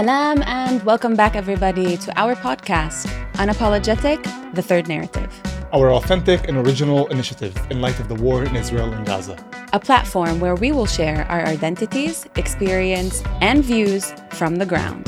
Salam 0.00 0.42
and 0.46 0.82
welcome 0.84 1.14
back, 1.14 1.36
everybody, 1.36 1.98
to 1.98 2.18
our 2.18 2.34
podcast, 2.34 3.04
Unapologetic 3.34 4.22
The 4.54 4.62
Third 4.62 4.88
Narrative. 4.88 5.30
Our 5.74 5.92
authentic 5.92 6.48
and 6.48 6.56
original 6.56 7.06
initiative 7.08 7.54
in 7.70 7.82
light 7.82 8.00
of 8.00 8.08
the 8.08 8.14
war 8.14 8.42
in 8.42 8.56
Israel 8.56 8.90
and 8.94 9.04
Gaza. 9.04 9.36
A 9.74 9.78
platform 9.78 10.40
where 10.40 10.54
we 10.54 10.72
will 10.72 10.86
share 10.86 11.26
our 11.26 11.42
identities, 11.44 12.26
experience, 12.36 13.22
and 13.42 13.62
views 13.62 14.14
from 14.30 14.56
the 14.56 14.64
ground. 14.64 15.06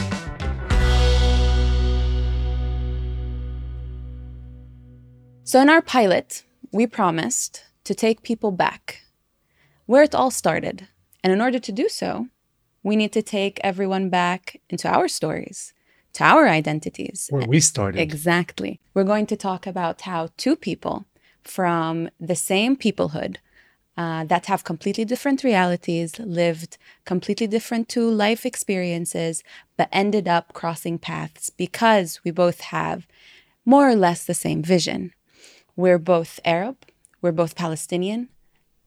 So, 5.45 5.63
in 5.63 5.71
our 5.71 5.81
pilot, 5.81 6.43
we 6.71 6.87
promised 6.87 7.65
to 7.85 7.95
take 7.95 8.23
people 8.23 8.51
back 8.51 9.01
where 9.87 10.03
it 10.03 10.15
all 10.15 10.31
started. 10.31 10.87
And 11.25 11.33
in 11.33 11.41
order 11.41 11.59
to 11.61 11.73
do 11.73 11.89
so, 11.89 12.29
we 12.83 12.97
need 12.97 13.13
to 13.13 13.23
take 13.23 13.61
everyone 13.63 14.09
back 14.09 14.61
into 14.69 14.89
our 14.89 15.09
stories, 15.09 15.73
to 16.15 16.25
our 16.25 16.49
identities. 16.49 17.29
Where 17.31 17.47
we 17.47 17.61
started. 17.61 18.01
Exactly. 18.01 18.81
We're 18.95 19.05
going 19.05 19.27
to 19.27 19.37
talk 19.37 19.67
about 19.67 20.03
how 20.03 20.29
two 20.37 20.57
people 20.57 21.07
from 21.43 22.11
the 22.21 22.37
same 22.37 22.77
peoplehood 22.77 23.37
uh, 23.97 24.25
that 24.25 24.47
have 24.47 24.65
completely 24.65 25.05
different 25.05 25.45
realities, 25.45 26.19
lived 26.19 26.79
completely 27.05 27.47
different 27.47 27.89
two 27.89 28.11
life 28.11 28.47
experiences, 28.47 29.43
but 29.77 29.89
ended 29.93 30.27
up 30.27 30.53
crossing 30.55 30.99
paths 30.99 31.51
because 31.51 32.21
we 32.25 32.31
both 32.31 32.61
have 32.61 33.07
more 33.65 33.89
or 33.89 33.95
less 33.95 34.25
the 34.25 34.35
same 34.35 34.63
vision. 34.63 35.13
We're 35.77 35.99
both 35.99 36.41
Arab, 36.45 36.77
we're 37.21 37.33
both 37.33 37.55
Palestinian, 37.55 38.29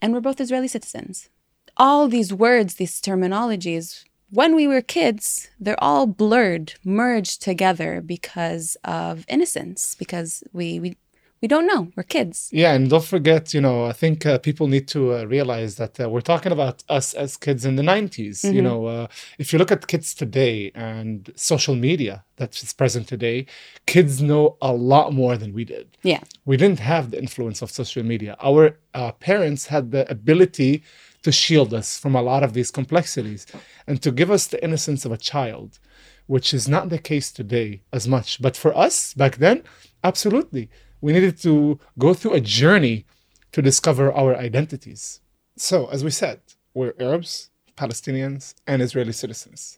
and 0.01 0.13
we're 0.13 0.21
both 0.21 0.41
Israeli 0.41 0.67
citizens. 0.67 1.29
All 1.77 2.07
these 2.07 2.33
words, 2.33 2.75
these 2.75 3.01
terminologies, 3.01 4.03
when 4.29 4.55
we 4.55 4.67
were 4.67 4.81
kids, 4.81 5.49
they're 5.59 5.81
all 5.83 6.07
blurred, 6.07 6.73
merged 6.83 7.41
together 7.41 8.01
because 8.01 8.75
of 8.83 9.25
innocence, 9.27 9.95
because 9.95 10.43
we, 10.51 10.79
we 10.79 10.95
we 11.41 11.47
don't 11.47 11.67
know. 11.67 11.91
We're 11.95 12.03
kids. 12.03 12.49
Yeah, 12.51 12.73
and 12.73 12.89
don't 12.89 13.03
forget, 13.03 13.53
you 13.53 13.61
know, 13.61 13.85
I 13.85 13.91
think 13.91 14.25
uh, 14.25 14.39
people 14.39 14.67
need 14.67 14.87
to 14.87 15.13
uh, 15.13 15.25
realize 15.25 15.75
that 15.75 15.99
uh, 15.99 16.09
we're 16.09 16.21
talking 16.21 16.51
about 16.51 16.83
us 16.89 17.13
as 17.13 17.37
kids 17.37 17.65
in 17.65 17.75
the 17.75 17.83
90s. 17.83 18.41
Mm-hmm. 18.41 18.55
You 18.55 18.61
know, 18.63 18.85
uh, 18.85 19.07
if 19.37 19.53
you 19.53 19.59
look 19.59 19.71
at 19.71 19.85
kids 19.85 20.15
today 20.15 20.71
and 20.73 21.31
social 21.35 21.75
media 21.75 22.23
that 22.37 22.55
is 22.63 22.73
present 22.73 23.07
today, 23.07 23.45
kids 23.85 24.23
know 24.23 24.57
a 24.61 24.73
lot 24.73 25.13
more 25.13 25.37
than 25.37 25.53
we 25.53 25.65
did. 25.65 25.97
Yeah. 26.01 26.21
We 26.45 26.57
didn't 26.57 26.79
have 26.79 27.11
the 27.11 27.19
influence 27.19 27.61
of 27.61 27.69
social 27.69 28.03
media. 28.03 28.37
Our 28.41 28.79
uh, 28.95 29.11
parents 29.11 29.67
had 29.67 29.91
the 29.91 30.09
ability 30.09 30.83
to 31.25 31.31
shield 31.31 31.71
us 31.73 31.89
from 31.97 32.13
a 32.15 32.21
lot 32.21 32.43
of 32.43 32.53
these 32.53 32.71
complexities 32.79 33.41
and 33.87 34.01
to 34.01 34.11
give 34.19 34.31
us 34.31 34.47
the 34.47 34.63
innocence 34.63 35.01
of 35.05 35.11
a 35.11 35.23
child, 35.31 35.69
which 36.33 36.53
is 36.53 36.67
not 36.75 36.89
the 36.89 37.05
case 37.11 37.31
today 37.31 37.69
as 37.97 38.07
much. 38.15 38.41
But 38.45 38.55
for 38.63 38.71
us 38.85 39.13
back 39.13 39.37
then, 39.45 39.57
absolutely 40.03 40.69
we 41.05 41.13
needed 41.13 41.37
to 41.47 41.79
go 41.99 42.13
through 42.15 42.33
a 42.33 42.41
journey 42.61 43.05
to 43.51 43.61
discover 43.61 44.11
our 44.11 44.35
identities. 44.35 45.21
So, 45.55 45.87
as 45.87 46.03
we 46.03 46.09
said, 46.09 46.41
we're 46.73 46.95
Arabs, 46.99 47.51
Palestinians, 47.77 48.55
and 48.65 48.81
Israeli 48.81 49.11
citizens. 49.11 49.77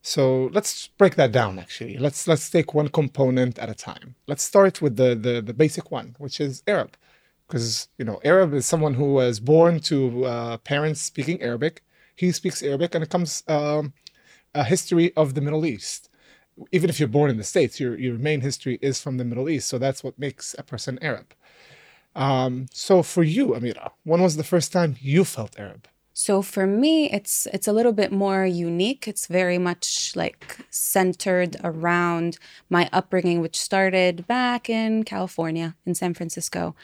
So 0.00 0.50
let's 0.52 0.88
break 1.00 1.14
that 1.16 1.30
down. 1.30 1.58
Actually, 1.58 1.96
let's 1.98 2.26
let's 2.26 2.48
take 2.50 2.74
one 2.74 2.88
component 2.88 3.58
at 3.58 3.68
a 3.68 3.74
time. 3.74 4.16
Let's 4.26 4.42
start 4.42 4.82
with 4.82 4.96
the 4.96 5.10
the, 5.14 5.34
the 5.48 5.54
basic 5.54 5.90
one, 5.90 6.16
which 6.18 6.40
is 6.40 6.62
Arab, 6.66 6.96
because 7.52 7.88
you 7.98 8.04
know 8.04 8.18
Arab 8.24 8.54
is 8.54 8.64
someone 8.64 8.94
who 8.94 9.12
was 9.12 9.38
born 9.38 9.80
to 9.80 10.24
uh, 10.24 10.56
parents 10.58 11.00
speaking 11.02 11.40
Arabic. 11.42 11.82
He 12.16 12.32
speaks 12.32 12.62
Arabic, 12.62 12.94
and 12.94 13.04
it 13.04 13.10
comes 13.10 13.42
um, 13.48 13.92
a 14.54 14.64
history 14.64 15.12
of 15.16 15.34
the 15.34 15.40
Middle 15.40 15.66
East 15.66 16.08
even 16.70 16.90
if 16.90 17.00
you're 17.00 17.08
born 17.08 17.30
in 17.30 17.36
the 17.36 17.44
States, 17.44 17.80
your, 17.80 17.98
your 17.98 18.18
main 18.18 18.40
history 18.40 18.78
is 18.82 19.00
from 19.00 19.16
the 19.16 19.24
Middle 19.24 19.48
East. 19.48 19.68
So 19.68 19.78
that's 19.78 20.04
what 20.04 20.18
makes 20.18 20.54
a 20.58 20.62
person 20.62 20.98
Arab. 21.02 21.34
Um, 22.14 22.66
so 22.72 23.02
for 23.02 23.22
you, 23.22 23.48
Amira, 23.48 23.92
when 24.04 24.20
was 24.20 24.36
the 24.36 24.44
first 24.44 24.72
time 24.72 24.96
you 25.00 25.24
felt 25.24 25.58
Arab? 25.58 25.88
So 26.14 26.42
for 26.42 26.66
me, 26.66 27.10
it's 27.10 27.46
it's 27.52 27.66
a 27.66 27.72
little 27.72 27.92
bit 27.92 28.12
more 28.12 28.44
unique. 28.44 29.08
It's 29.08 29.26
very 29.26 29.58
much 29.58 30.14
like 30.14 30.58
centered 30.70 31.56
around 31.64 32.38
my 32.68 32.88
upbringing, 32.92 33.40
which 33.40 33.58
started 33.58 34.26
back 34.26 34.68
in 34.68 35.04
California, 35.04 35.74
in 35.86 35.94
San 35.94 36.14
Francisco, 36.14 36.74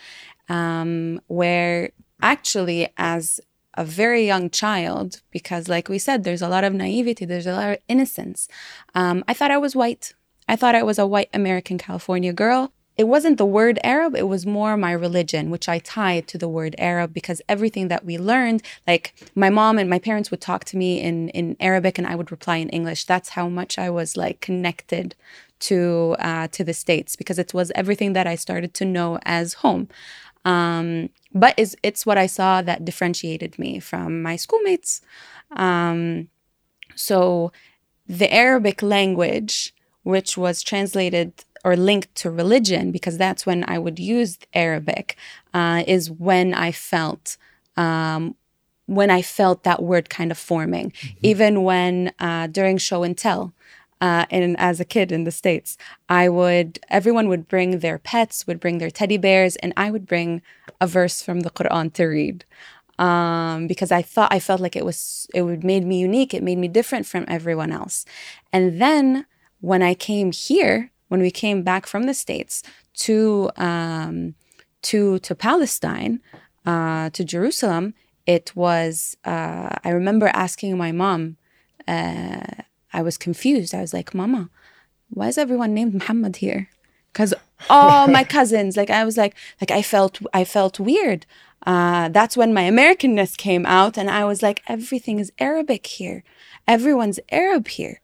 um, 0.49 1.21
where 1.27 1.91
actually 2.23 2.89
as 2.97 3.41
a 3.75 3.85
very 3.85 4.27
young 4.27 4.51
child 4.51 5.23
because, 5.31 5.69
like 5.69 5.89
we 5.89 5.99
said, 5.99 6.25
there's 6.25 6.43
a 6.43 6.49
lot 6.49 6.65
of 6.65 6.75
naivety, 6.75 7.25
there's 7.25 7.47
a 7.47 7.53
lot 7.53 7.71
of 7.71 7.79
innocence. 7.87 8.49
Um, 8.95 9.23
I 9.29 9.35
thought 9.35 9.53
I 9.53 9.59
was 9.59 9.77
white. 9.77 10.15
I 10.49 10.57
thought 10.57 10.75
I 10.75 10.83
was 10.83 10.99
a 10.99 11.07
white 11.07 11.29
American 11.33 11.79
California 11.79 12.33
girl. 12.33 12.73
It 12.99 13.07
wasn't 13.07 13.39
the 13.39 13.47
word 13.47 13.79
Arab, 13.85 14.17
it 14.17 14.27
was 14.27 14.45
more 14.45 14.77
my 14.77 14.91
religion, 14.91 15.51
which 15.51 15.69
I 15.69 15.79
tied 15.79 16.27
to 16.29 16.39
the 16.39 16.49
word 16.49 16.75
Arab 16.79 17.15
because 17.15 17.41
everything 17.49 17.87
that 17.89 18.05
we 18.05 18.19
learned, 18.19 18.61
like 18.89 19.15
my 19.37 19.51
mom 19.51 19.79
and 19.79 19.89
my 19.89 20.01
parents 20.01 20.33
would 20.33 20.41
talk 20.41 20.65
to 20.65 20.77
me 20.77 21.01
in, 21.01 21.29
in 21.29 21.57
Arabic 21.61 21.97
and 21.97 22.09
I 22.09 22.17
would 22.17 22.33
reply 22.33 22.57
in 22.57 22.69
English. 22.71 23.05
That's 23.05 23.31
how 23.31 23.49
much 23.49 23.79
I 23.79 23.89
was 23.89 24.17
like 24.17 24.41
connected 24.41 25.15
to 25.61 26.17
uh, 26.19 26.49
to 26.49 26.65
the 26.65 26.75
States 26.75 27.17
because 27.17 27.39
it 27.39 27.55
was 27.55 27.71
everything 27.75 28.15
that 28.15 28.27
I 28.27 28.35
started 28.35 28.75
to 28.75 28.85
know 28.85 29.19
as 29.25 29.55
home. 29.55 29.89
Um, 30.45 31.11
but 31.33 31.55
it's, 31.57 31.77
it's 31.83 32.07
what 32.07 32.19
I 32.19 32.27
saw 32.27 32.63
that 32.63 32.85
differentiated 32.85 33.59
me 33.59 33.81
from 33.81 34.23
my 34.23 34.37
schoolmates. 34.37 35.03
Um, 35.53 36.29
so 36.95 37.53
the 38.09 38.33
Arabic 38.33 38.83
language, 38.83 39.75
which 40.03 40.39
was 40.39 40.63
translated 40.63 41.45
or 41.65 41.77
linked 41.77 42.15
to 42.17 42.31
religion, 42.31 42.91
because 42.91 43.19
that's 43.19 43.45
when 43.47 43.65
I 43.69 43.79
would 43.79 43.99
use 43.99 44.39
Arabic, 44.55 45.17
uh, 45.55 45.85
is 45.87 46.11
when 46.11 46.55
I 46.55 46.73
felt 46.73 47.37
um, 47.77 48.35
when 48.87 49.11
I 49.11 49.21
felt 49.21 49.65
that 49.65 49.83
word 49.83 50.09
kind 50.09 50.31
of 50.31 50.39
forming. 50.39 50.91
Mm-hmm. 50.93 51.19
Even 51.23 51.63
when 51.63 52.13
uh, 52.19 52.47
during 52.47 52.79
show 52.79 53.03
and 53.03 53.17
tell, 53.17 53.53
uh, 54.01 54.27
and 54.31 54.59
as 54.59 54.81
a 54.81 54.85
kid 54.85 55.11
in 55.11 55.25
the 55.25 55.31
states 55.31 55.77
i 56.09 56.29
would 56.29 56.79
everyone 56.89 57.29
would 57.29 57.49
bring 57.49 57.81
their 57.81 57.99
pets 57.99 58.47
would 58.47 58.61
bring 58.61 58.79
their 58.79 58.91
teddy 58.91 59.17
bears 59.17 59.57
and 59.57 59.73
i 59.77 59.91
would 59.91 60.07
bring 60.07 60.43
a 60.81 60.87
verse 60.87 61.23
from 61.23 61.41
the 61.41 61.51
quran 61.51 61.93
to 61.93 62.05
read 62.05 62.45
um, 62.99 63.67
because 63.67 63.91
i 63.93 64.03
thought 64.03 64.33
i 64.33 64.39
felt 64.39 64.61
like 64.61 64.77
it 64.77 64.85
was 64.85 65.27
it 65.35 65.43
would 65.43 65.65
made 65.65 65.85
me 65.85 65.99
unique 65.99 66.33
it 66.33 66.43
made 66.43 66.59
me 66.59 66.69
different 66.69 67.07
from 67.07 67.25
everyone 67.29 67.73
else 67.73 68.05
and 68.53 68.81
then 68.81 69.27
when 69.61 69.83
i 69.83 69.95
came 69.95 70.33
here 70.33 70.91
when 71.09 71.21
we 71.21 71.31
came 71.31 71.63
back 71.63 71.87
from 71.87 72.05
the 72.05 72.15
states 72.15 72.63
to 72.95 73.51
um, 73.57 74.35
to 74.83 75.19
to 75.21 75.35
palestine 75.35 76.21
uh, 76.67 77.11
to 77.11 77.25
jerusalem 77.25 77.95
it 78.27 78.55
was 78.55 79.17
uh, 79.25 79.71
i 79.85 79.91
remember 79.91 80.29
asking 80.29 80.77
my 80.77 80.93
mom 80.93 81.37
uh, 81.89 82.63
I 82.93 83.03
was 83.03 83.17
confused. 83.19 83.75
I 83.75 83.81
was 83.81 83.95
like, 83.95 84.15
Mama, 84.15 84.51
why 85.11 85.29
is 85.29 85.39
everyone 85.39 85.75
named 85.75 85.95
Muhammad 85.95 86.37
here? 86.37 86.69
Because 87.13 87.35
all 87.69 88.07
my 88.09 88.25
cousins, 88.37 88.77
like 88.77 88.91
I 88.91 89.05
was 89.05 89.17
like, 89.17 89.35
like 89.61 89.71
I 89.71 89.83
felt 89.83 90.21
I 90.33 90.45
felt 90.45 90.79
weird. 90.79 91.27
Uh, 91.67 92.09
that's 92.11 92.37
when 92.37 92.55
my 92.55 92.63
Americanness 92.63 93.37
came 93.37 93.67
out, 93.67 93.99
and 93.99 94.09
I 94.09 94.25
was 94.25 94.43
like, 94.43 94.63
everything 94.69 95.19
is 95.19 95.33
Arabic 95.39 95.87
here. 95.87 96.23
Everyone's 96.67 97.19
Arab 97.31 97.69
here. 97.69 98.01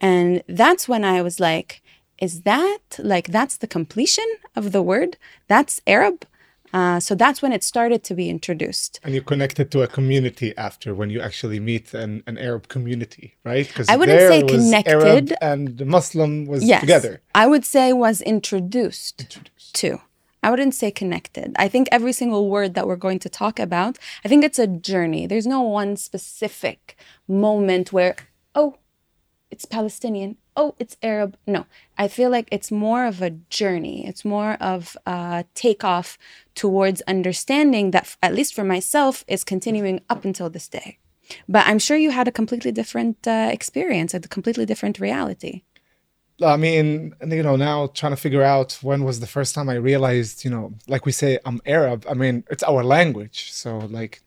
And 0.00 0.42
that's 0.48 0.88
when 0.88 1.04
I 1.04 1.22
was 1.22 1.38
like, 1.38 1.82
is 2.18 2.42
that 2.42 2.78
like 2.98 3.28
that's 3.28 3.56
the 3.56 3.66
completion 3.66 4.26
of 4.54 4.72
the 4.72 4.82
word? 4.82 5.16
That's 5.48 5.80
Arab? 5.86 6.26
Uh, 6.72 6.98
so 6.98 7.14
that's 7.14 7.40
when 7.40 7.52
it 7.52 7.62
started 7.62 8.02
to 8.02 8.14
be 8.16 8.28
introduced. 8.28 8.98
And 9.04 9.14
you 9.14 9.22
connected 9.22 9.70
to 9.70 9.82
a 9.82 9.86
community 9.86 10.56
after 10.56 10.92
when 10.92 11.08
you 11.08 11.20
actually 11.20 11.60
meet 11.60 11.94
an, 11.94 12.24
an 12.26 12.36
Arab 12.36 12.66
community, 12.66 13.36
right? 13.44 13.66
Because 13.66 13.88
I 13.88 13.94
wouldn't 13.94 14.18
say 14.18 14.42
connected. 14.42 14.92
Arab 14.92 15.32
and 15.40 15.78
the 15.78 15.84
Muslim 15.84 16.46
was 16.46 16.64
yes, 16.64 16.80
together. 16.80 17.20
I 17.32 17.46
would 17.46 17.64
say 17.64 17.92
was 17.92 18.20
introduced, 18.22 19.20
introduced 19.20 19.74
to. 19.76 20.00
I 20.42 20.50
wouldn't 20.50 20.74
say 20.74 20.90
connected. 20.90 21.54
I 21.56 21.68
think 21.68 21.88
every 21.92 22.12
single 22.12 22.50
word 22.50 22.74
that 22.74 22.88
we're 22.88 22.96
going 22.96 23.20
to 23.20 23.28
talk 23.28 23.60
about, 23.60 23.96
I 24.24 24.28
think 24.28 24.44
it's 24.44 24.58
a 24.58 24.66
journey. 24.66 25.28
There's 25.28 25.46
no 25.46 25.62
one 25.62 25.96
specific 25.96 26.96
moment 27.28 27.92
where, 27.92 28.16
oh, 28.54 28.78
it's 29.48 29.64
Palestinian 29.64 30.38
oh, 30.56 30.74
it's 30.78 30.96
Arab. 31.02 31.36
No, 31.46 31.66
I 31.98 32.08
feel 32.08 32.30
like 32.30 32.48
it's 32.50 32.70
more 32.70 33.06
of 33.06 33.22
a 33.22 33.30
journey. 33.30 34.06
It's 34.06 34.24
more 34.24 34.54
of 34.54 34.96
a 35.06 35.44
takeoff 35.54 36.18
towards 36.54 37.00
understanding 37.02 37.90
that, 37.92 38.16
at 38.22 38.34
least 38.34 38.54
for 38.54 38.64
myself, 38.64 39.24
is 39.28 39.44
continuing 39.44 40.00
up 40.08 40.24
until 40.24 40.50
this 40.50 40.68
day. 40.68 40.98
But 41.48 41.66
I'm 41.66 41.78
sure 41.78 41.96
you 41.96 42.10
had 42.10 42.28
a 42.28 42.32
completely 42.32 42.72
different 42.72 43.26
uh, 43.26 43.48
experience, 43.50 44.14
a 44.14 44.20
completely 44.20 44.66
different 44.66 45.00
reality. 45.00 45.62
I 46.42 46.56
mean, 46.56 47.14
you 47.26 47.42
know, 47.42 47.54
now 47.54 47.86
trying 47.88 48.12
to 48.12 48.16
figure 48.16 48.42
out 48.42 48.78
when 48.82 49.04
was 49.04 49.20
the 49.20 49.26
first 49.26 49.54
time 49.54 49.68
I 49.68 49.74
realized, 49.74 50.44
you 50.44 50.50
know, 50.50 50.74
like 50.88 51.06
we 51.06 51.12
say, 51.12 51.38
I'm 51.44 51.60
Arab. 51.64 52.04
I 52.10 52.14
mean, 52.14 52.44
it's 52.50 52.64
our 52.64 52.82
language. 52.82 53.52
So, 53.52 53.78
like, 53.78 54.22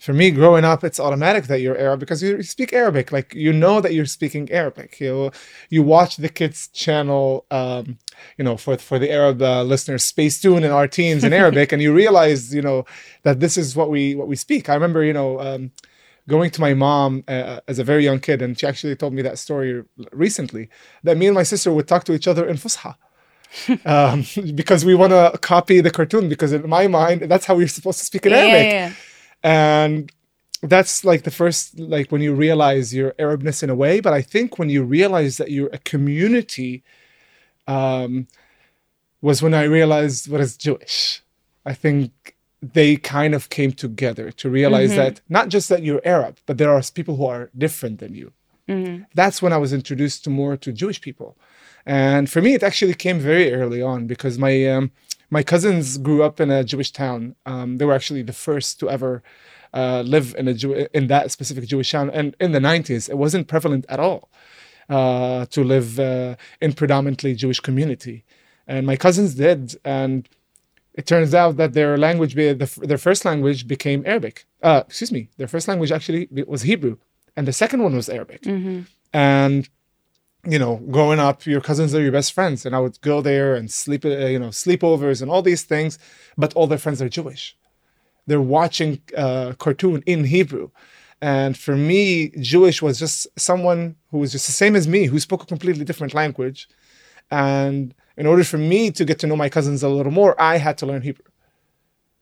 for 0.00 0.12
me 0.14 0.30
growing 0.30 0.64
up 0.64 0.82
it's 0.82 0.98
automatic 0.98 1.44
that 1.44 1.60
you're 1.60 1.76
arab 1.76 2.00
because 2.00 2.22
you 2.22 2.42
speak 2.42 2.72
arabic. 2.72 3.12
Like 3.12 3.34
you 3.34 3.52
know 3.52 3.80
that 3.82 3.92
you're 3.94 4.06
speaking 4.18 4.50
arabic. 4.50 4.98
You 5.00 5.30
you 5.68 5.82
watch 5.82 6.16
the 6.16 6.28
kids 6.30 6.68
channel 6.68 7.44
um, 7.50 7.98
you 8.38 8.44
know 8.46 8.56
for 8.56 8.76
for 8.78 8.98
the 8.98 9.10
arab 9.20 9.40
uh, 9.42 9.62
listeners 9.62 10.10
Spacetoon 10.10 10.64
and 10.64 10.72
our 10.78 10.88
teens 10.88 11.22
in 11.22 11.32
arabic 11.32 11.68
and 11.72 11.80
you 11.82 11.92
realize 11.94 12.54
you 12.54 12.62
know 12.68 12.84
that 13.26 13.40
this 13.40 13.56
is 13.62 13.76
what 13.76 13.88
we 13.94 14.14
what 14.14 14.26
we 14.28 14.36
speak. 14.36 14.68
I 14.68 14.74
remember 14.74 15.04
you 15.04 15.12
know 15.12 15.30
um, 15.40 15.70
going 16.28 16.50
to 16.50 16.60
my 16.60 16.74
mom 16.74 17.24
uh, 17.28 17.60
as 17.68 17.78
a 17.78 17.84
very 17.84 18.04
young 18.04 18.20
kid 18.20 18.40
and 18.42 18.58
she 18.58 18.66
actually 18.66 18.96
told 18.96 19.12
me 19.12 19.22
that 19.22 19.38
story 19.38 19.84
recently 20.12 20.68
that 21.04 21.16
me 21.16 21.26
and 21.26 21.34
my 21.34 21.42
sister 21.52 21.72
would 21.72 21.88
talk 21.88 22.04
to 22.04 22.12
each 22.14 22.28
other 22.28 22.46
in 22.48 22.56
fusha 22.56 22.94
um, 23.94 24.24
because 24.54 24.84
we 24.84 24.94
want 24.94 25.10
to 25.12 25.36
copy 25.42 25.80
the 25.80 25.90
cartoon 25.90 26.28
because 26.28 26.52
in 26.52 26.68
my 26.68 26.86
mind 26.86 27.22
that's 27.22 27.46
how 27.46 27.54
we're 27.54 27.68
supposed 27.68 27.98
to 27.98 28.04
speak 28.04 28.24
in 28.26 28.32
Yeah, 28.32 28.38
arabic. 28.42 28.68
yeah, 28.72 28.88
yeah. 28.88 28.92
And 29.42 30.10
that's 30.62 31.04
like 31.04 31.22
the 31.22 31.30
first 31.30 31.78
like 31.78 32.12
when 32.12 32.20
you 32.20 32.34
realize 32.34 32.94
your 32.94 33.12
arabness 33.12 33.62
in 33.62 33.70
a 33.70 33.74
way 33.74 34.00
but 34.00 34.12
i 34.12 34.20
think 34.20 34.58
when 34.58 34.68
you 34.68 34.82
realize 34.84 35.38
that 35.38 35.50
you're 35.50 35.70
a 35.72 35.78
community 35.78 36.82
um 37.66 38.26
was 39.22 39.42
when 39.42 39.54
i 39.54 39.62
realized 39.62 40.28
what 40.30 40.40
is 40.40 40.56
jewish. 40.56 41.22
I 41.64 41.74
think 41.74 42.36
they 42.62 42.96
kind 42.96 43.34
of 43.34 43.48
came 43.50 43.72
together 43.72 44.30
to 44.32 44.50
realize 44.50 44.90
that 44.96 45.20
not 45.28 45.48
just 45.48 45.68
that 45.70 45.82
you're 45.82 46.02
arab 46.04 46.38
but 46.46 46.58
there 46.58 46.70
are 46.70 46.82
people 46.94 47.16
who 47.16 47.26
are 47.26 47.50
different 47.56 47.98
than 48.00 48.14
you. 48.14 48.32
That's 49.14 49.40
when 49.42 49.52
i 49.52 49.56
was 49.56 49.72
introduced 49.72 50.24
to 50.24 50.30
more 50.30 50.56
to 50.58 50.72
jewish 50.72 51.00
people. 51.00 51.36
And 51.86 52.28
for 52.28 52.40
me 52.42 52.52
it 52.54 52.62
actually 52.62 52.94
came 52.94 53.18
very 53.18 53.52
early 53.52 53.80
on 53.82 54.06
because 54.06 54.36
my 54.38 54.54
um, 54.66 54.90
my 55.30 55.42
cousins 55.42 55.98
grew 55.98 56.22
up 56.22 56.40
in 56.40 56.50
a 56.50 56.64
jewish 56.64 56.90
town 56.90 57.34
um, 57.46 57.78
they 57.78 57.84
were 57.84 57.94
actually 57.94 58.22
the 58.22 58.32
first 58.32 58.78
to 58.80 58.90
ever 58.90 59.22
uh, 59.72 60.02
live 60.04 60.34
in 60.36 60.48
a 60.48 60.54
Jew- 60.54 60.88
in 60.92 61.06
that 61.06 61.30
specific 61.30 61.64
Jewish 61.66 61.92
town. 61.92 62.10
And 62.10 62.34
in 62.40 62.50
the 62.52 62.58
90s, 62.58 63.08
it 63.08 63.16
wasn't 63.16 63.46
prevalent 63.46 63.86
at 63.88 64.00
all 64.00 64.28
uh, 64.88 65.46
to 65.46 65.62
live 65.62 65.98
uh, 66.00 66.36
in 66.60 66.72
predominantly 66.72 67.34
Jewish 67.34 67.60
community. 67.60 68.24
And 68.66 68.86
my 68.86 68.96
cousins 68.96 69.34
did, 69.34 69.76
and 69.84 70.28
it 70.94 71.06
turns 71.06 71.34
out 71.34 71.56
that 71.56 71.72
their 71.72 71.96
language, 71.96 72.34
be- 72.34 72.52
the, 72.52 72.68
their 72.82 72.98
first 72.98 73.24
language 73.24 73.66
became 73.66 74.02
Arabic. 74.06 74.44
Uh, 74.62 74.82
excuse 74.86 75.12
me, 75.12 75.28
their 75.36 75.48
first 75.48 75.68
language 75.68 75.92
actually 75.92 76.28
was 76.46 76.62
Hebrew, 76.62 76.96
and 77.36 77.46
the 77.46 77.52
second 77.52 77.82
one 77.82 77.94
was 77.94 78.08
Arabic. 78.08 78.42
And 79.12 79.68
you 80.46 80.58
know, 80.58 80.76
growing 80.90 81.20
up, 81.20 81.46
your 81.46 81.60
cousins 81.60 81.94
are 81.94 82.00
your 82.00 82.12
best 82.12 82.32
friends, 82.32 82.64
and 82.64 82.74
I 82.74 82.80
would 82.80 83.00
go 83.00 83.20
there 83.20 83.54
and 83.54 83.70
sleep, 83.70 84.04
uh, 84.04 84.08
you 84.08 84.38
know, 84.38 84.48
sleepovers 84.48 85.22
and 85.22 85.30
all 85.30 85.42
these 85.42 85.62
things, 85.62 85.98
but 86.36 86.54
all 86.54 86.66
their 86.66 86.78
friends 86.78 87.02
are 87.02 87.08
Jewish 87.08 87.56
they're 88.30 88.40
watching 88.40 89.00
uh, 89.16 89.54
cartoon 89.58 90.02
in 90.06 90.24
Hebrew. 90.24 90.70
And 91.20 91.58
for 91.58 91.76
me, 91.76 92.30
Jewish 92.40 92.80
was 92.80 92.98
just 92.98 93.26
someone 93.36 93.96
who 94.10 94.18
was 94.18 94.32
just 94.32 94.46
the 94.46 94.52
same 94.52 94.76
as 94.76 94.88
me, 94.88 95.06
who 95.06 95.18
spoke 95.18 95.42
a 95.42 95.46
completely 95.46 95.84
different 95.84 96.14
language. 96.14 96.68
And 97.30 97.92
in 98.16 98.26
order 98.26 98.44
for 98.44 98.56
me 98.56 98.92
to 98.92 99.04
get 99.04 99.18
to 99.18 99.26
know 99.26 99.36
my 99.36 99.48
cousins 99.48 99.82
a 99.82 99.88
little 99.88 100.12
more, 100.12 100.40
I 100.40 100.58
had 100.58 100.78
to 100.78 100.86
learn 100.86 101.02
Hebrew 101.02 101.29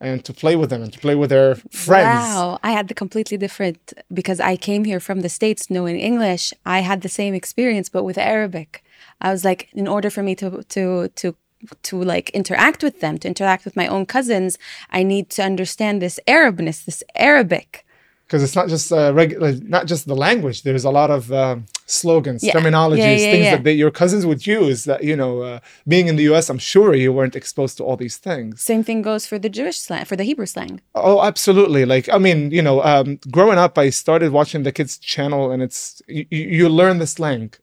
and 0.00 0.24
to 0.24 0.32
play 0.32 0.56
with 0.56 0.70
them 0.70 0.82
and 0.82 0.92
to 0.92 0.98
play 0.98 1.14
with 1.14 1.30
their 1.30 1.56
friends. 1.70 2.06
Wow, 2.06 2.58
I 2.62 2.70
had 2.70 2.88
the 2.88 2.94
completely 2.94 3.36
different 3.36 3.92
because 4.12 4.40
I 4.40 4.56
came 4.56 4.84
here 4.84 5.00
from 5.00 5.20
the 5.20 5.28
States 5.28 5.70
knowing 5.70 5.98
English. 5.98 6.52
I 6.64 6.80
had 6.80 7.02
the 7.02 7.08
same 7.08 7.34
experience, 7.34 7.88
but 7.88 8.04
with 8.04 8.18
Arabic. 8.18 8.84
I 9.20 9.32
was 9.32 9.44
like, 9.44 9.68
in 9.72 9.88
order 9.88 10.10
for 10.10 10.22
me 10.22 10.34
to 10.36 10.62
to 10.62 11.08
to 11.08 11.34
to 11.82 12.02
like 12.02 12.30
interact 12.30 12.82
with 12.82 13.00
them, 13.00 13.18
to 13.18 13.28
interact 13.28 13.64
with 13.64 13.76
my 13.76 13.88
own 13.88 14.06
cousins, 14.06 14.58
I 14.90 15.02
need 15.02 15.30
to 15.30 15.42
understand 15.42 16.00
this 16.00 16.20
Arabness, 16.26 16.84
this 16.84 17.02
Arabic. 17.16 17.84
Because 18.28 18.42
it's 18.42 18.54
not 18.54 18.69
just 18.69 18.92
uh, 18.92 19.10
regular, 19.14 19.52
not 19.76 19.86
just 19.86 20.06
the 20.06 20.14
language. 20.14 20.62
There's 20.62 20.84
a 20.84 20.90
lot 20.90 21.10
of 21.10 21.32
um, 21.32 21.64
slogans, 21.86 22.44
Yeah. 22.44 22.52
terminologies, 22.52 22.98
Yeah, 22.98 23.25
yeah, 23.25 23.30
things 23.32 23.46
that 23.52 23.64
they, 23.64 23.72
your 23.72 23.90
cousins 23.90 24.26
would 24.26 24.46
use. 24.46 24.84
That 24.84 25.02
you 25.02 25.16
know, 25.16 25.40
uh, 25.40 25.60
being 25.86 26.08
in 26.08 26.16
the 26.16 26.25
U.S., 26.25 26.50
I'm 26.50 26.58
sure 26.58 26.94
you 26.94 27.10
weren't 27.10 27.34
exposed 27.34 27.78
to 27.78 27.84
all 27.84 27.96
these 27.96 28.19
things. 28.19 28.60
Same 28.60 28.82
thing 28.84 29.00
goes 29.00 29.25
for 29.26 29.38
the 29.38 29.48
Jewish 29.48 29.78
slang, 29.78 30.04
for 30.04 30.14
the 30.14 30.25
Hebrew 30.25 30.44
slang. 30.44 30.82
Oh, 30.94 31.22
absolutely. 31.22 31.86
Like, 31.86 32.06
I 32.12 32.19
mean, 32.19 32.50
you 32.50 32.60
know, 32.60 32.82
um, 32.82 33.19
growing 33.30 33.56
up, 33.56 33.78
I 33.78 33.88
started 33.88 34.31
watching 34.31 34.62
the 34.62 34.72
kids' 34.72 34.98
channel, 34.98 35.50
and 35.50 35.62
it's 35.62 36.02
you, 36.06 36.26
you 36.31 36.69
learn 36.69 36.98
the 36.98 37.06
slang 37.06 37.54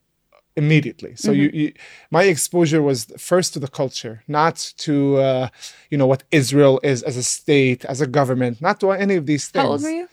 immediately. 0.56 1.16
So 1.16 1.32
you, 1.32 1.50
you, 1.54 1.74
my 2.12 2.24
exposure 2.24 2.82
was 2.82 3.06
first 3.18 3.54
to 3.54 3.60
the 3.60 3.68
culture, 3.68 4.24
not 4.28 4.56
to, 4.78 5.18
uh, 5.18 5.48
you 5.90 5.98
know, 5.98 6.08
what 6.08 6.24
Israel 6.32 6.80
is 6.82 7.04
as 7.04 7.18
a 7.18 7.24
state, 7.24 7.86
as 7.86 8.02
a 8.02 8.08
government, 8.08 8.62
not 8.62 8.80
to 8.80 8.92
any 8.92 9.16
of 9.16 9.26
these 9.26 9.48
things. 9.50 9.64
How 9.64 9.72
old 9.72 9.84
were 9.84 9.90
you? 9.90 10.08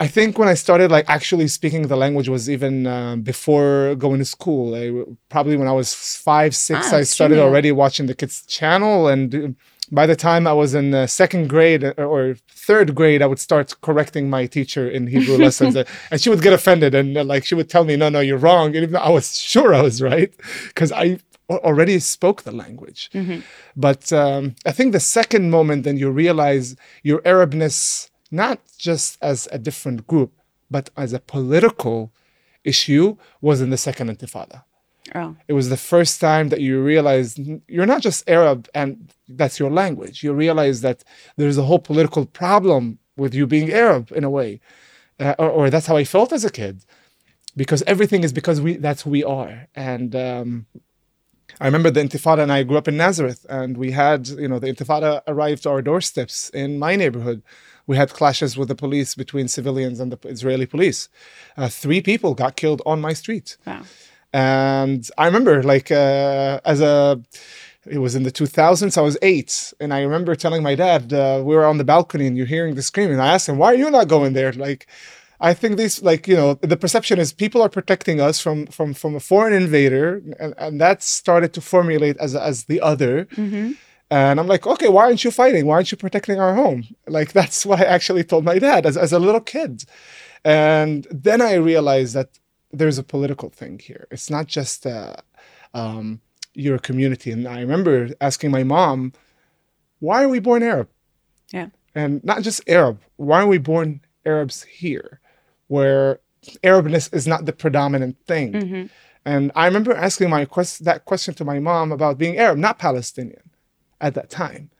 I 0.00 0.06
think 0.06 0.38
when 0.38 0.46
I 0.48 0.54
started 0.54 0.90
like 0.92 1.06
actually 1.08 1.48
speaking 1.48 1.88
the 1.88 1.96
language 1.96 2.28
was 2.28 2.48
even 2.48 2.86
um, 2.86 3.22
before 3.22 3.96
going 3.96 4.18
to 4.20 4.24
school. 4.24 4.74
I, 4.74 4.84
probably 5.28 5.56
when 5.56 5.66
I 5.68 5.72
was 5.72 5.92
five, 5.94 6.54
six, 6.54 6.92
Ah, 6.92 6.96
I 6.98 7.02
started 7.02 7.38
already 7.46 7.72
watching 7.72 8.06
the 8.06 8.14
kids' 8.14 8.42
channel, 8.46 9.08
and 9.08 9.34
uh, 9.34 9.48
by 9.90 10.06
the 10.06 10.14
time 10.14 10.46
I 10.46 10.52
was 10.52 10.72
in 10.74 10.94
uh, 10.94 11.06
second 11.08 11.48
grade 11.48 11.82
or, 11.82 11.94
or 12.04 12.36
third 12.48 12.94
grade, 12.94 13.22
I 13.22 13.26
would 13.26 13.40
start 13.40 13.74
correcting 13.80 14.30
my 14.30 14.46
teacher 14.46 14.88
in 14.88 15.08
Hebrew 15.08 15.36
lessons, 15.46 15.74
uh, 15.74 15.84
and 16.10 16.20
she 16.20 16.30
would 16.30 16.42
get 16.42 16.52
offended 16.52 16.94
and 16.94 17.16
uh, 17.16 17.24
like 17.24 17.44
she 17.44 17.56
would 17.56 17.68
tell 17.68 17.84
me, 17.84 17.96
"No, 17.96 18.08
no, 18.08 18.20
you're 18.20 18.38
wrong," 18.38 18.66
and 18.76 18.76
even 18.84 18.92
though 18.92 19.00
I 19.00 19.10
was 19.10 19.36
sure 19.52 19.74
I 19.74 19.82
was 19.82 20.00
right 20.00 20.32
because 20.68 20.92
I 20.92 21.18
already 21.50 21.98
spoke 21.98 22.42
the 22.42 22.52
language. 22.52 23.10
But 23.74 24.12
um, 24.12 24.54
I 24.64 24.70
think 24.72 24.92
the 24.92 25.00
second 25.00 25.50
moment 25.50 25.82
then 25.84 25.96
you 25.96 26.08
realize 26.10 26.76
your 27.02 27.20
Arabness, 27.22 28.10
not 28.30 28.60
just 28.78 29.18
as 29.22 29.48
a 29.52 29.58
different 29.58 30.06
group, 30.06 30.32
but 30.70 30.90
as 30.96 31.12
a 31.12 31.20
political 31.20 32.12
issue, 32.64 33.16
was 33.40 33.60
in 33.60 33.70
the 33.70 33.76
second 33.76 34.08
Intifada. 34.10 34.64
Oh, 35.14 35.36
It 35.46 35.54
was 35.54 35.70
the 35.70 35.76
first 35.78 36.20
time 36.20 36.50
that 36.50 36.60
you 36.60 36.82
realized 36.82 37.38
n- 37.38 37.62
you're 37.66 37.86
not 37.86 38.02
just 38.02 38.28
Arab 38.28 38.68
and 38.74 39.10
that's 39.26 39.58
your 39.58 39.70
language. 39.70 40.22
You 40.22 40.34
realize 40.34 40.82
that 40.82 41.02
there's 41.38 41.56
a 41.56 41.62
whole 41.62 41.78
political 41.78 42.26
problem 42.26 42.98
with 43.16 43.34
you 43.34 43.46
being 43.46 43.72
Arab 43.72 44.12
in 44.12 44.22
a 44.24 44.30
way, 44.30 44.60
uh, 45.18 45.34
or, 45.38 45.48
or 45.50 45.70
that's 45.70 45.86
how 45.86 45.96
I 45.96 46.04
felt 46.04 46.32
as 46.32 46.44
a 46.44 46.50
kid, 46.50 46.84
because 47.56 47.82
everything 47.86 48.22
is 48.22 48.32
because 48.34 48.60
we 48.60 48.76
that's 48.76 49.02
who 49.02 49.10
we 49.10 49.24
are. 49.24 49.66
And 49.74 50.14
um, 50.14 50.66
I 51.60 51.64
remember 51.66 51.90
the 51.90 52.00
Intifada, 52.00 52.42
and 52.42 52.52
I 52.52 52.62
grew 52.62 52.76
up 52.76 52.86
in 52.88 52.96
Nazareth, 52.98 53.46
and 53.48 53.76
we 53.78 53.92
had 53.92 54.28
you 54.28 54.46
know 54.48 54.58
the 54.58 54.72
Intifada 54.72 55.22
arrived 55.26 55.62
to 55.62 55.70
our 55.70 55.80
doorsteps 55.82 56.50
in 56.50 56.78
my 56.78 56.96
neighborhood. 56.96 57.42
We 57.88 57.96
had 57.96 58.10
clashes 58.20 58.56
with 58.58 58.68
the 58.68 58.74
police 58.84 59.10
between 59.22 59.46
civilians 59.48 59.98
and 60.02 60.08
the 60.12 60.18
Israeli 60.28 60.66
police. 60.74 61.00
Uh, 61.56 61.68
three 61.68 62.00
people 62.10 62.30
got 62.34 62.52
killed 62.62 62.80
on 62.86 63.00
my 63.00 63.14
street. 63.22 63.56
wow. 63.66 63.82
And 64.32 65.08
I 65.16 65.24
remember, 65.24 65.62
like, 65.62 65.88
uh, 65.90 66.60
as 66.72 66.80
a, 66.82 67.20
it 67.86 67.98
was 68.06 68.14
in 68.14 68.24
the 68.24 68.30
2000s, 68.30 68.98
I 68.98 69.00
was 69.00 69.16
eight. 69.22 69.72
And 69.80 69.94
I 69.94 70.02
remember 70.02 70.34
telling 70.34 70.62
my 70.62 70.74
dad, 70.74 71.12
uh, 71.12 71.40
we 71.42 71.54
were 71.56 71.64
on 71.64 71.78
the 71.78 71.84
balcony 71.94 72.26
and 72.26 72.36
you're 72.36 72.46
hearing 72.56 72.74
the 72.74 72.82
screaming. 72.82 73.18
I 73.20 73.32
asked 73.34 73.48
him, 73.48 73.56
why 73.56 73.68
are 73.72 73.80
you 73.82 73.90
not 73.90 74.06
going 74.08 74.34
there? 74.34 74.52
Like, 74.52 74.86
I 75.40 75.54
think 75.54 75.78
these, 75.78 76.02
like, 76.02 76.28
you 76.28 76.36
know, 76.36 76.54
the 76.54 76.76
perception 76.76 77.18
is 77.18 77.32
people 77.32 77.62
are 77.62 77.68
protecting 77.68 78.20
us 78.20 78.40
from 78.40 78.66
from 78.66 78.92
from 78.92 79.14
a 79.14 79.20
foreign 79.20 79.54
invader, 79.62 80.20
and, 80.40 80.52
and 80.58 80.80
that 80.80 81.00
started 81.02 81.52
to 81.56 81.60
formulate 81.60 82.16
as 82.18 82.34
as 82.34 82.64
the 82.64 82.80
other. 82.80 83.28
And 84.10 84.40
I'm 84.40 84.46
like, 84.46 84.66
okay, 84.66 84.88
why 84.88 85.04
aren't 85.04 85.24
you 85.24 85.30
fighting? 85.30 85.66
Why 85.66 85.74
aren't 85.74 85.92
you 85.92 85.98
protecting 85.98 86.40
our 86.40 86.54
home? 86.54 86.84
Like, 87.06 87.32
that's 87.38 87.66
what 87.66 87.80
I 87.80 87.84
actually 87.84 88.24
told 88.24 88.44
my 88.44 88.58
dad 88.58 88.86
as, 88.86 88.96
as 88.96 89.12
a 89.12 89.18
little 89.18 89.40
kid. 89.40 89.84
And 90.44 91.06
then 91.10 91.42
I 91.42 91.54
realized 91.54 92.14
that 92.14 92.38
there's 92.72 92.98
a 92.98 93.02
political 93.02 93.50
thing 93.50 93.78
here. 93.78 94.06
It's 94.10 94.30
not 94.30 94.46
just 94.46 94.86
uh, 94.86 95.16
um, 95.74 96.20
your 96.54 96.78
community. 96.78 97.30
And 97.30 97.46
I 97.46 97.60
remember 97.60 98.10
asking 98.20 98.50
my 98.50 98.62
mom, 98.62 99.12
why 100.00 100.22
are 100.24 100.28
we 100.28 100.38
born 100.38 100.62
Arab? 100.62 100.88
Yeah. 101.52 101.68
And 101.94 102.22
not 102.24 102.42
just 102.42 102.62
Arab, 102.68 103.00
why 103.16 103.42
are 103.42 103.46
we 103.46 103.58
born 103.58 104.00
Arabs 104.24 104.62
here, 104.64 105.20
where 105.66 106.20
Arabness 106.62 107.12
is 107.12 107.26
not 107.26 107.46
the 107.46 107.52
predominant 107.52 108.16
thing? 108.26 108.90
And 109.24 109.50
I 109.54 109.66
remember 109.66 109.92
asking 109.94 110.30
my 110.30 110.44
quest- 110.44 110.84
that 110.84 111.04
question 111.04 111.34
to 111.34 111.44
my 111.44 111.58
mom 111.58 111.90
about 111.90 112.16
being 112.16 112.38
Arab, 112.38 112.58
not 112.58 112.78
Palestinian 112.78 113.47
at 114.00 114.14
that 114.14 114.30
time. 114.30 114.70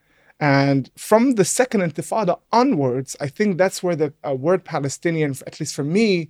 And 0.40 0.90
from 0.96 1.34
the 1.34 1.44
second 1.44 1.80
intifada 1.80 2.38
onwards, 2.52 3.16
I 3.20 3.28
think 3.28 3.58
that's 3.58 3.82
where 3.82 3.96
the 3.96 4.12
uh, 4.26 4.34
word 4.34 4.64
Palestinian, 4.64 5.34
at 5.46 5.58
least 5.58 5.74
for 5.74 5.84
me, 5.84 6.28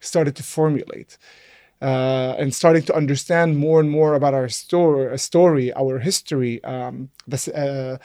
started 0.00 0.34
to 0.36 0.42
formulate. 0.42 1.18
Uh, 1.82 2.34
and 2.38 2.54
starting 2.54 2.82
to 2.82 2.94
understand 2.94 3.58
more 3.58 3.80
and 3.80 3.90
more 3.90 4.14
about 4.14 4.34
our 4.34 4.48
story, 4.50 5.18
story 5.18 5.72
our 5.74 5.98
history, 5.98 6.62
um, 6.64 7.08
the, 7.26 7.38
uh, 7.56 7.96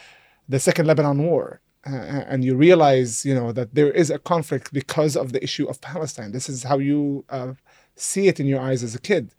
the 0.48 0.60
Second 0.60 0.88
Lebanon 0.88 1.24
War. 1.24 1.60
Uh, 1.86 2.24
and 2.28 2.44
you 2.44 2.56
realize, 2.56 3.26
you 3.26 3.36
know, 3.36 3.52
that 3.52 3.76
there 3.76 3.92
is 3.92 4.10
a 4.10 4.18
conflict 4.18 4.74
because 4.74 5.16
of 5.16 5.34
the 5.34 5.44
issue 5.44 5.68
of 5.68 5.82
Palestine. 5.82 6.32
This 6.32 6.50
is 6.50 6.64
how 6.64 6.80
you 6.80 7.26
uh, 7.30 7.54
see 7.96 8.28
it 8.28 8.40
in 8.40 8.48
your 8.48 8.62
eyes 8.62 8.82
as 8.82 8.96
a 8.96 9.00
kid. 9.00 9.32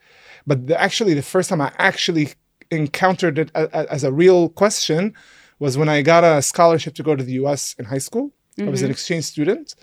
But 0.46 0.66
the, 0.66 0.80
actually, 0.80 1.14
the 1.14 1.22
first 1.22 1.48
time 1.48 1.60
I 1.60 1.72
actually 1.78 2.34
encountered 2.70 3.38
it 3.38 3.50
a, 3.54 3.64
a- 3.80 3.92
as 3.92 4.04
a 4.04 4.12
real 4.12 4.49
question 4.49 5.14
was 5.58 5.78
when 5.78 5.88
I 5.88 6.02
got 6.02 6.23
a 6.25 6.42
scholarship 6.42 6.94
to 6.96 7.02
go 7.02 7.16
to 7.16 7.25
the 7.25 7.32
U.S. 7.35 7.75
in 7.78 7.87
high 7.87 7.99
school, 7.99 8.32
I 8.58 8.64
was 8.70 8.82
an 8.82 8.90
exchange 8.90 9.25
student 9.25 9.75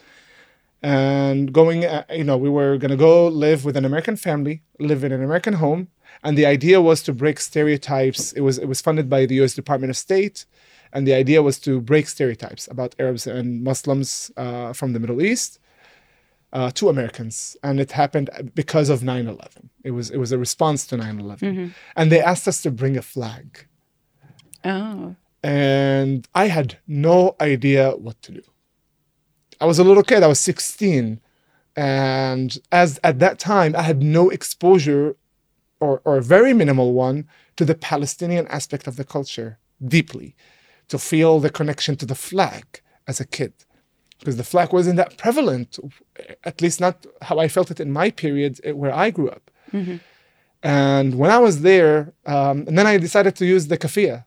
and 0.82 1.54
going, 1.54 1.86
uh, 1.86 2.04
you 2.12 2.24
know, 2.24 2.38
we 2.38 2.50
were 2.50 2.78
going 2.78 2.92
to 2.92 2.98
go 2.98 3.28
live 3.28 3.64
with 3.66 3.78
an 3.78 3.86
American 3.86 4.16
family, 4.16 4.64
live 4.80 5.04
in 5.04 5.12
an 5.12 5.24
American 5.24 5.54
home. 5.54 5.88
And 6.24 6.38
the 6.38 6.46
idea 6.46 6.82
was 6.82 7.02
to 7.04 7.14
break 7.14 7.40
stereotypes. 7.40 8.34
It 8.34 8.42
was, 8.42 8.58
it 8.58 8.68
was 8.68 8.82
funded 8.82 9.10
by 9.10 9.26
the 9.26 9.36
US 9.44 9.54
Department 9.54 9.90
of 9.92 9.98
State. 9.98 10.46
And 10.92 11.08
the 11.08 11.14
idea 11.14 11.42
was 11.42 11.58
to 11.60 11.82
break 11.82 12.08
stereotypes 12.08 12.68
about 12.68 12.96
Arabs 13.00 13.26
and 13.26 13.64
Muslims 13.64 14.32
uh, 14.38 14.74
from 14.74 14.94
the 14.94 15.00
Middle 15.00 15.22
East 15.22 15.60
uh, 16.54 16.72
to 16.72 16.88
Americans. 16.88 17.58
And 17.64 17.80
it 17.80 17.92
happened 17.92 18.30
because 18.56 18.90
of 18.90 19.04
9 19.04 19.28
11. 19.28 19.70
It 19.84 19.92
was, 19.92 20.10
it 20.10 20.18
was 20.18 20.32
a 20.32 20.38
response 20.38 20.88
to 20.88 20.98
9 20.98 21.20
11. 21.20 21.76
And 21.96 22.12
they 22.12 22.22
asked 22.22 22.48
us 22.48 22.62
to 22.62 22.72
bring 22.72 22.96
a 22.96 23.02
flag. 23.02 23.68
Oh. 24.64 25.16
And 25.44 26.26
I 26.34 26.48
had 26.48 26.78
no 26.88 27.36
idea 27.42 27.92
what 27.92 28.22
to 28.22 28.32
do. 28.32 28.44
I 29.60 29.66
was 29.66 29.80
a 29.80 29.84
little 29.84 30.04
kid. 30.04 30.24
I 30.24 30.28
was 30.28 30.40
16, 30.40 31.20
and 31.76 32.58
as 32.72 33.00
at 33.04 33.20
that 33.20 33.40
time, 33.40 33.76
I 33.76 33.82
had 33.82 34.02
no 34.02 34.30
exposure, 34.30 35.16
or 35.80 36.02
or 36.06 36.22
very 36.22 36.54
minimal 36.54 36.94
one, 36.94 37.28
to 37.58 37.66
the 37.66 37.76
Palestinian 37.76 38.48
aspect 38.48 38.88
of 38.88 38.96
the 38.96 39.04
culture 39.04 39.60
deeply, 39.86 40.36
to 40.88 40.98
feel 40.98 41.40
the 41.40 41.50
connection 41.50 41.96
to 41.98 42.06
the 42.06 42.16
flag 42.16 42.82
as 43.08 43.20
a 43.20 43.26
kid, 43.26 43.54
because 44.24 44.38
the 44.38 44.50
flag 44.54 44.70
wasn't 44.72 44.98
that 45.02 45.12
prevalent, 45.18 45.70
at 46.46 46.62
least 46.64 46.80
not 46.86 46.96
how 47.28 47.36
I 47.46 47.48
felt 47.56 47.70
it 47.74 47.80
in 47.86 47.92
my 47.92 48.08
period 48.10 48.54
eh, 48.64 48.72
where 48.72 48.96
I 49.06 49.08
grew 49.18 49.30
up. 49.38 49.46
And 50.64 51.16
when 51.22 51.30
I 51.38 51.40
was 51.48 51.56
there, 51.70 52.14
um, 52.26 52.58
and 52.68 52.76
then 52.78 52.88
I 52.88 52.98
decided 52.98 53.36
to 53.40 53.46
use 53.46 53.68
the 53.68 53.78
kafia 53.78 54.24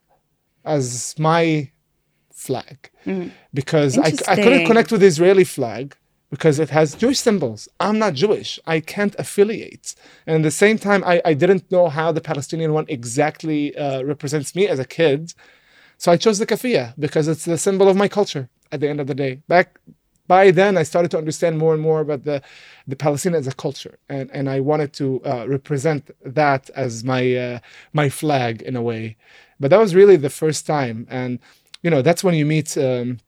as 0.77 1.15
my 1.31 1.71
flag 2.31 2.79
because 3.55 3.93
I, 3.97 4.11
I 4.33 4.37
couldn't 4.45 4.67
connect 4.67 4.93
with 4.93 5.01
the 5.01 5.07
Israeli 5.07 5.45
flag 5.45 5.97
because 6.29 6.59
it 6.59 6.71
has 6.79 6.95
Jewish 6.95 7.21
symbols. 7.21 7.61
I'm 7.81 7.99
not 7.99 8.13
Jewish. 8.13 8.51
I 8.67 8.81
can't 8.81 9.15
affiliate. 9.19 9.95
And 10.27 10.37
at 10.37 10.43
the 10.43 10.51
same 10.65 10.77
time, 10.89 11.03
I, 11.13 11.23
I 11.25 11.33
didn't 11.43 11.65
know 11.75 11.89
how 11.89 12.13
the 12.13 12.21
Palestinian 12.21 12.75
one 12.75 12.85
exactly 12.89 13.61
uh, 13.77 14.03
represents 14.03 14.55
me 14.55 14.69
as 14.69 14.79
a 14.79 14.85
kid. 14.85 15.33
So 15.97 16.13
I 16.13 16.19
chose 16.19 16.39
the 16.39 16.47
kafia 16.53 16.85
because 16.99 17.27
it's 17.29 17.47
the 17.47 17.57
symbol 17.57 17.89
of 17.89 17.97
my 17.97 18.09
culture 18.19 18.51
at 18.73 18.81
the 18.81 18.89
end 18.89 19.01
of 19.01 19.07
the 19.07 19.15
day. 19.15 19.43
Back 19.49 19.79
by 20.27 20.51
then, 20.51 20.77
I 20.77 20.83
started 20.83 21.11
to 21.13 21.19
understand 21.19 21.59
more 21.59 21.73
and 21.73 21.83
more 21.83 22.01
about 22.01 22.25
the, 22.25 22.43
the 22.87 22.97
Palestinian 22.97 23.41
as 23.41 23.47
a 23.47 23.55
culture. 23.55 23.99
And, 24.09 24.31
and 24.33 24.49
I 24.49 24.61
wanted 24.61 24.93
to 24.95 25.23
uh, 25.25 25.47
represent 25.49 26.11
that 26.25 26.69
as 26.71 27.05
my, 27.05 27.35
uh, 27.35 27.59
my 27.93 28.09
flag 28.09 28.63
in 28.63 28.77
a 28.77 28.83
way. 28.83 29.17
But 29.61 29.71
that 29.71 29.79
was 29.79 29.95
really 29.95 30.17
the 30.17 30.31
first 30.31 30.67
time. 30.67 31.07
And, 31.09 31.39
you 31.83 31.91
know, 31.91 32.03
that's 32.03 32.25
when 32.25 32.35
you 32.35 32.45
meet 32.45 32.77
um, 32.77 33.19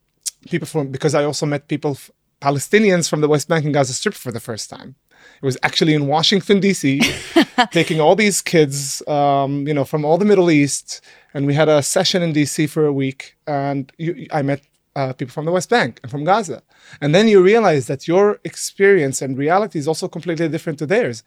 people 0.49 0.67
from, 0.67 0.89
because 0.89 1.15
I 1.15 1.25
also 1.25 1.47
met 1.47 1.69
people, 1.69 1.93
f- 1.93 2.11
Palestinians 2.41 3.09
from 3.09 3.21
the 3.21 3.29
West 3.29 3.49
Bank 3.49 3.65
and 3.65 3.75
Gaza 3.75 3.93
Strip 3.93 4.15
for 4.15 4.33
the 4.33 4.41
first 4.41 4.69
time. 4.71 4.97
It 5.43 5.45
was 5.45 5.59
actually 5.63 5.95
in 5.95 6.07
Washington, 6.07 6.61
D.C., 6.61 7.01
taking 7.71 8.01
all 8.01 8.15
these 8.15 8.41
kids, 8.41 9.07
um, 9.09 9.67
you 9.67 9.75
know, 9.75 9.85
from 9.85 10.05
all 10.05 10.19
the 10.19 10.25
Middle 10.25 10.51
East. 10.51 11.01
And 11.35 11.47
we 11.47 11.55
had 11.55 11.69
a 11.69 11.83
session 11.83 12.23
in 12.23 12.33
D.C. 12.33 12.67
for 12.69 12.87
a 12.87 12.93
week. 12.93 13.37
And 13.47 13.93
you, 13.99 14.27
I 14.33 14.43
met 14.43 14.63
uh, 14.99 15.13
people 15.13 15.33
from 15.33 15.47
the 15.47 15.53
West 15.53 15.71
Bank 15.71 16.01
and 16.03 16.11
from 16.11 16.25
Gaza. 16.25 16.61
And 17.01 17.15
then 17.15 17.29
you 17.29 17.41
realize 17.41 17.87
that 17.87 18.09
your 18.09 18.27
experience 18.51 19.23
and 19.23 19.39
reality 19.39 19.79
is 19.79 19.87
also 19.87 20.09
completely 20.09 20.49
different 20.49 20.79
to 20.81 20.87
theirs. 20.87 21.23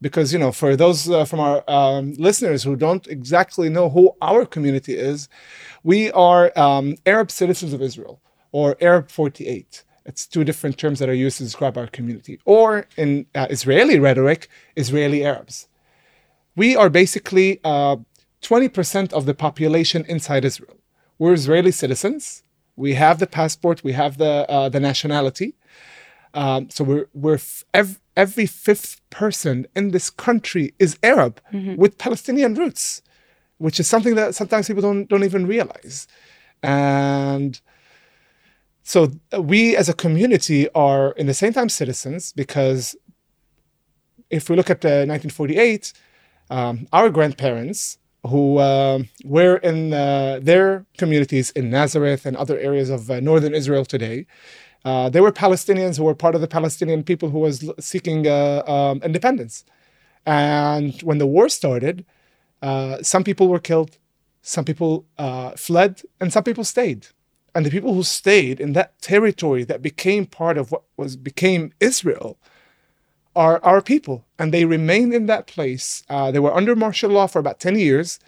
Because, 0.00 0.32
you 0.32 0.38
know, 0.38 0.52
for 0.52 0.70
those 0.74 0.98
uh, 1.10 1.26
from 1.30 1.40
our 1.40 1.58
um, 1.78 2.14
listeners 2.28 2.62
who 2.62 2.76
don't 2.76 3.06
exactly 3.06 3.68
know 3.68 3.90
who 3.90 4.04
our 4.30 4.46
community 4.46 4.94
is, 4.96 5.28
we 5.82 6.10
are 6.12 6.44
um, 6.58 6.86
Arab 7.04 7.30
citizens 7.30 7.72
of 7.74 7.82
Israel 7.82 8.16
or 8.52 8.66
Arab 8.80 9.10
48. 9.10 9.84
It's 10.06 10.26
two 10.26 10.44
different 10.44 10.78
terms 10.78 10.98
that 11.00 11.10
are 11.10 11.20
used 11.26 11.36
to 11.38 11.44
describe 11.44 11.76
our 11.76 11.88
community. 11.98 12.40
Or 12.46 12.86
in 12.96 13.26
uh, 13.34 13.48
Israeli 13.50 13.98
rhetoric, 13.98 14.48
Israeli 14.76 15.24
Arabs. 15.24 15.68
We 16.56 16.74
are 16.74 16.88
basically 16.88 17.60
uh, 17.64 17.96
20% 18.42 19.12
of 19.12 19.26
the 19.26 19.34
population 19.34 20.06
inside 20.08 20.44
Israel. 20.46 20.78
We're 21.18 21.34
Israeli 21.34 21.70
citizens. 21.70 22.44
We 22.76 22.94
have 22.94 23.18
the 23.18 23.26
passport. 23.26 23.82
We 23.84 23.92
have 23.92 24.16
the 24.18 24.46
uh, 24.50 24.68
the 24.68 24.80
nationality. 24.80 25.54
Um, 26.34 26.70
so 26.70 26.84
we're 26.84 27.06
we're 27.12 27.34
f- 27.34 27.64
ev- 27.74 28.00
every 28.16 28.46
fifth 28.46 29.00
person 29.10 29.66
in 29.74 29.90
this 29.90 30.10
country 30.10 30.74
is 30.78 30.96
Arab 31.02 31.40
with 31.76 31.98
Palestinian 31.98 32.54
roots, 32.54 33.02
which 33.58 33.80
is 33.80 33.88
something 33.88 34.14
that 34.14 34.34
sometimes 34.34 34.66
people 34.68 34.82
don't 34.82 35.08
don't 35.08 35.24
even 35.24 35.46
realize. 35.46 36.06
And 36.62 37.60
so 38.82 39.10
uh, 39.34 39.42
we 39.42 39.76
as 39.76 39.88
a 39.88 39.94
community 39.94 40.68
are 40.74 41.12
in 41.12 41.26
the 41.26 41.34
same 41.34 41.52
time 41.52 41.68
citizens 41.68 42.32
because 42.32 42.96
if 44.30 44.48
we 44.48 44.56
look 44.56 44.70
at 44.70 44.84
uh, 44.84 45.04
1948, 45.06 45.92
um, 46.50 46.86
our 46.92 47.10
grandparents 47.10 47.98
who 48.26 48.58
uh, 48.58 49.02
were 49.24 49.56
in 49.56 49.92
uh, 49.92 50.40
their 50.42 50.84
communities 50.98 51.50
in 51.50 51.70
Nazareth 51.70 52.26
and 52.26 52.36
other 52.36 52.58
areas 52.58 52.90
of 52.90 53.10
uh, 53.10 53.20
northern 53.20 53.54
Israel 53.54 53.84
today, 53.84 54.26
uh, 54.84 55.08
they 55.08 55.20
were 55.20 55.32
Palestinians 55.32 55.96
who 55.96 56.04
were 56.04 56.14
part 56.14 56.34
of 56.34 56.40
the 56.40 56.48
Palestinian 56.48 57.02
people 57.02 57.30
who 57.30 57.38
was 57.38 57.70
seeking 57.78 58.26
uh, 58.26 58.62
um, 58.66 59.00
independence. 59.02 59.64
And 60.26 61.00
when 61.02 61.18
the 61.18 61.26
war 61.26 61.48
started, 61.48 62.04
uh, 62.62 63.02
some 63.02 63.24
people 63.24 63.48
were 63.48 63.58
killed, 63.58 63.98
some 64.42 64.64
people 64.64 65.06
fled, 65.56 66.02
and 66.20 66.32
some 66.32 66.44
people 66.44 66.64
stayed. 66.64 67.06
And 67.54 67.66
the 67.66 67.70
people 67.70 67.94
who 67.94 68.02
stayed 68.02 68.60
in 68.60 68.74
that 68.74 69.00
territory 69.00 69.64
that 69.64 69.82
became 69.82 70.24
part 70.26 70.56
of 70.56 70.70
what 70.70 70.82
was 70.96 71.16
became 71.16 71.72
Israel 71.80 72.38
are 73.36 73.62
our 73.64 73.80
people, 73.80 74.26
and 74.38 74.52
they 74.52 74.64
remained 74.64 75.14
in 75.14 75.26
that 75.26 75.46
place. 75.46 76.02
Uh, 76.08 76.30
they 76.30 76.38
were 76.40 76.54
under 76.54 76.74
martial 76.74 77.10
law 77.10 77.26
for 77.26 77.38
about 77.38 77.60
10 77.60 77.78
years, 77.78 78.18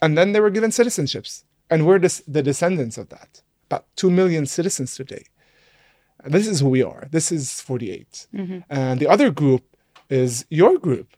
and 0.00 0.16
then 0.16 0.32
they 0.32 0.40
were 0.40 0.50
given 0.50 0.70
citizenships. 0.70 1.44
And 1.70 1.86
we're 1.86 1.98
des- 1.98 2.22
the 2.28 2.42
descendants 2.42 2.98
of 2.98 3.08
that. 3.08 3.42
About 3.68 3.86
2 3.96 4.10
million 4.10 4.46
citizens 4.46 4.94
today. 4.94 5.24
This 6.24 6.46
is 6.46 6.60
who 6.60 6.68
we 6.68 6.82
are. 6.82 7.08
This 7.10 7.32
is 7.32 7.60
48. 7.60 8.28
And 8.70 9.00
the 9.00 9.08
other 9.08 9.30
group 9.30 9.64
is 10.08 10.44
your 10.50 10.78
group, 10.78 11.16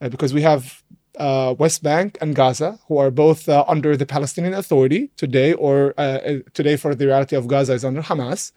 uh, 0.00 0.08
because 0.08 0.32
we 0.32 0.42
have 0.42 0.82
uh, 1.18 1.54
West 1.58 1.82
Bank 1.82 2.16
and 2.20 2.34
Gaza, 2.34 2.78
who 2.88 2.96
are 2.98 3.10
both 3.10 3.48
uh, 3.48 3.64
under 3.68 3.96
the 3.96 4.06
Palestinian 4.06 4.54
Authority 4.54 5.10
today, 5.16 5.52
or 5.52 5.92
uh, 5.98 6.00
uh, 6.00 6.38
today 6.54 6.76
for 6.76 6.94
the 6.94 7.06
reality 7.06 7.36
of 7.36 7.48
Gaza 7.48 7.72
is 7.74 7.84
under 7.84 8.02
Hamas, 8.02 8.52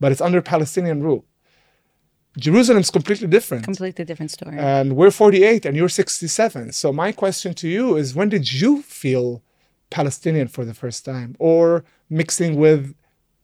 but 0.00 0.12
it's 0.12 0.20
under 0.20 0.40
Palestinian 0.40 1.02
rule. 1.02 1.24
Jerusalem's 2.38 2.90
completely 2.90 3.28
different. 3.28 3.64
Completely 3.64 4.04
different 4.04 4.30
story. 4.30 4.58
and 4.58 4.96
we're 4.96 5.10
48 5.10 5.66
and 5.66 5.76
you're 5.76 5.88
67. 5.88 6.72
So 6.72 6.92
my 6.92 7.12
question 7.12 7.54
to 7.54 7.68
you 7.68 7.96
is 7.96 8.14
when 8.14 8.28
did 8.28 8.52
you 8.52 8.82
feel 8.82 9.42
Palestinian 9.90 10.48
for 10.48 10.64
the 10.64 10.74
first 10.74 11.04
time 11.04 11.36
or 11.38 11.84
mixing 12.08 12.56
with 12.56 12.94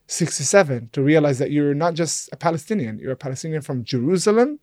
67 0.07 0.89
to 0.93 1.03
realize 1.03 1.39
that 1.39 1.51
you're 1.51 1.75
not 1.75 1.93
just 1.95 2.31
a 2.33 2.37
Palestinian, 2.37 2.99
you're 2.99 3.13
a 3.13 3.17
Palestinian 3.17 3.61
from 3.61 3.85
Jerusalem 3.85 4.59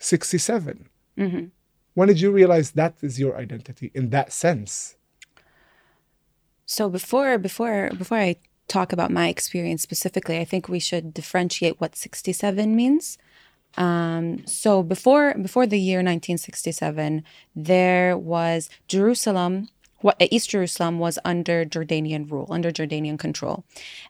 67. 0.00 0.88
Mm-hmm. 1.16 1.44
When 1.94 2.08
did 2.08 2.20
you 2.20 2.32
realize 2.32 2.72
that 2.72 2.94
is 3.02 3.20
your 3.20 3.36
identity 3.36 3.92
in 3.94 4.10
that 4.10 4.32
sense? 4.32 4.96
So 6.66 6.88
before 6.88 7.38
before 7.38 7.90
before 7.96 8.18
I 8.18 8.36
talk 8.72 8.92
about 8.92 9.10
my 9.10 9.28
experience 9.28 9.82
specifically, 9.82 10.38
I 10.38 10.44
think 10.44 10.68
we 10.68 10.78
should 10.78 11.12
differentiate 11.12 11.80
what 11.80 11.96
67 11.96 12.74
means. 12.74 13.18
Um, 13.76 14.46
so 14.46 14.82
before 14.82 15.34
before 15.34 15.66
the 15.66 15.78
year 15.78 15.98
1967, 15.98 17.24
there 17.54 18.16
was 18.16 18.70
Jerusalem. 18.88 19.68
What 20.00 20.16
East 20.18 20.50
Jerusalem 20.50 20.98
was 20.98 21.16
under 21.24 21.64
Jordanian 21.64 22.28
rule, 22.28 22.48
under 22.50 22.72
Jordanian 22.72 23.18
control, 23.18 23.64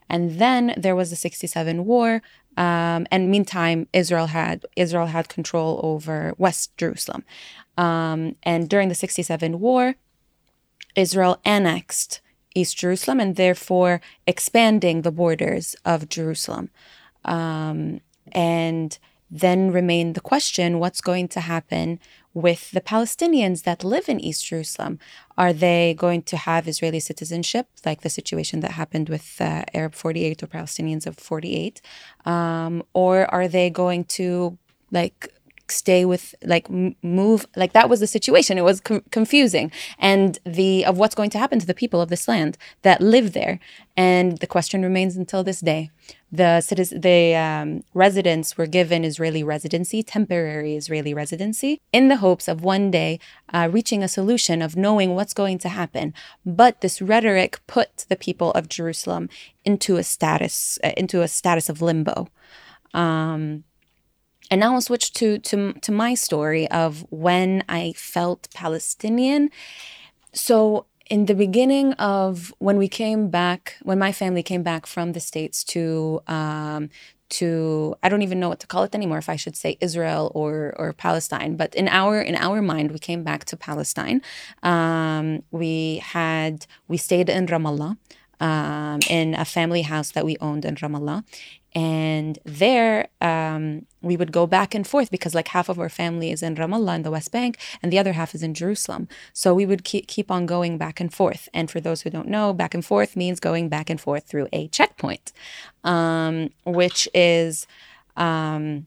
and 0.09 0.39
then 0.39 0.75
there 0.77 0.97
was 0.97 1.11
the 1.11 1.17
67 1.17 1.85
war. 1.85 2.23
Um, 2.57 3.07
and 3.11 3.31
meantime, 3.31 3.89
Israel 3.93 4.29
had 4.29 4.65
Israel 4.75 5.07
had 5.07 5.29
control 5.29 5.81
over 5.83 6.35
West 6.39 6.77
Jerusalem. 6.79 7.25
Um, 7.77 8.37
and 8.43 8.69
during 8.69 8.89
the 8.89 8.95
67 8.95 9.61
war, 9.61 9.95
Israel 10.97 11.41
annexed 11.45 12.21
East 12.55 12.77
Jerusalem 12.77 13.21
and 13.21 13.37
therefore 13.37 14.01
expanding 14.27 15.03
the 15.03 15.13
borders 15.13 15.75
of 15.85 16.09
Jerusalem. 16.09 16.71
Um, 17.25 18.01
and 18.33 18.99
then 19.31 19.73
remain 19.73 20.13
the 20.13 20.21
question 20.21 20.79
what's 20.79 21.01
going 21.01 21.27
to 21.27 21.41
happen 21.41 21.99
with 22.35 22.71
the 22.71 22.81
Palestinians 22.81 23.63
that 23.63 23.83
live 23.83 24.09
in 24.09 24.21
East 24.21 24.47
Jerusalem? 24.47 24.99
Are 25.39 25.53
they 25.53 25.95
going 25.99 26.23
to 26.25 26.37
have 26.37 26.69
Israeli 26.69 27.01
citizenship, 27.01 27.67
like 27.85 28.03
the 28.03 28.11
situation 28.11 28.61
that 28.61 28.73
happened 28.73 29.09
with 29.09 29.37
uh, 29.41 29.65
Arab 29.75 29.95
48 29.95 30.43
or 30.43 30.47
Palestinians 30.47 31.07
of 31.07 31.17
48? 31.17 31.81
Um, 32.25 32.83
or 32.93 33.33
are 33.33 33.49
they 33.49 33.71
going 33.71 34.05
to 34.05 34.59
like 34.91 35.33
stay 35.73 36.05
with 36.05 36.35
like 36.45 36.69
move 36.71 37.47
like 37.57 37.73
that 37.73 37.89
was 37.89 38.01
the 38.01 38.07
situation 38.07 38.59
it 38.59 38.63
was 38.63 38.81
com- 38.81 39.03
confusing 39.11 39.71
and 39.99 40.39
the 40.45 40.85
of 40.85 40.99
what's 40.99 41.15
going 41.15 41.31
to 41.31 41.39
happen 41.39 41.59
to 41.59 41.67
the 41.67 41.75
people 41.75 42.01
of 42.01 42.09
this 42.09 42.29
land 42.29 42.57
that 42.83 43.01
live 43.01 43.33
there 43.33 43.59
and 43.97 44.39
the 44.39 44.47
question 44.47 44.83
remains 44.83 45.17
until 45.17 45.43
this 45.43 45.61
day 45.61 45.91
the 46.33 46.63
citizen, 46.63 47.03
the 47.03 47.37
um, 47.37 47.85
residents 47.93 48.57
were 48.57 48.67
given 48.67 49.05
Israeli 49.05 49.45
residency, 49.45 50.03
temporary 50.03 50.77
Israeli 50.77 51.13
residency, 51.13 51.79
in 51.93 52.09
the 52.09 52.17
hopes 52.17 52.49
of 52.49 52.65
one 52.65 52.91
day 52.91 53.21
uh, 53.53 53.69
reaching 53.71 54.03
a 54.03 54.09
solution 54.09 54.63
of 54.63 54.75
knowing 54.75 55.15
what's 55.15 55.35
going 55.35 55.59
to 55.59 55.69
happen. 55.69 56.15
But 56.47 56.81
this 56.81 57.03
rhetoric 57.03 57.61
put 57.67 58.07
the 58.09 58.17
people 58.17 58.51
of 58.53 58.71
Jerusalem 58.71 59.29
into 59.67 59.97
a 59.97 60.03
status, 60.03 60.79
uh, 60.83 60.93
into 60.97 61.21
a 61.21 61.29
status 61.29 61.69
of 61.69 61.83
limbo. 61.83 62.29
Um, 62.95 63.65
and 64.53 64.61
now 64.61 64.75
I'll 64.75 64.83
switch 64.83 65.15
to 65.15 65.39
to 65.39 65.73
to 65.73 65.91
my 65.91 66.13
story 66.15 66.71
of 66.71 67.07
when 67.11 67.65
I 67.71 67.95
felt 67.97 68.49
Palestinian. 68.55 69.49
So 70.35 70.85
in 71.09 71.25
the 71.25 71.35
beginning 71.35 71.95
of 71.95 72.53
when 72.59 72.77
we 72.77 72.87
came 72.87 73.31
back, 73.31 73.77
when 73.83 73.99
my 73.99 74.13
family 74.13 74.43
came 74.43 74.63
back 74.63 74.87
from 74.87 75.13
the 75.13 75.21
states 75.21 75.65
to 75.73 76.21
um, 76.27 76.91
to 77.31 77.97
I 78.03 78.11
don't 78.11 78.21
even 78.21 78.41
know 78.41 78.51
what 78.51 78.61
to 78.61 78.67
call 78.67 78.83
it 78.83 78.95
anymore. 78.95 79.17
If 79.17 79.31
I 79.31 79.37
should 79.37 79.57
say 79.57 79.79
Israel 79.81 80.31
or 80.35 80.75
or 80.77 80.93
Palestine, 80.93 81.57
but 81.57 81.75
in 81.75 81.89
our 81.89 82.21
in 82.21 82.37
our 82.37 82.61
mind, 82.61 82.93
we 82.93 82.99
came 82.99 83.23
back 83.25 83.47
to 83.47 83.57
Palestine. 83.57 84.21
Um, 84.63 85.45
we 85.51 86.03
had 86.17 86.67
we 86.89 86.99
stayed 86.99 87.31
in 87.31 87.47
Ramallah. 87.47 87.97
Um, 88.41 88.99
in 89.09 89.35
a 89.35 89.45
family 89.45 89.83
house 89.83 90.11
that 90.11 90.25
we 90.25 90.37
owned 90.41 90.65
in 90.65 90.75
Ramallah. 90.75 91.23
And 91.75 92.39
there, 92.45 93.09
um, 93.21 93.87
we 94.03 94.17
would 94.17 94.33
go 94.33 94.47
back 94.47 94.75
and 94.75 94.87
forth 94.87 95.11
because, 95.11 95.35
like, 95.35 95.49
half 95.49 95.69
of 95.69 95.79
our 95.79 95.89
family 95.89 96.31
is 96.31 96.43
in 96.43 96.55
Ramallah 96.55 96.97
in 96.97 97.03
the 97.03 97.11
West 97.11 97.33
Bank, 97.33 97.59
and 97.83 97.93
the 97.93 97.99
other 97.99 98.13
half 98.13 98.35
is 98.35 98.43
in 98.43 98.53
Jerusalem. 98.53 99.09
So 99.33 99.55
we 99.55 99.65
would 99.65 99.83
keep, 99.83 100.07
keep 100.07 100.31
on 100.31 100.45
going 100.47 100.77
back 100.77 101.01
and 101.01 101.13
forth. 101.13 101.49
And 101.55 101.71
for 101.71 101.81
those 101.81 102.03
who 102.03 102.11
don't 102.11 102.29
know, 102.29 102.53
back 102.53 102.75
and 102.75 102.85
forth 102.85 103.17
means 103.17 103.41
going 103.41 103.69
back 103.69 103.89
and 103.89 104.01
forth 104.01 104.25
through 104.25 104.49
a 104.53 104.69
checkpoint, 104.69 105.33
um, 105.85 106.51
which 106.65 107.09
is. 107.15 107.67
Um, 108.17 108.87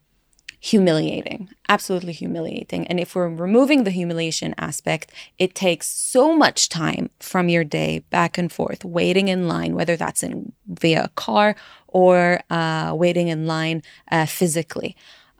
humiliating, 0.66 1.48
absolutely 1.70 2.12
humiliating. 2.12 2.88
And 2.88 3.00
if 3.00 3.14
we're 3.14 3.30
removing 3.30 3.84
the 3.84 3.92
humiliation 3.92 4.56
aspect, 4.58 5.12
it 5.38 5.54
takes 5.54 5.86
so 5.86 6.36
much 6.36 6.70
time 6.70 7.12
from 7.20 7.50
your 7.50 7.64
day 7.64 8.00
back 8.10 8.40
and 8.40 8.52
forth, 8.52 8.84
waiting 8.84 9.28
in 9.28 9.48
line, 9.48 9.76
whether 9.76 9.96
that's 9.96 10.24
in 10.24 10.54
via 10.66 11.04
a 11.04 11.10
car 11.10 11.56
or 11.88 12.40
uh, 12.50 12.94
waiting 12.96 13.28
in 13.28 13.46
line 13.46 13.84
uh, 14.12 14.26
physically. 14.26 14.96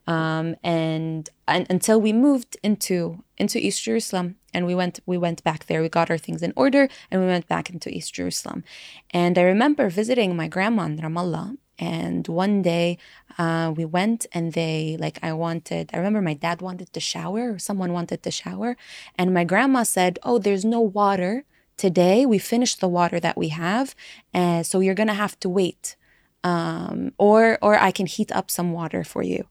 Um, 0.05 0.58
and, 0.63 1.27
and 1.48 1.65
until 1.72 2.00
we 2.00 2.13
moved 2.13 2.55
into 2.62 3.24
into 3.38 3.58
East 3.58 3.84
Jerusalem, 3.84 4.36
and 4.53 4.65
we 4.65 4.75
went 4.75 5.00
we 5.08 5.17
went 5.17 5.44
back 5.44 5.65
there. 5.65 5.82
We 5.82 5.89
got 5.89 6.12
our 6.12 6.20
things 6.20 6.44
in 6.44 6.53
order, 6.55 6.88
and 7.10 7.20
we 7.20 7.27
went 7.27 7.48
back 7.48 7.72
into 7.72 7.89
East 7.89 8.13
Jerusalem. 8.13 8.63
And 9.10 9.38
I 9.39 9.41
remember 9.41 9.89
visiting 9.89 10.36
my 10.36 10.48
grandma 10.48 10.84
in 10.84 11.00
Ramallah, 11.00 11.58
and 11.79 12.27
one 12.27 12.62
day 12.62 12.98
uh, 13.38 13.74
we 13.75 13.86
went 13.86 14.25
and 14.32 14.53
they 14.53 14.98
like 15.00 15.20
i 15.22 15.32
wanted 15.32 15.89
i 15.94 15.98
remember 15.98 16.22
my 16.22 16.34
dad 16.34 16.62
wanted 16.62 16.91
to 16.94 17.00
shower 17.00 17.53
or 17.53 17.60
someone 17.60 17.94
wanted 17.94 18.24
to 18.24 18.32
shower 18.32 18.75
and 19.17 19.34
my 19.34 19.44
grandma 19.44 19.84
said 19.84 20.20
oh 20.24 20.38
there's 20.38 20.65
no 20.65 20.79
water 20.79 21.44
today 21.77 22.25
we 22.25 22.38
finished 22.38 22.79
the 22.79 22.88
water 22.88 23.20
that 23.20 23.38
we 23.38 23.50
have 23.50 23.96
and 24.34 24.65
so 24.65 24.79
you're 24.79 24.96
gonna 24.96 25.13
have 25.13 25.39
to 25.39 25.50
wait 25.50 25.96
um, 26.44 27.12
or 27.17 27.58
or 27.62 27.75
i 27.77 27.91
can 27.91 28.05
heat 28.05 28.32
up 28.32 28.50
some 28.50 28.72
water 28.72 29.03
for 29.03 29.24
you 29.24 29.48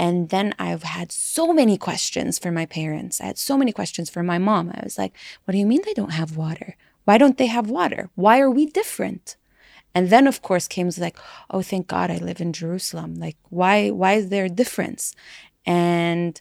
and 0.00 0.30
then 0.30 0.54
I've 0.58 0.82
had 0.82 1.12
so 1.12 1.52
many 1.52 1.76
questions 1.76 2.38
for 2.38 2.50
my 2.50 2.64
parents. 2.64 3.20
I 3.20 3.26
had 3.26 3.36
so 3.36 3.58
many 3.58 3.70
questions 3.70 4.08
for 4.08 4.22
my 4.22 4.38
mom. 4.38 4.70
I 4.70 4.80
was 4.82 4.96
like, 4.96 5.12
what 5.44 5.52
do 5.52 5.58
you 5.58 5.66
mean 5.66 5.82
they 5.84 5.92
don't 5.92 6.14
have 6.14 6.38
water? 6.38 6.74
Why 7.04 7.18
don't 7.18 7.36
they 7.36 7.48
have 7.48 7.68
water? 7.68 8.08
Why 8.14 8.40
are 8.40 8.50
we 8.50 8.64
different? 8.64 9.36
And 9.94 10.10
then 10.10 10.26
of 10.26 10.42
course 10.42 10.68
came 10.68 10.90
like, 10.98 11.18
oh, 11.50 11.62
thank 11.62 11.86
God 11.88 12.10
I 12.10 12.18
live 12.18 12.40
in 12.40 12.52
Jerusalem. 12.52 13.14
Like, 13.14 13.36
why 13.48 13.90
why 13.90 14.14
is 14.14 14.28
there 14.28 14.44
a 14.44 14.50
difference? 14.50 15.14
And 15.66 16.40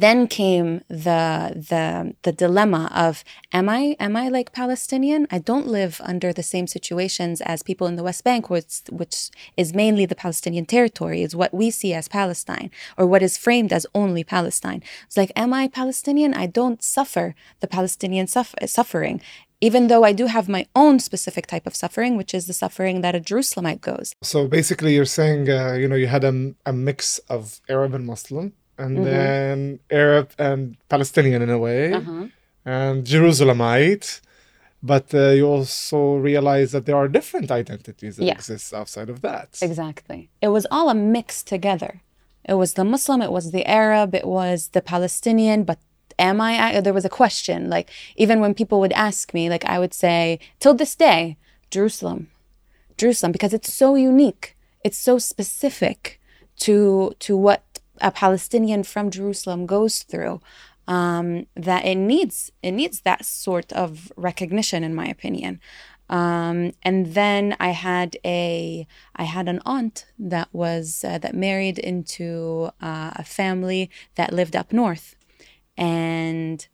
then 0.00 0.26
came 0.26 0.82
the 0.88 1.52
the 1.70 2.14
the 2.22 2.32
dilemma 2.32 2.90
of 2.94 3.24
am 3.52 3.68
I 3.68 3.96
am 4.00 4.16
I 4.16 4.28
like 4.28 4.52
Palestinian? 4.52 5.26
I 5.30 5.38
don't 5.38 5.66
live 5.66 6.00
under 6.04 6.32
the 6.32 6.42
same 6.42 6.66
situations 6.66 7.40
as 7.40 7.62
people 7.62 7.86
in 7.86 7.96
the 7.96 8.02
West 8.02 8.24
Bank, 8.24 8.50
which 8.50 8.82
which 8.90 9.30
is 9.56 9.74
mainly 9.74 10.06
the 10.06 10.14
Palestinian 10.14 10.66
territory, 10.66 11.22
is 11.22 11.36
what 11.36 11.52
we 11.52 11.70
see 11.70 11.92
as 11.92 12.08
Palestine, 12.08 12.70
or 12.98 13.06
what 13.06 13.22
is 13.22 13.38
framed 13.38 13.72
as 13.72 13.86
only 13.94 14.24
Palestine. 14.24 14.82
It's 15.06 15.16
like, 15.16 15.32
am 15.36 15.52
I 15.52 15.68
Palestinian? 15.68 16.34
I 16.34 16.46
don't 16.46 16.82
suffer 16.82 17.34
the 17.60 17.68
Palestinian 17.68 18.26
suffer- 18.26 18.66
suffering 18.66 19.20
even 19.60 19.86
though 19.86 20.04
I 20.04 20.12
do 20.12 20.26
have 20.26 20.46
my 20.46 20.66
own 20.76 20.98
specific 20.98 21.46
type 21.46 21.66
of 21.66 21.74
suffering, 21.74 22.18
which 22.18 22.34
is 22.34 22.46
the 22.46 22.52
suffering 22.52 23.00
that 23.00 23.14
a 23.14 23.20
Jerusalemite 23.20 23.80
goes. 23.80 24.12
So 24.22 24.46
basically, 24.46 24.94
you're 24.94 25.06
saying, 25.06 25.48
uh, 25.48 25.72
you 25.72 25.88
know, 25.88 25.94
you 25.96 26.06
had 26.06 26.22
a, 26.22 26.54
a 26.66 26.72
mix 26.72 27.18
of 27.30 27.60
Arab 27.68 27.94
and 27.94 28.04
Muslim, 28.04 28.52
and 28.78 28.98
mm-hmm. 28.98 29.04
then 29.04 29.80
Arab 29.90 30.30
and 30.38 30.76
Palestinian 30.88 31.42
in 31.42 31.50
a 31.50 31.58
way, 31.58 31.92
uh-huh. 31.92 32.26
and 32.64 33.04
Jerusalemite. 33.04 34.20
But 34.82 35.14
uh, 35.14 35.30
you 35.30 35.46
also 35.46 36.16
realize 36.16 36.72
that 36.72 36.84
there 36.84 36.96
are 36.96 37.08
different 37.08 37.50
identities 37.50 38.16
that 38.16 38.26
yeah. 38.26 38.34
exist 38.34 38.74
outside 38.74 39.08
of 39.08 39.22
that. 39.22 39.58
Exactly. 39.62 40.28
It 40.42 40.48
was 40.48 40.66
all 40.70 40.90
a 40.90 40.94
mix 40.94 41.42
together. 41.42 42.02
It 42.44 42.54
was 42.54 42.74
the 42.74 42.84
Muslim, 42.84 43.22
it 43.22 43.32
was 43.32 43.50
the 43.52 43.64
Arab, 43.64 44.14
it 44.14 44.26
was 44.26 44.68
the 44.68 44.82
Palestinian, 44.82 45.64
but 45.64 45.78
am 46.18 46.40
I? 46.40 46.80
There 46.80 46.92
was 46.92 47.06
a 47.06 47.08
question. 47.08 47.70
Like, 47.70 47.90
even 48.16 48.40
when 48.40 48.52
people 48.52 48.78
would 48.80 48.92
ask 48.92 49.32
me, 49.32 49.48
like, 49.48 49.64
I 49.64 49.78
would 49.78 49.94
say, 49.94 50.38
till 50.60 50.74
this 50.74 50.94
day, 50.94 51.38
Jerusalem, 51.70 52.28
Jerusalem, 52.98 53.32
because 53.32 53.54
it's 53.54 53.72
so 53.72 53.94
unique. 53.94 54.54
It's 54.84 54.98
so 54.98 55.18
specific 55.18 56.20
to, 56.58 57.14
to 57.20 57.36
what 57.36 57.73
a 58.00 58.10
Palestinian 58.10 58.82
from 58.84 59.10
Jerusalem 59.10 59.66
goes 59.66 60.02
through. 60.02 60.40
Um, 60.86 61.46
that 61.56 61.86
it 61.86 61.94
needs 61.94 62.52
it 62.62 62.72
needs 62.72 63.00
that 63.00 63.24
sort 63.24 63.72
of 63.72 64.12
recognition, 64.16 64.84
in 64.84 64.94
my 64.94 65.06
opinion. 65.06 65.60
Um, 66.10 66.72
and 66.82 67.14
then 67.14 67.56
I 67.58 67.70
had 67.70 68.18
a 68.24 68.86
I 69.16 69.24
had 69.24 69.48
an 69.48 69.60
aunt 69.64 70.06
that 70.18 70.48
was 70.52 71.02
uh, 71.02 71.18
that 71.18 71.34
married 71.34 71.78
into 71.78 72.70
uh, 72.82 73.12
a 73.16 73.24
family 73.24 73.90
that 74.16 74.32
lived 74.32 74.54
up 74.54 74.72
north, 74.72 75.16
and 75.78 76.66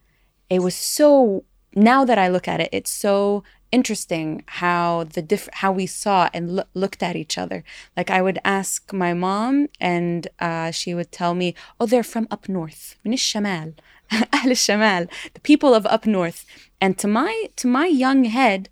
it 0.48 0.60
was 0.60 0.74
so 0.74 1.44
now 1.76 2.04
that 2.04 2.18
I 2.18 2.28
look 2.28 2.48
at 2.48 2.60
it, 2.60 2.70
it's 2.72 2.90
so 2.90 3.44
interesting 3.71 4.43
how 4.47 5.03
the 5.03 5.21
diff- 5.21 5.49
how 5.53 5.71
we 5.71 5.85
saw 5.85 6.29
and 6.33 6.57
lo- 6.57 6.63
looked 6.73 7.03
at 7.03 7.15
each 7.15 7.37
other. 7.37 7.63
Like 7.97 8.09
I 8.09 8.21
would 8.21 8.39
ask 8.43 8.93
my 8.93 9.13
mom, 9.13 9.67
and 9.79 10.27
uh, 10.39 10.71
she 10.71 10.93
would 10.93 11.11
tell 11.11 11.33
me, 11.35 11.55
"Oh, 11.79 11.85
they're 11.85 12.03
from 12.03 12.27
up 12.31 12.47
north, 12.47 12.95
من 13.05 13.13
الشمال, 13.13 13.73
أهل 14.11 14.51
الشمال, 14.51 15.09
the 15.33 15.39
people 15.41 15.73
of 15.73 15.85
up 15.87 16.05
north." 16.05 16.45
And 16.79 16.97
to 16.99 17.07
my 17.07 17.49
to 17.57 17.67
my 17.67 17.87
young 17.87 18.25
head, 18.25 18.69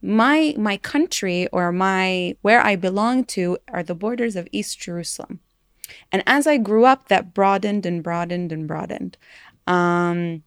my 0.00 0.54
my 0.56 0.76
country 0.76 1.48
or 1.48 1.72
my 1.72 2.36
where 2.42 2.60
I 2.60 2.76
belong 2.76 3.24
to 3.36 3.58
are 3.68 3.82
the 3.82 3.94
borders 3.94 4.36
of 4.36 4.48
East 4.52 4.80
Jerusalem. 4.80 5.40
And 6.10 6.22
as 6.26 6.46
I 6.46 6.56
grew 6.56 6.84
up, 6.84 7.08
that 7.08 7.34
broadened 7.34 7.84
and 7.84 8.02
broadened 8.02 8.50
and 8.50 8.66
broadened. 8.66 9.18
Um, 9.66 10.42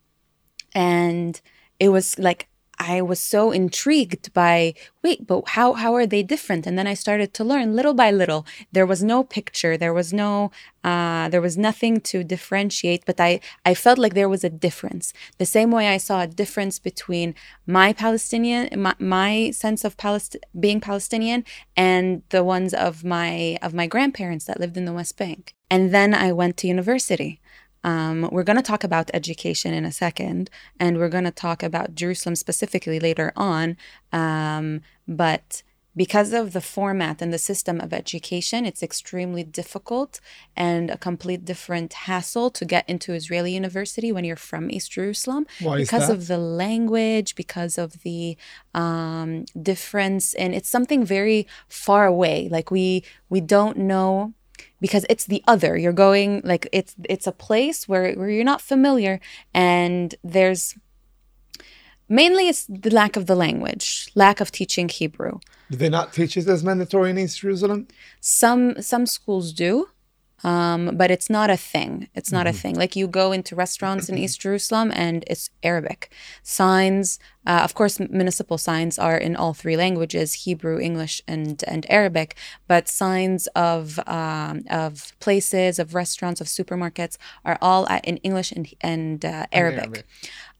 and 0.74 1.40
it 1.80 1.90
was 1.90 2.18
like 2.18 2.48
I 2.81 3.03
was 3.03 3.21
so 3.21 3.51
intrigued 3.51 4.33
by 4.33 4.73
wait, 5.05 5.27
but 5.27 5.51
how 5.51 5.75
how 5.75 5.95
are 5.95 6.07
they 6.07 6.23
different? 6.23 6.67
And 6.67 6.79
then 6.79 6.87
I 6.87 6.95
started 6.95 7.35
to 7.35 7.45
learn 7.45 7.77
little 7.77 7.93
by 7.93 8.11
little. 8.11 8.47
There 8.73 8.87
was 8.87 9.03
no 9.03 9.23
picture, 9.23 9.77
there 9.77 9.93
was 9.93 10.15
no 10.15 10.51
uh, 10.83 11.29
there 11.29 11.43
was 11.43 11.59
nothing 11.59 12.01
to 12.01 12.25
differentiate, 12.25 13.05
but 13.05 13.21
I 13.21 13.41
I 13.67 13.75
felt 13.75 13.99
like 13.99 14.15
there 14.15 14.31
was 14.31 14.45
a 14.45 14.57
difference. 14.67 15.13
The 15.37 15.45
same 15.45 15.71
way 15.71 15.89
I 15.89 15.99
saw 15.99 16.23
a 16.23 16.27
difference 16.27 16.79
between 16.79 17.35
my 17.67 17.93
Palestinian 17.93 18.81
my, 18.81 18.95
my 18.99 19.51
sense 19.51 19.85
of 19.85 19.99
Palest- 19.99 20.39
being 20.59 20.81
Palestinian 20.81 21.45
and 21.77 22.23
the 22.31 22.43
ones 22.43 22.73
of 22.73 23.05
my 23.05 23.59
of 23.61 23.75
my 23.75 23.87
grandparents 23.87 24.47
that 24.47 24.59
lived 24.59 24.79
in 24.79 24.87
the 24.87 24.95
West 24.95 25.19
Bank. 25.19 25.55
And 25.71 25.93
then 25.93 26.15
I 26.15 26.33
went 26.33 26.57
to 26.59 26.67
university. 26.67 27.41
Um, 27.85 28.29
we're 28.31 28.45
going 28.45 28.57
to 28.57 28.63
talk 28.63 28.85
about 28.85 29.11
education 29.15 29.73
in 29.73 29.85
a 29.85 29.93
second, 29.93 30.51
and 30.79 30.99
we're 30.99 31.09
going 31.09 31.25
to 31.25 31.31
talk 31.31 31.63
about 31.63 31.95
Jerusalem 31.95 32.37
specifically 32.37 33.01
later 33.01 33.33
on. 33.37 33.77
Um, 34.13 34.83
but 35.09 35.63
because 35.97 36.33
of 36.33 36.53
the 36.53 36.61
format 36.61 37.21
and 37.21 37.33
the 37.33 37.39
system 37.39 37.81
of 37.81 37.93
education, 37.93 38.65
it's 38.65 38.83
extremely 38.83 39.43
difficult 39.43 40.21
and 40.57 40.89
a 40.89 40.97
complete 40.97 41.45
different 41.45 41.93
hassle 41.93 42.51
to 42.51 42.65
get 42.65 42.89
into 42.89 43.13
Israeli 43.13 43.53
university 43.53 44.13
when 44.13 44.25
you're 44.25 44.37
from 44.37 44.71
East 44.71 44.93
Jerusalem. 44.93 45.47
Why 45.61 45.79
because 45.79 46.09
of 46.09 46.29
the 46.29 46.39
language, 46.39 47.35
because 47.35 47.77
of 47.77 48.03
the 48.03 48.37
um, 48.73 49.47
difference, 49.61 50.35
and 50.35 50.55
it's 50.55 50.69
something 50.69 51.05
very 51.05 51.47
far 51.69 52.07
away. 52.07 52.49
Like 52.51 52.71
we 52.71 53.03
we 53.29 53.41
don't 53.41 53.77
know 53.77 54.35
because 54.81 55.05
it's 55.09 55.27
the 55.27 55.43
other 55.47 55.77
you're 55.77 55.93
going 55.93 56.41
like 56.45 56.69
it's 56.73 56.95
it's 57.05 57.27
a 57.27 57.33
place 57.33 57.89
where, 57.89 58.13
where 58.15 58.31
you're 58.31 58.45
not 58.45 58.61
familiar 58.61 59.21
and 59.55 60.15
there's 60.25 60.75
Mainly, 62.13 62.49
it's 62.49 62.67
the 62.69 62.91
lack 62.91 63.15
of 63.17 63.27
the 63.27 63.37
language, 63.37 64.11
lack 64.17 64.41
of 64.41 64.51
teaching 64.51 64.89
Hebrew. 64.89 65.39
Do 65.71 65.77
they 65.77 65.89
not 65.89 66.13
teach 66.13 66.37
it 66.37 66.49
as 66.49 66.65
mandatory 66.65 67.11
in 67.11 67.19
East 67.19 67.39
Jerusalem? 67.39 67.87
Some 68.21 68.83
some 68.83 69.07
schools 69.07 69.53
do, 69.53 69.89
um, 70.43 70.97
but 70.97 71.11
it's 71.11 71.29
not 71.29 71.51
a 71.51 71.57
thing. 71.57 72.09
It's 72.15 72.33
not 72.33 72.47
a 72.47 72.53
thing. 72.53 72.75
Like 72.75 72.97
you 72.97 73.07
go 73.07 73.33
into 73.33 73.55
restaurants 73.55 74.09
in 74.09 74.17
East 74.17 74.41
Jerusalem 74.45 74.91
and 74.95 75.25
it's 75.27 75.51
Arabic. 75.63 76.13
Signs, 76.43 77.19
uh, 77.47 77.61
of 77.63 77.75
course, 77.75 78.01
municipal 78.01 78.57
signs 78.57 78.99
are 78.99 79.19
in 79.19 79.37
all 79.37 79.53
three 79.53 79.77
languages: 79.77 80.45
Hebrew, 80.45 80.79
English, 80.79 81.23
and 81.29 81.63
and 81.67 81.87
Arabic. 81.91 82.37
But 82.69 82.89
signs 82.89 83.49
of 83.49 83.99
um, 84.09 84.65
of 84.71 85.13
places, 85.21 85.79
of 85.79 85.95
restaurants, 85.95 86.41
of 86.41 86.47
supermarkets 86.47 87.19
are 87.45 87.59
all 87.61 87.87
in 88.05 88.17
English 88.19 88.53
and 88.53 88.69
and 88.81 89.25
uh, 89.25 89.47
Arabic. 89.53 89.81
Arabic. 89.81 90.07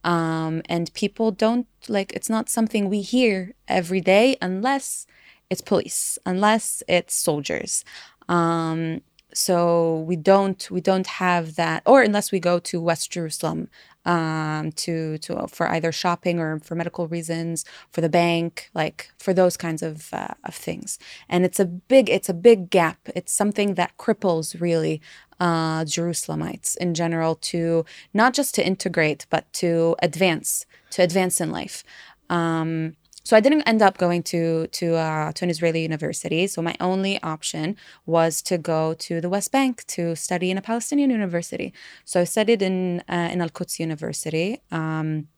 Um, 0.03 0.63
and 0.67 0.93
people 0.95 1.31
don't 1.31 1.67
like. 1.89 2.13
It's 2.13 2.31
not 2.31 2.49
something 2.49 2.89
we 2.89 3.01
hear 3.03 3.55
every 3.69 4.01
day 4.01 4.37
unless 4.43 5.07
it's 5.51 5.61
police, 5.61 6.19
unless 6.25 6.83
it's 6.89 7.15
soldiers. 7.15 7.85
Um, 8.29 9.03
so 9.35 10.01
we 10.01 10.17
don't 10.17 10.71
we 10.71 10.81
don't 10.81 11.07
have 11.07 11.57
that 11.57 11.83
or 11.87 12.03
unless 12.03 12.33
we 12.33 12.41
go 12.41 12.59
to 12.59 12.81
west 12.81 13.11
jerusalem 13.11 13.69
um 14.07 14.73
to 14.73 15.19
to 15.19 15.47
for 15.49 15.69
either 15.69 15.93
shopping 15.93 16.39
or 16.39 16.59
for 16.61 16.75
medical 16.75 17.07
reasons 17.09 17.65
for 17.93 18.01
the 18.01 18.09
bank 18.09 18.71
like 18.75 19.11
for 19.19 19.35
those 19.35 19.57
kinds 19.57 19.83
of 19.83 20.13
uh, 20.13 20.29
of 20.45 20.55
things. 20.55 20.99
And 21.29 21.45
it's 21.45 21.61
a 21.61 21.67
big 21.67 22.09
it's 22.09 22.29
a 22.29 22.35
big 22.35 22.71
gap. 22.71 22.99
It's 23.15 23.33
something 23.33 23.75
that 23.75 23.97
cripples 23.99 24.61
really 24.61 25.01
uh 25.39 25.85
jerusalemites 25.85 26.77
in 26.79 26.95
general 26.95 27.35
to 27.37 27.85
not 28.15 28.33
just 28.35 28.55
to 28.55 28.67
integrate 28.67 29.27
but 29.31 29.51
to 29.55 29.97
advance 30.03 30.67
to 30.91 31.03
advance 31.03 31.41
in 31.41 31.51
life. 31.51 31.85
Um 32.31 32.97
so 33.31 33.37
I 33.37 33.41
didn't 33.47 33.63
end 33.63 33.81
up 33.81 33.97
going 33.97 34.25
to 34.35 34.67
to 34.67 34.97
uh, 34.97 35.31
to 35.37 35.45
an 35.45 35.51
Israeli 35.51 35.83
university. 35.83 36.49
So 36.49 36.61
my 36.63 36.75
only 36.81 37.15
option 37.23 37.77
was 38.05 38.43
to 38.43 38.59
go 38.59 38.95
to 39.07 39.21
the 39.21 39.29
West 39.29 39.53
Bank 39.53 39.85
to 39.95 40.17
study 40.17 40.51
in 40.51 40.59
a 40.59 40.65
Palestinian 40.71 41.11
university. 41.11 41.73
So 42.05 42.23
I 42.23 42.25
studied 42.25 42.61
in 42.61 43.05
uh, 43.09 43.29
in 43.33 43.41
Al 43.41 43.51
Quds 43.51 43.79
University. 43.79 44.49
Um, 44.73 45.29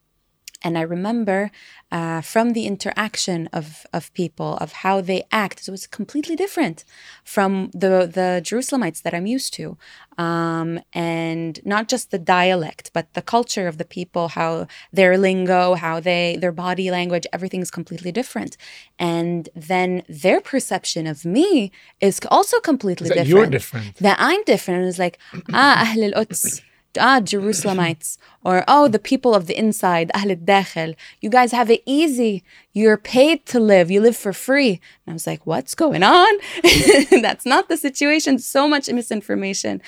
and 0.63 0.77
I 0.77 0.81
remember 0.81 1.51
uh, 1.91 2.21
from 2.21 2.53
the 2.53 2.65
interaction 2.65 3.49
of, 3.53 3.85
of 3.93 4.13
people, 4.13 4.57
of 4.57 4.71
how 4.83 5.01
they 5.01 5.23
act, 5.31 5.67
it 5.67 5.71
was 5.71 5.85
completely 5.85 6.35
different 6.35 6.85
from 7.23 7.69
the, 7.73 8.09
the 8.11 8.41
Jerusalemites 8.43 9.01
that 9.03 9.13
I'm 9.13 9.27
used 9.27 9.53
to. 9.55 9.77
Um, 10.17 10.79
and 10.93 11.59
not 11.65 11.87
just 11.87 12.11
the 12.11 12.19
dialect, 12.19 12.91
but 12.93 13.13
the 13.13 13.21
culture 13.21 13.67
of 13.67 13.77
the 13.77 13.85
people, 13.85 14.29
how 14.29 14.67
their 14.91 15.17
lingo, 15.17 15.73
how 15.75 15.99
they, 15.99 16.37
their 16.39 16.51
body 16.51 16.89
language, 16.89 17.25
everything 17.33 17.61
is 17.61 17.71
completely 17.71 18.11
different. 18.11 18.57
And 18.97 19.49
then 19.55 20.03
their 20.07 20.39
perception 20.39 21.07
of 21.07 21.25
me 21.25 21.71
is 21.99 22.19
also 22.29 22.59
completely 22.59 23.09
That 23.09 23.15
different. 23.15 23.29
you're 23.29 23.47
different. 23.47 23.95
That 23.97 24.17
I'm 24.19 24.43
different. 24.45 24.85
It's 24.85 24.99
like, 24.99 25.19
ah, 25.51 25.93
Ahl 25.93 26.03
al-Quds 26.05 26.61
ah, 26.99 27.19
Jerusalemites, 27.19 28.17
or 28.43 28.63
oh, 28.67 28.87
the 28.87 28.99
people 28.99 29.33
of 29.33 29.47
the 29.47 29.57
inside, 29.57 30.11
Ahl 30.13 30.31
al-Dakhil, 30.31 30.95
you 31.21 31.29
guys 31.29 31.51
have 31.51 31.69
it 31.69 31.81
easy. 31.85 32.43
You're 32.73 32.97
paid 32.97 33.45
to 33.47 33.59
live. 33.59 33.89
You 33.91 34.01
live 34.01 34.17
for 34.17 34.33
free. 34.33 34.81
And 35.05 35.11
I 35.11 35.13
was 35.13 35.27
like, 35.27 35.45
what's 35.45 35.75
going 35.75 36.03
on? 36.03 36.33
That's 37.21 37.45
not 37.45 37.69
the 37.69 37.77
situation. 37.77 38.39
So 38.39 38.67
much 38.67 38.89
misinformation. 38.89 39.81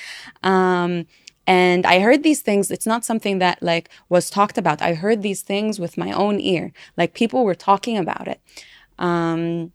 Um, 0.43 1.07
and 1.47 1.85
I 1.85 1.99
heard 1.99 2.23
these 2.23 2.41
things. 2.41 2.71
It's 2.71 2.87
not 2.87 3.05
something 3.05 3.39
that 3.39 3.61
like 3.61 3.89
was 4.09 4.29
talked 4.29 4.57
about. 4.57 4.81
I 4.81 4.93
heard 4.93 5.21
these 5.21 5.41
things 5.41 5.79
with 5.79 5.97
my 5.97 6.11
own 6.11 6.39
ear. 6.39 6.71
Like 6.97 7.13
people 7.13 7.43
were 7.43 7.55
talking 7.55 7.97
about 7.97 8.27
it. 8.27 8.41
Um, 8.97 9.71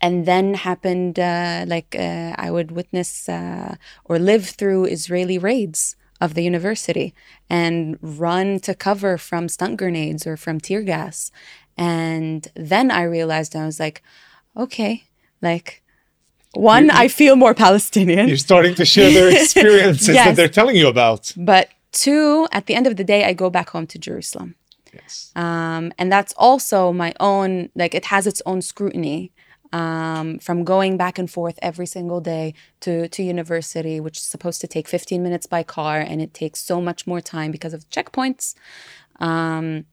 and 0.00 0.26
then 0.26 0.54
happened 0.54 1.18
uh, 1.18 1.64
like 1.66 1.96
uh, 1.98 2.34
I 2.36 2.50
would 2.50 2.70
witness 2.70 3.28
uh, 3.28 3.76
or 4.04 4.18
live 4.18 4.46
through 4.46 4.84
Israeli 4.86 5.38
raids 5.38 5.96
of 6.20 6.34
the 6.34 6.42
university 6.42 7.14
and 7.50 7.98
run 8.00 8.60
to 8.60 8.74
cover 8.74 9.18
from 9.18 9.48
stun 9.48 9.76
grenades 9.76 10.26
or 10.26 10.36
from 10.36 10.60
tear 10.60 10.82
gas. 10.82 11.30
And 11.76 12.48
then 12.54 12.90
I 12.90 13.02
realized 13.02 13.54
I 13.54 13.66
was 13.66 13.78
like, 13.78 14.02
okay, 14.56 15.04
like 15.42 15.82
one, 16.54 16.90
I 16.90 17.08
feel 17.08 17.36
more 17.36 17.54
Palestinian. 17.54 18.28
You're 18.28 18.38
starting 18.38 18.74
to 18.76 18.84
share 18.84 19.10
their 19.10 19.28
experiences 19.42 20.14
that 20.14 20.36
they're 20.36 20.48
telling 20.48 20.76
you 20.76 20.88
about. 20.88 21.32
But 21.36 21.68
two, 21.92 22.48
at 22.50 22.66
the 22.66 22.74
end 22.74 22.86
of 22.86 22.96
the 22.96 23.04
day, 23.04 23.24
I 23.24 23.34
go 23.34 23.50
back 23.50 23.70
home 23.70 23.86
to 23.88 23.98
Jerusalem. 23.98 24.54
Yes. 24.92 25.32
Um, 25.36 25.92
and 25.98 26.10
that's 26.10 26.32
also 26.38 26.92
my 26.92 27.12
own, 27.20 27.68
like, 27.74 27.94
it 27.94 28.06
has 28.06 28.26
its 28.26 28.40
own 28.46 28.62
scrutiny 28.62 29.32
um, 29.72 30.38
from 30.38 30.64
going 30.64 30.96
back 30.96 31.18
and 31.18 31.30
forth 31.30 31.58
every 31.62 31.86
single 31.86 32.20
day 32.20 32.54
to, 32.80 33.08
to 33.08 33.22
university, 33.22 34.00
which 34.00 34.18
is 34.18 34.24
supposed 34.24 34.60
to 34.60 34.66
take 34.66 34.88
15 34.88 35.22
minutes 35.22 35.46
by 35.46 35.62
car, 35.62 36.00
and 36.00 36.20
it 36.20 36.34
takes 36.34 36.60
so 36.60 36.80
much 36.80 37.06
more 37.06 37.20
time 37.20 37.50
because 37.50 37.74
of 37.74 37.88
checkpoints. 37.90 38.54
Um, 39.20 39.86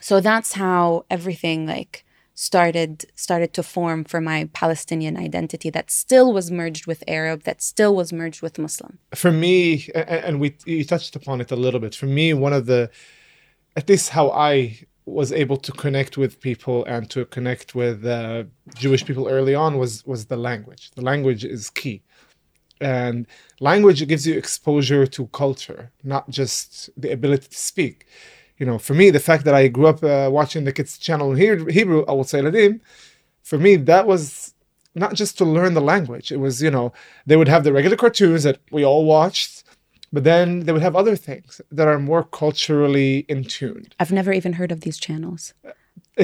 so 0.00 0.20
that's 0.20 0.52
how 0.54 1.04
everything, 1.10 1.66
like, 1.66 2.04
started 2.34 3.06
started 3.14 3.52
to 3.54 3.62
form 3.62 4.04
for 4.04 4.20
my 4.20 4.48
Palestinian 4.52 5.16
identity 5.16 5.70
that 5.70 5.90
still 5.90 6.32
was 6.32 6.50
merged 6.50 6.86
with 6.86 7.04
Arab, 7.06 7.44
that 7.44 7.62
still 7.62 7.94
was 7.94 8.12
merged 8.12 8.42
with 8.42 8.58
Muslim. 8.58 8.98
for 9.14 9.30
me 9.30 9.88
and 9.94 10.40
we 10.40 10.56
you 10.66 10.84
touched 10.84 11.14
upon 11.14 11.40
it 11.40 11.50
a 11.52 11.56
little 11.56 11.80
bit 11.80 11.94
for 11.94 12.06
me 12.06 12.34
one 12.34 12.52
of 12.52 12.66
the 12.66 12.90
at 13.76 13.88
least 13.88 14.10
how 14.10 14.30
i 14.30 14.76
was 15.06 15.32
able 15.32 15.56
to 15.58 15.72
connect 15.72 16.16
with 16.16 16.40
people 16.40 16.84
and 16.86 17.10
to 17.10 17.24
connect 17.26 17.74
with 17.74 18.06
uh, 18.06 18.44
jewish 18.74 19.04
people 19.04 19.28
early 19.28 19.54
on 19.54 19.78
was 19.78 20.04
was 20.06 20.26
the 20.26 20.36
language. 20.36 20.90
The 20.94 21.02
language 21.02 21.44
is 21.44 21.70
key. 21.70 22.02
And 22.80 23.26
language 23.60 24.06
gives 24.08 24.26
you 24.26 24.36
exposure 24.36 25.06
to 25.06 25.26
culture 25.28 25.92
not 26.02 26.28
just 26.30 26.90
the 26.96 27.12
ability 27.12 27.48
to 27.48 27.56
speak. 27.56 28.06
You 28.58 28.66
know 28.66 28.78
for 28.78 28.94
me 28.94 29.10
the 29.10 29.20
fact 29.20 29.44
that 29.44 29.54
i 29.54 29.68
grew 29.68 29.88
up 29.88 30.02
uh, 30.02 30.28
watching 30.30 30.64
the 30.64 30.72
kids 30.72 30.96
channel 30.98 31.32
in 31.32 31.38
He- 31.38 31.72
hebrew 31.72 32.04
i 32.06 32.12
would 32.12 32.28
say 32.28 32.40
ladim 32.40 32.80
for 33.42 33.58
me 33.58 33.76
that 33.76 34.06
was 34.06 34.54
not 34.94 35.14
just 35.14 35.36
to 35.38 35.44
learn 35.44 35.74
the 35.74 35.80
language. 35.80 36.30
It 36.30 36.38
was 36.38 36.62
you 36.62 36.70
know 36.70 36.92
they 37.26 37.36
would 37.36 37.48
have 37.48 37.64
the 37.64 37.72
regular 37.72 37.96
cartoons 37.96 38.44
that 38.44 38.60
we 38.70 38.84
all 38.84 39.04
watched 39.04 39.63
but 40.14 40.22
then 40.30 40.46
they 40.64 40.72
would 40.74 40.86
have 40.88 40.96
other 41.02 41.16
things 41.28 41.50
that 41.76 41.86
are 41.92 41.98
more 42.10 42.24
culturally 42.42 43.12
in 43.32 43.40
tune 43.56 43.82
I've 44.00 44.12
never 44.20 44.32
even 44.40 44.52
heard 44.60 44.72
of 44.74 44.80
these 44.84 44.98
channels. 45.06 45.42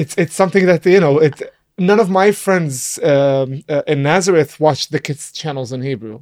it's 0.01 0.13
it's 0.23 0.35
something 0.41 0.65
that 0.71 0.81
you 0.95 1.01
know 1.05 1.15
it 1.27 1.35
none 1.89 1.99
of 2.05 2.09
my 2.21 2.27
friends 2.45 2.75
um, 3.11 3.47
uh, 3.73 3.83
in 3.93 3.99
nazareth 4.11 4.51
watched 4.65 4.87
the 4.95 4.99
kids 5.07 5.23
channels 5.41 5.69
in 5.75 5.79
hebrew 5.91 6.15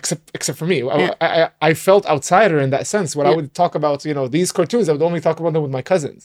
except 0.00 0.24
except 0.38 0.56
for 0.60 0.66
me 0.72 0.78
I- 0.82 0.98
Yeah. 1.04 1.14
I, 1.26 1.28
I, 1.42 1.44
I 1.68 1.70
felt 1.88 2.02
outsider 2.14 2.58
in 2.64 2.70
that 2.76 2.84
sense 2.94 3.10
when 3.18 3.26
i 3.30 3.32
would 3.36 3.48
talk 3.62 3.72
about 3.80 3.98
you 4.08 4.14
know 4.18 4.26
these 4.36 4.50
cartoons 4.58 4.86
i 4.88 4.92
would 4.94 5.06
only 5.10 5.22
talk 5.26 5.36
about 5.40 5.52
them 5.54 5.62
with 5.66 5.74
my 5.78 5.84
cousins 5.92 6.22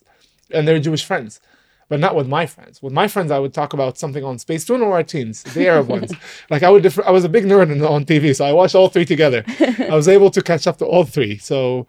and 0.56 0.62
their 0.68 0.80
jewish 0.88 1.04
friends 1.12 1.32
but 1.94 2.00
not 2.00 2.16
with 2.16 2.28
my 2.28 2.48
friends. 2.48 2.82
With 2.82 2.92
my 2.92 3.08
friends, 3.08 3.30
I 3.30 3.38
would 3.38 3.54
talk 3.54 3.72
about 3.74 4.00
something 4.00 4.24
on 4.24 4.38
Spacetoon 4.38 4.82
or 4.82 4.94
our 4.94 5.04
teens, 5.04 5.44
the 5.44 5.68
Arab 5.68 5.90
ones. 5.90 6.12
Like 6.50 6.64
I 6.64 6.70
would, 6.72 6.82
differ- 6.82 7.06
I 7.06 7.12
was 7.12 7.24
a 7.24 7.30
big 7.30 7.46
nerd 7.46 7.70
on, 7.88 8.04
TV, 8.04 8.36
so 8.36 8.46
I 8.46 8.52
watched 8.52 8.74
all 8.74 8.90
three 8.90 9.06
together. 9.06 9.44
I 9.94 9.94
was 9.94 10.08
able 10.08 10.32
to 10.32 10.42
catch 10.42 10.66
up 10.66 10.78
to 10.80 10.86
all 10.86 11.04
three. 11.04 11.38
So, 11.38 11.86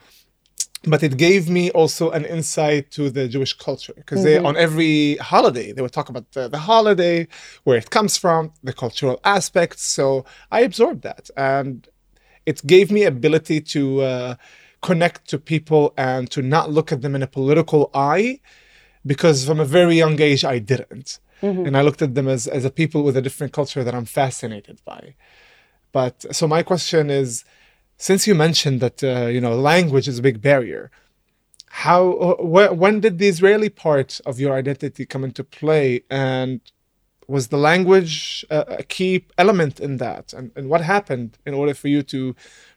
but 0.92 1.02
it 1.02 1.16
gave 1.16 1.48
me 1.48 1.70
also 1.70 2.10
an 2.10 2.26
insight 2.26 2.90
to 2.96 3.08
the 3.08 3.28
Jewish 3.28 3.54
culture 3.54 3.94
because 3.96 4.22
they 4.24 4.36
on 4.36 4.58
every 4.58 5.16
holiday 5.32 5.72
they 5.72 5.80
would 5.80 5.96
talk 5.98 6.10
about 6.10 6.30
the, 6.32 6.48
the 6.48 6.58
holiday, 6.58 7.26
where 7.66 7.78
it 7.78 7.88
comes 7.88 8.18
from, 8.18 8.52
the 8.62 8.74
cultural 8.74 9.18
aspects. 9.24 9.82
So 9.98 10.26
I 10.50 10.60
absorbed 10.68 11.00
that, 11.08 11.30
and 11.34 11.88
it 12.44 12.58
gave 12.66 12.90
me 12.90 13.04
ability 13.04 13.62
to 13.74 13.82
uh, 14.02 14.34
connect 14.82 15.26
to 15.30 15.38
people 15.38 15.94
and 15.96 16.30
to 16.30 16.42
not 16.42 16.70
look 16.70 16.92
at 16.92 17.00
them 17.00 17.14
in 17.14 17.22
a 17.22 17.30
political 17.38 17.90
eye 17.94 18.40
because 19.06 19.44
from 19.44 19.60
a 19.60 19.64
very 19.64 19.96
young 19.96 20.20
age 20.20 20.44
I 20.44 20.58
didn't. 20.58 21.18
Mm-hmm. 21.42 21.66
And 21.66 21.76
I 21.76 21.82
looked 21.82 22.02
at 22.02 22.14
them 22.14 22.28
as, 22.28 22.46
as 22.46 22.64
a 22.64 22.70
people 22.70 23.02
with 23.02 23.16
a 23.16 23.22
different 23.22 23.52
culture 23.52 23.84
that 23.84 23.94
I'm 23.94 24.06
fascinated 24.06 24.80
by. 24.84 25.14
But 25.92 26.24
so 26.34 26.48
my 26.48 26.62
question 26.62 27.10
is, 27.10 27.44
since 27.96 28.26
you 28.26 28.34
mentioned 28.34 28.80
that 28.80 29.04
uh, 29.04 29.26
you 29.26 29.40
know 29.40 29.54
language 29.54 30.08
is 30.08 30.18
a 30.18 30.22
big 30.22 30.40
barrier, 30.40 30.90
how 31.84 32.12
uh, 32.12 32.36
wh- 32.36 32.76
when 32.76 33.00
did 33.00 33.18
the 33.18 33.28
Israeli 33.28 33.68
part 33.68 34.20
of 34.26 34.40
your 34.40 34.54
identity 34.54 35.06
come 35.06 35.24
into 35.24 35.44
play, 35.44 36.02
and 36.10 36.60
was 37.28 37.48
the 37.48 37.56
language 37.56 38.44
a, 38.50 38.60
a 38.80 38.82
key 38.82 39.26
element 39.38 39.80
in 39.80 39.98
that? 39.98 40.32
And, 40.32 40.50
and 40.56 40.68
what 40.68 40.80
happened 40.80 41.38
in 41.46 41.54
order 41.54 41.74
for 41.74 41.88
you 41.88 42.02
to 42.14 42.34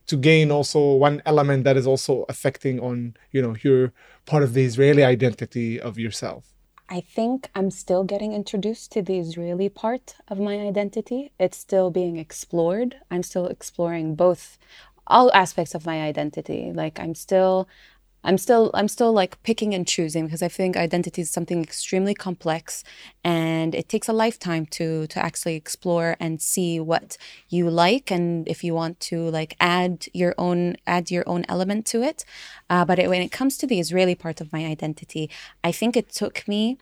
to 0.08 0.18
gain 0.18 0.52
also 0.52 0.94
one 0.94 1.22
element 1.26 1.64
that 1.66 1.78
is 1.78 1.86
also 1.86 2.26
affecting 2.30 2.80
on 2.80 3.16
you 3.32 3.42
know 3.42 3.56
your 3.62 3.94
part 4.26 4.44
of 4.44 4.54
the 4.54 4.64
Israeli 4.64 5.04
identity 5.04 5.80
of 5.80 5.98
yourself? 6.00 6.54
I 6.90 7.02
think 7.02 7.50
I'm 7.54 7.70
still 7.70 8.06
getting 8.06 8.32
introduced 8.32 8.94
to 8.94 9.02
the 9.02 9.20
Israeli 9.20 9.68
part 9.68 10.16
of 10.30 10.40
my 10.40 10.60
identity. 10.60 11.34
It's 11.38 11.58
still 11.58 11.92
being 11.92 12.18
explored. 12.18 12.96
I'm 13.12 13.24
still 13.24 13.48
exploring 13.48 14.16
both 14.16 14.58
all 15.06 15.32
aspects 15.34 15.76
of 15.76 15.86
my 15.86 16.02
identity. 16.02 16.72
Like 16.74 17.00
I'm 17.00 17.14
still 17.14 17.68
I'm 18.28 18.38
still 18.38 18.72
I'm 18.74 18.90
still 18.90 19.14
like 19.14 19.42
picking 19.44 19.74
and 19.74 19.88
choosing 19.88 20.26
because 20.26 20.44
I 20.44 20.50
think 20.50 20.76
identity 20.76 21.22
is 21.22 21.32
something 21.32 21.64
extremely 21.64 22.14
complex 22.14 22.84
and 23.24 23.74
it 23.74 23.88
takes 23.88 24.10
a 24.10 24.14
lifetime 24.14 24.66
to 24.78 25.08
to 25.08 25.26
actually 25.26 25.56
explore 25.56 26.18
and 26.20 26.42
see 26.42 26.78
what 26.78 27.18
you 27.48 27.70
like 27.70 28.12
and 28.12 28.46
if 28.46 28.66
you 28.66 28.74
want 28.74 29.00
to 29.12 29.30
like 29.30 29.56
add 29.62 30.08
your 30.14 30.36
own 30.38 30.76
add 30.86 31.10
your 31.10 31.24
own 31.26 31.46
element 31.48 31.86
to 31.88 32.04
it. 32.04 32.26
Uh, 32.70 32.84
but 32.84 33.00
it, 33.00 33.08
when 33.08 33.22
it 33.22 33.32
comes 33.32 33.58
to 33.60 33.66
the 33.66 33.80
Israeli 33.80 34.14
part 34.14 34.42
of 34.42 34.52
my 34.52 34.66
identity, 34.66 35.30
I 35.64 35.72
think 35.72 35.96
it 35.96 36.10
took 36.10 36.46
me. 36.50 36.78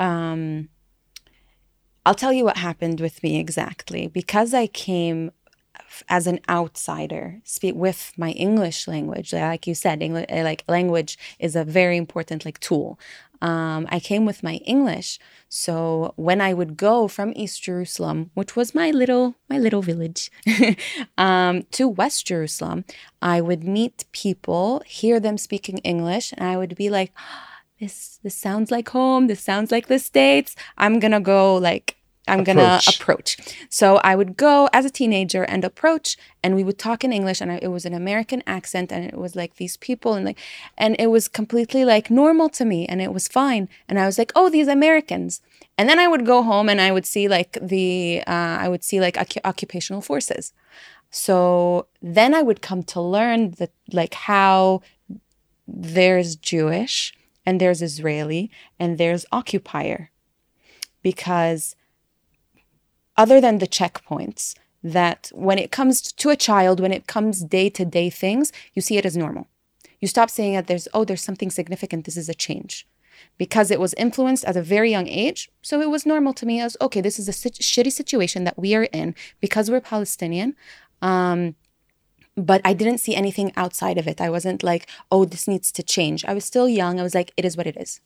Um, 0.00 0.68
I'll 2.04 2.14
tell 2.14 2.32
you 2.32 2.44
what 2.44 2.56
happened 2.56 3.00
with 3.00 3.22
me 3.22 3.38
exactly 3.38 4.08
because 4.08 4.52
I 4.52 4.66
came 4.66 5.30
as 6.08 6.26
an 6.26 6.40
outsider. 6.48 7.40
Speak 7.44 7.74
with 7.74 8.12
my 8.16 8.30
english 8.32 8.88
language. 8.88 9.32
Like 9.32 9.66
you 9.66 9.74
said 9.74 10.02
english 10.02 10.26
eh, 10.28 10.42
like 10.42 10.64
language 10.68 11.18
is 11.38 11.56
a 11.56 11.64
very 11.64 11.96
important 11.96 12.44
like 12.44 12.60
tool. 12.60 12.98
Um, 13.40 13.86
i 13.88 14.00
came 14.00 14.26
with 14.26 14.42
my 14.42 14.56
english 14.66 15.20
so 15.48 16.12
when 16.16 16.40
i 16.40 16.52
would 16.52 16.76
go 16.76 17.06
from 17.06 17.32
east 17.36 17.62
jerusalem 17.62 18.32
which 18.34 18.56
was 18.56 18.74
my 18.74 18.90
little 18.90 19.36
my 19.48 19.60
little 19.60 19.80
village 19.80 20.28
um, 21.18 21.62
to 21.70 21.86
west 21.86 22.26
jerusalem 22.26 22.84
i 23.22 23.40
would 23.40 23.62
meet 23.62 24.06
people 24.10 24.82
hear 24.84 25.20
them 25.20 25.38
speaking 25.38 25.78
english 25.78 26.32
and 26.32 26.42
i 26.48 26.56
would 26.56 26.74
be 26.74 26.90
like 26.90 27.12
this 27.80 28.18
this 28.22 28.34
sounds 28.34 28.70
like 28.70 28.88
home. 28.88 29.28
This 29.28 29.40
sounds 29.40 29.70
like 29.70 29.86
the 29.86 29.98
states. 29.98 30.56
I'm 30.76 30.98
gonna 30.98 31.20
go 31.20 31.56
like 31.56 31.96
I'm 32.28 32.44
going 32.44 32.58
to 32.58 32.80
approach. 32.88 33.36
So 33.68 33.96
I 33.98 34.14
would 34.14 34.36
go 34.36 34.68
as 34.72 34.84
a 34.84 34.90
teenager 34.90 35.42
and 35.44 35.64
approach 35.64 36.16
and 36.42 36.54
we 36.54 36.64
would 36.64 36.78
talk 36.78 37.04
in 37.04 37.12
English 37.12 37.40
and 37.40 37.50
I, 37.50 37.58
it 37.62 37.68
was 37.68 37.84
an 37.84 37.94
American 37.94 38.42
accent 38.46 38.92
and 38.92 39.04
it 39.04 39.16
was 39.16 39.34
like 39.34 39.56
these 39.56 39.76
people 39.76 40.14
and 40.14 40.24
like 40.24 40.38
and 40.76 40.96
it 40.98 41.08
was 41.08 41.28
completely 41.28 41.84
like 41.84 42.10
normal 42.10 42.48
to 42.50 42.64
me 42.64 42.86
and 42.86 43.00
it 43.00 43.12
was 43.12 43.28
fine 43.28 43.68
and 43.88 43.98
I 43.98 44.06
was 44.06 44.18
like, 44.18 44.32
"Oh, 44.34 44.48
these 44.48 44.68
Americans." 44.68 45.40
And 45.76 45.88
then 45.88 45.98
I 45.98 46.08
would 46.08 46.26
go 46.26 46.42
home 46.42 46.68
and 46.68 46.80
I 46.80 46.90
would 46.90 47.06
see 47.06 47.28
like 47.28 47.56
the 47.60 48.22
uh, 48.26 48.56
I 48.64 48.68
would 48.68 48.84
see 48.84 49.00
like 49.00 49.16
occupational 49.44 50.02
forces. 50.02 50.52
So 51.10 51.86
then 52.02 52.34
I 52.34 52.42
would 52.42 52.60
come 52.60 52.82
to 52.84 53.00
learn 53.00 53.52
that 53.52 53.72
like 53.92 54.14
how 54.14 54.82
there's 55.66 56.36
Jewish 56.36 57.14
and 57.46 57.60
there's 57.60 57.82
Israeli 57.82 58.50
and 58.78 58.98
there's 58.98 59.24
occupier 59.32 60.10
because 61.02 61.76
other 63.18 63.40
than 63.40 63.58
the 63.58 63.66
checkpoints 63.66 64.54
that 64.82 65.30
when 65.34 65.58
it 65.58 65.72
comes 65.72 66.00
to 66.12 66.30
a 66.30 66.36
child, 66.36 66.80
when 66.80 66.92
it 66.92 67.08
comes 67.08 67.42
day 67.42 67.68
to 67.68 67.84
day 67.84 68.08
things, 68.08 68.52
you 68.74 68.80
see 68.80 68.96
it 68.96 69.04
as 69.04 69.16
normal. 69.16 69.48
You 70.00 70.06
stop 70.08 70.30
saying 70.30 70.54
that 70.54 70.68
there's, 70.68 70.86
oh, 70.94 71.04
there's 71.04 71.24
something 71.24 71.50
significant, 71.50 72.04
this 72.04 72.16
is 72.16 72.28
a 72.28 72.34
change. 72.34 72.86
Because 73.36 73.72
it 73.72 73.80
was 73.80 73.94
influenced 73.94 74.44
at 74.44 74.56
a 74.56 74.62
very 74.62 74.92
young 74.92 75.08
age. 75.08 75.50
So 75.60 75.80
it 75.80 75.90
was 75.90 76.06
normal 76.06 76.32
to 76.34 76.46
me 76.46 76.60
as, 76.60 76.76
okay, 76.80 77.00
this 77.00 77.18
is 77.18 77.28
a 77.28 77.32
sit- 77.32 77.54
shitty 77.54 77.90
situation 77.90 78.44
that 78.44 78.56
we 78.56 78.76
are 78.76 78.84
in 78.84 79.16
because 79.40 79.68
we're 79.68 79.80
Palestinian. 79.80 80.54
Um, 81.02 81.56
but 82.36 82.60
I 82.64 82.72
didn't 82.74 82.98
see 82.98 83.16
anything 83.16 83.52
outside 83.56 83.98
of 83.98 84.06
it. 84.06 84.20
I 84.20 84.30
wasn't 84.30 84.62
like, 84.62 84.88
oh, 85.10 85.24
this 85.24 85.48
needs 85.48 85.72
to 85.72 85.82
change. 85.82 86.24
I 86.24 86.34
was 86.34 86.44
still 86.44 86.68
young. 86.68 87.00
I 87.00 87.02
was 87.02 87.14
like, 87.16 87.32
it 87.36 87.44
is 87.44 87.56
what 87.56 87.66
it 87.66 87.76
is. 87.76 88.00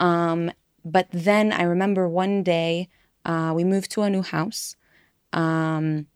Um, 0.00 0.50
but 0.84 1.06
then 1.12 1.52
I 1.52 1.62
remember 1.62 2.08
one 2.08 2.42
day, 2.42 2.88
uh, 3.24 3.52
we 3.54 3.64
moved 3.64 3.90
to 3.92 4.02
a 4.02 4.10
new 4.10 4.22
house. 4.22 4.76
Um, 5.32 6.06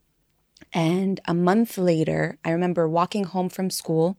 and 0.72 1.20
a 1.26 1.34
month 1.34 1.78
later, 1.78 2.38
I 2.44 2.50
remember 2.50 2.88
walking 2.88 3.24
home 3.24 3.48
from 3.48 3.70
school 3.70 4.18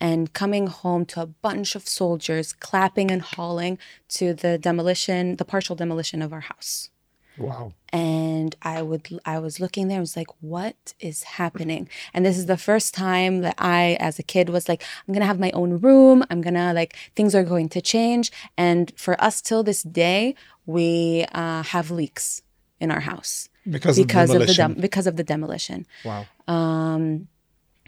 and 0.00 0.32
coming 0.32 0.66
home 0.66 1.06
to 1.06 1.22
a 1.22 1.26
bunch 1.26 1.74
of 1.74 1.86
soldiers 1.86 2.52
clapping 2.52 3.10
and 3.10 3.22
hauling 3.22 3.78
to 4.08 4.34
the 4.34 4.58
demolition, 4.58 5.36
the 5.36 5.44
partial 5.44 5.76
demolition 5.76 6.20
of 6.20 6.32
our 6.32 6.40
house. 6.40 6.90
Wow. 7.36 7.72
And 7.92 8.54
I 8.62 8.82
would 8.82 9.08
I 9.24 9.38
was 9.38 9.58
looking 9.58 9.88
there, 9.88 9.98
I 9.98 10.00
was 10.00 10.16
like, 10.16 10.28
what 10.40 10.94
is 11.00 11.22
happening? 11.24 11.88
And 12.12 12.24
this 12.24 12.38
is 12.38 12.46
the 12.46 12.56
first 12.56 12.94
time 12.94 13.40
that 13.40 13.54
I, 13.58 13.96
as 14.00 14.18
a 14.18 14.22
kid, 14.22 14.48
was 14.50 14.68
like, 14.68 14.84
I'm 15.06 15.14
gonna 15.14 15.26
have 15.26 15.40
my 15.40 15.50
own 15.50 15.80
room, 15.80 16.24
I'm 16.30 16.40
gonna 16.40 16.72
like 16.72 16.96
things 17.16 17.34
are 17.34 17.44
going 17.44 17.68
to 17.70 17.80
change. 17.80 18.30
And 18.56 18.92
for 18.96 19.20
us 19.22 19.40
till 19.40 19.62
this 19.62 19.82
day, 19.82 20.34
we 20.66 21.24
uh, 21.32 21.62
have 21.62 21.90
leaks 21.90 22.42
in 22.80 22.90
our 22.90 23.00
house 23.00 23.48
because, 23.68 23.96
because 23.98 24.30
of, 24.30 24.42
of 24.42 24.46
the 24.48 24.54
dem- 24.54 24.74
because 24.74 25.06
of 25.06 25.16
the 25.16 25.24
demolition. 25.24 25.86
Wow. 26.04 26.26
Um, 26.48 27.28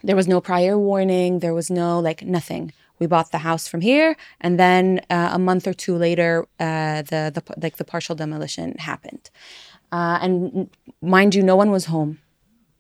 there 0.03 0.17
was 0.17 0.29
no 0.29 0.41
prior 0.41 0.79
warning. 0.79 1.41
There 1.41 1.55
was 1.55 1.71
no 1.71 1.99
like 2.01 2.23
nothing. 2.23 2.73
We 2.99 3.07
bought 3.07 3.31
the 3.31 3.39
house 3.39 3.69
from 3.69 3.81
here, 3.83 4.17
and 4.41 4.59
then 4.59 5.01
uh, 5.11 5.31
a 5.33 5.39
month 5.39 5.67
or 5.67 5.75
two 5.75 5.97
later, 5.97 6.47
uh, 6.61 7.03
the 7.03 7.31
the 7.35 7.43
like 7.61 7.77
the 7.77 7.85
partial 7.85 8.15
demolition 8.15 8.75
happened. 8.79 9.31
Uh, 9.93 10.19
and 10.23 10.71
mind 11.03 11.35
you, 11.35 11.43
no 11.43 11.57
one 11.57 11.71
was 11.71 11.87
home. 11.87 12.19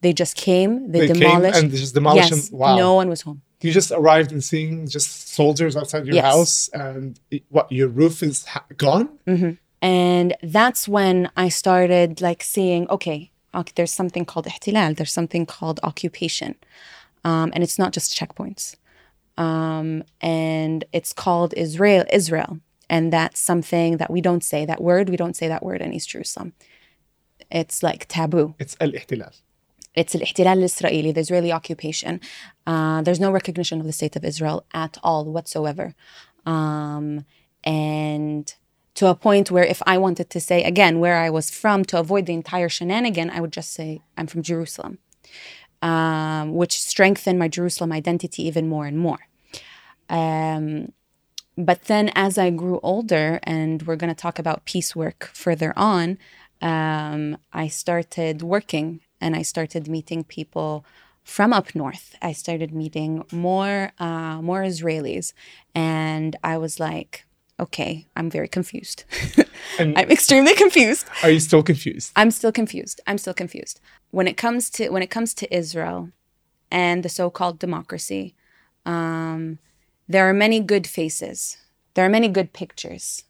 They 0.00 0.12
just 0.12 0.36
came. 0.36 0.90
They, 0.92 1.00
they 1.00 1.06
demolished. 1.14 1.54
Came 1.54 1.64
and 1.64 1.70
just 1.72 1.94
demolished. 1.94 2.30
Yes, 2.30 2.50
wow. 2.50 2.76
No 2.76 2.94
one 2.94 3.08
was 3.08 3.22
home. 3.22 3.42
You 3.62 3.72
just 3.72 3.90
arrived 3.90 4.32
and 4.32 4.44
seeing 4.44 4.86
just 4.86 5.28
soldiers 5.34 5.76
outside 5.76 6.06
your 6.06 6.14
Yes. 6.14 6.24
house, 6.24 6.68
and 6.72 7.18
it- 7.30 7.44
what 7.48 7.70
your 7.72 7.88
roof 7.88 8.22
is 8.22 8.44
ha- 8.46 8.64
gone. 8.76 9.08
hmm 9.26 9.50
and 9.82 10.34
that's 10.42 10.88
when 10.88 11.30
I 11.36 11.48
started 11.48 12.20
like 12.20 12.42
seeing, 12.42 12.88
okay, 12.88 13.30
there's 13.74 13.92
something 13.92 14.24
called 14.24 14.46
ihtilal, 14.46 14.96
there's 14.96 15.12
something 15.12 15.46
called 15.46 15.80
occupation. 15.82 16.56
Um, 17.24 17.50
and 17.54 17.62
it's 17.62 17.78
not 17.78 17.92
just 17.92 18.16
checkpoints. 18.16 18.76
Um, 19.38 20.04
and 20.20 20.84
it's 20.92 21.12
called 21.12 21.54
Israel, 21.56 22.04
Israel. 22.12 22.60
And 22.88 23.12
that's 23.12 23.40
something 23.40 23.96
that 23.96 24.10
we 24.10 24.20
don't 24.20 24.44
say 24.44 24.64
that 24.64 24.80
word. 24.80 25.08
We 25.08 25.16
don't 25.16 25.36
say 25.36 25.48
that 25.48 25.62
word 25.62 25.80
in 25.82 25.92
East 25.92 26.10
Jerusalem. 26.10 26.52
It's 27.50 27.82
like 27.82 28.06
taboo. 28.06 28.54
It's 28.58 28.76
al-ihtilal. 28.80 29.40
It's 29.94 30.14
al-ihtilal 30.14 30.46
al-Israeli, 30.46 31.12
the 31.12 31.20
Israeli 31.20 31.52
occupation. 31.52 32.20
Uh, 32.66 33.02
there's 33.02 33.20
no 33.20 33.30
recognition 33.30 33.80
of 33.80 33.86
the 33.86 33.92
state 33.92 34.14
of 34.14 34.24
Israel 34.24 34.64
at 34.72 34.98
all 35.02 35.24
whatsoever. 35.24 35.94
Um, 36.44 37.24
and 37.64 38.54
to 38.96 39.06
a 39.08 39.14
point 39.14 39.50
where 39.50 39.64
if 39.64 39.82
I 39.86 39.98
wanted 39.98 40.30
to 40.30 40.40
say, 40.40 40.64
again, 40.64 41.00
where 41.00 41.18
I 41.18 41.30
was 41.30 41.50
from 41.50 41.84
to 41.86 42.00
avoid 42.00 42.26
the 42.26 42.32
entire 42.32 42.68
shenanigan, 42.68 43.30
I 43.30 43.40
would 43.40 43.52
just 43.52 43.72
say, 43.72 44.00
I'm 44.16 44.26
from 44.26 44.42
Jerusalem, 44.42 44.98
um, 45.82 46.54
which 46.54 46.80
strengthened 46.80 47.38
my 47.38 47.48
Jerusalem 47.48 47.92
identity 47.92 48.46
even 48.46 48.68
more 48.68 48.86
and 48.86 48.98
more. 48.98 49.28
Um, 50.08 50.92
but 51.58 51.82
then 51.84 52.10
as 52.14 52.38
I 52.38 52.48
grew 52.50 52.80
older, 52.82 53.38
and 53.42 53.82
we're 53.82 53.96
going 53.96 54.14
to 54.14 54.22
talk 54.22 54.38
about 54.38 54.64
peace 54.64 54.96
work 54.96 55.30
further 55.34 55.74
on, 55.76 56.18
um, 56.62 57.36
I 57.52 57.68
started 57.68 58.40
working 58.42 59.00
and 59.20 59.36
I 59.36 59.42
started 59.42 59.88
meeting 59.88 60.24
people 60.24 60.86
from 61.22 61.52
up 61.52 61.74
north. 61.74 62.16
I 62.22 62.32
started 62.32 62.72
meeting 62.72 63.24
more 63.30 63.92
uh, 63.98 64.40
more 64.40 64.62
Israelis, 64.62 65.32
and 65.74 66.36
I 66.42 66.56
was 66.56 66.78
like, 66.78 67.25
okay, 67.58 68.06
I'm 68.16 68.30
very 68.30 68.48
confused. 68.48 69.04
I'm 69.78 70.10
extremely 70.10 70.54
confused. 70.54 71.06
are 71.22 71.30
you 71.30 71.40
still 71.40 71.62
confused? 71.62 72.12
I'm 72.16 72.30
still 72.30 72.52
confused. 72.52 73.00
I'm 73.06 73.18
still 73.18 73.34
confused. 73.34 73.80
When 74.10 74.28
it 74.28 74.36
comes 74.36 74.70
to 74.70 74.88
when 74.90 75.02
it 75.02 75.10
comes 75.10 75.34
to 75.34 75.54
Israel 75.54 76.10
and 76.70 77.02
the 77.02 77.08
so-called 77.08 77.58
democracy, 77.58 78.34
um, 78.84 79.58
there 80.08 80.28
are 80.28 80.34
many 80.34 80.60
good 80.60 80.86
faces. 80.86 81.56
There 81.94 82.04
are 82.04 82.10
many 82.10 82.28
good 82.28 82.52
pictures 82.52 83.24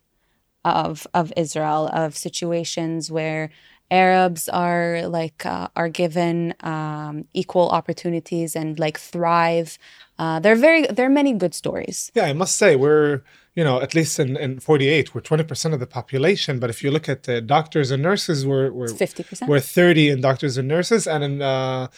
of 0.64 1.06
of 1.14 1.32
Israel 1.36 1.88
of 1.92 2.16
situations 2.16 3.10
where 3.10 3.50
Arabs 3.90 4.48
are 4.48 5.02
like 5.06 5.46
uh, 5.46 5.68
are 5.76 5.88
given 5.88 6.54
um, 6.60 7.26
equal 7.32 7.68
opportunities 7.70 8.56
and 8.56 8.78
like 8.78 8.98
thrive. 8.98 9.78
Uh, 10.18 10.38
there 10.40 10.52
are 10.52 10.56
very 10.68 10.86
there 10.86 11.06
are 11.06 11.10
many 11.10 11.32
good 11.32 11.54
stories. 11.54 12.10
Yeah, 12.14 12.24
I 12.24 12.32
must 12.32 12.56
say 12.56 12.74
we're 12.76 13.20
you 13.54 13.64
know 13.64 13.80
at 13.80 13.94
least 13.94 14.18
in, 14.18 14.36
in 14.36 14.60
48 14.60 15.14
we're 15.14 15.20
20 15.20 15.44
percent 15.44 15.74
of 15.74 15.80
the 15.80 15.86
population. 15.86 16.58
But 16.58 16.70
if 16.70 16.82
you 16.82 16.90
look 16.90 17.08
at 17.08 17.28
uh, 17.28 17.40
doctors 17.40 17.90
and 17.90 18.02
nurses, 18.02 18.46
we're 18.46 18.70
we're 18.72 18.88
Fifty 18.88 19.22
percent. 19.22 19.50
we're 19.50 19.60
30 19.60 20.08
in 20.10 20.20
doctors 20.22 20.56
and 20.56 20.68
nurses, 20.68 21.06
and 21.06 21.22
in 21.22 21.42
uh, 21.42 21.88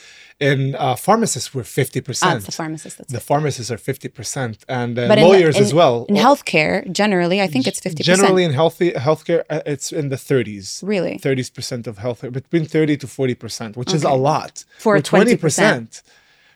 in 0.40 0.74
uh, 0.76 0.94
pharmacists 0.96 1.52
we're 1.54 1.64
50 1.64 2.00
Ah, 2.00 2.02
percent. 2.02 2.37
it's 2.38 2.46
the 2.46 2.52
pharmacist. 2.52 2.98
That's 2.98 3.12
The 3.12 3.18
it. 3.18 3.22
pharmacists 3.22 3.70
are 3.70 3.78
50 3.78 4.09
percent, 4.09 4.64
and 4.68 4.98
uh, 4.98 5.07
But 5.09 5.18
in- 5.18 5.24
lawyers 5.24 5.57
in- 5.57 5.62
as 5.62 5.72
well. 5.72 6.04
In 6.09 6.16
healthcare, 6.16 6.90
generally, 6.90 7.40
I 7.40 7.46
think 7.46 7.66
it's 7.68 7.81
fifty 7.81 8.02
percent. 8.02 8.18
Generally, 8.18 8.44
in 8.44 8.52
healthy 8.52 8.90
healthcare, 8.92 9.42
uh, 9.48 9.62
it's 9.74 9.92
in 9.92 10.09
the 10.09 10.16
30s. 10.16 10.83
Really? 10.83 11.18
30 11.18 11.44
percent 11.54 11.87
of 11.87 11.98
healthcare, 11.98 12.33
between 12.33 12.64
30 12.66 12.96
to 12.98 13.07
40 13.07 13.35
percent, 13.37 13.76
which 13.76 13.92
is 13.94 14.02
a 14.04 14.14
lot 14.14 14.64
For 14.78 14.98
20%. 14.98 16.02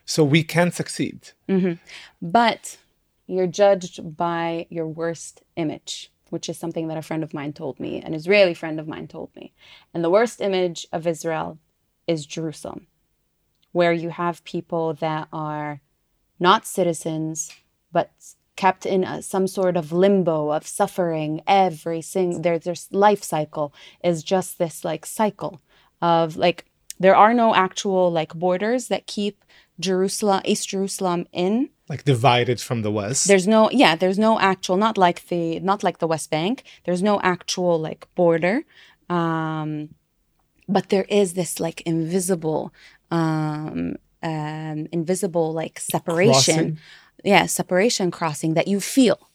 So 0.05 0.25
we 0.25 0.43
can 0.43 0.73
succeed. 0.73 1.31
Mm-hmm. 1.49 1.75
But 2.21 2.79
you're 3.27 3.47
judged 3.47 4.17
by 4.17 4.67
your 4.69 4.87
worst 4.87 5.43
image, 5.57 6.11
which 6.31 6.49
is 6.49 6.59
something 6.59 6.88
that 6.88 6.99
a 6.99 7.03
friend 7.03 7.23
of 7.23 7.35
mine 7.35 7.53
told 7.53 7.79
me, 7.79 8.01
an 8.01 8.15
Israeli 8.15 8.55
friend 8.55 8.81
of 8.81 8.88
mine 8.88 9.09
told 9.09 9.35
me. 9.37 9.53
And 9.95 10.03
the 10.03 10.11
worst 10.11 10.41
image 10.41 10.87
of 10.93 11.07
Israel 11.07 11.59
is 12.07 12.27
Jerusalem, 12.27 12.87
where 13.73 13.93
you 13.93 14.11
have 14.11 14.45
people 14.45 14.95
that 14.95 15.29
are 15.33 15.81
not 16.41 16.67
citizens, 16.67 17.53
but 17.93 18.11
kept 18.57 18.85
in 18.85 19.05
a, 19.05 19.23
some 19.23 19.47
sort 19.47 19.77
of 19.77 19.93
limbo 19.93 20.51
of 20.51 20.67
suffering 20.67 21.41
every 21.47 22.03
single 22.03 22.41
their 22.41 22.59
their 22.59 22.75
life 22.91 23.23
cycle 23.23 23.73
is 24.05 24.23
just 24.23 24.59
this 24.59 24.85
like 24.85 25.07
cycle 25.07 25.61
of 26.03 26.37
like 26.37 26.67
there 27.01 27.17
are 27.17 27.33
no 27.33 27.55
actual 27.55 28.12
like 28.12 28.35
borders 28.35 28.88
that 28.88 29.07
keep 29.07 29.45
Jerusalem 29.83 30.40
East 30.45 30.68
Jerusalem 30.68 31.27
in. 31.33 31.71
Like 31.88 32.05
divided 32.05 32.61
from 32.61 32.83
the 32.83 32.90
west. 32.90 33.29
There's 33.29 33.47
no 33.47 33.71
yeah 33.71 33.97
there's 33.97 34.18
no 34.18 34.40
actual 34.40 34.77
not 34.77 34.97
like 34.97 35.29
the 35.29 35.61
not 35.61 35.83
like 35.83 35.99
the 35.99 36.07
west 36.07 36.31
bank. 36.31 36.64
There's 36.85 37.03
no 37.03 37.21
actual 37.21 37.79
like 37.79 38.07
border. 38.14 38.62
Um 39.11 39.90
but 40.68 40.88
there 40.88 41.07
is 41.09 41.35
this 41.35 41.61
like 41.61 41.81
invisible 41.83 42.73
um 43.11 43.97
um 44.23 44.87
invisible 44.92 45.53
like 45.53 45.79
separation. 45.81 46.55
Crossing. 46.57 46.79
yeah 47.25 47.47
separation 47.47 48.11
crossing 48.11 48.55
that 48.55 48.68
you 48.68 48.81
feel 48.81 49.29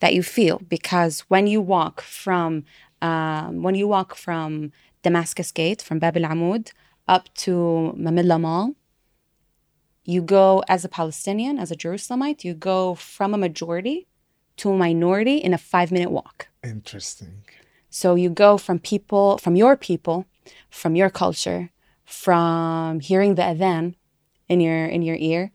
that 0.00 0.14
you 0.14 0.22
feel. 0.22 0.60
Because 0.68 1.20
when 1.28 1.46
you 1.46 1.60
walk 1.60 2.02
from 2.02 2.64
um 3.02 3.62
when 3.62 3.74
you 3.74 3.88
walk 3.88 4.14
from 4.14 4.70
Damascus 5.02 5.50
Gate 5.50 5.82
from 5.82 5.98
Bab 5.98 6.16
al 6.16 6.30
Amud 6.32 6.72
up 7.08 7.32
to 7.34 7.94
Mamilla 7.96 8.40
Mall 8.40 8.74
you 10.06 10.22
go 10.22 10.62
as 10.68 10.84
a 10.84 10.88
Palestinian, 10.88 11.58
as 11.58 11.70
a 11.70 11.76
Jerusalemite, 11.76 12.44
you 12.44 12.54
go 12.54 12.94
from 12.94 13.34
a 13.34 13.38
majority 13.38 14.06
to 14.58 14.70
a 14.70 14.76
minority 14.76 15.36
in 15.38 15.52
a 15.52 15.58
five 15.58 15.90
minute 15.92 16.10
walk. 16.10 16.48
interesting 16.64 17.42
So 17.90 18.14
you 18.14 18.30
go 18.30 18.56
from 18.56 18.78
people, 18.78 19.38
from 19.38 19.56
your 19.56 19.76
people, 19.76 20.26
from 20.70 20.96
your 20.96 21.10
culture, 21.10 21.70
from 22.04 23.00
hearing 23.00 23.34
the 23.34 23.42
adhan 23.42 23.94
in 24.48 24.60
your 24.60 24.86
in 24.86 25.02
your 25.02 25.16
ear, 25.18 25.50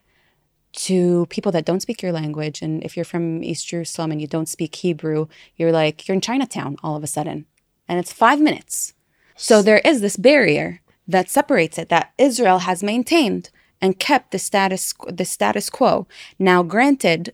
to 0.74 1.26
people 1.28 1.52
that 1.54 1.66
don't 1.66 1.82
speak 1.82 2.02
your 2.02 2.12
language. 2.12 2.62
And 2.62 2.84
if 2.84 2.96
you're 2.96 3.12
from 3.14 3.44
East 3.44 3.68
Jerusalem 3.68 4.12
and 4.12 4.22
you 4.22 4.28
don't 4.28 4.50
speak 4.50 4.76
Hebrew, 4.76 5.28
you're 5.56 5.72
like 5.72 6.08
you're 6.08 6.16
in 6.16 6.22
Chinatown 6.22 6.76
all 6.84 6.96
of 6.98 7.04
a 7.04 7.08
sudden, 7.16 7.46
and 7.88 8.00
it's 8.00 8.12
five 8.12 8.40
minutes. 8.42 8.94
So 9.36 9.62
there 9.62 9.82
is 9.86 10.02
this 10.02 10.18
barrier 10.18 10.82
that 11.08 11.30
separates 11.30 11.78
it 11.78 11.88
that 11.90 12.12
Israel 12.18 12.60
has 12.60 12.84
maintained 12.84 13.50
and 13.82 14.00
kept 14.00 14.32
the 14.32 14.40
status 14.40 14.94
the 15.08 15.26
status 15.26 15.70
quo. 15.70 16.08
Now, 16.38 16.64
granted, 16.64 17.34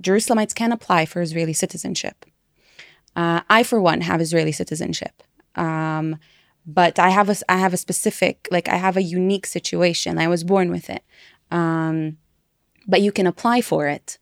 Jerusalemites 0.00 0.54
can 0.54 0.72
apply 0.72 1.06
for 1.06 1.20
Israeli 1.20 1.52
citizenship. 1.52 2.24
Uh, 3.16 3.40
I, 3.50 3.62
for 3.64 3.80
one, 3.80 4.02
have 4.02 4.20
Israeli 4.20 4.52
citizenship, 4.52 5.22
um, 5.56 6.16
but 6.64 6.98
I 6.98 7.10
have 7.10 7.28
a 7.28 7.36
I 7.48 7.56
have 7.58 7.74
a 7.74 7.76
specific 7.76 8.48
like 8.50 8.68
I 8.68 8.76
have 8.76 8.96
a 8.96 9.02
unique 9.02 9.46
situation. 9.46 10.18
I 10.18 10.28
was 10.28 10.44
born 10.44 10.70
with 10.70 10.88
it, 10.88 11.02
um, 11.50 12.18
but 12.86 13.02
you 13.02 13.10
can 13.10 13.26
apply 13.26 13.60
for 13.60 13.88
it. 13.88 14.18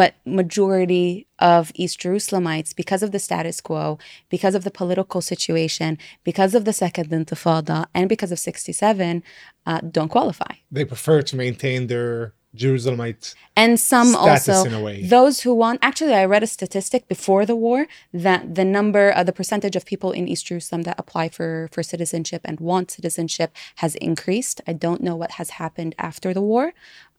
But 0.00 0.10
majority 0.42 1.26
of 1.38 1.62
East 1.82 1.96
Jerusalemites, 2.04 2.70
because 2.82 3.02
of 3.06 3.10
the 3.14 3.22
status 3.28 3.60
quo, 3.60 3.98
because 4.34 4.54
of 4.58 4.62
the 4.64 4.74
political 4.80 5.20
situation, 5.32 5.90
because 6.24 6.52
of 6.58 6.62
the 6.68 6.72
Second 6.72 7.10
Intifada, 7.10 7.78
and 7.96 8.08
because 8.08 8.32
of 8.34 8.38
67, 8.38 9.22
uh, 9.66 9.80
don't 9.96 10.12
qualify. 10.16 10.54
they 10.76 10.84
prefer 10.94 11.18
to 11.30 11.34
maintain 11.44 11.80
their 11.92 12.32
jerusalemite 12.62 13.34
And 13.56 13.72
some 13.80 14.08
Status 14.08 14.48
also, 14.48 14.68
in 14.68 14.74
a 14.74 14.82
way. 14.88 14.96
those 15.16 15.40
who 15.40 15.52
want, 15.54 15.78
actually, 15.82 16.14
I 16.14 16.24
read 16.24 16.42
a 16.42 16.46
statistic 16.46 17.08
before 17.08 17.42
the 17.46 17.56
war 17.56 17.86
that 18.26 18.40
the 18.58 18.64
number, 18.64 19.04
uh, 19.14 19.24
the 19.24 19.32
percentage 19.40 19.76
of 19.76 19.82
people 19.92 20.10
in 20.12 20.28
East 20.28 20.46
Jerusalem 20.46 20.82
that 20.82 20.98
apply 20.98 21.28
for, 21.36 21.68
for 21.72 21.82
citizenship 21.82 22.42
and 22.44 22.56
want 22.60 22.90
citizenship 22.90 23.50
has 23.76 23.94
increased. 23.96 24.60
I 24.66 24.74
don't 24.74 25.02
know 25.02 25.16
what 25.16 25.32
has 25.32 25.50
happened 25.62 25.94
after 25.98 26.28
the 26.34 26.44
war. 26.52 26.64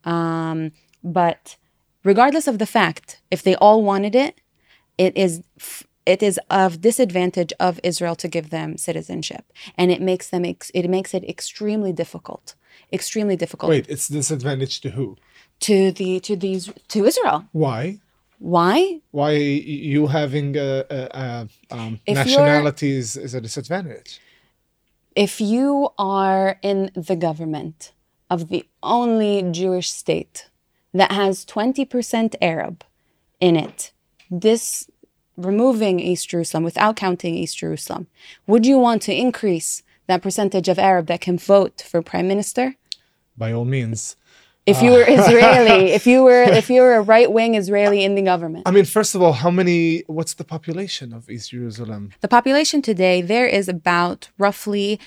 Um, 0.04 0.72
but 1.02 1.56
regardless 2.04 2.46
of 2.46 2.58
the 2.58 2.66
fact, 2.66 3.20
if 3.30 3.42
they 3.42 3.56
all 3.56 3.82
wanted 3.82 4.14
it, 4.14 4.40
it 4.98 5.16
is 5.16 5.42
it 6.06 6.22
is 6.22 6.38
of 6.50 6.80
disadvantage 6.80 7.52
of 7.58 7.80
Israel 7.82 8.14
to 8.16 8.28
give 8.28 8.50
them 8.50 8.76
citizenship, 8.76 9.44
and 9.76 9.90
it 9.90 10.00
makes 10.00 10.28
them. 10.28 10.44
Ex- 10.44 10.70
it 10.74 10.88
makes 10.88 11.14
it 11.14 11.24
extremely 11.24 11.92
difficult, 11.92 12.54
extremely 12.92 13.36
difficult 13.36 13.70
wait 13.70 13.86
it's 13.88 14.08
disadvantage 14.08 14.80
to 14.80 14.90
who 14.90 15.16
to 15.60 15.92
the 15.92 16.20
to 16.20 16.36
these 16.36 16.72
to 16.88 17.04
Israel. 17.04 17.38
why 17.52 18.00
Why? 18.38 19.00
why 19.10 19.30
you 19.32 20.08
having 20.08 20.56
a, 20.56 20.84
a, 20.90 21.00
a 21.24 21.48
um, 21.70 22.00
nationality 22.06 22.90
is, 23.02 23.16
is 23.16 23.32
a 23.34 23.40
disadvantage 23.40 24.20
If 25.14 25.40
you 25.40 25.90
are 25.98 26.58
in 26.70 26.90
the 26.94 27.16
government 27.16 27.92
of 28.28 28.48
the 28.48 28.62
only 28.82 29.34
Jewish 29.60 29.88
state 29.90 30.48
that 30.94 31.12
has 31.12 31.44
20% 31.44 32.34
Arab 32.40 32.84
in 33.40 33.56
it, 33.56 33.92
this 34.30 34.88
removing 35.36 36.00
East 36.00 36.30
Jerusalem 36.30 36.64
without 36.64 36.96
counting 36.96 37.34
East 37.34 37.58
Jerusalem, 37.58 38.06
would 38.46 38.64
you 38.64 38.78
want 38.78 39.02
to 39.02 39.14
increase 39.14 39.82
that 40.06 40.22
percentage 40.22 40.68
of 40.68 40.78
Arab 40.78 41.06
that 41.08 41.20
can 41.20 41.36
vote 41.36 41.82
for 41.86 42.00
prime 42.00 42.28
minister? 42.28 42.76
by 43.36 43.52
all 43.52 43.64
means 43.64 44.16
If 44.66 44.80
you 44.80 44.92
ah. 44.92 44.94
were 44.94 45.06
Israeli, 45.06 45.92
if 45.98 46.06
you 46.06 46.22
were 46.22 46.42
if 46.42 46.70
you 46.70 46.80
were 46.80 46.94
a 46.94 47.02
right 47.02 47.30
wing 47.30 47.54
Israeli 47.54 48.02
in 48.02 48.14
the 48.14 48.22
government. 48.22 48.62
I 48.66 48.70
mean, 48.70 48.86
first 48.86 49.14
of 49.14 49.20
all, 49.20 49.34
how 49.44 49.50
many? 49.50 50.04
What's 50.06 50.34
the 50.40 50.44
population 50.56 51.12
of 51.12 51.28
East 51.28 51.50
Jerusalem? 51.50 52.02
The 52.26 52.32
population 52.38 52.80
today, 52.80 53.16
there 53.20 53.46
is 53.46 53.68
about 53.68 54.30
roughly 54.38 54.98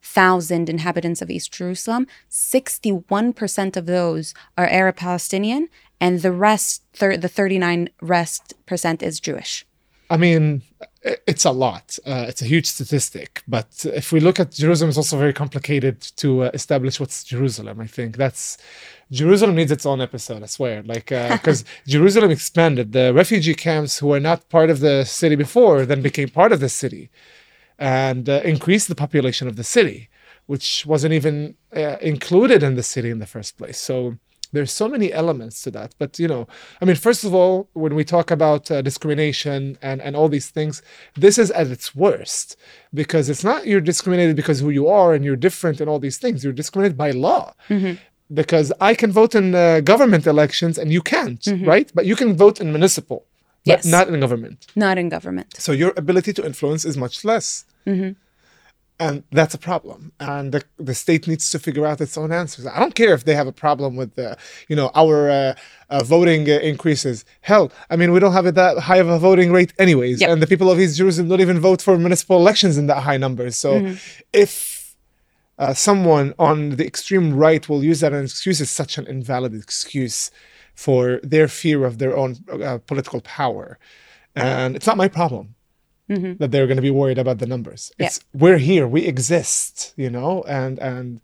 580,000 0.00 0.68
inhabitants 0.68 1.22
of 1.22 1.30
East 1.30 1.52
Jerusalem. 1.52 2.06
61% 2.30 3.76
of 3.76 3.86
those 3.86 4.34
are 4.56 4.66
Arab 4.66 4.96
Palestinian, 4.96 5.68
and 6.00 6.20
the 6.20 6.32
rest, 6.32 6.82
thir- 6.92 7.16
the 7.16 7.28
39 7.28 7.90
rest 8.00 8.54
percent 8.66 9.02
is 9.02 9.20
Jewish. 9.20 9.66
I 10.10 10.16
mean, 10.16 10.62
it's 11.02 11.44
a 11.44 11.52
lot. 11.52 11.98
Uh, 12.04 12.26
it's 12.28 12.42
a 12.42 12.44
huge 12.44 12.66
statistic. 12.66 13.42
But 13.46 13.86
if 13.94 14.10
we 14.12 14.18
look 14.18 14.40
at 14.40 14.50
Jerusalem, 14.50 14.88
it's 14.88 14.98
also 14.98 15.16
very 15.16 15.32
complicated 15.32 16.00
to 16.16 16.44
uh, 16.44 16.50
establish 16.52 16.98
what's 16.98 17.22
Jerusalem. 17.22 17.80
I 17.80 17.86
think 17.86 18.16
that's 18.16 18.58
Jerusalem 19.12 19.54
needs 19.54 19.70
its 19.70 19.86
own 19.86 20.00
episode. 20.00 20.42
I 20.42 20.46
swear, 20.46 20.82
like 20.82 21.06
because 21.32 21.64
Jerusalem 21.86 22.30
expanded. 22.32 22.92
The 22.92 23.14
refugee 23.14 23.54
camps 23.54 23.98
who 23.98 24.08
were 24.08 24.20
not 24.20 24.48
part 24.48 24.68
of 24.68 24.80
the 24.80 25.04
city 25.04 25.36
before 25.36 25.86
then 25.86 26.02
became 26.02 26.28
part 26.28 26.52
of 26.52 26.60
the 26.60 26.68
city, 26.68 27.10
and 27.80 28.28
uh, 28.28 28.40
increased 28.44 28.88
the 28.88 28.94
population 28.94 29.48
of 29.48 29.56
the 29.56 29.64
city, 29.64 30.08
which 30.46 30.84
wasn't 30.86 31.14
even 31.14 31.54
uh, 31.74 31.96
included 32.00 32.62
in 32.62 32.74
the 32.76 32.82
city 32.82 33.10
in 33.10 33.18
the 33.18 33.26
first 33.26 33.56
place. 33.58 33.78
So 33.78 34.16
there's 34.52 34.72
so 34.72 34.88
many 34.88 35.12
elements 35.12 35.62
to 35.62 35.70
that 35.70 35.94
but 36.00 36.18
you 36.18 36.26
know 36.26 36.42
i 36.80 36.84
mean 36.84 36.96
first 36.96 37.22
of 37.22 37.32
all 37.32 37.68
when 37.72 37.94
we 37.94 38.02
talk 38.02 38.32
about 38.32 38.68
uh, 38.68 38.82
discrimination 38.82 39.78
and 39.80 40.02
and 40.02 40.16
all 40.16 40.28
these 40.28 40.50
things 40.50 40.82
this 41.14 41.38
is 41.38 41.52
at 41.52 41.68
its 41.68 41.94
worst 41.94 42.56
because 42.92 43.28
it's 43.30 43.44
not 43.44 43.64
you're 43.64 43.80
discriminated 43.92 44.34
because 44.34 44.58
who 44.58 44.70
you 44.70 44.88
are 44.88 45.14
and 45.14 45.24
you're 45.24 45.36
different 45.48 45.80
and 45.80 45.88
all 45.88 46.00
these 46.00 46.18
things 46.18 46.42
you're 46.42 46.52
discriminated 46.62 46.98
by 46.98 47.12
law 47.12 47.54
because 48.40 48.72
i 48.80 48.92
can 48.94 49.10
vote 49.20 49.36
in 49.40 49.54
uh, 49.54 49.80
government 49.92 50.26
elections 50.26 50.78
and 50.78 50.92
you 50.92 51.02
can't 51.14 51.42
right 51.72 51.88
but 51.94 52.04
you 52.10 52.16
can 52.16 52.36
vote 52.36 52.60
in 52.60 52.72
municipal 52.72 53.18
but 53.66 53.84
Yes. 53.84 53.84
not 53.84 54.08
in 54.08 54.18
government 54.18 54.66
Not 54.74 54.96
in 54.98 55.08
government. 55.16 55.48
so 55.58 55.70
your 55.72 55.92
ability 55.96 56.32
to 56.38 56.42
influence 56.50 56.82
is 56.90 56.96
much 56.96 57.16
less. 57.24 57.64
And 59.00 59.24
that's 59.32 59.54
a 59.54 59.58
problem. 59.58 60.12
And 60.20 60.52
the, 60.52 60.62
the 60.76 60.94
state 60.94 61.26
needs 61.26 61.50
to 61.52 61.58
figure 61.58 61.86
out 61.86 62.02
its 62.02 62.18
own 62.18 62.30
answers. 62.32 62.66
I 62.66 62.78
don't 62.78 62.94
care 62.94 63.14
if 63.14 63.24
they 63.24 63.34
have 63.34 63.46
a 63.46 63.52
problem 63.52 63.96
with, 63.96 64.14
the, 64.14 64.36
you 64.68 64.76
know, 64.76 64.90
our 64.94 65.30
uh, 65.30 65.54
uh, 65.88 66.04
voting 66.04 66.50
uh, 66.50 66.58
increases. 66.72 67.24
Hell, 67.40 67.72
I 67.88 67.96
mean, 67.96 68.12
we 68.12 68.20
don't 68.20 68.34
have 68.34 68.44
it 68.44 68.56
that 68.56 68.76
high 68.78 68.98
of 68.98 69.08
a 69.08 69.18
voting 69.18 69.52
rate 69.52 69.72
anyways. 69.78 70.20
Yep. 70.20 70.28
And 70.28 70.42
the 70.42 70.46
people 70.46 70.70
of 70.70 70.78
East 70.78 70.98
Jerusalem 70.98 71.30
don't 71.30 71.40
even 71.40 71.60
vote 71.60 71.80
for 71.80 71.96
municipal 71.96 72.36
elections 72.36 72.76
in 72.76 72.88
that 72.88 73.02
high 73.02 73.16
numbers. 73.16 73.56
So 73.56 73.96
if 74.34 74.94
uh, 75.58 75.72
someone 75.72 76.34
on 76.38 76.76
the 76.76 76.86
extreme 76.86 77.34
right 77.34 77.66
will 77.70 77.82
use 77.82 78.00
that 78.00 78.12
as 78.12 78.18
an 78.18 78.24
excuse, 78.26 78.60
it's 78.60 78.70
such 78.70 78.98
an 78.98 79.06
invalid 79.06 79.54
excuse 79.54 80.30
for 80.74 81.20
their 81.22 81.48
fear 81.48 81.86
of 81.86 81.96
their 81.96 82.14
own 82.14 82.36
uh, 82.52 82.78
political 82.86 83.22
power. 83.22 83.78
And 84.36 84.76
it's 84.76 84.86
not 84.86 84.98
my 84.98 85.08
problem 85.08 85.54
that 86.38 86.50
they're 86.50 86.66
going 86.66 86.76
to 86.76 86.82
be 86.82 86.90
worried 86.90 87.18
about 87.18 87.38
the 87.38 87.46
numbers. 87.46 87.92
Yeah. 87.98 88.06
It's 88.06 88.20
we're 88.32 88.58
here, 88.58 88.86
we 88.86 89.02
exist, 89.06 89.94
you 89.96 90.10
know, 90.10 90.42
and 90.60 90.78
and 90.78 91.20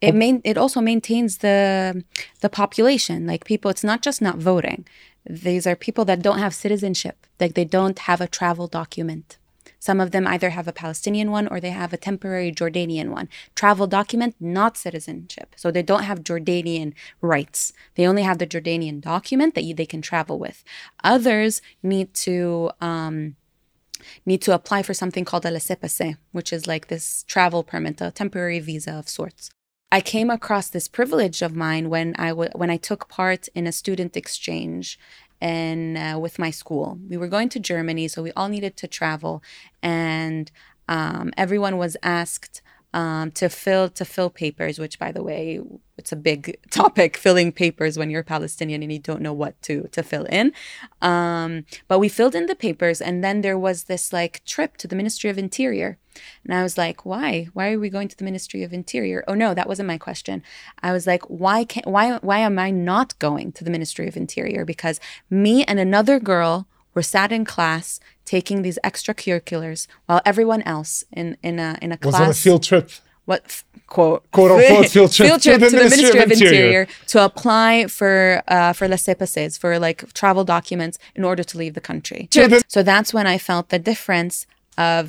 It 0.00 0.14
main 0.14 0.40
it 0.44 0.56
also 0.56 0.80
maintains 0.80 1.38
the 1.38 2.04
the 2.40 2.48
population. 2.48 3.26
Like 3.26 3.44
people, 3.44 3.70
it's 3.70 3.84
not 3.90 4.00
just 4.06 4.20
not 4.22 4.36
voting. 4.38 4.86
These 5.28 5.66
are 5.66 5.76
people 5.76 6.04
that 6.06 6.22
don't 6.22 6.38
have 6.38 6.54
citizenship. 6.54 7.16
Like 7.40 7.54
they 7.54 7.64
don't 7.64 7.98
have 8.08 8.20
a 8.22 8.28
travel 8.38 8.68
document. 8.68 9.38
Some 9.80 10.00
of 10.04 10.10
them 10.10 10.26
either 10.26 10.50
have 10.50 10.68
a 10.68 10.72
Palestinian 10.72 11.30
one 11.30 11.46
or 11.48 11.60
they 11.60 11.70
have 11.70 11.92
a 11.92 11.96
temporary 12.08 12.50
Jordanian 12.52 13.08
one. 13.18 13.28
Travel 13.54 13.86
document, 13.86 14.34
not 14.40 14.76
citizenship. 14.76 15.54
So 15.56 15.70
they 15.70 15.84
don't 15.90 16.04
have 16.10 16.24
Jordanian 16.28 16.90
rights. 17.20 17.72
They 17.94 18.06
only 18.06 18.22
have 18.22 18.38
the 18.38 18.46
Jordanian 18.46 19.00
document 19.00 19.54
that 19.54 19.64
you, 19.64 19.74
they 19.74 19.86
can 19.86 20.02
travel 20.02 20.36
with. 20.38 20.64
Others 21.04 21.62
need 21.82 22.12
to 22.26 22.70
um, 22.80 23.36
need 24.26 24.42
to 24.42 24.54
apply 24.54 24.82
for 24.82 24.94
something 24.94 25.24
called 25.24 25.46
a 25.46 25.50
laissez-passer, 25.50 26.18
which 26.32 26.52
is 26.52 26.66
like 26.66 26.88
this 26.88 27.24
travel 27.26 27.62
permit, 27.62 28.00
a 28.00 28.10
temporary 28.10 28.60
visa 28.60 28.92
of 28.92 29.08
sorts. 29.08 29.50
I 29.90 30.00
came 30.00 30.28
across 30.28 30.68
this 30.68 30.86
privilege 30.86 31.40
of 31.40 31.54
mine 31.54 31.88
when 31.88 32.14
I 32.18 32.28
w- 32.28 32.50
when 32.54 32.70
I 32.70 32.76
took 32.76 33.08
part 33.08 33.48
in 33.54 33.66
a 33.66 33.72
student 33.72 34.16
exchange 34.16 34.98
and 35.40 35.96
uh, 35.96 36.18
with 36.20 36.38
my 36.38 36.50
school. 36.50 36.98
We 37.08 37.16
were 37.16 37.28
going 37.28 37.48
to 37.50 37.60
Germany, 37.60 38.08
so 38.08 38.22
we 38.22 38.32
all 38.32 38.48
needed 38.48 38.76
to 38.76 38.86
travel, 38.86 39.42
and 39.82 40.50
um, 40.88 41.32
everyone 41.36 41.78
was 41.78 41.96
asked 42.02 42.60
um, 42.94 43.30
to 43.32 43.48
fill 43.48 43.88
to 43.90 44.04
fill 44.04 44.30
papers. 44.30 44.78
Which, 44.78 44.98
by 44.98 45.12
the 45.12 45.22
way, 45.22 45.60
it's 45.96 46.12
a 46.12 46.16
big 46.16 46.58
topic 46.70 47.16
filling 47.16 47.52
papers 47.52 47.98
when 47.98 48.10
you're 48.10 48.22
Palestinian 48.22 48.82
and 48.82 48.92
you 48.92 48.98
don't 48.98 49.22
know 49.22 49.32
what 49.32 49.60
to 49.62 49.88
to 49.92 50.02
fill 50.02 50.24
in. 50.24 50.52
Um, 51.02 51.64
but 51.86 51.98
we 51.98 52.08
filled 52.08 52.34
in 52.34 52.46
the 52.46 52.54
papers, 52.54 53.00
and 53.00 53.22
then 53.22 53.40
there 53.42 53.58
was 53.58 53.84
this 53.84 54.12
like 54.12 54.44
trip 54.44 54.76
to 54.78 54.88
the 54.88 54.96
Ministry 54.96 55.30
of 55.30 55.38
Interior, 55.38 55.98
and 56.44 56.54
I 56.54 56.62
was 56.62 56.78
like, 56.78 57.04
why? 57.04 57.48
Why 57.52 57.72
are 57.72 57.78
we 57.78 57.90
going 57.90 58.08
to 58.08 58.16
the 58.16 58.24
Ministry 58.24 58.62
of 58.62 58.72
Interior? 58.72 59.24
Oh 59.28 59.34
no, 59.34 59.54
that 59.54 59.68
wasn't 59.68 59.88
my 59.88 59.98
question. 59.98 60.42
I 60.82 60.92
was 60.92 61.06
like, 61.06 61.22
why 61.24 61.64
can't 61.64 61.86
why 61.86 62.18
why 62.18 62.38
am 62.38 62.58
I 62.58 62.70
not 62.70 63.18
going 63.18 63.52
to 63.52 63.64
the 63.64 63.70
Ministry 63.70 64.08
of 64.08 64.16
Interior? 64.16 64.64
Because 64.64 65.00
me 65.30 65.64
and 65.64 65.78
another 65.78 66.18
girl 66.18 66.66
were 66.94 67.02
sat 67.02 67.30
in 67.30 67.44
class 67.44 68.00
taking 68.34 68.58
these 68.66 68.78
extracurriculars 68.90 69.80
while 70.06 70.20
everyone 70.30 70.62
else 70.74 70.92
in 71.20 71.26
in 71.48 71.54
a 71.58 71.70
in 71.84 71.88
a 71.92 71.98
Was 72.02 72.14
class 72.14 72.22
on 72.22 72.30
a 72.36 72.40
field 72.44 72.62
trip. 72.68 72.86
what 73.30 73.42
f- 73.54 73.64
quote 73.94 74.20
Quote, 74.36 74.50
unquote, 74.54 74.90
field 74.96 75.12
trip 75.16 75.40
to, 75.44 75.50
the 75.64 75.70
Ministry 75.70 76.20
of 76.24 76.30
Interior, 76.36 76.84
to 77.12 77.16
apply 77.28 77.70
for 77.98 78.14
uh, 78.54 78.72
for 78.78 78.84
laissez-passer 78.92 79.50
for 79.62 79.72
like 79.86 79.98
travel 80.20 80.44
documents 80.56 80.96
in 81.18 81.22
order 81.30 81.44
to 81.50 81.54
leave 81.62 81.74
the 81.78 81.86
country. 81.90 82.20
So 82.36 82.42
So 82.76 82.80
that's 82.92 83.10
when 83.16 83.26
I 83.34 83.38
felt 83.48 83.64
the 83.74 83.82
difference 83.92 84.34
of 84.94 85.02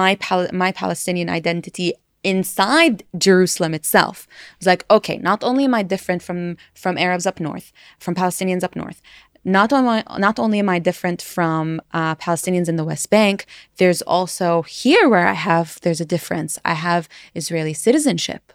my 0.00 0.10
Pal- 0.24 0.52
my 0.64 0.70
Palestinian 0.82 1.28
identity 1.40 1.88
inside 2.34 2.96
Jerusalem 3.26 3.72
itself. 3.80 4.16
It 4.54 4.60
was 4.62 4.66
like, 4.72 4.84
okay, 4.90 5.16
not 5.30 5.40
only 5.48 5.64
am 5.68 5.74
I 5.80 5.82
different 5.94 6.22
from 6.28 6.38
from 6.82 6.94
Arabs 7.06 7.26
up 7.30 7.38
north, 7.48 7.66
from 8.04 8.14
Palestinians 8.14 8.64
up 8.66 8.74
north, 8.82 8.98
not 9.44 9.72
only 9.72 10.02
not 10.18 10.38
only 10.38 10.58
am 10.58 10.68
I 10.68 10.78
different 10.78 11.20
from 11.20 11.80
uh, 11.92 12.14
Palestinians 12.16 12.68
in 12.68 12.76
the 12.76 12.84
West 12.84 13.10
Bank, 13.10 13.46
there's 13.76 14.02
also 14.02 14.62
here 14.62 15.08
where 15.08 15.26
I 15.26 15.34
have 15.34 15.78
there's 15.82 16.00
a 16.00 16.06
difference. 16.06 16.58
I 16.64 16.74
have 16.74 17.08
Israeli 17.34 17.74
citizenship. 17.74 18.52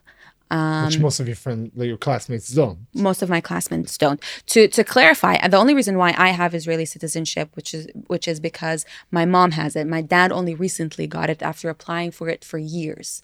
which 0.86 0.98
most 1.00 1.20
of 1.20 1.28
your 1.28 1.36
friends, 1.36 1.70
like 1.76 1.88
your 1.88 1.98
classmates, 1.98 2.50
don't. 2.50 2.80
Most 2.96 3.22
of 3.22 3.30
my 3.30 3.40
classmates 3.40 3.98
don't. 4.00 4.20
To 4.48 4.68
to 4.68 4.84
clarify, 4.84 5.48
the 5.48 5.58
only 5.58 5.76
reason 5.76 5.98
why 5.98 6.16
I 6.18 6.30
have 6.30 6.56
Israeli 6.56 6.86
citizenship, 6.86 7.50
which 7.54 7.74
is 7.74 7.88
which 8.08 8.28
is 8.28 8.40
because 8.40 8.84
my 9.12 9.26
mom 9.26 9.52
has 9.52 9.76
it. 9.76 9.86
My 9.86 10.02
dad 10.02 10.32
only 10.32 10.56
recently 10.56 11.06
got 11.06 11.30
it 11.30 11.44
after 11.44 11.70
applying 11.70 12.10
for 12.12 12.30
it 12.30 12.44
for 12.44 12.58
years. 12.58 13.22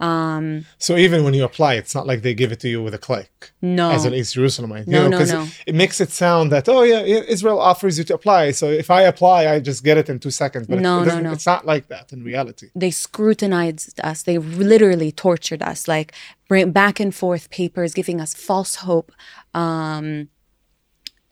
So 0.00 0.96
even 0.96 1.22
when 1.24 1.34
you 1.34 1.44
apply, 1.44 1.74
it's 1.74 1.94
not 1.94 2.06
like 2.06 2.22
they 2.22 2.34
give 2.34 2.50
it 2.52 2.60
to 2.60 2.68
you 2.68 2.82
with 2.82 2.94
a 2.94 2.98
click. 2.98 3.52
No. 3.60 3.90
As 3.90 4.04
an 4.04 4.14
East 4.14 4.34
Jerusalemite. 4.36 4.86
No, 4.86 5.04
you 5.04 5.08
know, 5.08 5.18
no, 5.18 5.24
no. 5.24 5.42
It, 5.44 5.62
it 5.68 5.74
makes 5.74 6.00
it 6.00 6.10
sound 6.10 6.50
that, 6.52 6.68
oh, 6.68 6.82
yeah, 6.82 7.00
Israel 7.00 7.60
offers 7.60 7.98
you 7.98 8.04
to 8.04 8.14
apply. 8.14 8.50
So 8.52 8.66
if 8.68 8.90
I 8.90 9.02
apply, 9.02 9.46
I 9.52 9.60
just 9.60 9.84
get 9.84 9.96
it 9.98 10.08
in 10.08 10.18
two 10.18 10.30
seconds. 10.30 10.66
But 10.66 10.80
No, 10.80 11.02
it 11.02 11.06
no, 11.06 11.20
no. 11.20 11.32
it's 11.32 11.46
not 11.46 11.64
like 11.66 11.88
that 11.88 12.12
in 12.12 12.24
reality. 12.24 12.70
they 12.74 12.90
scrutinized 12.90 14.00
us 14.00 14.22
they 14.24 14.38
literally 14.38 15.12
tortured 15.12 15.62
us 15.62 15.86
like 15.88 16.12
bring 16.48 16.70
back 16.72 16.98
and 17.00 17.14
forth 17.14 17.50
papers 17.50 17.94
giving 17.94 18.20
us 18.20 18.34
false 18.34 18.76
hope 18.76 19.12
um 19.54 20.28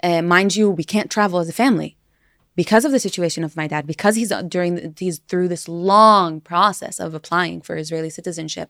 uh, 0.03 0.23
mind 0.23 0.57
you 0.57 0.71
we 0.71 0.85
can't 0.85 1.11
travel 1.11 1.39
as 1.39 1.49
a 1.49 1.53
family 1.53 1.97
because 2.61 2.85
of 2.85 2.93
the 2.93 3.05
situation 3.07 3.43
of 3.45 3.57
my 3.61 3.67
dad 3.73 3.83
because 3.95 4.15
he's 4.21 4.33
uh, 4.33 4.43
during 4.55 4.73
he's 4.99 5.19
through 5.29 5.49
this 5.49 5.67
long 5.93 6.41
process 6.53 6.95
of 7.05 7.11
applying 7.15 7.59
for 7.67 7.75
israeli 7.85 8.13
citizenship 8.19 8.69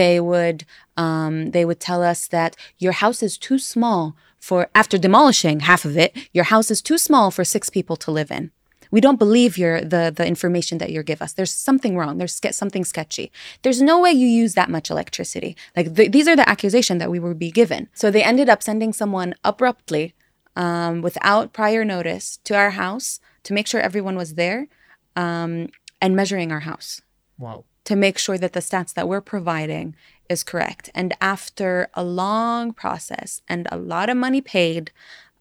they 0.00 0.14
would 0.30 0.58
um, 1.04 1.34
they 1.54 1.64
would 1.68 1.80
tell 1.88 2.02
us 2.12 2.20
that 2.36 2.50
your 2.84 2.94
house 3.02 3.20
is 3.28 3.34
too 3.48 3.58
small 3.72 4.02
for 4.48 4.58
after 4.80 4.96
demolishing 5.06 5.60
half 5.70 5.82
of 5.90 5.94
it 6.04 6.10
your 6.38 6.46
house 6.54 6.70
is 6.70 6.80
too 6.82 6.98
small 6.98 7.30
for 7.30 7.44
six 7.44 7.68
people 7.70 7.96
to 7.96 8.10
live 8.10 8.30
in. 8.30 8.50
We 8.92 9.00
don't 9.00 9.18
believe 9.18 9.56
your 9.56 9.80
the 9.82 10.12
the 10.14 10.26
information 10.26 10.78
that 10.78 10.90
you 10.90 11.02
give 11.02 11.22
us. 11.22 11.32
There's 11.32 11.52
something 11.52 11.96
wrong. 11.96 12.18
There's 12.18 12.34
ske- 12.34 12.52
something 12.52 12.84
sketchy. 12.84 13.30
There's 13.62 13.80
no 13.80 14.00
way 14.00 14.12
you 14.12 14.26
use 14.26 14.54
that 14.54 14.70
much 14.70 14.90
electricity. 14.90 15.56
Like 15.76 15.94
th- 15.94 16.10
these 16.10 16.28
are 16.28 16.36
the 16.36 16.48
accusation 16.48 16.98
that 16.98 17.10
we 17.10 17.20
would 17.20 17.38
be 17.38 17.52
given. 17.52 17.88
So 17.94 18.10
they 18.10 18.24
ended 18.24 18.48
up 18.48 18.62
sending 18.62 18.92
someone 18.92 19.34
abruptly 19.44 20.14
um, 20.56 21.02
without 21.02 21.52
prior 21.52 21.84
notice 21.84 22.38
to 22.44 22.54
our 22.56 22.70
house 22.70 23.20
to 23.44 23.52
make 23.52 23.66
sure 23.66 23.80
everyone 23.80 24.16
was 24.16 24.34
there 24.34 24.68
um, 25.16 25.68
and 26.00 26.16
measuring 26.16 26.52
our 26.52 26.60
house 26.60 27.02
Wow. 27.38 27.64
to 27.84 27.96
make 27.96 28.18
sure 28.18 28.38
that 28.38 28.52
the 28.52 28.60
stats 28.60 28.92
that 28.94 29.08
we're 29.08 29.20
providing 29.20 29.94
is 30.28 30.42
correct. 30.42 30.90
And 30.94 31.14
after 31.20 31.88
a 31.94 32.04
long 32.04 32.72
process 32.72 33.42
and 33.48 33.66
a 33.72 33.76
lot 33.76 34.08
of 34.08 34.16
money 34.16 34.40
paid, 34.40 34.92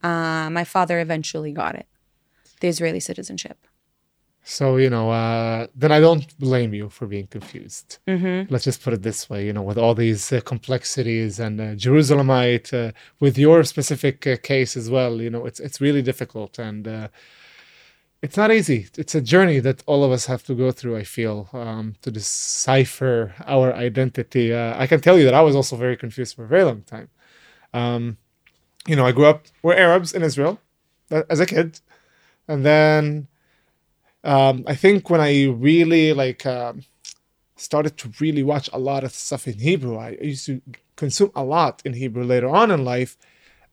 uh, 0.02 0.50
my 0.50 0.64
father 0.64 1.00
eventually 1.00 1.52
got 1.52 1.76
it, 1.76 1.88
the 2.62 2.68
Israeli 2.68 3.00
citizenship. 3.00 3.58
So, 4.44 4.78
you 4.78 4.90
know, 4.90 5.12
uh, 5.12 5.68
then 5.76 5.92
I 5.92 6.00
don't 6.00 6.26
blame 6.40 6.74
you 6.74 6.90
for 6.90 7.06
being 7.06 7.28
confused. 7.28 8.00
Mm-hmm. 8.08 8.52
Let's 8.52 8.64
just 8.64 8.82
put 8.82 8.94
it 8.94 9.04
this 9.04 9.30
way, 9.30 9.46
you 9.46 9.54
know, 9.54 9.62
with 9.62 9.78
all 9.78 9.94
these 9.94 10.32
uh, 10.34 10.42
complexities 10.42 11.40
and 11.40 11.60
uh, 11.62 11.66
Jerusalemite, 11.76 12.74
uh, 12.74 12.92
with 13.20 13.38
your 13.38 13.64
specific 13.64 14.26
uh, 14.26 14.38
case 14.42 14.76
as 14.76 14.90
well, 14.90 15.22
you 15.22 15.30
know, 15.30 15.46
it's 15.46 15.60
it's 15.60 15.80
really 15.82 16.02
difficult 16.02 16.58
and 16.58 16.88
uh, 16.88 17.10
it's 18.22 18.36
not 18.36 18.52
easy. 18.52 18.88
It's 18.98 19.16
a 19.16 19.22
journey 19.22 19.60
that 19.60 19.84
all 19.86 20.04
of 20.04 20.12
us 20.12 20.26
have 20.26 20.44
to 20.44 20.56
go 20.56 20.72
through. 20.72 20.98
I 20.98 21.04
feel 21.04 21.50
um, 21.54 21.96
to 22.02 22.12
decipher 22.12 23.34
our 23.46 23.74
identity. 23.74 24.54
Uh, 24.54 24.76
I 24.78 24.88
can 24.88 25.00
tell 25.00 25.18
you 25.18 25.26
that 25.26 25.34
I 25.34 25.42
was 25.42 25.56
also 25.56 25.76
very 25.78 25.96
confused 25.96 26.36
for 26.36 26.44
a 26.44 26.48
very 26.48 26.64
long 26.64 26.82
time. 26.82 27.10
Um, 27.74 28.18
you 28.88 28.96
know, 28.96 29.06
I 29.06 29.14
grew 29.14 29.26
up. 29.26 29.46
We're 29.64 29.76
Arabs 29.76 30.14
in 30.14 30.24
Israel 30.24 30.60
uh, 31.12 31.24
as 31.30 31.40
a 31.40 31.46
kid, 31.46 31.80
and 32.48 32.66
then 32.66 33.28
um, 34.24 34.66
I 34.68 34.76
think 34.76 35.10
when 35.10 35.22
I 35.22 35.46
really 35.46 36.12
like 36.14 36.46
um, 36.46 36.84
started 37.56 37.98
to 38.00 38.12
really 38.20 38.44
watch 38.44 38.70
a 38.74 38.80
lot 38.80 39.04
of 39.04 39.14
stuff 39.14 39.48
in 39.48 39.60
Hebrew, 39.60 39.98
I 39.98 40.18
used 40.22 40.46
to 40.48 40.62
consume 40.98 41.32
a 41.36 41.44
lot 41.44 41.82
in 41.86 41.94
Hebrew 41.94 42.24
later 42.24 42.50
on 42.50 42.70
in 42.72 42.84
life. 42.84 43.18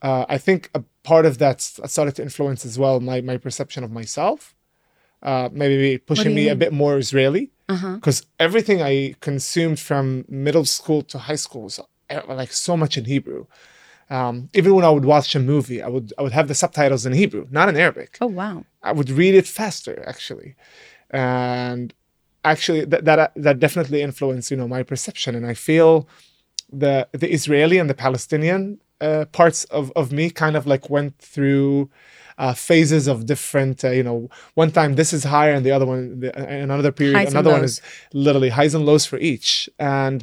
Uh, 0.03 0.24
I 0.28 0.38
think 0.38 0.70
a 0.74 0.84
part 1.12 1.24
of 1.30 1.34
that 1.42 1.57
started 1.94 2.14
to 2.18 2.22
influence 2.28 2.61
as 2.70 2.74
well 2.82 2.94
my 3.11 3.18
my 3.30 3.36
perception 3.46 3.80
of 3.86 3.90
myself. 4.00 4.38
Uh, 5.30 5.48
maybe 5.62 5.88
pushing 6.11 6.32
me 6.40 6.44
a 6.54 6.59
bit 6.64 6.72
more 6.82 6.94
Israeli 7.04 7.44
Uh-huh. 7.74 7.94
because 7.98 8.18
everything 8.46 8.78
I 8.92 8.94
consumed 9.28 9.78
from 9.88 10.04
middle 10.46 10.66
school 10.76 11.00
to 11.12 11.16
high 11.28 11.40
school 11.46 11.62
was 11.68 11.76
uh, 12.14 12.20
like 12.42 12.52
so 12.68 12.72
much 12.82 12.92
in 13.00 13.04
Hebrew. 13.14 13.42
Um, 14.16 14.34
even 14.59 14.70
when 14.76 14.84
I 14.88 14.92
would 14.96 15.09
watch 15.14 15.30
a 15.40 15.42
movie, 15.52 15.80
I 15.86 15.88
would 15.94 16.09
I 16.18 16.20
would 16.24 16.36
have 16.38 16.48
the 16.52 16.59
subtitles 16.62 17.02
in 17.09 17.12
Hebrew, 17.22 17.44
not 17.59 17.66
in 17.70 17.76
Arabic. 17.84 18.11
Oh, 18.24 18.32
wow. 18.42 18.57
I 18.90 18.92
would 18.96 19.11
read 19.20 19.34
it 19.40 19.46
faster 19.61 19.96
actually, 20.12 20.50
and 21.11 21.86
actually 22.52 22.82
that 22.92 23.02
that 23.09 23.18
that 23.46 23.57
definitely 23.66 24.00
influenced 24.09 24.48
you 24.52 24.57
know 24.61 24.68
my 24.76 24.82
perception, 24.92 25.34
and 25.38 25.46
I 25.52 25.54
feel 25.68 25.90
the 26.82 26.94
the 27.22 27.28
Israeli 27.38 27.76
and 27.82 27.88
the 27.92 27.94
Palestinian 28.07 28.62
uh, 29.01 29.24
parts 29.32 29.64
of 29.64 29.92
of 29.97 30.12
me 30.12 30.30
kind 30.30 30.57
of 30.57 30.66
like 30.66 30.90
went 30.90 31.18
through. 31.18 31.90
Uh, 32.38 32.53
phases 32.53 33.07
of 33.07 33.24
different, 33.24 33.82
uh, 33.82 33.88
you 33.88 34.03
know, 34.03 34.28
one 34.57 34.70
time 34.70 34.94
this 34.94 35.14
is 35.14 35.24
higher 35.24 35.55
and 35.55 35.64
the 35.64 35.70
other 35.70 35.86
one, 35.86 36.20
the, 36.20 36.38
another 36.38 36.92
period, 36.92 37.16
Highs 37.16 37.30
another 37.30 37.51
one 37.51 37.64
is 37.64 37.80
literally 38.12 38.51
highs 38.51 38.74
and 38.74 38.84
lows 38.84 39.07
for 39.07 39.16
each. 39.16 39.70
And 39.78 40.22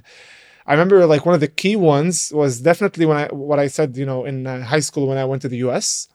I 0.65 0.74
remember 0.74 1.05
like 1.05 1.26
one 1.26 1.36
of 1.36 1.41
the 1.41 1.47
key 1.47 1.76
ones 1.76 2.32
was 2.34 2.61
definitely 2.61 3.05
when 3.05 3.17
I 3.17 3.28
what 3.28 3.59
I 3.59 3.67
said 3.67 3.97
you 3.97 4.05
know 4.05 4.26
in 4.26 4.47
uh, 4.47 4.63
high 4.63 4.80
school 4.80 5.07
when 5.07 5.17
I 5.17 5.26
went 5.26 5.41
to 5.41 5.49
the 5.49 5.57
U.S. 5.57 6.07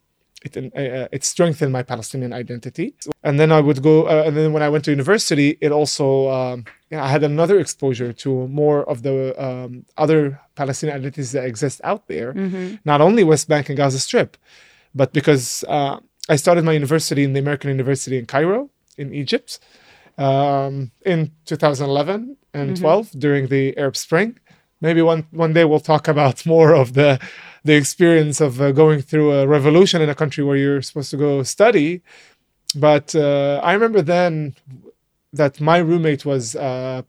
It 0.44 0.56
uh, 0.56 1.08
it 1.10 1.24
strengthened 1.24 1.72
my 1.72 1.82
Palestinian 1.82 2.32
identity, 2.32 2.94
and 3.24 3.40
then 3.40 3.50
I 3.50 3.60
would 3.60 3.82
go. 3.82 4.06
Uh, 4.06 4.22
and 4.26 4.36
then 4.36 4.52
when 4.52 4.62
I 4.62 4.68
went 4.68 4.84
to 4.84 4.92
university, 4.92 5.58
it 5.60 5.72
also 5.72 6.30
um, 6.30 6.64
yeah, 6.90 7.04
I 7.04 7.08
had 7.08 7.24
another 7.24 7.58
exposure 7.58 8.12
to 8.12 8.46
more 8.46 8.88
of 8.88 9.02
the 9.02 9.34
um, 9.42 9.84
other 9.96 10.40
Palestinian 10.54 10.96
identities 10.98 11.32
that 11.32 11.44
exist 11.44 11.80
out 11.82 12.06
there, 12.06 12.34
not 12.84 13.00
only 13.00 13.24
West 13.24 13.48
Bank 13.48 13.68
and 13.68 13.76
Gaza 13.76 13.98
Strip, 13.98 14.36
but 14.94 15.12
because 15.12 15.64
uh, 15.68 15.98
I 16.28 16.36
started 16.36 16.64
my 16.64 16.72
university 16.72 17.24
in 17.24 17.32
the 17.32 17.40
American 17.40 17.70
University 17.70 18.16
in 18.18 18.26
Cairo 18.26 18.70
in 18.96 19.12
Egypt 19.12 19.58
um, 20.18 20.90
in 21.04 21.32
2011 21.46 22.36
and 22.54 22.76
12 22.76 23.10
during 23.18 23.46
the 23.48 23.76
Arab 23.78 23.96
Spring. 23.96 24.38
Maybe 24.80 25.02
one 25.02 25.26
one 25.30 25.52
day 25.52 25.64
we'll 25.64 25.80
talk 25.80 26.06
about 26.06 26.46
more 26.54 26.74
of 26.74 26.94
the 26.94 27.18
the 27.68 27.76
experience 27.84 28.38
of 28.40 28.52
uh, 28.60 28.72
going 28.82 29.00
through 29.08 29.28
a 29.40 29.46
revolution 29.46 29.98
in 30.04 30.08
a 30.08 30.18
country 30.22 30.42
where 30.42 30.56
you're 30.62 30.82
supposed 30.88 31.10
to 31.14 31.18
go 31.26 31.30
study. 31.56 31.90
But 32.86 33.08
uh, 33.14 33.60
I 33.62 33.70
remember 33.76 34.00
then 34.16 34.54
that 35.40 35.60
my 35.70 35.78
roommate 35.90 36.24
was 36.32 36.44
uh, 36.56 37.02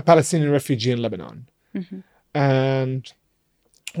a 0.00 0.02
Palestinian 0.10 0.50
refugee 0.58 0.92
in 0.96 1.00
Lebanon, 1.06 1.36
and 2.34 3.00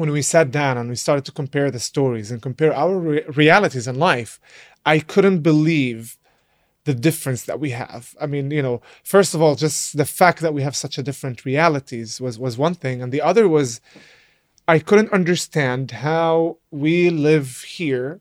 when 0.00 0.10
we 0.16 0.22
sat 0.34 0.50
down 0.50 0.74
and 0.78 0.88
we 0.92 0.96
started 1.06 1.24
to 1.28 1.32
compare 1.40 1.70
the 1.70 1.82
stories 1.90 2.30
and 2.30 2.38
compare 2.48 2.72
our 2.82 2.96
re- 2.98 3.24
realities 3.42 3.86
in 3.86 3.96
life, 4.10 4.32
I 4.94 4.96
couldn't 5.12 5.40
believe 5.50 6.18
the 6.88 6.94
difference 7.08 7.42
that 7.48 7.58
we 7.64 7.70
have. 7.70 8.04
I 8.24 8.26
mean, 8.32 8.50
you 8.50 8.62
know, 8.66 8.76
first 9.14 9.34
of 9.34 9.40
all, 9.42 9.54
just 9.66 9.96
the 10.02 10.10
fact 10.20 10.38
that 10.44 10.54
we 10.56 10.62
have 10.62 10.76
such 10.84 10.98
a 10.98 11.02
different 11.08 11.38
realities 11.52 12.20
was 12.24 12.34
was 12.44 12.54
one 12.66 12.76
thing, 12.84 12.96
and 13.02 13.10
the 13.12 13.22
other 13.30 13.44
was 13.58 13.68
I 14.68 14.78
couldn't 14.78 15.12
understand 15.12 15.90
how 15.90 16.58
we 16.70 17.10
live 17.10 17.62
here 17.62 18.20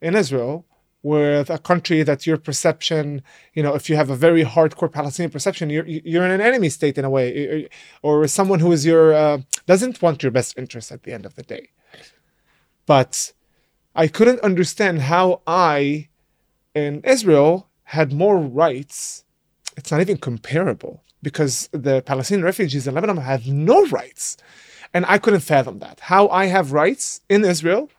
in 0.00 0.14
Israel 0.14 0.66
with 1.02 1.48
a 1.48 1.58
country 1.58 2.02
that 2.02 2.26
your 2.26 2.36
perception, 2.36 3.22
you 3.54 3.62
know, 3.62 3.74
if 3.74 3.88
you 3.88 3.96
have 3.96 4.10
a 4.10 4.16
very 4.16 4.44
hardcore 4.44 4.92
Palestinian 4.92 5.30
perception, 5.30 5.70
you're 5.70 5.86
you're 5.86 6.24
in 6.24 6.30
an 6.30 6.42
enemy 6.42 6.68
state 6.68 6.98
in 6.98 7.04
a 7.04 7.10
way, 7.10 7.68
or 8.02 8.26
someone 8.26 8.60
who 8.60 8.70
is 8.72 8.84
your 8.84 9.14
uh, 9.14 9.38
doesn't 9.66 10.02
want 10.02 10.22
your 10.22 10.32
best 10.32 10.58
interest 10.58 10.92
at 10.92 11.04
the 11.04 11.12
end 11.12 11.24
of 11.24 11.34
the 11.36 11.42
day. 11.42 11.70
But 12.84 13.32
I 13.94 14.08
couldn't 14.08 14.40
understand 14.40 15.02
how 15.02 15.40
I, 15.46 16.08
in 16.74 17.00
Israel, 17.04 17.68
had 17.84 18.12
more 18.12 18.38
rights. 18.38 19.24
It's 19.76 19.90
not 19.90 20.00
even 20.00 20.18
comparable 20.18 21.02
because 21.22 21.68
the 21.72 22.02
Palestinian 22.02 22.44
refugees 22.44 22.86
in 22.86 22.94
Lebanon 22.94 23.16
have 23.18 23.46
no 23.46 23.86
rights. 23.86 24.36
And 24.92 25.04
I 25.06 25.18
couldn't 25.18 25.40
fathom 25.40 25.78
that. 25.78 26.00
How 26.00 26.28
I 26.28 26.46
have 26.46 26.72
rights 26.72 27.20
in 27.28 27.44
Israel 27.44 27.90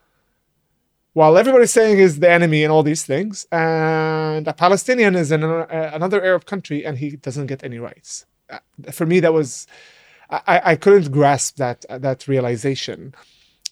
while 1.13 1.37
everybody's 1.37 1.71
saying 1.71 1.99
is 1.99 2.19
the 2.19 2.29
enemy 2.29 2.63
and 2.63 2.71
all 2.71 2.83
these 2.83 3.05
things, 3.05 3.45
and 3.51 4.47
a 4.47 4.53
Palestinian 4.53 5.15
is 5.15 5.31
in 5.31 5.43
another 5.43 6.23
Arab 6.23 6.45
country 6.45 6.85
and 6.85 6.97
he 6.97 7.17
doesn't 7.17 7.47
get 7.47 7.63
any 7.63 7.79
rights. 7.79 8.25
Uh, 8.49 8.59
for 8.91 9.05
me, 9.05 9.19
that 9.19 9.33
was 9.33 9.67
I, 10.29 10.61
I 10.71 10.75
couldn't 10.75 11.11
grasp 11.11 11.57
that 11.57 11.85
that 11.89 12.27
realization, 12.27 13.13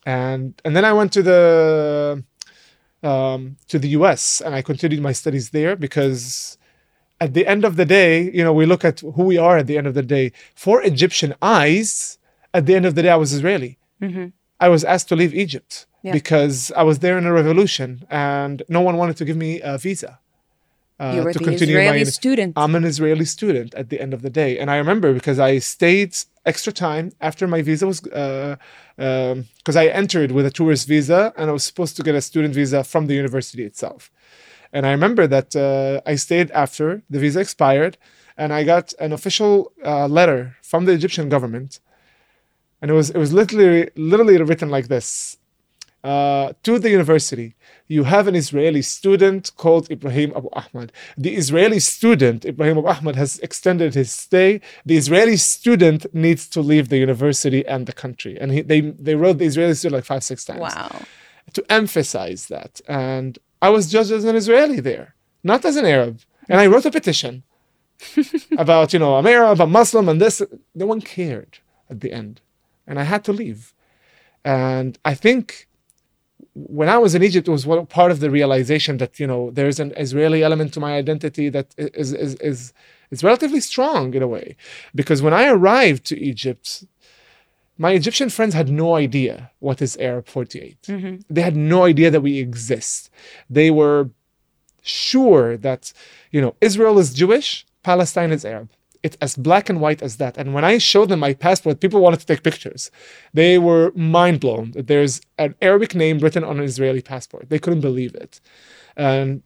and 0.06 0.62
and 0.66 0.76
then 0.76 0.84
I 0.84 0.92
went 0.92 1.14
to 1.14 1.24
the 1.24 2.24
um, 3.04 3.56
to 3.70 3.80
the 3.80 3.90
U.S. 4.00 4.42
and 4.42 4.54
I 4.54 4.62
continued 4.62 5.02
my 5.02 5.14
studies 5.14 5.52
there 5.52 5.78
because 5.78 6.58
at 7.22 7.34
the 7.34 7.48
end 7.48 7.64
of 7.64 7.78
the 7.78 7.86
day, 7.86 8.30
you 8.32 8.44
know, 8.44 8.54
we 8.54 8.66
look 8.66 8.84
at 8.84 9.00
who 9.00 9.24
we 9.24 9.38
are 9.38 9.58
at 9.58 9.68
the 9.68 9.78
end 9.78 9.88
of 9.88 9.94
the 9.94 10.04
day. 10.04 10.34
For 10.56 10.82
Egyptian 10.82 11.36
eyes, 11.42 12.18
at 12.54 12.66
the 12.66 12.76
end 12.76 12.86
of 12.86 12.96
the 12.96 13.04
day, 13.04 13.10
I 13.10 13.16
was 13.16 13.34
Israeli. 13.34 13.78
Mm-hmm. 14.02 14.28
I 14.60 14.70
was 14.70 14.84
asked 14.84 15.08
to 15.10 15.16
leave 15.16 15.34
Egypt 15.34 15.86
yeah. 16.04 16.12
because 16.12 16.72
I 16.76 16.84
was 16.84 17.00
there 17.00 17.18
in 17.18 17.26
a 17.26 17.34
revolution 17.34 18.06
and 18.10 18.64
no 18.68 18.82
one 18.82 18.98
wanted 18.98 19.18
to 19.18 19.26
give 19.26 19.38
me 19.38 19.62
a 19.62 19.78
visa. 19.78 20.20
Uh, 21.00 21.14
you 21.16 21.24
were 21.24 21.32
to 21.32 21.40
the 21.40 21.46
continue 21.46 21.78
Israeli 21.78 22.00
my, 22.00 22.04
student. 22.04 22.54
I'm 22.58 22.76
an 22.76 22.84
Israeli 22.84 23.24
student 23.24 23.74
at 23.74 23.90
the 23.90 24.02
end 24.02 24.14
of 24.14 24.22
the 24.22 24.30
day, 24.30 24.60
and 24.60 24.70
I 24.70 24.76
remember 24.76 25.14
because 25.14 25.40
I 25.40 25.60
stayed 25.60 26.14
extra 26.46 26.74
time 26.74 27.14
after 27.22 27.48
my 27.48 27.62
visa 27.62 27.88
was 27.88 28.02
because 28.02 28.58
uh, 28.98 29.78
um, 29.78 29.78
I 29.78 29.88
entered 29.88 30.32
with 30.32 30.46
a 30.46 30.52
tourist 30.52 30.90
visa 30.90 31.34
and 31.38 31.50
I 31.50 31.54
was 31.54 31.64
supposed 31.64 31.96
to 31.98 32.04
get 32.04 32.16
a 32.16 32.22
student 32.22 32.54
visa 32.54 32.84
from 32.84 33.08
the 33.08 33.16
university 33.16 33.64
itself. 33.64 34.12
And 34.74 34.86
I 34.86 34.92
remember 34.92 35.26
that 35.28 35.56
uh, 35.56 36.02
I 36.06 36.16
stayed 36.16 36.52
after 36.52 37.02
the 37.10 37.20
visa 37.20 37.40
expired, 37.40 37.98
and 38.38 38.52
I 38.54 38.64
got 38.64 38.94
an 39.00 39.14
official 39.14 39.72
uh, 39.86 40.08
letter 40.08 40.58
from 40.62 40.84
the 40.86 40.92
Egyptian 40.92 41.30
government, 41.30 41.80
and 42.82 42.92
it 42.92 42.94
was 42.94 43.10
it 43.10 43.18
was 43.18 43.34
literally 43.34 43.90
literally 43.96 44.42
written 44.42 44.70
like 44.70 44.88
this: 44.88 45.38
uh, 46.04 46.54
to 46.64 46.80
the 46.80 46.90
university, 46.90 47.56
you 47.88 48.06
have 48.06 48.28
an 48.28 48.36
Israeli 48.36 48.82
student 48.82 49.52
called 49.58 49.92
Ibrahim 49.92 50.32
Abu 50.36 50.50
Ahmad. 50.54 50.94
The 51.18 51.36
Israeli 51.36 51.80
student, 51.80 52.46
Ibrahim 52.46 52.78
Abu 52.78 52.88
Ahmad, 52.88 53.16
has 53.18 53.38
extended 53.40 53.96
his 53.96 54.12
stay. 54.12 54.62
The 54.86 54.96
Israeli 54.96 55.36
student 55.36 56.06
needs 56.14 56.48
to 56.50 56.62
leave 56.62 56.88
the 56.88 56.98
university 56.98 57.68
and 57.68 57.86
the 57.86 57.92
country. 57.92 58.40
And 58.40 58.52
he, 58.54 58.62
they, 58.62 58.80
they 58.82 59.16
wrote 59.16 59.40
the 59.40 59.46
Israeli 59.46 59.74
student 59.74 59.98
like 59.98 60.06
five, 60.06 60.24
six 60.24 60.46
times. 60.46 60.62
Wow. 60.62 61.02
To 61.54 61.66
emphasize 61.70 62.48
that. 62.48 62.80
And 62.88 63.38
I 63.62 63.70
was 63.70 63.92
judged 63.92 64.12
as 64.12 64.24
an 64.24 64.38
Israeli 64.38 64.80
there, 64.80 65.16
not 65.44 65.66
as 65.66 65.76
an 65.76 65.86
Arab. 65.86 66.22
And 66.48 66.62
I 66.62 66.68
wrote 66.68 66.86
a 66.86 66.92
petition 66.92 67.44
about, 68.58 68.94
you 68.94 69.00
know, 69.00 69.16
I'm 69.16 69.28
Arab, 69.28 69.60
I'm 69.60 69.72
Muslim, 69.72 70.08
and 70.08 70.22
this. 70.22 70.42
No 70.74 70.86
one 70.86 71.02
cared 71.02 71.60
at 71.90 72.00
the 72.00 72.14
end. 72.14 72.40
And 72.90 73.00
I 73.00 73.04
had 73.04 73.24
to 73.26 73.32
leave. 73.32 73.74
And 74.44 74.98
I 75.06 75.14
think 75.14 75.70
when 76.54 76.90
I 76.90 76.98
was 76.98 77.16
in 77.16 77.24
Egypt, 77.24 77.48
it 77.48 77.52
was 77.52 77.66
part 77.88 78.12
of 78.12 78.20
the 78.20 78.32
realization 78.32 78.98
that 78.98 79.20
you 79.20 79.28
know 79.28 79.52
there's 79.52 79.80
an 79.80 79.94
Israeli 79.96 80.44
element 80.44 80.74
to 80.74 80.80
my 80.80 80.94
identity 80.96 81.50
that 81.50 81.68
is 81.78 82.14
is 82.14 82.36
is 82.36 82.74
is 83.12 83.24
relatively 83.24 83.62
strong 83.62 84.14
in 84.14 84.24
a 84.24 84.28
way, 84.28 84.56
because 84.94 85.22
when 85.22 85.34
I 85.34 85.46
arrived 85.48 86.06
to 86.06 86.20
Egypt, 86.20 86.84
my 87.78 87.92
Egyptian 87.92 88.30
friends 88.30 88.54
had 88.54 88.70
no 88.70 88.96
idea 88.96 89.52
what 89.60 89.82
is 89.82 89.98
Arab 89.98 90.28
48. 90.28 90.82
Mm-hmm. 90.84 91.16
They 91.30 91.42
had 91.42 91.56
no 91.56 91.86
idea 91.86 92.10
that 92.12 92.22
we 92.22 92.40
exist. 92.40 93.10
They 93.50 93.70
were 93.72 94.10
sure 94.82 95.58
that 95.58 95.94
you 96.32 96.42
know 96.42 96.56
Israel 96.62 96.98
is 97.00 97.14
Jewish, 97.14 97.66
Palestine 97.84 98.32
is 98.32 98.44
Arab 98.46 98.70
it's 99.04 99.18
as 99.22 99.36
black 99.36 99.70
and 99.70 99.80
white 99.80 100.02
as 100.02 100.18
that. 100.18 100.38
And 100.38 100.54
when 100.54 100.66
I 100.66 100.78
showed 100.78 101.10
them 101.10 101.20
my 101.20 101.34
passport, 101.34 101.80
people 101.80 102.02
wanted 102.02 102.20
to 102.22 102.26
take 102.26 102.44
pictures. 102.44 102.92
They 103.34 103.58
were 103.58 103.92
mind 103.96 104.40
blown 104.40 104.72
that 104.72 104.88
there's 104.88 105.22
an 105.38 105.56
Arabic 105.62 105.96
name 105.96 106.20
written 106.20 106.44
on 106.44 106.60
an 106.60 106.66
Israeli 106.66 107.02
passport. 107.02 107.50
They 107.50 107.60
couldn't 107.60 107.82
believe 107.82 108.16
it. 108.16 108.42
And 108.96 109.44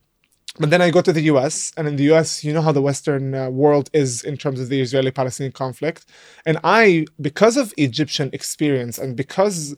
but 0.59 0.69
then 0.69 0.83
I 0.83 0.91
go 0.91 1.01
to 1.01 1.11
the 1.11 1.23
US, 1.33 1.73
and 1.77 1.87
in 1.87 1.95
the 1.95 2.13
US, 2.13 2.43
you 2.43 2.53
know 2.53 2.61
how 2.61 2.71
the 2.71 2.81
Western 2.81 3.33
uh, 3.33 3.49
world 3.49 3.89
is 3.91 4.23
in 4.23 4.37
terms 4.37 4.59
of 4.59 4.69
the 4.69 4.81
Israeli 4.81 5.09
Palestinian 5.09 5.51
conflict. 5.51 6.05
And 6.45 6.59
I, 6.63 7.05
because 7.19 7.57
of 7.57 7.73
Egyptian 7.75 8.29
experience 8.33 8.99
and 8.99 9.15
because 9.15 9.75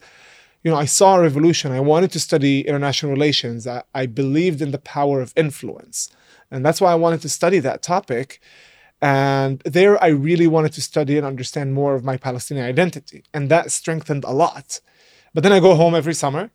you 0.66 0.72
know, 0.72 0.78
I 0.78 0.84
saw 0.84 1.14
a 1.14 1.22
revolution. 1.22 1.70
I 1.70 1.78
wanted 1.78 2.10
to 2.10 2.18
study 2.18 2.66
international 2.66 3.12
relations. 3.12 3.68
I, 3.68 3.84
I 3.94 4.06
believed 4.06 4.60
in 4.60 4.72
the 4.72 4.78
power 4.78 5.20
of 5.20 5.32
influence. 5.36 6.10
And 6.50 6.66
that's 6.66 6.80
why 6.80 6.90
I 6.90 6.96
wanted 6.96 7.20
to 7.22 7.28
study 7.28 7.60
that 7.60 7.82
topic. 7.82 8.40
And 9.02 9.60
there, 9.60 10.02
I 10.02 10.08
really 10.08 10.46
wanted 10.46 10.72
to 10.74 10.82
study 10.82 11.16
and 11.16 11.26
understand 11.26 11.74
more 11.74 11.94
of 11.94 12.04
my 12.04 12.16
Palestinian 12.16 12.66
identity. 12.66 13.24
And 13.34 13.50
that 13.50 13.70
strengthened 13.70 14.24
a 14.24 14.32
lot. 14.32 14.80
But 15.34 15.42
then 15.42 15.52
I 15.52 15.60
go 15.60 15.74
home 15.74 15.94
every 15.94 16.14
summer 16.14 16.50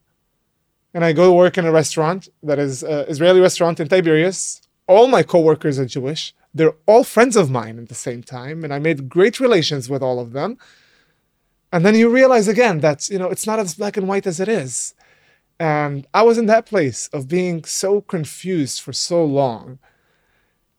and 0.93 1.05
I 1.05 1.13
go 1.13 1.33
work 1.33 1.57
in 1.57 1.65
a 1.65 1.71
restaurant 1.71 2.29
that 2.41 2.59
is 2.59 2.83
an 2.83 3.05
Israeli 3.07 3.39
restaurant 3.39 3.79
in 3.79 3.87
Tiberias. 3.87 4.61
All 4.87 5.07
my 5.07 5.23
coworkers 5.23 5.77
are 5.79 5.85
Jewish. 5.85 6.33
They're 6.53 6.75
all 6.85 7.03
friends 7.03 7.35
of 7.35 7.51
mine 7.51 7.77
at 7.77 7.89
the 7.89 7.95
same 7.95 8.23
time. 8.23 8.63
And 8.63 8.73
I 8.73 8.79
made 8.79 9.07
great 9.07 9.39
relations 9.39 9.89
with 9.89 10.01
all 10.01 10.19
of 10.19 10.33
them. 10.33 10.57
And 11.71 11.85
then 11.85 11.95
you 11.95 12.09
realize 12.09 12.47
again 12.47 12.79
that, 12.79 13.07
you 13.09 13.19
know, 13.19 13.29
it's 13.29 13.47
not 13.47 13.59
as 13.59 13.75
black 13.75 13.95
and 13.97 14.07
white 14.07 14.27
as 14.27 14.39
it 14.39 14.49
is. 14.49 14.93
And 15.59 16.07
I 16.13 16.23
was 16.23 16.39
in 16.39 16.47
that 16.47 16.65
place 16.65 17.07
of 17.13 17.27
being 17.27 17.63
so 17.65 18.01
confused 18.01 18.81
for 18.81 18.91
so 18.93 19.23
long. 19.23 19.77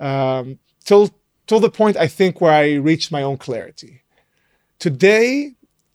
Um, 0.01 0.59
till 0.85 1.11
till 1.47 1.61
the 1.61 1.71
point 1.71 1.97
I 1.97 2.09
think 2.09 2.41
where 2.41 2.53
I 2.53 2.75
reached 2.75 3.13
my 3.13 3.23
own 3.23 3.37
clarity. 3.37 4.03
Today, 4.79 5.53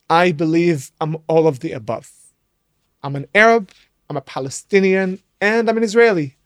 I 0.08 0.32
believe 0.32 0.90
I'm 1.00 1.16
all 1.26 1.46
of 1.46 1.60
the 1.60 1.72
above. 1.72 2.10
I'm 3.02 3.16
an 3.16 3.26
Arab, 3.34 3.70
I'm 4.08 4.16
a 4.16 4.22
Palestinian, 4.22 5.20
and 5.40 5.68
I'm 5.68 5.76
an 5.76 5.84
Israeli. 5.84 6.36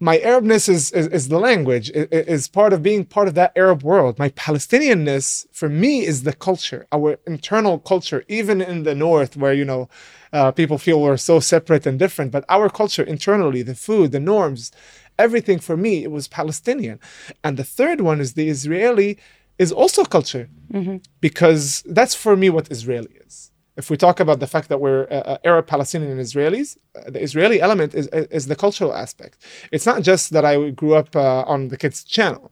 My 0.00 0.18
Arabness 0.18 0.68
is, 0.68 0.92
is, 0.92 1.08
is 1.08 1.28
the 1.28 1.40
language, 1.40 1.90
is 1.92 2.46
part 2.46 2.72
of 2.72 2.84
being 2.84 3.04
part 3.04 3.26
of 3.26 3.34
that 3.34 3.52
Arab 3.56 3.82
world. 3.82 4.16
My 4.16 4.28
Palestinianness, 4.30 5.46
for 5.52 5.68
me, 5.68 6.06
is 6.06 6.22
the 6.22 6.32
culture, 6.32 6.86
our 6.92 7.18
internal 7.26 7.80
culture, 7.80 8.24
even 8.28 8.60
in 8.60 8.84
the 8.84 8.94
north, 8.94 9.36
where, 9.36 9.52
you 9.52 9.64
know, 9.64 9.88
uh, 10.32 10.52
people 10.52 10.78
feel 10.78 11.00
we're 11.00 11.16
so 11.16 11.40
separate 11.40 11.84
and 11.84 11.98
different, 11.98 12.30
but 12.30 12.44
our 12.48 12.68
culture 12.70 13.02
internally, 13.02 13.62
the 13.62 13.74
food, 13.74 14.12
the 14.12 14.20
norms, 14.20 14.70
everything 15.18 15.58
for 15.58 15.76
me 15.76 16.04
it 16.04 16.10
was 16.10 16.28
palestinian. 16.28 16.98
And 17.44 17.56
the 17.56 17.64
third 17.64 18.00
one 18.00 18.20
is 18.20 18.34
the 18.34 18.48
israeli 18.48 19.18
is 19.58 19.72
also 19.72 20.04
culture. 20.04 20.48
Mm-hmm. 20.72 20.98
because 21.20 21.82
that's 21.98 22.14
for 22.14 22.36
me 22.36 22.50
what 22.50 22.70
israeli 22.70 23.14
is. 23.26 23.50
If 23.76 23.88
we 23.90 23.96
talk 23.96 24.20
about 24.20 24.38
the 24.40 24.46
fact 24.46 24.68
that 24.68 24.80
we're 24.84 25.04
uh, 25.10 25.32
uh 25.32 25.38
arab 25.50 25.66
palestinian 25.66 26.10
and 26.14 26.20
israelis 26.28 26.70
uh, 26.76 27.10
the 27.14 27.22
israeli 27.28 27.58
element 27.66 27.90
is, 27.94 28.06
is 28.38 28.46
the 28.52 28.58
cultural 28.64 28.92
aspect. 29.04 29.36
It's 29.74 29.86
not 29.90 30.02
just 30.10 30.24
that 30.34 30.44
i 30.44 30.54
grew 30.80 30.94
up 31.00 31.10
uh, 31.16 31.54
on 31.54 31.60
the 31.72 31.78
kids 31.82 31.98
channel 32.04 32.46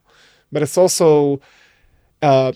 but 0.51 0.61
it's 0.63 0.77
also 0.77 1.39
uh, 2.21 2.51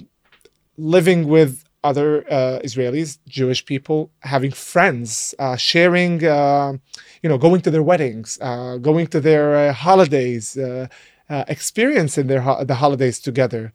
living 0.77 1.27
with 1.27 1.63
other 1.83 2.25
uh, 2.31 2.59
Israelis, 2.63 3.17
Jewish 3.27 3.65
people, 3.65 4.11
having 4.21 4.51
friends, 4.51 5.33
uh, 5.39 5.55
sharing, 5.55 6.23
uh, 6.25 6.73
you 7.21 7.29
know, 7.29 7.37
going 7.37 7.61
to 7.61 7.71
their 7.71 7.83
weddings, 7.83 8.37
uh, 8.41 8.77
going 8.77 9.07
to 9.07 9.19
their 9.19 9.55
uh, 9.55 9.73
holidays, 9.73 10.57
uh, 10.57 10.87
experiencing 11.47 12.27
their 12.27 12.41
ho- 12.41 12.63
the 12.63 12.75
holidays 12.75 13.19
together. 13.19 13.71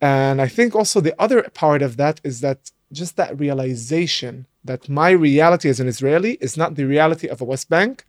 And 0.00 0.40
I 0.40 0.48
think 0.48 0.74
also 0.74 1.00
the 1.00 1.14
other 1.20 1.42
part 1.54 1.82
of 1.82 1.96
that 1.96 2.20
is 2.24 2.40
that 2.40 2.70
just 2.92 3.16
that 3.16 3.38
realization 3.38 4.46
that 4.64 4.88
my 4.88 5.10
reality 5.10 5.68
as 5.68 5.80
an 5.80 5.88
Israeli 5.88 6.32
is 6.40 6.56
not 6.56 6.74
the 6.74 6.84
reality 6.84 7.28
of 7.28 7.40
a 7.40 7.44
West 7.44 7.68
Bank, 7.68 8.04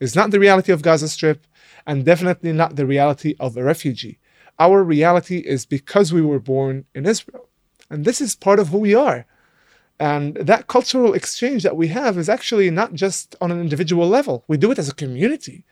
is 0.00 0.14
not 0.14 0.30
the 0.30 0.40
reality 0.40 0.72
of 0.72 0.82
Gaza 0.82 1.08
Strip, 1.08 1.46
and 1.86 2.04
definitely 2.04 2.52
not 2.52 2.76
the 2.76 2.86
reality 2.86 3.34
of 3.40 3.56
a 3.56 3.62
refugee. 3.62 4.18
Our 4.58 4.82
reality 4.82 5.38
is 5.38 5.66
because 5.66 6.12
we 6.12 6.22
were 6.22 6.40
born 6.40 6.84
in 6.94 7.06
Israel 7.06 7.47
and 7.90 8.04
this 8.04 8.20
is 8.20 8.34
part 8.34 8.58
of 8.58 8.68
who 8.68 8.78
we 8.78 8.94
are. 8.94 9.26
And 10.00 10.34
that 10.36 10.68
cultural 10.68 11.12
exchange 11.14 11.62
that 11.64 11.76
we 11.76 11.88
have 11.88 12.16
is 12.16 12.28
actually 12.28 12.70
not 12.70 12.94
just 12.94 13.34
on 13.40 13.50
an 13.50 13.60
individual 13.60 14.08
level, 14.08 14.44
we 14.46 14.56
do 14.56 14.70
it 14.70 14.78
as 14.78 14.88
a 14.88 14.94
community. 14.94 15.64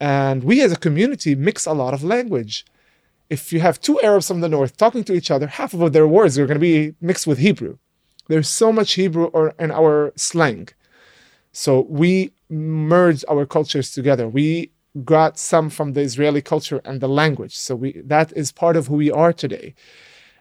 And 0.00 0.42
we 0.44 0.60
as 0.62 0.72
a 0.72 0.76
community 0.76 1.34
mix 1.34 1.66
a 1.66 1.72
lot 1.72 1.94
of 1.94 2.02
language. 2.02 2.64
If 3.30 3.52
you 3.52 3.60
have 3.60 3.80
two 3.80 4.00
Arabs 4.00 4.28
from 4.28 4.40
the 4.40 4.48
north 4.48 4.76
talking 4.76 5.04
to 5.04 5.12
each 5.12 5.30
other, 5.30 5.46
half 5.46 5.74
of 5.74 5.92
their 5.92 6.08
words 6.08 6.38
are 6.38 6.46
going 6.46 6.56
to 6.56 6.60
be 6.60 6.94
mixed 7.00 7.26
with 7.26 7.38
Hebrew. 7.38 7.78
There's 8.28 8.48
so 8.48 8.72
much 8.72 8.92
Hebrew 8.92 9.30
in 9.58 9.70
our 9.70 10.12
slang. 10.16 10.68
So 11.52 11.86
we 11.88 12.32
merged 12.48 13.24
our 13.28 13.46
cultures 13.46 13.90
together. 13.90 14.28
We 14.28 14.70
got 15.04 15.38
some 15.38 15.70
from 15.70 15.92
the 15.92 16.00
Israeli 16.00 16.42
culture 16.42 16.80
and 16.84 17.00
the 17.00 17.08
language. 17.08 17.56
So 17.56 17.74
we 17.76 18.00
that 18.04 18.32
is 18.36 18.52
part 18.52 18.76
of 18.76 18.86
who 18.86 18.96
we 18.96 19.10
are 19.10 19.32
today. 19.32 19.74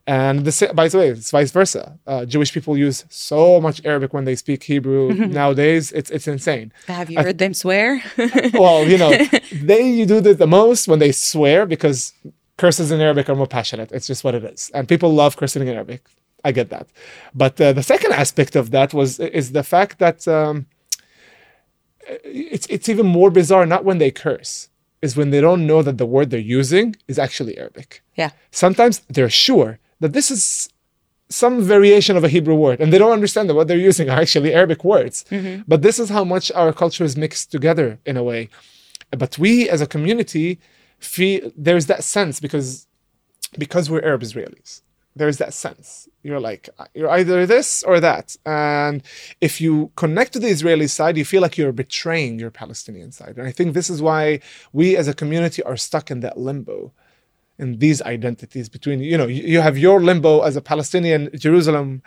And 0.08 0.45
the, 0.45 0.72
by 0.74 0.88
the 0.88 0.97
way, 0.97 1.10
it's 1.10 1.32
vice 1.32 1.51
versa. 1.51 1.99
Uh, 2.08 2.24
Jewish 2.24 2.53
people 2.53 2.78
use 2.78 3.03
so 3.10 3.60
much 3.60 3.82
Arabic 3.84 4.14
when 4.14 4.24
they 4.24 4.36
speak 4.36 4.64
Hebrew 4.64 5.14
nowadays. 5.39 5.91
It's 5.91 6.10
it's 6.10 6.30
insane. 6.30 6.72
Have 6.88 7.12
you 7.12 7.22
heard 7.22 7.39
them 7.39 7.53
swear? 7.53 8.01
well, 8.53 8.88
you 8.88 8.97
know, 8.97 9.12
they 9.51 10.05
do 10.05 10.22
this 10.22 10.38
the 10.38 10.47
most 10.47 10.88
when 10.88 10.99
they 10.99 11.12
swear 11.12 11.66
because 11.66 12.14
curses 12.55 12.89
in 12.89 13.01
Arabic 13.01 13.28
are 13.28 13.36
more 13.36 13.47
passionate. 13.47 13.91
It's 13.91 14.08
just 14.08 14.24
what 14.24 14.34
it 14.34 14.45
is, 14.45 14.72
and 14.74 14.88
people 14.88 15.14
love 15.14 15.36
cursing 15.36 15.62
in 15.62 15.68
Arabic. 15.68 16.05
I 16.45 16.53
get 16.53 16.70
that, 16.70 16.88
but 17.36 17.60
uh, 17.60 17.74
the 17.74 17.84
second 17.84 18.14
aspect 18.14 18.55
of 18.55 18.72
that 18.72 18.93
was 18.93 19.20
is 19.20 19.51
the 19.51 19.64
fact 19.64 19.99
that 19.99 20.26
um, 20.26 20.68
it's 22.24 22.66
it's 22.68 22.88
even 22.88 23.08
more 23.08 23.30
bizarre. 23.30 23.66
Not 23.66 23.84
when 23.84 23.97
they 23.97 24.12
curse, 24.12 24.70
is 25.01 25.18
when 25.18 25.32
they 25.32 25.41
don't 25.41 25.68
know 25.68 25.82
that 25.82 25.97
the 25.97 26.05
word 26.05 26.30
they're 26.30 26.39
using 26.39 26.95
is 27.10 27.20
actually 27.20 27.58
Arabic. 27.58 28.01
Yeah. 28.16 28.32
Sometimes 28.51 29.01
they're 29.10 29.30
sure 29.30 29.80
that 30.00 30.14
this 30.14 30.32
is 30.32 30.70
some 31.30 31.62
variation 31.62 32.16
of 32.16 32.24
a 32.24 32.30
Hebrew 32.30 32.56
word, 32.56 32.80
and 32.80 32.91
they 32.91 32.98
don't 32.98 33.12
understand 33.12 33.50
that 33.50 33.56
what 33.56 33.68
they're 33.68 33.78
using 33.78 34.10
are 34.10 34.20
actually 34.20 34.54
Arabic 34.54 34.84
words. 34.84 35.26
Mm-hmm. 35.30 35.64
But 35.68 35.82
this 35.82 36.00
is 36.00 36.10
how 36.10 36.24
much 36.24 36.52
our 36.54 36.72
culture 36.72 37.04
is 37.04 37.18
mixed 37.18 37.52
together 37.52 38.00
in 38.06 38.16
a 38.18 38.24
way. 38.24 38.50
But 39.12 39.38
we, 39.38 39.70
as 39.70 39.82
a 39.82 39.88
community, 39.88 40.60
feel 41.00 41.52
there's 41.56 41.86
that 41.88 42.04
sense 42.04 42.39
because 42.39 42.88
because 43.58 43.89
we're 43.89 44.04
Arab 44.04 44.22
Israelis. 44.22 44.82
There's 45.16 45.38
that 45.38 45.54
sense. 45.54 46.08
You're 46.22 46.39
like 46.39 46.70
you're 46.93 47.10
either 47.10 47.45
this 47.45 47.84
or 47.84 48.00
that, 48.00 48.36
and 48.45 49.02
if 49.41 49.60
you 49.60 49.91
connect 49.95 50.34
to 50.34 50.39
the 50.39 50.48
Israeli 50.48 50.88
side, 50.88 51.18
you 51.18 51.26
feel 51.26 51.41
like 51.41 51.58
you're 51.58 51.72
betraying 51.72 52.39
your 52.39 52.52
Palestinian 52.52 53.12
side. 53.12 53.38
And 53.38 53.48
I 53.48 53.52
think 53.52 53.74
this 53.74 53.89
is 53.89 54.02
why 54.02 54.39
we, 54.74 54.95
as 54.95 55.08
a 55.08 55.14
community, 55.14 55.64
are 55.64 55.78
stuck 55.78 56.12
in 56.12 56.20
that 56.22 56.38
limbo 56.38 56.93
in 57.60 57.80
these 57.80 58.01
identities 58.03 58.70
between 58.70 58.99
you 58.99 59.18
know 59.18 59.28
you 59.28 59.62
have 59.62 59.78
your 59.78 59.99
limbo 60.01 60.41
as 60.41 60.55
a 60.55 60.62
Palestinian 60.62 61.30
Jerusalem, 61.36 62.03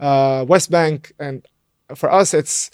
uh, 0.00 0.44
West 0.48 0.70
Bank, 0.70 1.12
and 1.18 1.46
for 1.94 2.10
us 2.10 2.34
it's 2.34 2.70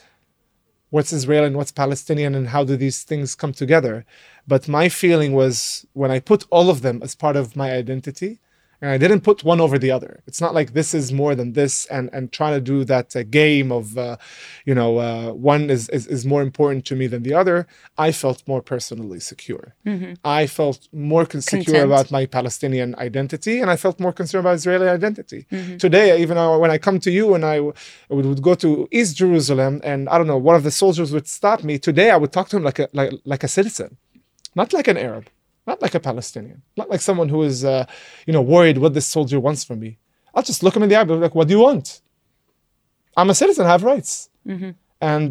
what's 0.91 1.13
Israeli 1.13 1.47
and 1.47 1.57
what's 1.57 1.73
Palestinian 1.73 2.35
and 2.35 2.49
how 2.49 2.65
do 2.65 2.77
these 2.77 3.03
things 3.03 3.35
come 3.35 3.53
together. 3.53 4.05
But 4.47 4.69
my 4.69 4.89
feeling 4.89 5.33
was 5.33 5.87
when 5.93 6.11
I 6.11 6.19
put 6.21 6.47
all 6.51 6.69
of 6.69 6.83
them 6.83 7.01
as 7.03 7.15
part 7.15 7.37
of 7.37 7.57
my 7.57 7.73
identity, 7.73 8.41
and 8.81 8.91
I 8.91 8.99
didn't 8.99 9.21
put 9.21 9.45
one 9.45 9.61
over 9.61 9.79
the 9.79 9.91
other. 9.91 10.23
It's 10.27 10.41
not 10.41 10.55
like 10.55 10.73
this 10.73 10.95
is 10.95 11.13
more 11.13 11.35
than 11.35 11.53
this, 11.53 11.87
and 11.87 12.09
and 12.13 12.33
trying 12.33 12.55
to 12.55 12.61
do 12.61 12.85
that 12.85 13.15
uh, 13.15 13.23
game 13.25 13.71
of, 13.71 13.99
uh, 13.99 14.17
you 14.65 14.75
know, 14.75 14.99
uh, 14.99 15.33
one 15.33 15.69
is, 15.71 15.89
is 15.91 16.07
is 16.07 16.25
more 16.25 16.43
important 16.43 16.85
to 16.87 16.97
me 16.97 17.07
than 17.07 17.23
the 17.23 17.35
other. 17.35 17.67
I 17.99 18.13
felt 18.13 18.43
more 18.47 18.63
personally 18.63 19.21
secure. 19.21 19.75
Mm-hmm. 19.87 20.15
I 20.25 20.47
felt 20.47 20.89
more 20.93 21.25
secure 21.25 21.65
Content. 21.65 21.85
about 21.85 22.11
my 22.11 22.25
Palestinian 22.27 22.95
identity, 22.97 23.61
and 23.61 23.71
I 23.71 23.77
felt 23.77 24.01
more 24.01 24.13
concerned 24.13 24.45
about 24.45 24.55
Israeli 24.55 24.89
identity. 24.89 25.47
Mm-hmm. 25.53 25.77
Today, 25.77 26.21
even 26.21 26.37
when 26.63 26.71
I 26.71 26.79
come 26.79 26.99
to 27.01 27.11
you 27.11 27.35
and 27.35 27.45
I 27.45 27.61
would, 27.61 27.77
would 28.09 28.43
go 28.43 28.55
to 28.55 28.89
East 28.91 29.17
Jerusalem, 29.17 29.81
and 29.85 30.09
I 30.09 30.17
don't 30.17 30.27
know, 30.27 30.39
one 30.39 30.57
of 30.57 30.63
the 30.63 30.71
soldiers 30.71 31.13
would 31.13 31.29
stop 31.29 31.63
me. 31.63 31.79
Today, 31.79 32.11
I 32.11 32.17
would 32.17 32.33
talk 32.33 32.49
to 32.51 32.57
him 32.57 32.65
like 32.65 32.79
a 32.79 32.89
like 32.93 33.13
like 33.25 33.45
a 33.45 33.49
citizen, 33.49 33.99
not 34.55 34.73
like 34.73 34.89
an 34.89 34.97
Arab 34.97 35.27
not 35.71 35.81
like 35.85 35.97
a 36.01 36.05
Palestinian, 36.11 36.59
not 36.81 36.89
like 36.93 37.03
someone 37.09 37.31
who 37.35 37.41
is, 37.51 37.59
uh, 37.75 37.85
you 38.27 38.33
know, 38.37 38.45
worried 38.55 38.79
what 38.83 38.93
this 38.97 39.09
soldier 39.17 39.39
wants 39.47 39.63
from 39.69 39.79
me. 39.85 39.91
I'll 40.35 40.49
just 40.53 40.63
look 40.65 40.75
him 40.77 40.85
in 40.85 40.89
the 40.91 40.97
eye, 40.97 41.05
and 41.05 41.09
be 41.09 41.27
like, 41.27 41.39
"What 41.39 41.49
do 41.49 41.55
you 41.57 41.63
want?" 41.69 41.87
I'm 43.19 43.31
a 43.35 43.37
citizen, 43.43 43.67
I 43.67 43.73
have 43.77 43.85
rights, 43.95 44.13
mm-hmm. 44.53 44.73
and 45.15 45.31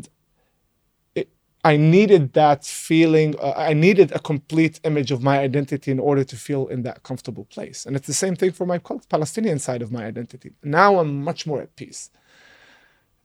it, 1.19 1.27
I 1.71 1.73
needed 1.95 2.23
that 2.41 2.61
feeling. 2.89 3.29
Uh, 3.47 3.69
I 3.71 3.73
needed 3.85 4.07
a 4.19 4.21
complete 4.31 4.75
image 4.89 5.11
of 5.15 5.19
my 5.29 5.37
identity 5.49 5.89
in 5.95 5.99
order 6.09 6.23
to 6.31 6.35
feel 6.47 6.63
in 6.73 6.79
that 6.87 6.97
comfortable 7.09 7.45
place. 7.55 7.79
And 7.85 7.91
it's 7.97 8.09
the 8.13 8.21
same 8.23 8.35
thing 8.39 8.51
for 8.57 8.65
my 8.73 8.79
Palestinian 9.15 9.59
side 9.67 9.81
of 9.85 9.89
my 9.97 10.03
identity. 10.13 10.49
Now 10.79 10.89
I'm 10.99 11.11
much 11.29 11.41
more 11.49 11.61
at 11.65 11.71
peace. 11.81 12.01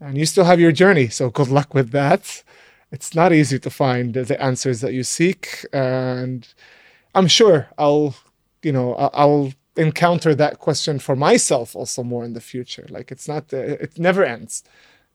And 0.04 0.12
you 0.20 0.26
still 0.34 0.46
have 0.50 0.60
your 0.64 0.74
journey, 0.82 1.08
so 1.18 1.24
good 1.38 1.50
luck 1.58 1.70
with 1.78 1.88
that. 2.00 2.24
It's 2.94 3.12
not 3.20 3.30
easy 3.40 3.58
to 3.66 3.70
find 3.84 4.08
the 4.30 4.38
answers 4.50 4.78
that 4.82 4.92
you 4.98 5.04
seek, 5.20 5.42
and 5.72 6.40
I'm 7.14 7.28
sure 7.28 7.68
I'll, 7.78 8.14
you 8.62 8.72
know, 8.72 8.94
I'll 8.94 9.52
encounter 9.76 10.34
that 10.34 10.58
question 10.58 10.98
for 10.98 11.16
myself 11.16 11.74
also 11.74 12.02
more 12.02 12.24
in 12.24 12.32
the 12.32 12.40
future. 12.40 12.86
Like 12.88 13.10
it's 13.10 13.28
not, 13.28 13.52
uh, 13.52 13.58
it 13.58 13.98
never 13.98 14.24
ends. 14.24 14.62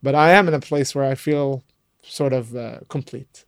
But 0.01 0.15
I 0.15 0.31
am 0.31 0.47
in 0.47 0.53
a 0.53 0.59
place 0.59 0.95
where 0.95 1.05
I 1.05 1.15
feel 1.15 1.63
sort 2.01 2.33
of 2.33 2.55
uh, 2.55 2.79
complete. 2.87 3.45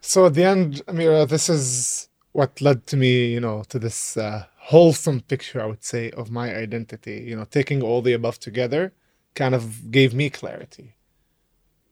So 0.00 0.26
at 0.26 0.34
the 0.34 0.44
end, 0.44 0.82
Amira, 0.86 1.28
this 1.28 1.48
is 1.48 2.08
what 2.32 2.60
led 2.60 2.86
to 2.88 2.96
me, 2.96 3.32
you 3.32 3.40
know, 3.40 3.64
to 3.68 3.78
this 3.78 4.16
uh, 4.16 4.46
wholesome 4.56 5.20
picture, 5.20 5.62
I 5.62 5.66
would 5.66 5.84
say, 5.84 6.10
of 6.10 6.30
my 6.30 6.54
identity. 6.54 7.24
You 7.26 7.36
know, 7.36 7.44
taking 7.44 7.82
all 7.82 8.02
the 8.02 8.12
above 8.12 8.38
together 8.38 8.92
kind 9.34 9.54
of 9.54 9.90
gave 9.90 10.14
me 10.14 10.30
clarity. 10.30 10.96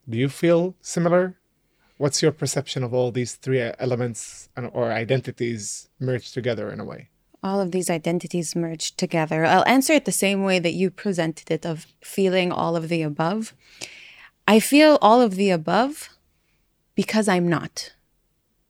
Do 0.09 0.18
you 0.18 0.28
feel 0.28 0.74
similar? 0.80 1.36
What's 2.03 2.20
your 2.20 2.32
perception 2.32 2.82
of 2.82 2.92
all 2.92 3.12
these 3.12 3.36
three 3.36 3.62
elements 3.78 4.48
or 4.72 4.90
identities 4.90 5.88
merged 6.00 6.34
together 6.34 6.68
in 6.72 6.80
a 6.80 6.84
way? 6.84 7.09
All 7.44 7.61
of 7.61 7.70
these 7.70 7.88
identities 7.88 8.57
merged 8.57 8.98
together. 8.98 9.44
I'll 9.44 9.66
answer 9.68 9.92
it 9.92 10.05
the 10.05 10.20
same 10.26 10.42
way 10.42 10.59
that 10.59 10.74
you 10.74 10.90
presented 10.90 11.48
it 11.48 11.64
of 11.64 11.86
feeling 12.00 12.50
all 12.50 12.74
of 12.74 12.88
the 12.88 13.03
above. 13.03 13.55
I 14.48 14.59
feel 14.59 14.98
all 15.00 15.20
of 15.20 15.36
the 15.36 15.50
above 15.50 16.09
because 16.96 17.28
I'm 17.28 17.46
not. 17.48 17.94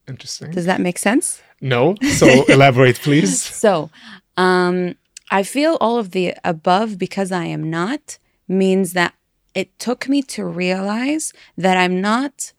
Interesting. 0.06 0.50
Does 0.50 0.66
that 0.66 0.82
make 0.82 0.98
sense? 0.98 1.40
No. 1.62 1.94
So 2.18 2.26
elaborate, 2.48 3.00
please. 3.00 3.42
So, 3.42 3.88
um, 4.36 4.96
I 5.30 5.42
feel 5.42 5.78
all 5.80 5.96
of 5.98 6.10
the 6.10 6.34
above 6.44 6.98
because 6.98 7.32
I 7.32 7.46
am 7.46 7.70
not 7.70 8.18
means 8.46 8.92
that 8.92 9.14
it 9.54 9.78
took 9.78 10.06
me 10.06 10.20
to 10.34 10.44
realize 10.44 11.32
that 11.56 11.78
I'm 11.78 12.02
not 12.02 12.52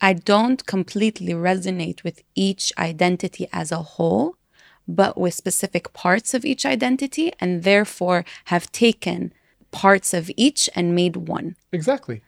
I 0.00 0.14
don't 0.14 0.64
completely 0.66 1.34
resonate 1.34 2.02
with 2.04 2.22
each 2.34 2.72
identity 2.78 3.48
as 3.52 3.70
a 3.70 3.82
whole, 3.82 4.36
but 4.88 5.18
with 5.18 5.34
specific 5.34 5.92
parts 5.92 6.34
of 6.34 6.44
each 6.44 6.64
identity, 6.64 7.32
and 7.38 7.62
therefore 7.62 8.24
have 8.46 8.72
taken 8.72 9.32
parts 9.70 10.14
of 10.14 10.30
each 10.36 10.68
and 10.74 10.94
made 10.94 11.16
one. 11.16 11.56
Exactly. 11.72 12.22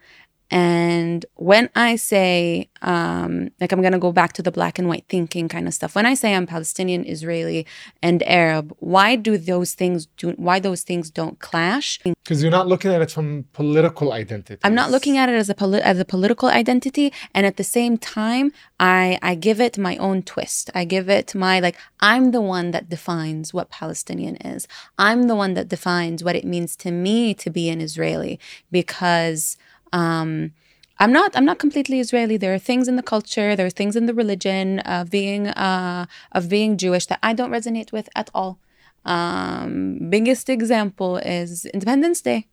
And 0.53 1.25
when 1.37 1.71
I 1.75 1.97
say, 1.97 2.69
um, 2.83 3.49
like, 3.59 3.73
I'm 3.73 3.81
going 3.81 3.95
to 3.95 3.99
go 3.99 4.13
back 4.13 4.35
to 4.35 4.43
the 4.43 4.53
black 4.53 4.79
and 4.79 4.87
white 4.87 5.07
thinking 5.09 5.49
kind 5.49 5.67
of 5.67 5.73
stuff. 5.73 5.95
When 5.95 6.05
I 6.05 6.13
say 6.13 6.35
I'm 6.35 6.47
Palestinian, 6.47 7.07
Israeli, 7.07 7.67
and 8.03 8.23
Arab, 8.25 8.77
why 8.79 9.17
do 9.17 9.39
those 9.39 9.73
things 9.73 10.09
do? 10.19 10.33
Why 10.33 10.61
those 10.61 10.83
things 10.83 11.11
don't 11.11 11.39
clash? 11.39 11.99
Because 12.03 12.43
you're 12.43 12.51
not 12.51 12.69
looking 12.69 12.93
at 12.93 13.01
it 13.01 13.11
from 13.11 13.47
political 13.55 14.13
identity. 14.13 14.61
I'm 14.63 14.75
not 14.75 14.91
looking 14.91 15.17
at 15.17 15.31
it 15.31 15.37
as 15.37 15.49
a 15.49 15.55
poli- 15.55 15.81
as 15.81 15.99
a 15.99 16.05
political 16.05 16.51
identity, 16.51 17.15
and 17.33 17.47
at 17.47 17.57
the 17.57 17.65
same 17.65 17.97
time, 17.97 18.53
I 18.79 19.19
I 19.23 19.35
give 19.35 19.59
it 19.59 19.79
my 19.79 19.97
own 19.97 20.23
twist. 20.23 20.69
I 20.75 20.85
give 20.85 21.09
it 21.09 21.35
my 21.35 21.61
like 21.61 21.79
I'm 22.01 22.31
the 22.33 22.43
one 22.43 22.73
that 22.73 22.91
defines 22.91 23.55
what 23.55 23.71
Palestinian 23.71 24.37
is. 24.37 24.69
I'm 24.99 25.29
the 25.29 25.35
one 25.35 25.55
that 25.55 25.69
defines 25.69 26.23
what 26.23 26.37
it 26.37 26.45
means 26.45 26.77
to 26.77 26.91
me 26.91 27.33
to 27.35 27.49
be 27.49 27.71
an 27.71 27.81
Israeli 27.81 28.39
because 28.71 29.57
um, 29.93 30.53
I'm 30.99 31.13
not. 31.13 31.37
I'm 31.37 31.45
not 31.45 31.59
completely 31.59 31.99
Israeli. 31.99 32.37
There 32.37 32.55
are 32.55 32.61
things 32.61 32.87
in 32.87 32.97
the 32.97 33.03
culture. 33.03 33.57
There 33.57 33.67
are 33.67 33.71
things 33.71 33.97
in 33.97 34.07
the 34.07 34.15
religion 34.15 34.79
of 34.81 35.11
being 35.11 35.49
uh, 35.49 36.07
of 36.31 36.49
being 36.49 36.77
Jewish 36.77 37.07
that 37.07 37.19
I 37.23 37.33
don't 37.33 37.51
resonate 37.51 37.91
with 37.91 38.09
at 38.15 38.31
all. 38.33 38.61
Um, 39.05 39.99
biggest 40.11 40.49
example 40.49 41.17
is 41.17 41.67
Independence 41.67 42.21
Day. 42.21 42.47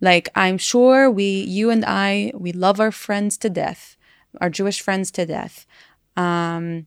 Like 0.00 0.28
I'm 0.34 0.58
sure 0.58 1.10
we, 1.10 1.24
you 1.24 1.70
and 1.70 1.84
I, 1.86 2.32
we 2.34 2.52
love 2.52 2.80
our 2.80 2.92
friends 2.92 3.38
to 3.38 3.48
death, 3.50 3.96
our 4.40 4.50
Jewish 4.50 4.80
friends 4.80 5.10
to 5.12 5.24
death. 5.24 5.66
Um, 6.16 6.86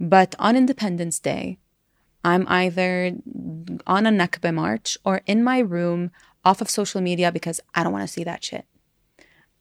but 0.00 0.34
on 0.38 0.56
Independence 0.56 1.20
Day, 1.20 1.58
I'm 2.24 2.46
either 2.48 3.12
on 3.86 4.06
a 4.06 4.10
Nakba 4.10 4.52
march 4.52 4.98
or 5.04 5.20
in 5.26 5.44
my 5.44 5.60
room 5.60 6.10
off 6.44 6.60
of 6.60 6.68
social 6.68 7.00
media 7.00 7.30
because 7.30 7.60
I 7.74 7.84
don't 7.84 7.92
want 7.92 8.02
to 8.02 8.12
see 8.12 8.24
that 8.24 8.44
shit 8.44 8.66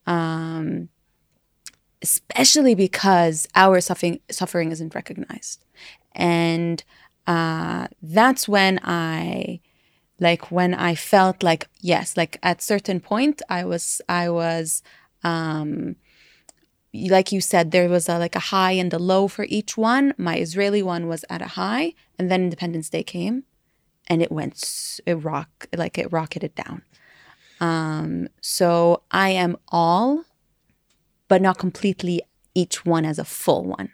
um, 0.05 0.89
especially 2.01 2.75
because 2.75 3.47
our 3.55 3.79
suffering 3.81 4.19
suffering 4.29 4.71
isn't 4.71 4.95
recognized, 4.95 5.65
and 6.13 6.83
uh, 7.27 7.87
that's 8.01 8.47
when 8.47 8.79
I 8.83 9.59
like 10.19 10.51
when 10.51 10.73
I 10.73 10.95
felt 10.95 11.43
like 11.43 11.67
yes, 11.79 12.17
like 12.17 12.37
at 12.43 12.61
certain 12.61 12.99
point 12.99 13.41
I 13.49 13.65
was 13.65 14.01
I 14.09 14.29
was 14.29 14.83
um, 15.23 15.95
like 16.93 17.31
you 17.31 17.41
said, 17.41 17.71
there 17.71 17.89
was 17.89 18.07
a, 18.07 18.19
like 18.19 18.35
a 18.35 18.39
high 18.53 18.73
and 18.73 18.93
a 18.93 18.99
low 18.99 19.27
for 19.27 19.45
each 19.49 19.77
one. 19.77 20.13
My 20.17 20.37
Israeli 20.37 20.83
one 20.83 21.07
was 21.07 21.25
at 21.29 21.41
a 21.41 21.47
high, 21.47 21.93
and 22.19 22.29
then 22.29 22.43
Independence 22.43 22.89
Day 22.89 23.03
came, 23.03 23.43
and 24.07 24.21
it 24.21 24.31
went 24.31 24.99
it 25.05 25.15
rock 25.15 25.67
like 25.75 25.97
it 25.97 26.11
rocketed 26.11 26.53
down. 26.55 26.83
Um, 27.63 28.27
so 28.41 29.03
I 29.09 29.29
am 29.29 29.55
all, 29.69 30.25
but 31.29 31.41
not 31.41 31.57
completely 31.57 32.21
each 32.53 32.85
one 32.85 33.05
as 33.05 33.17
a 33.17 33.23
full 33.23 33.63
one. 33.63 33.89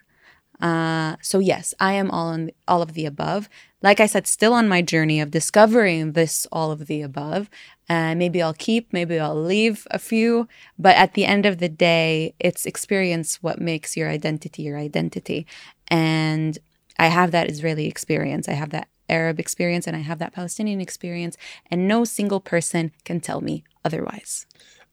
Uh, 0.60 1.14
so 1.22 1.38
yes, 1.38 1.72
I 1.78 1.92
am 1.92 2.10
all 2.10 2.26
on 2.26 2.50
all 2.66 2.82
of 2.82 2.94
the 2.94 3.06
above. 3.06 3.48
Like 3.80 4.00
I 4.00 4.06
said, 4.06 4.26
still 4.26 4.54
on 4.54 4.68
my 4.68 4.82
journey 4.82 5.20
of 5.20 5.30
discovering 5.30 6.12
this 6.12 6.48
all 6.50 6.72
of 6.72 6.88
the 6.88 7.00
above. 7.00 7.48
Uh, 7.88 8.16
maybe 8.16 8.42
I'll 8.42 8.54
keep, 8.54 8.92
maybe 8.92 9.20
I'll 9.20 9.40
leave 9.40 9.86
a 9.92 10.00
few, 10.00 10.48
but 10.76 10.96
at 10.96 11.14
the 11.14 11.24
end 11.24 11.46
of 11.46 11.58
the 11.58 11.68
day, 11.68 12.34
it's 12.40 12.66
experience 12.66 13.40
what 13.40 13.60
makes 13.60 13.96
your 13.96 14.08
identity 14.10 14.62
your 14.62 14.78
identity. 14.78 15.46
And 15.86 16.58
I 16.98 17.06
have 17.06 17.30
that 17.30 17.48
Israeli 17.48 17.86
experience. 17.86 18.48
I 18.48 18.54
have 18.54 18.70
that 18.70 18.88
Arab 19.18 19.36
experience 19.40 19.86
and 19.88 19.96
I 19.96 20.00
have 20.10 20.20
that 20.20 20.32
Palestinian 20.32 20.80
experience, 20.80 21.36
and 21.70 21.88
no 21.94 21.98
single 22.18 22.40
person 22.52 22.82
can 23.04 23.18
tell 23.20 23.40
me 23.48 23.64
otherwise. 23.84 24.46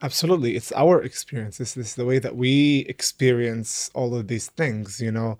Absolutely. 0.08 0.52
It's 0.60 0.72
our 0.84 1.02
experience. 1.10 1.58
This, 1.58 1.74
this 1.74 1.90
is 1.92 1.96
the 1.96 2.06
way 2.12 2.20
that 2.26 2.36
we 2.36 2.86
experience 2.96 3.70
all 3.94 4.12
of 4.16 4.28
these 4.28 4.48
things, 4.60 4.88
you 5.08 5.12
know. 5.18 5.32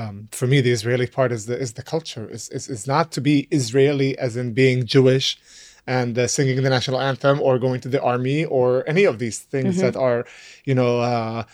Um, 0.00 0.28
for 0.38 0.46
me, 0.52 0.60
the 0.60 0.72
Israeli 0.78 1.06
part 1.06 1.30
is 1.36 1.42
the 1.46 1.56
is 1.66 1.72
the 1.74 1.82
culture. 1.94 2.26
Is 2.36 2.44
is 2.56 2.64
is 2.76 2.82
not 2.94 3.06
to 3.16 3.20
be 3.30 3.36
Israeli 3.60 4.10
as 4.26 4.32
in 4.36 4.48
being 4.62 4.78
Jewish 4.94 5.38
and 5.86 6.18
uh, 6.18 6.26
singing 6.36 6.58
the 6.62 6.70
national 6.78 7.00
anthem 7.10 7.36
or 7.46 7.52
going 7.66 7.80
to 7.84 7.90
the 7.94 8.02
army 8.14 8.40
or 8.58 8.66
any 8.94 9.04
of 9.04 9.18
these 9.22 9.38
things 9.52 9.74
Mm-hmm. 9.76 9.84
that 9.84 9.96
are, 10.08 10.20
you 10.68 10.74
know, 10.74 10.92
uh, 11.12 11.44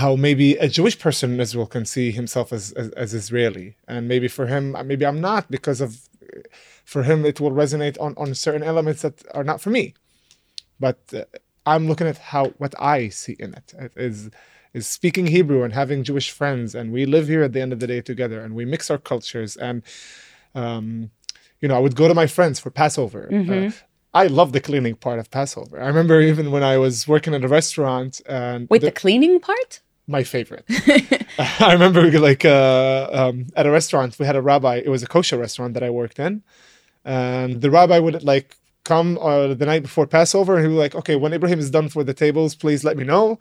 how 0.00 0.14
maybe 0.14 0.48
a 0.56 0.68
Jewish 0.78 0.96
person 1.06 1.28
in 1.34 1.40
Israel 1.46 1.66
can 1.74 1.84
see 1.94 2.08
himself 2.20 2.52
as, 2.58 2.64
as 2.80 2.88
as 3.04 3.10
Israeli, 3.22 3.68
and 3.92 4.02
maybe 4.12 4.28
for 4.36 4.46
him, 4.54 4.64
uh, 4.76 4.82
maybe 4.90 5.04
I'm 5.10 5.22
not 5.30 5.42
because 5.56 5.80
of, 5.86 5.90
for 6.92 7.02
him 7.08 7.18
it 7.30 7.40
will 7.40 7.54
resonate 7.64 7.96
on 8.04 8.12
on 8.22 8.28
certain 8.46 8.62
elements 8.72 9.00
that 9.04 9.16
are 9.36 9.46
not 9.50 9.58
for 9.64 9.70
me, 9.78 9.84
but 10.86 10.98
uh, 11.14 11.24
I'm 11.72 11.84
looking 11.90 12.08
at 12.12 12.18
how 12.32 12.44
what 12.62 12.74
I 12.96 12.98
see 13.20 13.36
in 13.44 13.50
it 13.60 13.68
It 13.86 13.92
is 14.08 14.18
is 14.78 14.86
speaking 14.98 15.26
Hebrew 15.38 15.60
and 15.64 15.72
having 15.82 15.98
Jewish 16.10 16.28
friends, 16.40 16.68
and 16.78 16.86
we 16.96 17.02
live 17.16 17.26
here 17.34 17.42
at 17.48 17.52
the 17.54 17.62
end 17.64 17.72
of 17.74 17.80
the 17.82 17.88
day 17.94 18.00
together, 18.12 18.38
and 18.44 18.50
we 18.58 18.64
mix 18.74 18.90
our 18.92 18.98
cultures 19.12 19.52
and. 19.66 19.76
Um, 20.62 20.86
you 21.60 21.68
know, 21.68 21.76
I 21.76 21.82
would 21.84 21.96
go 22.02 22.06
to 22.12 22.14
my 22.22 22.26
friends 22.36 22.56
for 22.60 22.70
Passover. 22.70 23.22
Uh, 23.32 23.70
I 24.22 24.26
love 24.40 24.52
the 24.52 24.60
cleaning 24.68 24.94
part 25.06 25.18
of 25.18 25.30
Passover. 25.30 25.76
I 25.82 25.86
remember 25.86 26.20
even 26.20 26.50
when 26.54 26.62
I 26.62 26.76
was 26.78 27.08
working 27.14 27.32
at 27.34 27.42
a 27.44 27.48
restaurant 27.48 28.12
and 28.26 28.68
Wait, 28.70 28.80
the- 28.82 28.86
the 28.88 28.92
cleaning 28.92 29.40
part? 29.40 29.80
My 30.06 30.22
favorite. 30.24 30.64
I 31.38 31.72
remember 31.72 32.10
like 32.18 32.44
uh, 32.44 33.08
um, 33.12 33.46
at 33.56 33.66
a 33.66 33.70
restaurant, 33.70 34.18
we 34.18 34.26
had 34.26 34.36
a 34.36 34.42
rabbi. 34.42 34.76
It 34.76 34.88
was 34.88 35.02
a 35.02 35.06
kosher 35.06 35.38
restaurant 35.38 35.74
that 35.74 35.82
I 35.82 35.90
worked 35.90 36.18
in, 36.18 36.42
and 37.04 37.60
the 37.60 37.70
rabbi 37.70 37.98
would 37.98 38.22
like 38.22 38.56
come 38.84 39.18
uh, 39.18 39.54
the 39.54 39.66
night 39.66 39.82
before 39.82 40.06
Passover, 40.06 40.56
and 40.56 40.64
he 40.64 40.68
was 40.68 40.78
like, 40.78 40.94
"Okay, 40.94 41.16
when 41.16 41.32
Ibrahim 41.32 41.58
is 41.58 41.70
done 41.70 41.88
for 41.88 42.04
the 42.04 42.14
tables, 42.14 42.54
please 42.54 42.84
let 42.84 42.96
me 42.96 43.04
know." 43.04 43.38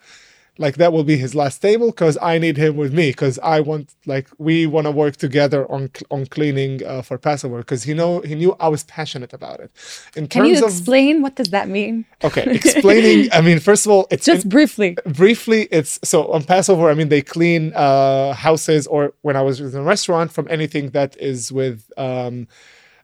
Like 0.57 0.75
that 0.77 0.93
will 0.93 1.03
be 1.03 1.17
his 1.17 1.35
last 1.35 1.61
table 1.61 1.87
because 1.87 2.17
I 2.21 2.37
need 2.37 2.55
him 2.55 2.77
with 2.77 2.93
me 2.93 3.09
because 3.09 3.37
I 3.39 3.59
want 3.59 3.93
like 4.05 4.27
we 4.37 4.65
want 4.65 4.85
to 4.85 4.91
work 4.91 5.17
together 5.17 5.69
on 5.69 5.91
on 6.09 6.25
cleaning 6.27 6.81
uh, 6.85 7.01
for 7.01 7.17
Passover 7.17 7.57
because 7.57 7.83
he 7.83 7.93
know 7.93 8.21
he 8.21 8.35
knew 8.35 8.55
I 8.59 8.69
was 8.69 8.83
passionate 8.85 9.33
about 9.33 9.59
it. 9.59 9.69
In 10.15 10.27
Can 10.27 10.45
you 10.45 10.57
of 10.57 10.63
explain 10.71 11.21
what 11.21 11.35
does 11.35 11.49
that 11.49 11.67
mean? 11.67 12.05
okay, 12.23 12.43
explaining. 12.61 13.29
I 13.33 13.41
mean, 13.41 13.59
first 13.59 13.85
of 13.85 13.91
all, 13.91 14.07
it's 14.09 14.25
Just 14.25 14.45
in- 14.45 14.49
briefly. 14.49 14.95
briefly 15.05 15.67
it's 15.71 15.99
so 16.03 16.31
on 16.31 16.43
passover 16.43 16.89
i 16.89 16.93
mean 16.93 17.09
they 17.09 17.21
clean 17.21 17.73
uh 17.75 18.31
houses 18.33 18.87
or 18.87 19.13
when 19.23 19.35
i 19.35 19.41
was 19.41 19.59
in 19.59 19.75
a 19.75 19.83
restaurant 19.83 20.31
from 20.31 20.45
anything 20.49 20.91
that 20.91 21.11
is 21.31 21.51
with 21.51 21.91
um 21.97 22.47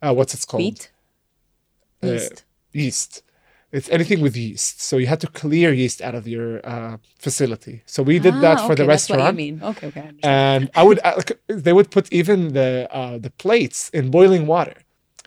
uh, 0.03 0.13
what's 0.13 0.33
it 0.33 0.45
called 0.47 0.61
Wheat? 0.63 0.89
Uh, 2.03 2.07
Yeast. 2.07 2.43
yeast 2.73 3.23
it's 3.71 3.89
anything 3.89 4.19
with 4.21 4.35
yeast 4.35 4.81
so 4.81 4.97
you 4.97 5.07
had 5.07 5.19
to 5.21 5.27
clear 5.27 5.71
yeast 5.73 6.01
out 6.01 6.15
of 6.15 6.27
your 6.27 6.49
uh 6.73 6.97
facility 7.19 7.81
so 7.85 8.03
we 8.03 8.19
did 8.19 8.35
that 8.45 8.57
Ah, 8.59 8.67
for 8.67 8.75
the 8.75 8.83
okay, 8.83 8.91
that's 8.91 9.09
what 9.09 9.19
you 9.19 9.23
restaurant 9.25 9.37
mean. 9.37 9.55
Okay, 9.63 9.87
okay. 9.87 10.01
I 10.01 10.27
and 10.27 10.69
i 10.75 10.83
would 10.83 10.99
uh, 11.03 11.21
they 11.47 11.73
would 11.73 11.89
put 11.91 12.05
even 12.19 12.53
the 12.53 12.87
uh 12.99 13.17
the 13.25 13.31
plates 13.43 13.89
in 13.97 14.11
boiling 14.11 14.45
water 14.47 14.75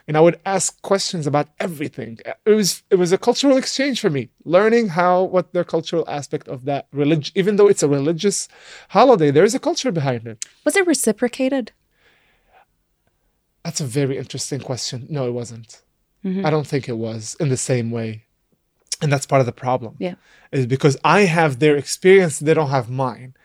and 0.07 0.15
I 0.15 0.19
would 0.21 0.39
ask 0.45 0.79
questions 0.83 1.25
about 1.25 1.47
everything. 1.59 2.19
It 2.45 2.51
was 2.61 2.83
it 2.91 2.95
was 2.95 3.11
a 3.11 3.17
cultural 3.17 3.57
exchange 3.57 3.99
for 3.99 4.11
me, 4.11 4.29
learning 4.43 4.89
how 4.89 5.23
what 5.23 5.51
the 5.53 5.63
cultural 5.63 6.05
aspect 6.07 6.47
of 6.47 6.65
that 6.65 6.85
religion, 6.91 7.33
even 7.35 7.55
though 7.55 7.67
it's 7.67 7.81
a 7.81 7.87
religious 7.87 8.47
holiday, 8.89 9.31
there 9.31 9.43
is 9.43 9.55
a 9.55 9.59
culture 9.59 9.91
behind 9.91 10.27
it. 10.27 10.45
Was 10.63 10.75
it 10.75 10.85
reciprocated? 10.85 11.71
That's 13.63 13.81
a 13.81 13.85
very 13.85 14.17
interesting 14.17 14.59
question. 14.59 15.07
No, 15.09 15.27
it 15.27 15.31
wasn't. 15.31 15.81
Mm-hmm. 16.23 16.45
I 16.45 16.49
don't 16.51 16.67
think 16.67 16.87
it 16.87 16.97
was 16.97 17.35
in 17.39 17.49
the 17.49 17.57
same 17.57 17.89
way, 17.89 18.24
and 19.01 19.11
that's 19.11 19.25
part 19.25 19.41
of 19.41 19.45
the 19.45 19.51
problem. 19.51 19.95
Yeah. 19.99 20.15
is 20.51 20.65
because 20.65 20.97
I 21.03 21.21
have 21.21 21.59
their 21.59 21.75
experience, 21.75 22.39
they 22.39 22.53
don't 22.53 22.69
have 22.69 22.89
mine. 22.89 23.35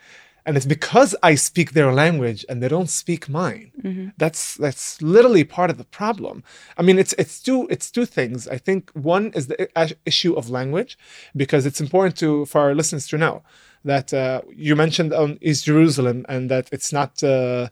And 0.47 0.57
it's 0.57 0.67
because 0.67 1.15
I 1.23 1.35
speak 1.35 1.73
their 1.73 1.93
language 1.93 2.47
and 2.49 2.63
they 2.63 2.69
don't 2.69 2.89
speak 2.89 3.29
mine. 3.29 3.73
Mm-hmm. 3.83 4.09
That's 4.17 4.57
that's 4.57 5.01
literally 5.03 5.45
part 5.45 5.71
of 5.71 5.77
the 5.77 5.85
problem. 5.85 6.43
I 6.79 6.83
mean, 6.83 6.99
it's 6.99 7.13
it's 7.19 7.43
two 7.43 7.69
it's 7.69 7.91
two 7.91 8.07
things. 8.07 8.49
I 8.49 8.57
think 8.57 8.91
one 8.93 9.33
is 9.35 9.49
the 9.49 9.69
issue 10.07 10.33
of 10.35 10.49
language, 10.49 10.97
because 11.37 11.67
it's 11.67 11.81
important 11.81 12.17
to 12.19 12.47
for 12.47 12.63
our 12.63 12.75
listeners 12.75 13.07
to 13.09 13.19
know 13.19 13.43
that 13.85 14.15
uh, 14.15 14.41
you 14.67 14.75
mentioned 14.77 15.13
on 15.13 15.39
East 15.43 15.67
Jerusalem 15.67 16.25
and 16.29 16.51
that 16.51 16.69
it's 16.73 16.93
not. 16.93 17.23
Uh, 17.23 17.69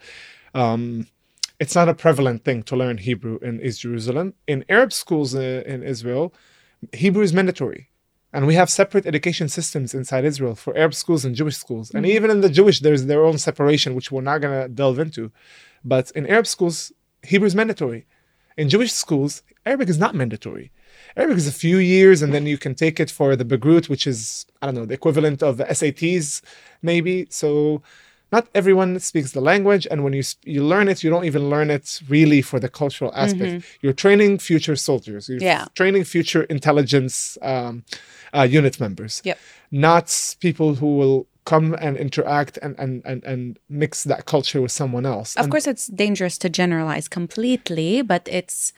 um, 0.54 1.06
it's 1.60 1.74
not 1.74 1.88
a 1.88 1.94
prevalent 1.94 2.44
thing 2.44 2.62
to 2.64 2.76
learn 2.76 2.98
Hebrew 2.98 3.38
in 3.42 3.60
East 3.60 3.80
Jerusalem. 3.80 4.34
In 4.46 4.64
Arab 4.68 4.92
schools 4.92 5.34
uh, 5.34 5.64
in 5.66 5.82
Israel, 5.82 6.32
Hebrew 6.92 7.22
is 7.22 7.32
mandatory. 7.32 7.90
And 8.32 8.46
we 8.46 8.54
have 8.54 8.68
separate 8.68 9.06
education 9.06 9.48
systems 9.48 9.94
inside 9.94 10.24
Israel 10.24 10.54
for 10.54 10.76
Arab 10.76 10.94
schools 10.94 11.24
and 11.24 11.34
Jewish 11.34 11.56
schools. 11.56 11.90
And 11.90 12.04
mm-hmm. 12.04 12.16
even 12.16 12.30
in 12.30 12.40
the 12.42 12.50
Jewish, 12.50 12.80
there's 12.80 13.06
their 13.06 13.24
own 13.24 13.38
separation, 13.38 13.94
which 13.94 14.12
we're 14.12 14.20
not 14.20 14.42
going 14.42 14.62
to 14.62 14.68
delve 14.68 14.98
into. 14.98 15.32
But 15.82 16.10
in 16.10 16.26
Arab 16.26 16.46
schools, 16.46 16.92
Hebrew 17.22 17.46
is 17.46 17.54
mandatory. 17.54 18.06
In 18.58 18.68
Jewish 18.68 18.92
schools, 18.92 19.42
Arabic 19.64 19.88
is 19.88 19.98
not 19.98 20.14
mandatory. 20.14 20.72
Arabic 21.16 21.38
is 21.38 21.46
a 21.46 21.52
few 21.52 21.78
years, 21.78 22.22
and 22.22 22.34
then 22.34 22.44
you 22.46 22.58
can 22.58 22.74
take 22.74 23.00
it 23.00 23.10
for 23.10 23.34
the 23.34 23.44
Bagrut, 23.44 23.88
which 23.88 24.06
is, 24.06 24.46
I 24.60 24.66
don't 24.66 24.74
know, 24.74 24.84
the 24.84 24.94
equivalent 24.94 25.42
of 25.42 25.56
the 25.56 25.64
SATs, 25.64 26.42
maybe. 26.82 27.26
So 27.30 27.82
not 28.30 28.46
everyone 28.54 29.00
speaks 29.00 29.32
the 29.32 29.40
language 29.40 29.86
and 29.90 29.98
when 30.04 30.12
you 30.12 30.22
you 30.44 30.62
learn 30.72 30.86
it 30.88 31.02
you 31.04 31.10
don't 31.10 31.24
even 31.24 31.48
learn 31.50 31.70
it 31.70 32.00
really 32.08 32.42
for 32.42 32.58
the 32.60 32.68
cultural 32.68 33.10
aspect. 33.14 33.64
You're 33.82 33.94
training 34.04 34.38
future 34.38 34.76
soldiers. 34.76 35.28
You're 35.28 35.42
Yeah. 35.42 35.64
training 35.74 36.04
future 36.04 36.42
intelligence 36.56 37.38
um, 37.42 37.84
uh, 38.36 38.46
unit 38.58 38.78
members. 38.80 39.22
Yep. 39.24 39.38
not 39.70 40.36
people 40.40 40.74
who 40.80 40.96
will 41.00 41.26
come 41.44 41.74
and 41.86 41.96
interact 41.96 42.58
and 42.64 42.74
and 42.78 42.92
and, 43.10 43.24
and 43.24 43.58
mix 43.68 44.04
that 44.04 44.22
culture 44.34 44.60
with 44.64 44.72
someone 44.72 45.06
else. 45.14 45.30
Of 45.36 45.44
And 45.44 45.50
course, 45.52 45.66
it's 45.72 45.86
dangerous 46.04 46.36
to 46.38 46.48
generalize 46.50 47.08
completely, 47.08 48.02
but 48.02 48.22
it's 48.38 48.72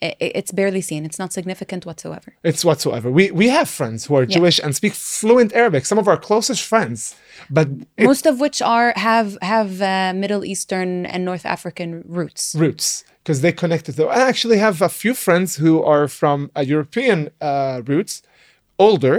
it's 0.00 0.52
barely 0.52 0.80
seen. 0.80 1.04
It's 1.04 1.18
not 1.18 1.32
significant 1.32 1.86
whatsoever. 1.86 2.34
it's 2.50 2.64
whatsoever 2.64 3.10
we 3.10 3.30
we 3.30 3.48
have 3.48 3.68
friends 3.68 4.06
who 4.06 4.14
are 4.18 4.26
jewish 4.26 4.58
and 4.64 4.74
speak 4.80 4.92
fluent 4.92 5.50
arabic 5.54 5.86
some 5.86 5.98
of 5.98 6.06
our 6.08 6.18
closest 6.28 6.62
friends 6.62 7.14
but 7.50 7.68
Most 7.98 8.26
of 8.26 8.34
which 8.44 8.58
are 8.62 8.92
have 8.96 9.30
have 9.54 9.70
uh, 9.82 10.12
Middle 10.22 10.44
Eastern 10.52 11.06
and 11.12 11.20
North 11.24 11.46
African 11.46 11.90
roots. 12.18 12.54
roots 12.54 13.04
because 13.22 13.40
they 13.44 13.52
connected 13.52 13.92
though 13.96 14.08
i 14.18 14.20
actually 14.32 14.58
have 14.66 14.76
a 14.82 14.88
few 15.02 15.14
friends 15.14 15.48
who 15.62 15.82
are 15.92 16.06
from 16.20 16.38
a 16.54 16.62
european 16.74 17.18
uh, 17.50 17.80
roots 17.92 18.14
older 18.86 19.16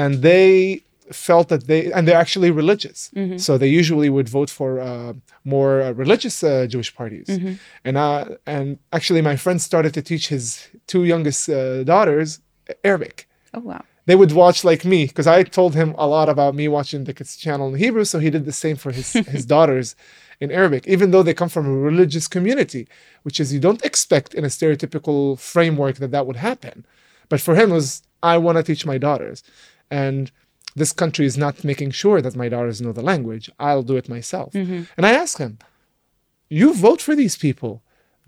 and 0.00 0.10
they 0.28 0.82
felt 1.12 1.48
that 1.48 1.66
they 1.66 1.92
and 1.92 2.06
they're 2.08 2.16
actually 2.26 2.50
religious. 2.50 3.10
So 3.36 3.58
they 3.58 3.68
usually 3.68 4.08
would 4.08 4.28
vote 4.28 4.50
for 4.50 4.80
uh, 4.80 5.12
more 5.44 5.82
uh, 5.82 5.92
religious 5.92 6.42
uh, 6.42 6.66
jewish 6.66 6.94
parties. 6.94 7.28
And 7.84 7.96
uh, 7.96 8.24
and 8.46 8.78
actually 8.92 9.22
my 9.22 9.36
friend 9.36 9.60
started 9.60 9.92
to 9.94 10.02
teach 10.02 10.28
his 10.28 10.68
two 10.86 11.04
youngest 11.04 11.48
uh, 11.48 11.84
daughters 11.84 12.40
arabic. 12.82 13.28
Oh 13.52 13.60
wow. 13.60 13.84
they 14.06 14.16
would 14.16 14.32
watch 14.32 14.64
like 14.64 14.84
me 14.84 15.00
because 15.06 15.26
I 15.26 15.42
told 15.42 15.74
him 15.74 15.94
a 15.98 16.06
lot 16.06 16.28
about 16.28 16.54
me 16.54 16.66
watching 16.68 17.04
the 17.04 17.14
kids 17.18 17.36
channel 17.36 17.68
in 17.70 17.74
Hebrew, 17.78 18.04
so 18.04 18.18
he 18.18 18.30
did 18.30 18.44
the 18.46 18.52
same 18.64 18.76
for 18.76 18.90
his 18.92 19.12
his 19.34 19.44
daughters 19.46 19.94
in 20.40 20.50
Arabic, 20.50 20.82
even 20.94 21.10
though 21.10 21.22
they 21.22 21.34
come 21.34 21.48
from 21.48 21.66
a 21.66 21.76
religious 21.90 22.26
community, 22.36 22.88
which 23.24 23.38
is 23.40 23.52
you 23.54 23.60
don't 23.60 23.84
expect 23.84 24.34
in 24.34 24.44
a 24.44 24.48
stereotypical 24.48 25.38
framework 25.38 25.96
that 25.96 26.10
that 26.14 26.26
would 26.26 26.36
happen. 26.36 26.76
But 27.28 27.40
for 27.46 27.54
him, 27.54 27.70
it 27.70 27.74
was 27.74 28.02
I 28.22 28.34
want 28.44 28.56
to 28.58 28.62
teach 28.64 28.84
my 28.92 28.98
daughters, 28.98 29.42
and 29.90 30.30
this 30.74 30.92
country 30.92 31.26
is 31.26 31.36
not 31.36 31.64
making 31.64 31.92
sure 31.92 32.20
that 32.20 32.36
my 32.36 32.48
daughters 32.48 32.80
know 32.80 32.92
the 32.92 33.02
language. 33.12 33.50
I'll 33.58 33.82
do 33.82 33.96
it 33.96 34.08
myself. 34.08 34.54
And 34.96 35.06
I 35.06 35.12
asked 35.12 35.38
him, 35.38 35.58
"You 36.48 36.74
vote 36.74 37.00
for 37.02 37.14
these 37.16 37.36
people; 37.36 37.82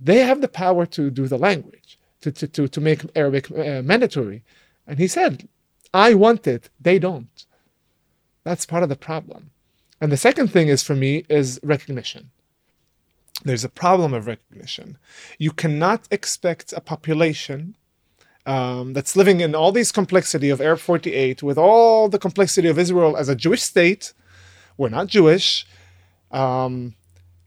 they 0.09 0.21
have 0.29 0.41
the 0.41 0.57
power 0.65 0.87
to 0.87 1.11
do 1.11 1.27
the 1.27 1.39
language, 1.39 1.99
to 2.23 2.31
to 2.33 2.47
to, 2.49 2.69
to 2.69 2.81
make 2.81 3.01
Arabic 3.15 3.51
uh, 3.51 3.83
mandatory." 3.83 4.43
And 4.87 4.99
he 4.99 5.09
said, 5.09 5.49
I 5.93 6.15
want 6.15 6.47
it, 6.47 6.69
they 6.81 6.99
don't. 6.99 7.47
That's 8.45 8.67
part 8.67 8.83
of 8.83 8.89
the 8.89 8.97
problem. 8.97 9.51
And 10.01 10.13
the 10.13 10.17
second 10.17 10.49
thing 10.49 10.69
is 10.69 10.83
for 10.83 10.95
me 10.95 11.25
is 11.29 11.59
recognition. 11.63 12.31
There's 13.45 13.65
a 13.65 13.69
problem 13.69 14.13
of 14.15 14.27
recognition. 14.27 14.99
You 15.39 15.53
cannot 15.53 16.07
expect 16.11 16.73
a 16.73 16.81
population 16.81 17.77
um, 18.47 18.93
that's 18.93 19.17
living 19.17 19.41
in 19.41 19.55
all 19.55 19.73
these 19.73 19.93
complexity 19.93 20.49
of 20.51 20.61
Arab 20.61 20.79
48 20.79 21.43
with 21.43 21.59
all 21.59 22.09
the 22.09 22.19
complexity 22.19 22.69
of 22.69 22.79
Israel 22.79 23.17
as 23.17 23.29
a 23.29 23.35
Jewish 23.35 23.63
state. 23.63 24.15
We're 24.79 24.89
not 24.89 25.09
Jewish. 25.09 25.67
Um, 26.31 26.95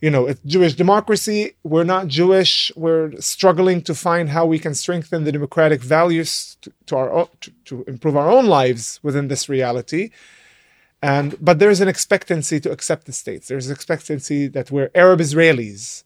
you 0.01 0.09
know, 0.09 0.27
it's 0.27 0.41
Jewish 0.43 0.75
democracy. 0.75 1.55
We're 1.63 1.83
not 1.83 2.07
Jewish. 2.07 2.71
We're 2.75 3.11
struggling 3.19 3.81
to 3.83 3.95
find 3.95 4.29
how 4.29 4.45
we 4.45 4.59
can 4.59 4.73
strengthen 4.73 5.23
the 5.23 5.31
democratic 5.31 5.81
values 5.81 6.57
to, 6.61 6.71
to 6.87 6.95
our 6.95 7.29
to, 7.41 7.51
to 7.65 7.83
improve 7.85 8.15
our 8.15 8.29
own 8.29 8.45
lives 8.45 8.99
within 9.03 9.27
this 9.27 9.49
reality. 9.49 10.11
And 11.01 11.35
but 11.43 11.59
there 11.59 11.69
is 11.69 11.81
an 11.81 11.87
expectancy 11.87 12.59
to 12.61 12.71
accept 12.71 13.05
the 13.05 13.13
states. 13.13 13.47
There's 13.47 13.67
an 13.67 13.73
expectancy 13.73 14.47
that 14.47 14.71
we're 14.71 14.91
Arab 14.95 15.19
Israelis. 15.19 16.03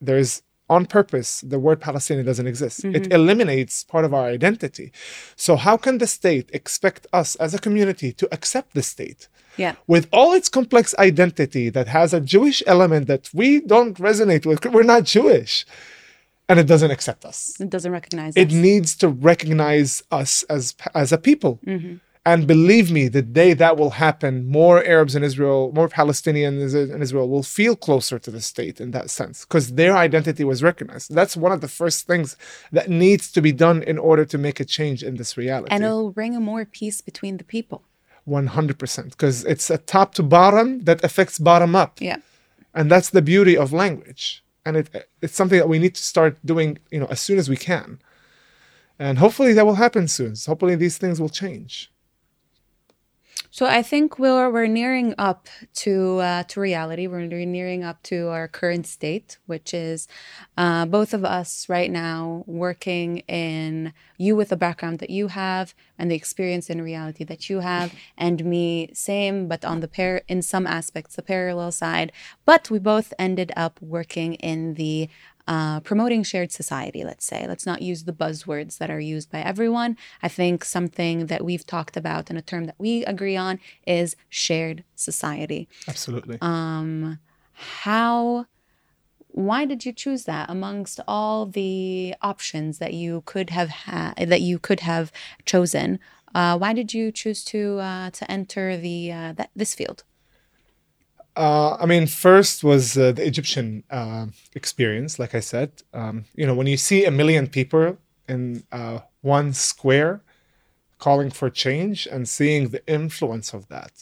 There's 0.00 0.42
on 0.68 0.86
purpose 0.86 1.40
the 1.42 1.58
word 1.58 1.80
Palestinian 1.80 2.26
doesn't 2.26 2.46
exist. 2.46 2.82
Mm-hmm. 2.82 2.96
It 2.96 3.12
eliminates 3.12 3.84
part 3.84 4.04
of 4.04 4.12
our 4.12 4.26
identity. 4.26 4.92
So 5.36 5.56
how 5.56 5.76
can 5.76 5.98
the 5.98 6.06
state 6.06 6.50
expect 6.52 7.06
us 7.12 7.36
as 7.36 7.54
a 7.54 7.58
community 7.58 8.12
to 8.14 8.28
accept 8.32 8.74
the 8.74 8.82
state? 8.82 9.28
Yeah. 9.56 9.76
With 9.86 10.08
all 10.12 10.32
its 10.34 10.48
complex 10.48 10.94
identity 10.98 11.70
that 11.70 11.88
has 11.88 12.12
a 12.12 12.20
Jewish 12.20 12.62
element 12.66 13.06
that 13.06 13.30
we 13.32 13.60
don't 13.60 13.96
resonate 13.98 14.44
with, 14.44 14.64
we're 14.66 14.82
not 14.82 15.04
Jewish. 15.04 15.64
And 16.48 16.60
it 16.60 16.66
doesn't 16.66 16.90
accept 16.90 17.24
us. 17.24 17.56
It 17.58 17.70
doesn't 17.70 17.90
recognize 17.90 18.36
it 18.36 18.48
us. 18.48 18.54
needs 18.54 18.96
to 18.96 19.08
recognize 19.08 20.02
us 20.12 20.44
as 20.44 20.74
as 20.94 21.10
a 21.10 21.18
people. 21.18 21.58
Mm-hmm. 21.66 21.96
And 22.30 22.40
believe 22.54 22.90
me, 22.90 23.04
the 23.18 23.22
day 23.22 23.50
that 23.62 23.74
will 23.80 23.94
happen, 24.06 24.32
more 24.60 24.76
Arabs 24.94 25.14
in 25.18 25.22
Israel, 25.30 25.60
more 25.78 25.88
Palestinians 26.00 26.74
in 26.94 27.00
Israel 27.06 27.28
will 27.34 27.44
feel 27.58 27.74
closer 27.86 28.18
to 28.18 28.30
the 28.36 28.40
state 28.52 28.76
in 28.84 28.90
that 28.96 29.06
sense 29.10 29.36
because 29.46 29.66
their 29.80 29.94
identity 30.06 30.44
was 30.52 30.58
recognized. 30.70 31.14
That's 31.18 31.36
one 31.46 31.52
of 31.56 31.60
the 31.60 31.72
first 31.80 31.98
things 32.10 32.28
that 32.76 32.86
needs 32.90 33.24
to 33.34 33.40
be 33.48 33.52
done 33.66 33.78
in 33.92 33.96
order 34.10 34.24
to 34.32 34.36
make 34.46 34.58
a 34.58 34.64
change 34.76 35.00
in 35.08 35.14
this 35.20 35.30
reality. 35.42 35.70
And 35.74 35.84
it'll 35.84 36.10
bring 36.20 36.34
a 36.34 36.40
more 36.40 36.64
peace 36.78 37.00
between 37.10 37.34
the 37.40 37.44
people. 37.56 37.80
100% 38.28 39.10
because 39.10 39.44
it's 39.44 39.70
a 39.70 39.78
top 39.78 40.08
to 40.14 40.22
bottom 40.22 40.80
that 40.88 40.98
affects 41.04 41.38
bottom 41.38 41.76
up 41.76 41.92
Yeah. 42.00 42.16
and 42.74 42.90
that's 42.90 43.10
the 43.10 43.22
beauty 43.22 43.56
of 43.56 43.72
language 43.72 44.42
and 44.64 44.76
it, 44.80 44.86
it's 45.22 45.36
something 45.40 45.58
that 45.60 45.68
we 45.68 45.78
need 45.78 45.94
to 45.94 46.02
start 46.02 46.36
doing 46.44 46.78
you 46.90 46.98
know 47.00 47.06
as 47.06 47.20
soon 47.20 47.38
as 47.38 47.48
we 47.48 47.56
can 47.56 48.00
and 48.98 49.18
hopefully 49.18 49.52
that 49.52 49.64
will 49.64 49.76
happen 49.76 50.08
soon 50.08 50.34
hopefully 50.50 50.74
these 50.74 50.98
things 50.98 51.20
will 51.20 51.28
change 51.42 51.72
So 53.56 53.64
I 53.64 53.80
think 53.80 54.18
we're 54.18 54.50
we're 54.50 54.66
nearing 54.66 55.14
up 55.16 55.48
to 55.76 56.18
uh, 56.18 56.42
to 56.42 56.60
reality. 56.60 57.06
We're 57.06 57.24
nearing 57.24 57.84
up 57.84 58.02
to 58.02 58.28
our 58.28 58.48
current 58.48 58.86
state, 58.86 59.38
which 59.46 59.72
is 59.72 60.08
uh, 60.58 60.84
both 60.84 61.14
of 61.14 61.24
us 61.24 61.66
right 61.66 61.90
now 61.90 62.44
working 62.46 63.20
in 63.20 63.94
you 64.18 64.36
with 64.36 64.50
the 64.50 64.58
background 64.58 64.98
that 64.98 65.08
you 65.08 65.28
have 65.28 65.74
and 65.98 66.10
the 66.10 66.14
experience 66.14 66.68
in 66.68 66.82
reality 66.82 67.24
that 67.24 67.48
you 67.48 67.60
have, 67.60 67.94
and 68.18 68.44
me 68.44 68.90
same, 68.92 69.48
but 69.48 69.64
on 69.64 69.80
the 69.80 69.88
pair 69.88 70.20
in 70.28 70.42
some 70.42 70.66
aspects 70.66 71.16
the 71.16 71.22
parallel 71.22 71.72
side. 71.72 72.12
But 72.44 72.70
we 72.70 72.78
both 72.78 73.14
ended 73.18 73.52
up 73.56 73.80
working 73.80 74.34
in 74.34 74.74
the 74.74 75.08
uh, 75.46 75.80
promoting 75.80 76.22
shared 76.22 76.52
society, 76.52 77.04
let's 77.04 77.24
say. 77.24 77.46
Let's 77.46 77.66
not 77.66 77.82
use 77.82 78.04
the 78.04 78.12
buzzwords 78.12 78.78
that 78.78 78.90
are 78.90 79.00
used 79.00 79.30
by 79.30 79.40
everyone. 79.40 79.96
I 80.22 80.28
think 80.28 80.64
something 80.64 81.26
that 81.26 81.44
we've 81.44 81.66
talked 81.66 81.96
about 81.96 82.30
and 82.30 82.38
a 82.38 82.42
term 82.42 82.64
that 82.64 82.74
we 82.78 83.04
agree 83.04 83.36
on 83.36 83.60
is 83.86 84.16
shared 84.28 84.84
society. 84.94 85.68
absolutely 85.88 86.38
Um, 86.40 87.18
how, 87.52 88.46
why 89.28 89.64
did 89.64 89.86
you 89.86 89.92
choose 89.92 90.24
that 90.24 90.50
amongst 90.50 91.00
all 91.06 91.46
the 91.46 92.14
options 92.22 92.78
that 92.78 92.94
you 92.94 93.22
could 93.24 93.50
have 93.50 93.70
had, 93.70 94.14
that 94.28 94.40
you 94.40 94.58
could 94.58 94.80
have 94.80 95.12
chosen? 95.44 95.98
Uh, 96.34 96.58
why 96.58 96.72
did 96.72 96.92
you 96.92 97.10
choose 97.10 97.42
to 97.44 97.78
uh, 97.78 98.10
to 98.10 98.30
enter 98.30 98.76
the 98.76 99.10
uh, 99.10 99.32
that, 99.32 99.50
this 99.56 99.74
field? 99.74 100.04
Uh, 101.36 101.76
I 101.78 101.86
mean, 101.86 102.06
first 102.06 102.64
was 102.64 102.96
uh, 102.96 103.12
the 103.12 103.26
Egyptian 103.26 103.84
uh, 103.90 104.26
experience. 104.54 105.18
Like 105.18 105.34
I 105.34 105.40
said, 105.40 105.70
um, 105.92 106.24
you 106.34 106.46
know, 106.46 106.54
when 106.54 106.66
you 106.66 106.78
see 106.78 107.04
a 107.04 107.10
million 107.10 107.46
people 107.46 107.98
in 108.28 108.64
uh, 108.72 109.00
one 109.20 109.52
square 109.52 110.22
calling 110.98 111.30
for 111.30 111.50
change 111.50 112.06
and 112.10 112.26
seeing 112.26 112.68
the 112.70 112.82
influence 112.86 113.52
of 113.52 113.68
that, 113.68 113.92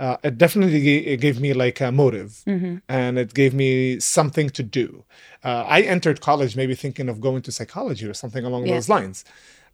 uh, 0.00 0.16
it 0.24 0.36
definitely 0.36 0.80
ga- 0.80 1.06
it 1.12 1.20
gave 1.20 1.40
me 1.40 1.52
like 1.52 1.80
a 1.80 1.92
motive, 1.92 2.42
and 2.88 3.18
it 3.18 3.34
gave 3.34 3.54
me 3.54 4.00
something 4.00 4.50
to 4.50 4.62
do. 4.64 5.04
Uh, 5.44 5.64
I 5.68 5.82
entered 5.82 6.20
college 6.20 6.56
maybe 6.56 6.74
thinking 6.74 7.08
of 7.08 7.20
going 7.20 7.42
to 7.42 7.52
psychology 7.52 8.06
or 8.06 8.14
something 8.14 8.44
along 8.44 8.66
Yeah. 8.66 8.74
those 8.74 8.88
lines, 8.88 9.24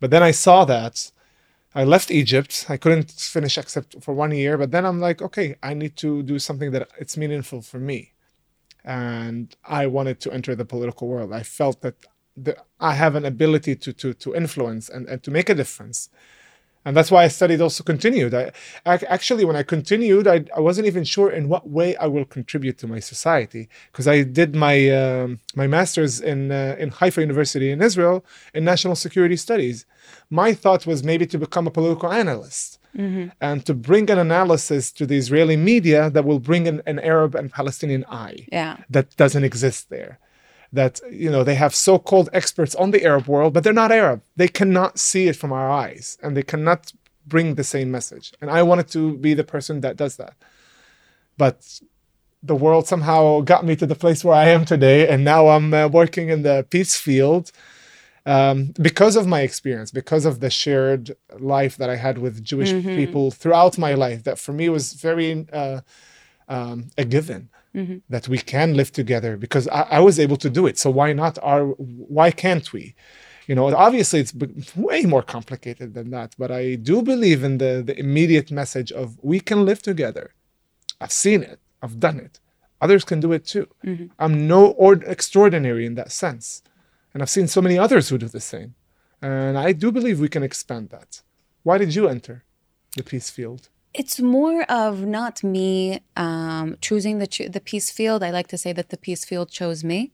but 0.01 0.11
then 0.11 0.23
I 0.23 0.33
saw 0.33 0.67
that 0.67 1.11
I 1.79 1.85
left 1.85 2.11
Egypt. 2.11 2.67
I 2.69 2.77
couldn't 2.77 3.09
finish 3.13 3.57
except 3.57 4.03
for 4.03 4.13
one 4.13 4.33
year, 4.33 4.59
but 4.59 4.73
then 4.73 4.85
I'm 4.85 4.99
like, 4.99 5.23
okay, 5.23 5.55
I 5.63 5.75
need 5.75 5.95
to 5.99 6.25
do 6.25 6.41
something 6.41 6.73
that 6.73 6.89
it's 6.99 7.17
meaningful 7.17 7.63
for 7.63 7.79
me. 7.79 8.01
And 8.85 9.55
I 9.65 9.87
wanted 9.87 10.19
to 10.23 10.33
enter 10.33 10.57
the 10.57 10.65
political 10.65 11.07
world. 11.07 11.33
I 11.33 11.45
felt 11.45 11.83
that 11.83 11.95
the, 12.37 12.57
I 12.81 12.95
have 12.95 13.15
an 13.15 13.25
ability 13.25 13.77
to 13.85 13.93
to 14.01 14.09
to 14.23 14.35
influence 14.43 14.85
and, 14.95 15.03
and 15.09 15.23
to 15.23 15.31
make 15.31 15.49
a 15.49 15.55
difference. 15.63 15.99
And 16.89 16.97
that's 16.97 17.11
why 17.15 17.23
I 17.25 17.29
studied 17.41 17.61
also 17.67 17.83
continued. 17.93 18.33
I, 18.43 18.45
I 18.93 18.95
actually 19.17 19.45
when 19.49 19.59
I 19.63 19.65
continued, 19.77 20.25
I, 20.35 20.37
I 20.59 20.61
wasn't 20.69 20.87
even 20.93 21.05
sure 21.15 21.29
in 21.39 21.45
what 21.53 21.65
way 21.79 21.89
I 22.05 22.07
will 22.15 22.25
contribute 22.37 22.77
to 22.79 22.87
my 22.95 23.01
society 23.13 23.63
because 23.93 24.07
I 24.15 24.17
did 24.41 24.51
my 24.67 24.77
um, 25.01 25.27
my 25.61 25.67
master's 25.77 26.15
in 26.33 26.41
uh, 26.51 26.83
in 26.83 26.89
Haifa 26.99 27.21
University 27.29 27.69
in 27.75 27.79
Israel 27.89 28.17
in 28.57 28.63
national 28.73 28.97
security 29.07 29.37
studies. 29.47 29.77
My 30.43 30.51
thought 30.63 30.83
was 30.93 30.99
maybe 31.11 31.27
to 31.33 31.39
become 31.47 31.67
a 31.67 31.75
political 31.79 32.11
analyst 32.25 32.69
and 33.49 33.59
to 33.69 33.75
bring 33.91 34.05
an 34.15 34.19
analysis 34.29 34.83
to 34.99 35.03
the 35.11 35.17
Israeli 35.23 35.57
media 35.73 36.01
that 36.15 36.25
will 36.29 36.43
bring 36.51 36.63
an, 36.73 36.79
an 36.93 36.99
Arab 37.15 37.31
and 37.41 37.47
Palestinian 37.61 38.05
eye 38.25 38.39
Yeah. 38.59 38.75
that 38.95 39.07
doesn't 39.23 39.45
exist 39.51 39.83
there. 39.97 40.13
That 40.73 41.01
you 41.11 41.31
know 41.31 41.45
they 41.45 41.55
have 41.55 41.75
so-called 41.75 42.29
experts 42.33 42.75
on 42.75 42.91
the 42.91 43.05
Arab 43.05 43.27
world, 43.27 43.55
but 43.55 43.65
they're 43.65 43.73
not 43.73 43.91
Arab. 43.91 44.23
They 44.37 44.49
cannot 44.49 44.99
see 44.99 45.27
it 45.29 45.37
from 45.37 45.53
our 45.53 45.71
eyes, 45.71 46.19
and 46.23 46.37
they 46.37 46.43
cannot 46.43 46.93
bring 47.27 47.55
the 47.55 47.65
same 47.65 47.91
message. 47.91 48.33
And 48.41 48.51
I 48.51 48.63
wanted 48.63 48.89
to 48.89 49.17
be 49.17 49.35
the 49.35 49.45
person 49.45 49.81
that 49.81 49.97
does 49.97 50.17
that. 50.17 50.35
But 51.37 51.81
the 52.43 52.55
world 52.55 52.87
somehow 52.87 53.41
got 53.41 53.65
me 53.65 53.77
to 53.77 53.87
the 53.87 53.95
place 53.95 54.25
where 54.25 54.35
I 54.35 54.49
am 54.49 54.65
today, 54.65 55.09
and 55.09 55.25
now 55.25 55.49
I'm 55.49 55.73
uh, 55.73 55.89
working 55.89 56.29
in 56.29 56.43
the 56.43 56.67
peace 56.69 56.97
field 56.97 57.51
um, 58.27 58.75
because 58.81 59.17
of 59.17 59.27
my 59.27 59.41
experience, 59.41 59.91
because 59.91 60.25
of 60.27 60.41
the 60.41 60.51
shared 60.51 61.17
life 61.39 61.77
that 61.79 61.89
I 61.89 61.97
had 61.97 62.19
with 62.19 62.45
Jewish 62.45 62.73
people 62.85 63.31
throughout 63.31 63.79
my 63.79 63.95
life. 63.95 64.25
That 64.25 64.39
for 64.39 64.53
me 64.53 64.69
was 64.69 64.93
very 64.93 65.47
uh, 65.53 65.81
um, 66.49 66.91
a 66.99 67.05
given 67.05 67.49
Mm-hmm. 67.75 67.99
that 68.09 68.29
we 68.29 68.39
can 68.39 68.75
live 68.75 68.91
together 68.93 69.37
because 69.37 69.69
I, 69.69 69.83
I 69.83 70.01
was 70.01 70.19
able 70.19 70.39
to 70.39 70.51
do 70.51 70.67
it. 70.67 70.79
So 70.79 70.91
why 70.91 71.13
not? 71.13 71.39
Our 71.43 71.65
why 72.17 72.31
can't 72.31 72.73
we? 72.73 72.95
You 73.47 73.55
know, 73.55 73.67
obviously 73.75 74.21
it's 74.21 74.35
way 74.75 75.03
more 75.03 75.23
complicated 75.23 75.95
than 75.95 76.11
that, 76.11 76.35
but 76.39 76.51
I 76.51 76.75
do 76.77 77.03
believe 77.03 77.45
in 77.45 77.59
the 77.59 77.83
the 77.89 77.97
immediate 77.99 78.51
message 78.51 78.91
of 78.91 79.19
we 79.23 79.39
can 79.41 79.65
live 79.67 79.81
together. 79.83 80.35
I've 81.01 81.13
seen 81.13 81.43
it. 81.43 81.61
I've 81.83 82.01
done 82.01 82.19
it. 82.19 82.41
Others 82.81 83.05
can 83.05 83.21
do 83.21 83.33
it 83.33 83.45
too. 83.45 83.69
Mm-hmm. 83.85 84.07
I'm 84.19 84.47
no 84.47 84.61
or- 84.85 85.05
extraordinary 85.17 85.85
in 85.85 85.95
that 85.97 86.11
sense. 86.11 86.63
And 87.13 87.23
I've 87.23 87.31
seen 87.31 87.49
so 87.49 87.61
many 87.63 87.77
others 87.79 88.09
who 88.09 88.19
do 88.19 88.29
the 88.29 88.41
same. 88.41 88.75
And 89.21 89.59
I 89.59 89.73
do 89.73 89.91
believe 89.91 90.21
we 90.21 90.29
can 90.29 90.43
expand 90.43 90.91
that. 90.91 91.23
Why 91.63 91.77
did 91.79 91.95
you 91.95 92.09
enter 92.09 92.45
the 92.97 93.03
peace 93.03 93.31
field? 93.31 93.69
It's 93.95 94.21
more 94.21 94.63
of 94.65 95.05
not 95.07 95.43
me 95.43 96.01
um, 96.17 96.77
choosing 96.81 97.19
the 97.19 97.27
cho- 97.27 97.49
the 97.49 97.61
peace 97.61 97.91
field. 97.91 98.23
I 98.23 98.31
like 98.31 98.49
to 98.49 98.59
say 98.59 98.73
that 98.73 98.91
the 98.91 98.97
peace 98.99 99.25
field 99.25 99.51
chose 99.51 99.83
me. 99.83 100.13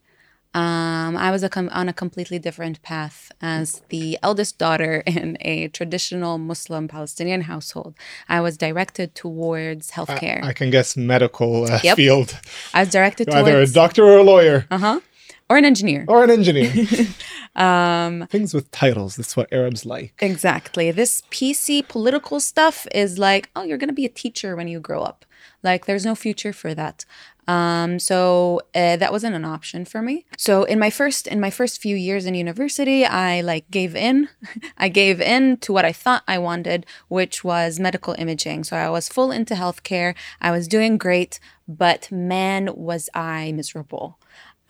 Um, 0.57 1.17
I 1.17 1.33
was 1.33 1.43
a 1.43 1.49
com- 1.49 1.69
on 1.73 1.89
a 1.89 1.93
completely 1.93 2.39
different 2.39 2.81
path 2.83 3.33
as 3.43 3.83
the 3.89 4.17
eldest 4.23 4.57
daughter 4.57 5.03
in 5.07 5.37
a 5.41 5.67
traditional 5.69 6.39
Muslim 6.39 6.87
Palestinian 6.87 7.43
household. 7.43 7.95
I 8.29 8.41
was 8.41 8.57
directed 8.57 9.17
towards 9.17 9.91
healthcare. 9.91 10.45
I 10.45 10.53
can 10.53 10.71
guess 10.71 10.97
medical 10.97 11.65
uh, 11.65 11.81
Yep. 11.83 11.97
field. 11.97 12.39
I 12.73 12.81
was 12.81 12.91
directed 12.91 13.29
Either 13.35 13.61
a 13.61 13.67
doctor 13.67 14.05
or 14.05 14.19
a 14.19 14.23
lawyer 14.23 14.67
uh 14.71 14.79
huh 14.79 15.01
or 15.51 15.57
an 15.57 15.65
engineer. 15.65 16.05
or 16.09 16.25
an 16.25 16.31
engineer. 16.31 16.73
Um, 17.57 18.27
Things 18.31 18.53
with 18.53 18.69
titles. 18.73 19.15
That's 19.15 19.37
what 19.37 19.53
Arabs 19.53 19.87
like. 19.87 20.13
Exactly. 20.21 20.91
This 20.91 21.23
PC 21.31 21.87
political 21.87 22.41
stuff 22.41 22.85
is 22.93 23.17
like, 23.17 23.49
oh, 23.55 23.63
you're 23.63 23.79
going 23.79 23.89
to 23.89 23.95
be 23.95 24.05
a 24.05 24.09
teacher 24.09 24.57
when 24.57 24.67
you 24.67 24.81
grow 24.81 25.03
up. 25.03 25.25
Like, 25.63 25.87
there's 25.87 26.05
no 26.05 26.17
future 26.17 26.53
for 26.53 26.75
that. 26.75 27.05
Um, 27.47 27.99
so 27.99 28.61
uh, 28.75 28.97
that 28.97 29.13
wasn't 29.13 29.37
an 29.37 29.45
option 29.45 29.85
for 29.85 30.03
me. 30.03 30.25
So 30.37 30.65
in 30.65 30.79
my 30.81 30.91
first 30.91 31.27
in 31.27 31.39
my 31.41 31.51
first 31.51 31.81
few 31.81 31.95
years 31.95 32.25
in 32.27 32.35
university, 32.35 33.05
I 33.05 33.41
like 33.43 33.71
gave 33.71 33.95
in. 33.95 34.31
I 34.79 34.89
gave 34.89 35.21
in 35.21 35.59
to 35.59 35.73
what 35.73 35.85
I 35.85 35.93
thought 35.93 36.25
I 36.27 36.39
wanted, 36.39 36.87
which 37.09 37.45
was 37.45 37.79
medical 37.79 38.15
imaging. 38.19 38.65
So 38.65 38.77
I 38.77 38.89
was 38.89 39.09
full 39.11 39.31
into 39.31 39.55
healthcare. 39.55 40.15
I 40.41 40.51
was 40.51 40.67
doing 40.67 40.97
great, 40.97 41.39
but 41.69 42.11
man, 42.11 42.71
was 42.75 43.11
I 43.15 43.53
miserable. 43.53 44.19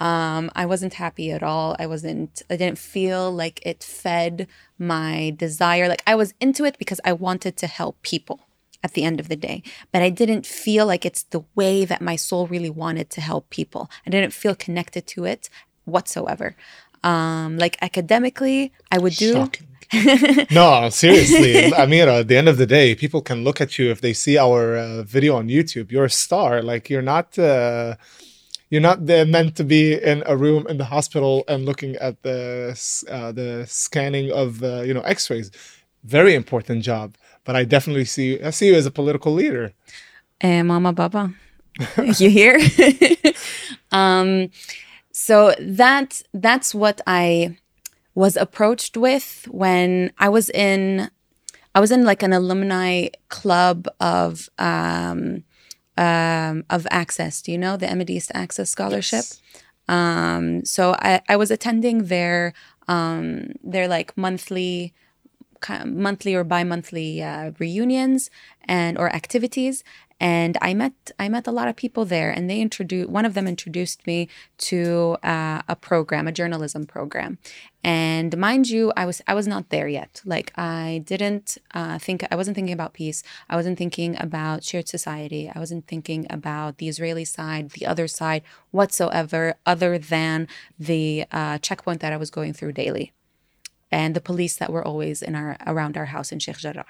Um, 0.01 0.51
I 0.55 0.67
wasn't 0.67 0.95
happy 0.95 1.31
at 1.31 1.43
all. 1.43 1.77
I 1.79 1.87
wasn't, 1.87 2.43
I 2.51 2.57
didn't 2.57 2.79
feel 2.79 3.31
like 3.31 3.65
it 3.65 3.83
fed 3.83 4.49
my 4.79 5.35
desire. 5.37 5.89
Like 5.89 6.03
I 6.07 6.15
was 6.15 6.35
into 6.41 6.65
it 6.65 6.79
because 6.79 7.01
I 7.05 7.13
wanted 7.13 7.57
to 7.59 7.67
help 7.67 8.03
people 8.03 8.41
at 8.83 8.93
the 8.93 9.05
end 9.05 9.19
of 9.19 9.29
the 9.29 9.37
day, 9.37 9.63
but 9.93 10.03
I 10.03 10.11
didn't 10.11 10.47
feel 10.47 10.85
like 10.85 11.07
it's 11.07 11.23
the 11.23 11.45
way 11.55 11.85
that 11.85 12.03
my 12.03 12.17
soul 12.17 12.47
really 12.47 12.71
wanted 12.71 13.09
to 13.11 13.21
help 13.21 13.49
people. 13.51 13.89
I 14.07 14.11
didn't 14.11 14.33
feel 14.33 14.55
connected 14.55 15.07
to 15.09 15.25
it 15.25 15.49
whatsoever. 15.85 16.57
Um, 17.03 17.57
like 17.59 17.79
academically, 17.81 18.73
I 18.91 18.99
would 18.99 19.15
do. 19.15 19.33
Shocking. 19.35 19.69
no, 20.51 20.89
seriously. 20.91 21.73
I 21.73 21.87
mean, 21.87 22.09
at 22.09 22.29
the 22.29 22.37
end 22.37 22.49
of 22.49 22.57
the 22.57 22.67
day, 22.67 22.95
people 22.95 23.23
can 23.23 23.45
look 23.45 23.61
at 23.61 23.79
you 23.79 23.91
if 23.91 24.01
they 24.01 24.13
see 24.13 24.37
our 24.39 24.77
uh, 24.77 25.03
video 25.03 25.37
on 25.37 25.49
YouTube. 25.49 25.93
You're 25.93 26.07
a 26.07 26.11
star. 26.11 26.63
Like 26.63 26.91
you're 26.91 27.03
not. 27.03 27.39
Uh, 27.39 27.97
you're 28.75 28.81
not 28.81 29.07
there 29.07 29.25
meant 29.25 29.55
to 29.55 29.63
be 29.63 29.95
in 29.95 30.25
a 30.27 30.37
room 30.37 30.67
in 30.67 30.79
the 30.79 30.85
hospital 30.87 31.45
and 31.47 31.65
looking 31.65 31.95
at 31.97 32.21
the 32.25 32.75
uh, 33.09 33.31
the 33.31 33.65
scanning 33.69 34.33
of 34.33 34.65
uh, 34.65 34.83
you 34.83 34.93
know 34.93 35.03
X-rays. 35.03 35.53
Very 36.03 36.35
important 36.35 36.83
job, 36.83 37.15
but 37.45 37.55
I 37.55 37.63
definitely 37.63 38.05
see 38.05 38.43
I 38.43 38.51
see 38.51 38.67
you 38.67 38.75
as 38.75 38.85
a 38.85 38.91
political 38.91 39.33
leader. 39.33 39.73
Eh, 40.41 40.63
Mama 40.63 40.93
Baba, 40.93 41.33
you 42.19 42.29
hear? 42.29 42.59
um, 43.93 44.51
so 45.13 45.55
that 45.61 46.23
that's 46.33 46.75
what 46.75 47.01
I 47.07 47.57
was 48.17 48.37
approached 48.37 48.97
with 48.97 49.47
when 49.53 50.11
I 50.19 50.29
was 50.29 50.51
in 50.51 51.11
I 51.77 51.81
was 51.81 51.93
in 51.93 52.05
like 52.05 52.25
an 52.25 52.33
alumni 52.33 53.11
club 53.29 53.87
of 54.01 54.49
um, 54.59 55.45
um, 55.97 56.65
of 56.71 56.87
Access. 56.91 57.43
Do 57.43 57.53
you 57.53 57.59
know 57.59 57.77
the 57.77 57.87
AMIDEAST 57.87 58.31
Access 58.35 58.71
Scholarship? 58.71 59.25
Yes. 59.25 59.41
Um, 59.89 60.65
so 60.65 60.95
I, 60.99 61.21
I 61.29 61.37
was 61.37 61.51
attending 61.51 62.07
their 62.07 62.55
um, 62.89 63.53
their 63.63 63.89
like 63.89 64.17
monthly 64.17 64.95
monthly 65.87 66.35
or 66.35 66.45
bi-monthly 66.45 67.23
uh, 67.23 67.53
reunions 67.59 68.29
and 68.67 68.99
or 68.99 69.11
activities 69.15 69.83
and 70.21 70.57
i 70.63 70.73
met 70.73 70.93
i 71.19 71.29
met 71.29 71.47
a 71.47 71.51
lot 71.51 71.69
of 71.69 71.77
people 71.77 72.05
there 72.05 72.31
and 72.31 72.49
they 72.49 72.61
introduced 72.61 73.09
one 73.11 73.25
of 73.25 73.35
them 73.35 73.47
introduced 73.47 74.07
me 74.07 74.29
to 74.59 75.17
uh, 75.23 75.61
a 75.69 75.77
program 75.77 76.29
a 76.29 76.33
journalism 76.33 76.87
program. 76.87 77.39
And 77.83 78.37
mind 78.39 78.71
you 78.71 78.93
i 78.97 79.05
was 79.05 79.21
i 79.27 79.35
was 79.35 79.47
not 79.47 79.69
there 79.71 79.89
yet. 79.89 80.23
Like 80.25 80.53
i 80.57 81.03
didn't 81.05 81.59
uh, 81.75 81.99
think 81.99 82.25
i 82.31 82.37
wasn't 82.37 82.55
thinking 82.55 82.73
about 82.73 82.95
peace. 82.95 83.23
I 83.49 83.57
wasn't 83.57 83.79
thinking 83.79 84.17
about 84.21 84.65
shared 84.65 84.89
society. 84.89 85.51
I 85.55 85.59
wasn't 85.59 85.87
thinking 85.87 86.27
about 86.31 86.79
the 86.79 86.89
israeli 86.89 87.25
side 87.25 87.71
the 87.71 87.87
other 87.87 88.09
side 88.09 88.43
whatsoever 88.71 89.55
other 89.67 89.99
than 89.99 90.49
the 90.79 91.25
uh, 91.33 91.59
checkpoint 91.59 92.01
that 92.01 92.13
i 92.13 92.17
was 92.17 92.31
going 92.31 92.53
through 92.53 92.73
daily 92.73 93.13
and 93.95 94.17
the 94.17 94.21
police 94.21 94.57
that 94.57 94.73
were 94.73 94.85
always 94.85 95.23
in 95.23 95.35
our 95.37 95.57
around 95.67 95.97
our 95.97 96.07
house 96.07 96.33
in 96.33 96.39
sheikh 96.41 96.59
jarrah. 96.59 96.85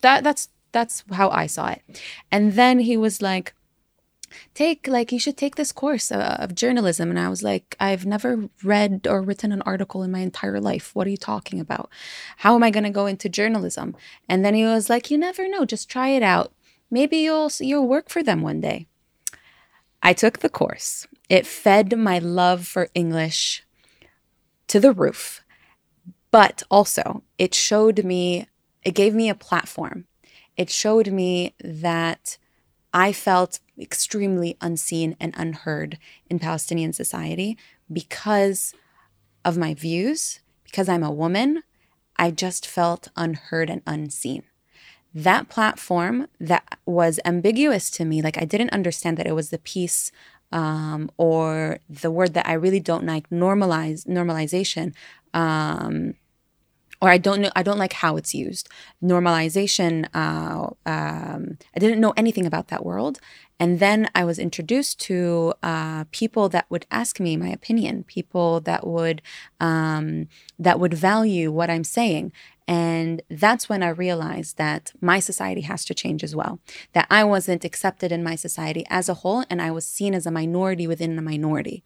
That 0.00 0.24
that's 0.24 0.48
that's 0.72 1.04
how 1.12 1.30
I 1.30 1.46
saw 1.46 1.68
it. 1.68 1.82
And 2.30 2.54
then 2.54 2.80
he 2.80 2.96
was 2.96 3.22
like, 3.22 3.54
take 4.54 4.86
like 4.86 5.12
you 5.12 5.18
should 5.18 5.36
take 5.36 5.56
this 5.56 5.72
course 5.72 6.10
uh, 6.10 6.36
of 6.40 6.54
journalism. 6.54 7.10
And 7.10 7.18
i 7.18 7.28
was 7.28 7.42
like 7.42 7.76
i've 7.78 8.06
never 8.06 8.48
read 8.64 9.06
or 9.06 9.20
written 9.20 9.52
an 9.52 9.62
article 9.62 10.02
in 10.02 10.10
my 10.10 10.20
entire 10.20 10.60
life. 10.60 10.94
What 10.94 11.06
are 11.06 11.10
you 11.10 11.16
talking 11.16 11.60
about? 11.60 11.90
How 12.38 12.54
am 12.54 12.62
i 12.62 12.70
going 12.70 12.84
to 12.84 12.90
go 12.90 13.06
into 13.06 13.28
journalism? 13.28 13.94
And 14.28 14.44
then 14.44 14.54
he 14.54 14.64
was 14.64 14.88
like 14.88 15.10
you 15.10 15.18
never 15.18 15.48
know. 15.48 15.64
Just 15.64 15.90
try 15.90 16.08
it 16.08 16.22
out. 16.22 16.52
Maybe 16.90 17.18
you'll 17.18 17.50
you'll 17.60 17.88
work 17.88 18.08
for 18.08 18.22
them 18.22 18.42
one 18.42 18.60
day. 18.60 18.86
I 20.02 20.12
took 20.14 20.38
the 20.38 20.48
course. 20.48 21.06
It 21.28 21.46
fed 21.46 21.96
my 21.96 22.18
love 22.18 22.66
for 22.66 22.88
english 22.94 23.64
to 24.68 24.80
the 24.80 24.92
roof 24.92 25.42
but 26.30 26.62
also 26.70 27.22
it 27.38 27.54
showed 27.54 28.04
me 28.04 28.48
it 28.82 28.94
gave 28.94 29.14
me 29.14 29.28
a 29.28 29.34
platform 29.34 30.06
it 30.62 30.70
showed 30.70 31.08
me 31.10 31.54
that 31.60 32.38
I 32.94 33.12
felt 33.12 33.58
extremely 33.76 34.56
unseen 34.60 35.16
and 35.18 35.34
unheard 35.36 35.98
in 36.30 36.38
Palestinian 36.38 36.92
society 36.92 37.58
because 37.92 38.72
of 39.44 39.58
my 39.58 39.74
views, 39.74 40.38
because 40.62 40.88
I'm 40.88 41.02
a 41.02 41.10
woman. 41.10 41.64
I 42.16 42.30
just 42.30 42.64
felt 42.64 43.08
unheard 43.16 43.70
and 43.70 43.82
unseen. 43.88 44.44
That 45.12 45.48
platform 45.48 46.28
that 46.38 46.78
was 46.86 47.18
ambiguous 47.24 47.90
to 47.96 48.04
me, 48.04 48.22
like 48.22 48.38
I 48.38 48.44
didn't 48.44 48.72
understand 48.78 49.16
that 49.16 49.26
it 49.26 49.34
was 49.34 49.50
the 49.50 49.58
peace 49.58 50.12
um, 50.52 51.10
or 51.16 51.80
the 51.90 52.12
word 52.12 52.34
that 52.34 52.46
I 52.46 52.52
really 52.52 52.80
don't 52.80 53.04
like, 53.04 53.28
normalize 53.30 54.06
normalization. 54.06 54.94
Um, 55.34 56.14
or 57.02 57.08
I 57.08 57.18
don't 57.18 57.40
know, 57.40 57.50
I 57.56 57.64
don't 57.64 57.78
like 57.78 57.94
how 57.94 58.16
it's 58.16 58.32
used. 58.32 58.68
Normalization, 59.02 60.06
uh, 60.14 60.68
um, 60.86 61.58
I 61.74 61.80
didn't 61.80 62.00
know 62.00 62.14
anything 62.16 62.46
about 62.46 62.68
that 62.68 62.86
world. 62.86 63.18
And 63.58 63.80
then 63.80 64.08
I 64.14 64.24
was 64.24 64.38
introduced 64.38 65.00
to 65.02 65.52
uh, 65.64 66.04
people 66.12 66.48
that 66.50 66.66
would 66.70 66.86
ask 66.92 67.18
me 67.18 67.36
my 67.36 67.48
opinion, 67.48 68.04
people 68.04 68.60
that 68.60 68.86
would 68.86 69.20
um, 69.60 70.28
that 70.60 70.78
would 70.78 70.94
value 70.94 71.50
what 71.50 71.70
I'm 71.70 71.84
saying. 71.84 72.32
And 72.68 73.20
that's 73.28 73.68
when 73.68 73.82
I 73.82 73.88
realized 73.88 74.56
that 74.56 74.92
my 75.00 75.18
society 75.18 75.62
has 75.62 75.84
to 75.86 75.94
change 75.94 76.22
as 76.22 76.36
well. 76.36 76.60
That 76.92 77.08
I 77.10 77.24
wasn't 77.24 77.64
accepted 77.64 78.12
in 78.12 78.22
my 78.22 78.36
society 78.36 78.84
as 78.88 79.08
a 79.08 79.14
whole, 79.14 79.44
and 79.50 79.60
I 79.60 79.72
was 79.72 79.84
seen 79.84 80.14
as 80.14 80.26
a 80.26 80.30
minority 80.30 80.86
within 80.86 81.18
a 81.18 81.22
minority. 81.22 81.82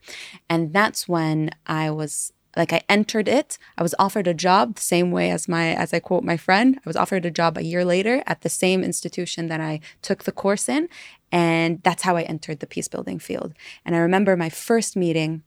And 0.47 0.73
that's 0.73 1.07
when 1.07 1.49
I 1.65 1.89
was 1.89 2.31
like 2.55 2.73
I 2.73 2.81
entered 2.89 3.27
it. 3.27 3.57
I 3.77 3.83
was 3.83 3.93
offered 3.99 4.27
a 4.27 4.33
job 4.33 4.75
the 4.75 4.81
same 4.81 5.11
way 5.11 5.31
as 5.31 5.47
my 5.47 5.75
as 5.75 5.93
I 5.93 5.99
quote 5.99 6.23
my 6.23 6.37
friend. 6.37 6.77
I 6.77 6.89
was 6.89 6.95
offered 6.95 7.25
a 7.25 7.31
job 7.31 7.57
a 7.57 7.63
year 7.63 7.85
later 7.85 8.23
at 8.25 8.41
the 8.41 8.49
same 8.49 8.83
institution 8.83 9.47
that 9.47 9.61
I 9.61 9.79
took 10.01 10.23
the 10.23 10.31
course 10.31 10.69
in, 10.69 10.89
and 11.31 11.81
that's 11.83 12.03
how 12.03 12.15
I 12.15 12.23
entered 12.23 12.59
the 12.59 12.67
peace 12.67 12.87
building 12.87 13.19
field. 13.19 13.53
And 13.85 13.95
I 13.95 13.99
remember 13.99 14.35
my 14.35 14.49
first 14.49 14.95
meeting 14.95 15.43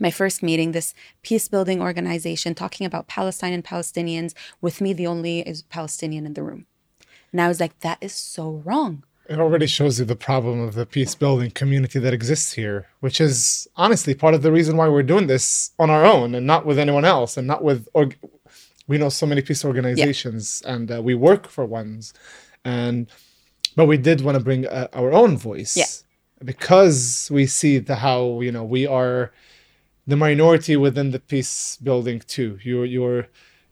my 0.00 0.10
first 0.10 0.42
meeting, 0.42 0.72
this 0.72 0.92
peace 1.22 1.46
building 1.46 1.80
organization 1.80 2.54
talking 2.54 2.84
about 2.84 3.06
Palestine 3.06 3.52
and 3.52 3.64
Palestinians, 3.64 4.34
with 4.60 4.80
me, 4.80 4.92
the 4.92 5.06
only 5.06 5.46
Palestinian 5.68 6.26
in 6.26 6.34
the 6.34 6.42
room. 6.42 6.66
And 7.30 7.40
I 7.40 7.48
was 7.48 7.60
like, 7.60 7.78
that 7.80 7.98
is 8.00 8.12
so 8.12 8.62
wrong 8.64 9.04
it 9.28 9.38
already 9.38 9.66
shows 9.66 9.98
you 9.98 10.04
the 10.04 10.16
problem 10.16 10.60
of 10.60 10.74
the 10.74 10.84
peace 10.84 11.14
building 11.14 11.50
community 11.50 11.98
that 11.98 12.12
exists 12.12 12.52
here, 12.52 12.86
which 13.00 13.20
is 13.20 13.66
honestly 13.76 14.14
part 14.14 14.34
of 14.34 14.42
the 14.42 14.52
reason 14.52 14.76
why 14.76 14.88
we're 14.88 15.02
doing 15.02 15.26
this 15.26 15.70
on 15.78 15.90
our 15.90 16.04
own 16.04 16.34
and 16.34 16.46
not 16.46 16.66
with 16.66 16.78
anyone 16.78 17.04
else 17.04 17.36
and 17.36 17.46
not 17.46 17.64
with 17.64 17.88
org- 17.94 18.18
we 18.86 18.98
know 18.98 19.08
so 19.08 19.26
many 19.26 19.40
peace 19.40 19.64
organizations 19.64 20.62
yeah. 20.64 20.74
and 20.74 20.92
uh, 20.92 21.02
we 21.02 21.14
work 21.14 21.48
for 21.48 21.64
ones 21.64 22.12
and 22.64 23.08
but 23.76 23.86
we 23.86 23.96
did 23.96 24.20
want 24.20 24.36
to 24.36 24.44
bring 24.44 24.66
uh, 24.66 24.88
our 24.92 25.12
own 25.12 25.36
voice 25.36 25.76
yeah. 25.76 25.86
because 26.44 27.28
we 27.32 27.46
see 27.46 27.78
the 27.78 27.96
how 27.96 28.40
you 28.40 28.52
know 28.52 28.64
we 28.64 28.86
are 28.86 29.32
the 30.06 30.16
minority 30.16 30.76
within 30.76 31.10
the 31.10 31.18
peace 31.18 31.78
building 31.82 32.20
too 32.26 32.58
you're 32.62 32.84
you're 32.84 33.26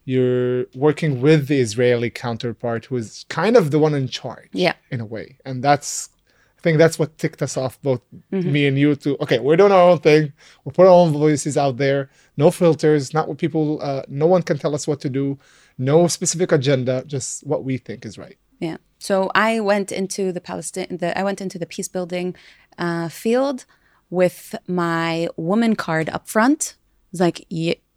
you're 0.05 0.67
working 0.75 1.21
with 1.21 1.49
the 1.49 1.61
Israeli 1.61 2.11
counterpart 2.11 2.87
who 2.87 2.97
is 2.97 3.25
kind 3.29 3.57
of 3.57 3.71
the 3.71 3.79
one 3.79 3.95
in 3.95 4.09
charge. 4.09 4.49
Yeah. 4.53 4.75
In 4.91 5.01
a 5.01 5.07
way. 5.07 5.39
And 5.45 5.63
that's 5.63 6.11
I 6.59 6.63
think 6.63 6.79
that's 6.79 6.97
what 6.97 7.19
ticked 7.19 7.43
us 7.43 7.57
off, 7.57 7.83
both 7.83 8.01
mm-hmm. 8.33 8.53
me 8.53 8.69
and 8.69 8.79
you, 8.79 8.95
to 8.95 9.17
okay, 9.21 9.41
we're 9.41 9.57
doing 9.57 9.73
our 9.73 9.91
own 9.91 9.99
thing. 9.99 10.33
We'll 10.65 10.73
put 10.73 10.87
our 10.87 10.93
own 10.93 11.13
voices 11.13 11.57
out 11.57 11.77
there. 11.77 12.09
No 12.37 12.53
filters, 12.53 13.13
not 13.13 13.27
what 13.27 13.39
people 13.39 13.81
uh, 13.83 14.03
no 14.07 14.29
one 14.29 14.43
can 14.43 14.59
tell 14.59 14.75
us 14.75 14.87
what 14.87 15.01
to 15.01 15.09
do. 15.09 15.39
No 15.77 16.07
specific 16.07 16.53
agenda, 16.53 17.03
just 17.05 17.45
what 17.45 17.65
we 17.65 17.79
think 17.79 18.07
is 18.07 18.17
right. 18.17 18.39
Yeah. 18.61 18.77
So 19.01 19.33
I 19.35 19.59
went 19.59 19.91
into 19.91 20.31
the 20.31 20.41
Palestine 20.41 20.99
the 20.99 21.19
I 21.19 21.25
went 21.25 21.41
into 21.41 21.59
the 21.59 21.67
peace 21.67 21.89
building 21.89 22.37
uh, 22.79 23.09
field 23.09 23.65
with 24.09 24.55
my 24.69 25.29
woman 25.37 25.75
card 25.75 26.09
up 26.11 26.29
front. 26.29 26.77
It's 27.11 27.21
like 27.21 27.45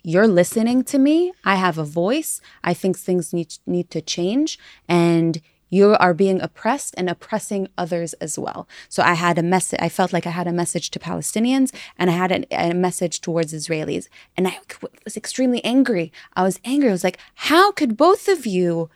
you're 0.06 0.28
listening 0.28 0.84
to 0.84 1.00
me. 1.00 1.34
I 1.44 1.56
have 1.56 1.80
a 1.80 1.84
voice. 1.84 2.40
I 2.64 2.76
think 2.76 2.98
things 2.98 3.34
need 3.34 3.58
need 3.66 3.90
to 3.90 4.02
change 4.02 4.60
and 4.88 5.42
you 5.70 5.96
are 5.96 6.14
being 6.14 6.40
oppressed 6.42 6.94
and 6.96 7.10
oppressing 7.10 7.68
others 7.76 8.14
as 8.14 8.38
well. 8.38 8.68
So 8.88 9.02
I 9.02 9.16
had 9.16 9.40
a 9.40 9.44
message, 9.44 9.80
I 9.82 9.90
felt 9.90 10.14
like 10.14 10.28
I 10.28 10.30
had 10.30 10.48
a 10.48 10.54
message 10.54 10.92
to 10.92 11.00
Palestinians 11.00 11.74
and 11.98 12.10
I 12.10 12.14
had 12.14 12.32
a, 12.32 12.70
a 12.70 12.74
message 12.74 13.20
towards 13.20 13.52
Israelis. 13.52 14.08
And 14.38 14.48
I 14.48 14.60
was 15.04 15.18
extremely 15.18 15.64
angry. 15.66 16.14
I 16.36 16.44
was 16.44 16.60
angry. 16.64 16.90
I 16.90 16.92
was 16.92 17.04
like, 17.04 17.18
how 17.34 17.72
could 17.72 17.98
both 17.98 18.28
of 18.28 18.46
you 18.46 18.92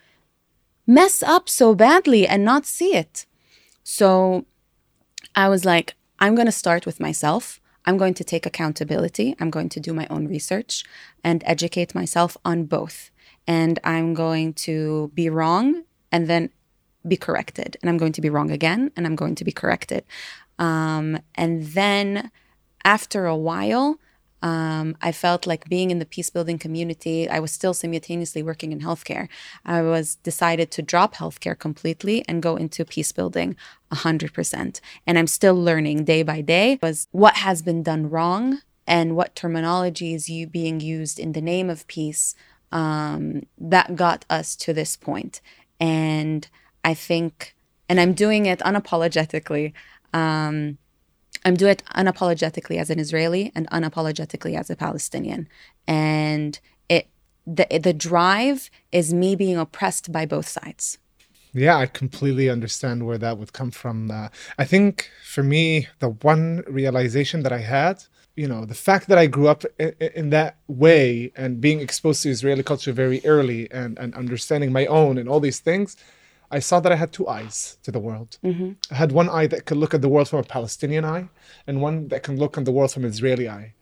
mess 0.86 1.24
up 1.24 1.50
so 1.50 1.74
badly 1.74 2.28
and 2.28 2.46
not 2.46 2.68
see 2.68 2.96
it? 2.96 3.26
So 3.84 4.46
I 5.36 5.50
was 5.50 5.66
like, 5.66 5.96
I'm 6.20 6.36
going 6.36 6.46
to 6.46 6.52
start 6.52 6.86
with 6.86 7.00
myself. 7.00 7.60
I'm 7.86 7.98
going 7.98 8.14
to 8.16 8.24
take 8.24 8.46
accountability. 8.46 9.36
I'm 9.40 9.50
going 9.50 9.70
to 9.70 9.80
do 9.80 9.94
my 9.94 10.08
own 10.10 10.28
research 10.28 10.84
and 11.24 11.44
educate 11.46 11.96
myself 11.96 12.38
on 12.46 12.66
both. 12.66 13.12
And 13.48 13.80
I'm 13.84 14.14
going 14.14 14.54
to 14.66 15.12
be 15.14 15.30
wrong 15.30 15.84
and 16.12 16.28
then 16.28 16.50
be 17.08 17.18
corrected. 17.18 17.78
And 17.82 17.90
I'm 17.90 17.98
going 17.98 18.12
to 18.14 18.22
be 18.22 18.30
wrong 18.30 18.52
again 18.52 18.92
and 18.96 19.06
I'm 19.06 19.16
going 19.16 19.36
to 19.36 19.44
be 19.44 19.52
corrected. 19.52 20.04
Um, 20.58 21.20
and 21.36 21.64
then 21.68 22.32
after 22.84 23.26
a 23.26 23.36
while, 23.36 24.00
um, 24.42 24.96
I 25.02 25.12
felt 25.12 25.46
like 25.46 25.68
being 25.68 25.92
in 25.92 26.00
the 26.00 26.06
peace 26.06 26.30
building 26.30 26.58
community, 26.58 27.30
I 27.30 27.40
was 27.40 27.52
still 27.52 27.74
simultaneously 27.74 28.42
working 28.42 28.72
in 28.72 28.80
healthcare. 28.80 29.28
I 29.66 29.82
was 29.82 30.16
decided 30.16 30.72
to 30.72 30.82
drop 30.82 31.16
healthcare 31.16 31.58
completely 31.58 32.24
and 32.28 32.42
go 32.42 32.56
into 32.56 32.86
peace 32.86 33.12
building 33.12 33.58
100%. 33.92 34.80
And 35.06 35.20
I'm 35.20 35.28
still 35.28 35.56
learning 35.56 36.06
day 36.06 36.24
by 36.24 36.42
day 36.42 36.80
was 36.82 37.08
what 37.12 37.38
has 37.38 37.62
been 37.62 37.84
done 37.84 38.10
wrong 38.10 38.62
and 38.88 39.16
what 39.16 39.36
terminology 39.36 40.14
is 40.14 40.30
you 40.30 40.48
being 40.48 40.80
used 40.80 41.20
in 41.20 41.34
the 41.34 41.42
name 41.42 41.70
of 41.70 41.86
peace 41.88 42.34
um, 42.72 43.44
that 43.58 43.96
got 43.96 44.26
us 44.30 44.56
to 44.56 44.74
this 44.74 44.96
point. 44.96 45.42
And 45.80 46.48
I 46.84 46.94
think, 46.94 47.56
and 47.90 48.00
I'm 48.00 48.14
doing 48.14 48.46
it 48.46 48.60
unapologetically. 48.60 49.74
Um, 50.14 50.78
I'm 51.46 51.56
doing 51.56 51.72
it 51.72 51.84
unapologetically 51.96 52.78
as 52.80 52.90
an 52.90 53.00
Israeli 53.00 53.52
and 53.56 53.70
unapologetically 53.70 54.58
as 54.58 54.70
a 54.70 54.76
Palestinian. 54.76 55.48
And 55.88 56.60
it 56.90 57.08
the 57.46 57.66
the 57.82 57.94
drive 57.94 58.70
is 58.92 59.14
me 59.14 59.36
being 59.36 59.58
oppressed 59.58 60.12
by 60.12 60.26
both 60.26 60.48
sides. 60.48 60.98
Yeah, 61.54 61.78
I 61.78 61.88
completely 61.88 62.48
understand 62.48 63.08
where 63.08 63.18
that 63.18 63.40
would 63.40 63.54
come 63.54 63.72
from. 63.72 64.12
Uh, 64.12 64.30
I 64.60 64.66
think 64.66 65.10
for 65.24 65.42
me, 65.42 65.88
the 65.98 66.10
one 66.10 66.64
realization 66.68 67.42
that 67.42 67.52
I 67.52 67.60
had, 67.60 68.04
you 68.36 68.48
know, 68.48 68.66
the 68.66 68.76
fact 68.76 69.08
that 69.08 69.18
I 69.18 69.26
grew 69.26 69.48
up 69.48 69.66
in, 69.80 69.94
in 70.00 70.30
that 70.30 70.58
way 70.68 71.32
and 71.36 71.60
being 71.60 71.80
exposed 71.80 72.22
to 72.24 72.30
Israeli 72.30 72.62
culture 72.62 72.94
very 72.94 73.20
early 73.26 73.70
and, 73.72 73.98
and 73.98 74.14
understanding 74.14 74.72
my 74.72 74.86
own 74.86 75.18
and 75.18 75.28
all 75.28 75.40
these 75.40 75.60
things, 75.60 75.98
I 76.52 76.60
saw 76.60 76.80
that 76.80 76.92
I 76.92 76.96
had 76.96 77.12
two 77.12 77.28
eyes 77.28 77.78
to 77.84 77.92
the 77.92 78.00
world. 78.00 78.38
Mm-hmm. 78.44 78.72
I 78.92 78.96
had 78.96 79.12
one 79.12 79.30
eye 79.30 79.48
that 79.48 79.66
could 79.66 79.78
look 79.78 79.94
at 79.94 80.02
the 80.02 80.10
world 80.10 80.28
from 80.30 80.40
a 80.40 80.44
Palestinian 80.44 81.06
eye, 81.06 81.30
and 81.68 81.82
one 81.82 82.08
that 82.08 82.24
can 82.24 82.38
look 82.38 82.58
at 82.58 82.66
the 82.66 82.72
world 82.72 82.92
from 82.92 83.04
an 83.06 83.10
Israeli 83.12 83.48
eye. 83.48 83.74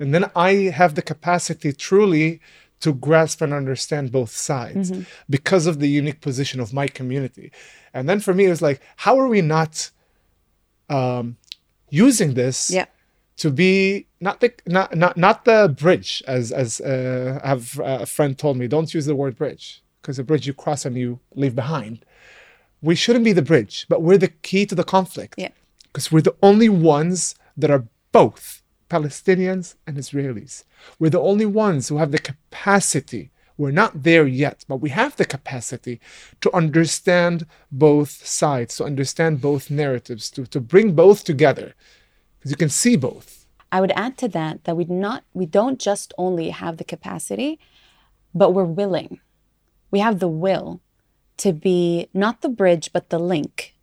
And 0.00 0.12
then 0.14 0.24
I 0.34 0.52
have 0.80 0.94
the 0.94 1.02
capacity 1.02 1.72
truly 1.72 2.40
to 2.80 2.92
grasp 2.92 3.40
and 3.42 3.52
understand 3.52 4.12
both 4.12 4.30
sides 4.30 4.90
Mm-hmm. 4.90 5.02
because 5.36 5.66
of 5.66 5.78
the 5.80 5.88
unique 5.88 6.20
position 6.20 6.58
of 6.60 6.72
my 6.72 6.86
community. 6.88 7.50
And 7.94 8.08
then 8.08 8.20
for 8.20 8.32
me, 8.34 8.44
it 8.46 8.50
was 8.50 8.62
like, 8.62 8.80
how 9.04 9.18
are 9.18 9.28
we 9.28 9.40
not 9.40 9.90
um, 10.88 11.36
using 11.90 12.34
this 12.34 12.70
Yeah. 12.70 12.86
to 13.38 13.50
be 13.50 14.06
not 14.20 14.40
the 14.40 14.52
not 14.66 14.96
not 14.96 15.16
not 15.16 15.44
the 15.44 15.74
bridge 15.84 16.22
as 16.26 16.50
as 16.52 16.80
uh, 16.80 17.38
have 17.44 17.78
a 17.82 18.06
friend 18.06 18.36
told 18.38 18.56
me 18.56 18.66
don't 18.66 18.92
use 18.94 19.06
the 19.06 19.14
word 19.22 19.36
bridge 19.36 19.82
because 20.00 20.16
the 20.16 20.24
bridge 20.24 20.46
you 20.46 20.54
cross 20.54 20.84
and 20.86 20.96
you 20.96 21.20
leave 21.34 21.54
behind 21.54 22.04
we 22.82 22.94
shouldn't 22.94 23.24
be 23.24 23.32
the 23.32 23.42
bridge 23.42 23.86
but 23.88 24.02
we're 24.02 24.18
the 24.18 24.28
key 24.28 24.64
to 24.66 24.74
the 24.74 24.84
conflict 24.84 25.34
Yeah. 25.36 25.50
because 25.84 26.10
we're 26.12 26.22
the 26.22 26.36
only 26.42 26.68
ones 26.68 27.34
that 27.56 27.70
are 27.70 27.84
both 28.12 28.62
palestinians 28.88 29.74
and 29.86 29.96
israelis 29.96 30.64
we're 30.98 31.10
the 31.10 31.20
only 31.20 31.46
ones 31.46 31.88
who 31.88 31.98
have 31.98 32.12
the 32.12 32.18
capacity 32.18 33.30
we're 33.56 33.70
not 33.82 34.02
there 34.04 34.26
yet 34.26 34.64
but 34.68 34.76
we 34.76 34.90
have 34.90 35.16
the 35.16 35.24
capacity 35.24 36.00
to 36.40 36.54
understand 36.54 37.46
both 37.70 38.26
sides 38.26 38.76
to 38.76 38.84
understand 38.84 39.40
both 39.40 39.70
narratives 39.70 40.30
to, 40.30 40.46
to 40.46 40.60
bring 40.60 40.92
both 40.92 41.24
together 41.24 41.74
because 42.38 42.50
you 42.50 42.56
can 42.56 42.68
see 42.70 42.96
both 42.96 43.46
I 43.70 43.82
would 43.82 43.92
add 43.96 44.16
to 44.18 44.28
that 44.28 44.64
that 44.64 44.76
we 44.78 44.84
not 44.84 45.24
we 45.34 45.44
don't 45.44 45.78
just 45.78 46.14
only 46.16 46.48
have 46.48 46.78
the 46.78 46.84
capacity, 46.84 47.58
but 48.34 48.54
we're 48.54 48.64
willing. 48.64 49.20
We 49.90 49.98
have 49.98 50.20
the 50.20 50.28
will 50.28 50.80
to 51.38 51.52
be 51.52 52.08
not 52.12 52.40
the 52.42 52.48
bridge 52.48 52.90
but 52.92 53.10
the 53.10 53.18
link. 53.18 53.74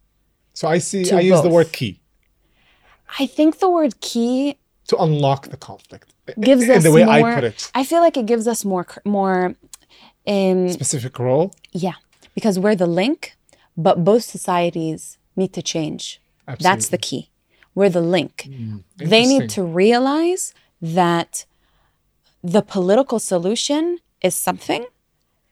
So 0.54 0.68
I 0.68 0.78
see. 0.78 1.12
I 1.12 1.20
use 1.20 1.42
the 1.42 1.50
word 1.50 1.72
key 1.74 2.00
I 3.20 3.26
think 3.26 3.60
the 3.60 3.70
word 3.70 4.02
key 4.02 4.58
to 4.88 4.98
unlock 4.98 5.48
the 5.50 5.58
conflict. 5.58 6.14
gives 6.40 6.64
in 6.64 6.72
us 6.72 6.84
the 6.84 6.92
way 6.92 7.06
more. 7.06 7.32
I 7.32 7.36
put 7.36 7.44
it. 7.44 7.72
I 7.74 7.84
feel 7.84 8.02
like 8.02 8.18
it 8.18 8.26
gives 8.26 8.48
us 8.48 8.66
more 8.66 8.86
more 9.06 9.56
um 10.28 10.70
Specific 10.70 11.18
role. 11.20 11.54
yeah, 11.72 11.94
because 12.34 12.60
we're 12.60 12.76
the 12.76 12.88
link, 12.88 13.36
but 13.78 14.04
both 14.04 14.24
societies 14.24 15.18
need 15.36 15.54
to 15.54 15.62
change. 15.62 16.22
Absolutely. 16.48 16.64
That's 16.64 16.90
the 16.90 16.98
key. 16.98 17.30
We're 17.74 17.90
the 17.90 18.02
link. 18.02 18.48
They 18.98 19.26
need 19.26 19.50
to 19.52 19.64
realize 19.64 20.54
that 20.82 21.46
the 22.44 22.62
political 22.62 23.20
solution 23.20 24.00
is 24.22 24.36
something 24.36 24.86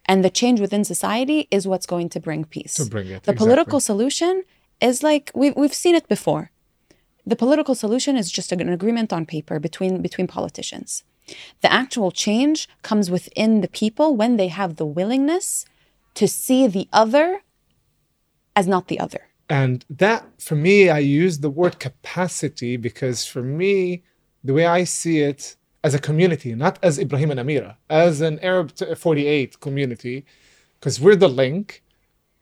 and 0.05 0.23
the 0.23 0.29
change 0.29 0.59
within 0.59 0.83
society 0.83 1.47
is 1.51 1.67
what's 1.67 1.85
going 1.85 2.09
to 2.09 2.19
bring 2.19 2.45
peace. 2.45 2.75
To 2.75 2.85
bring 2.85 3.07
it, 3.07 3.23
The 3.23 3.33
political 3.33 3.79
solution 3.79 4.43
is 4.81 5.03
like 5.03 5.31
we've, 5.33 5.55
we've 5.55 5.73
seen 5.73 5.95
it 5.95 6.07
before. 6.07 6.51
The 7.25 7.37
political 7.37 7.73
solution 7.73 8.17
is 8.17 8.31
just 8.31 8.51
an 8.51 8.67
agreement 8.67 9.13
on 9.13 9.25
paper 9.25 9.59
between 9.59 10.01
between 10.01 10.27
politicians. 10.27 11.03
The 11.61 11.71
actual 11.71 12.11
change 12.11 12.67
comes 12.81 13.09
within 13.09 13.61
the 13.61 13.69
people 13.69 14.17
when 14.17 14.35
they 14.35 14.49
have 14.49 14.75
the 14.75 14.85
willingness 14.85 15.65
to 16.15 16.27
see 16.27 16.67
the 16.67 16.89
other 16.91 17.41
as 18.55 18.67
not 18.67 18.87
the 18.89 18.99
other. 18.99 19.29
And 19.49 19.85
that, 19.89 20.25
for 20.39 20.55
me, 20.55 20.89
I 20.89 20.99
use 20.99 21.39
the 21.39 21.49
word 21.49 21.79
capacity 21.79 22.75
because 22.77 23.25
for 23.25 23.41
me, 23.41 24.03
the 24.43 24.53
way 24.53 24.65
I 24.65 24.83
see 24.83 25.19
it 25.19 25.55
as 25.84 25.93
a 25.93 25.99
community, 25.99 26.55
not 26.55 26.79
as 26.81 26.97
Ibrahim 26.97 27.31
and 27.31 27.39
Amira, 27.39 27.75
as 27.89 28.21
an 28.21 28.39
Arab 28.39 28.71
48 28.71 29.59
community, 29.59 30.25
because 30.79 30.99
we're 30.99 31.15
the 31.15 31.27
link, 31.27 31.84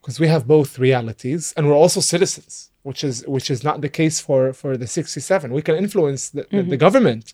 because 0.01 0.19
we 0.19 0.27
have 0.27 0.47
both 0.47 0.79
realities, 0.79 1.53
and 1.55 1.67
we're 1.67 1.75
also 1.75 2.01
citizens, 2.01 2.71
which 2.83 3.03
is 3.03 3.25
which 3.27 3.49
is 3.49 3.63
not 3.63 3.81
the 3.81 3.89
case 3.89 4.19
for 4.19 4.53
for 4.53 4.77
the 4.77 4.87
67. 4.87 5.51
We 5.51 5.61
can 5.61 5.75
influence 5.75 6.29
the, 6.29 6.43
the, 6.43 6.47
the 6.49 6.63
mm-hmm. 6.63 6.75
government, 6.75 7.33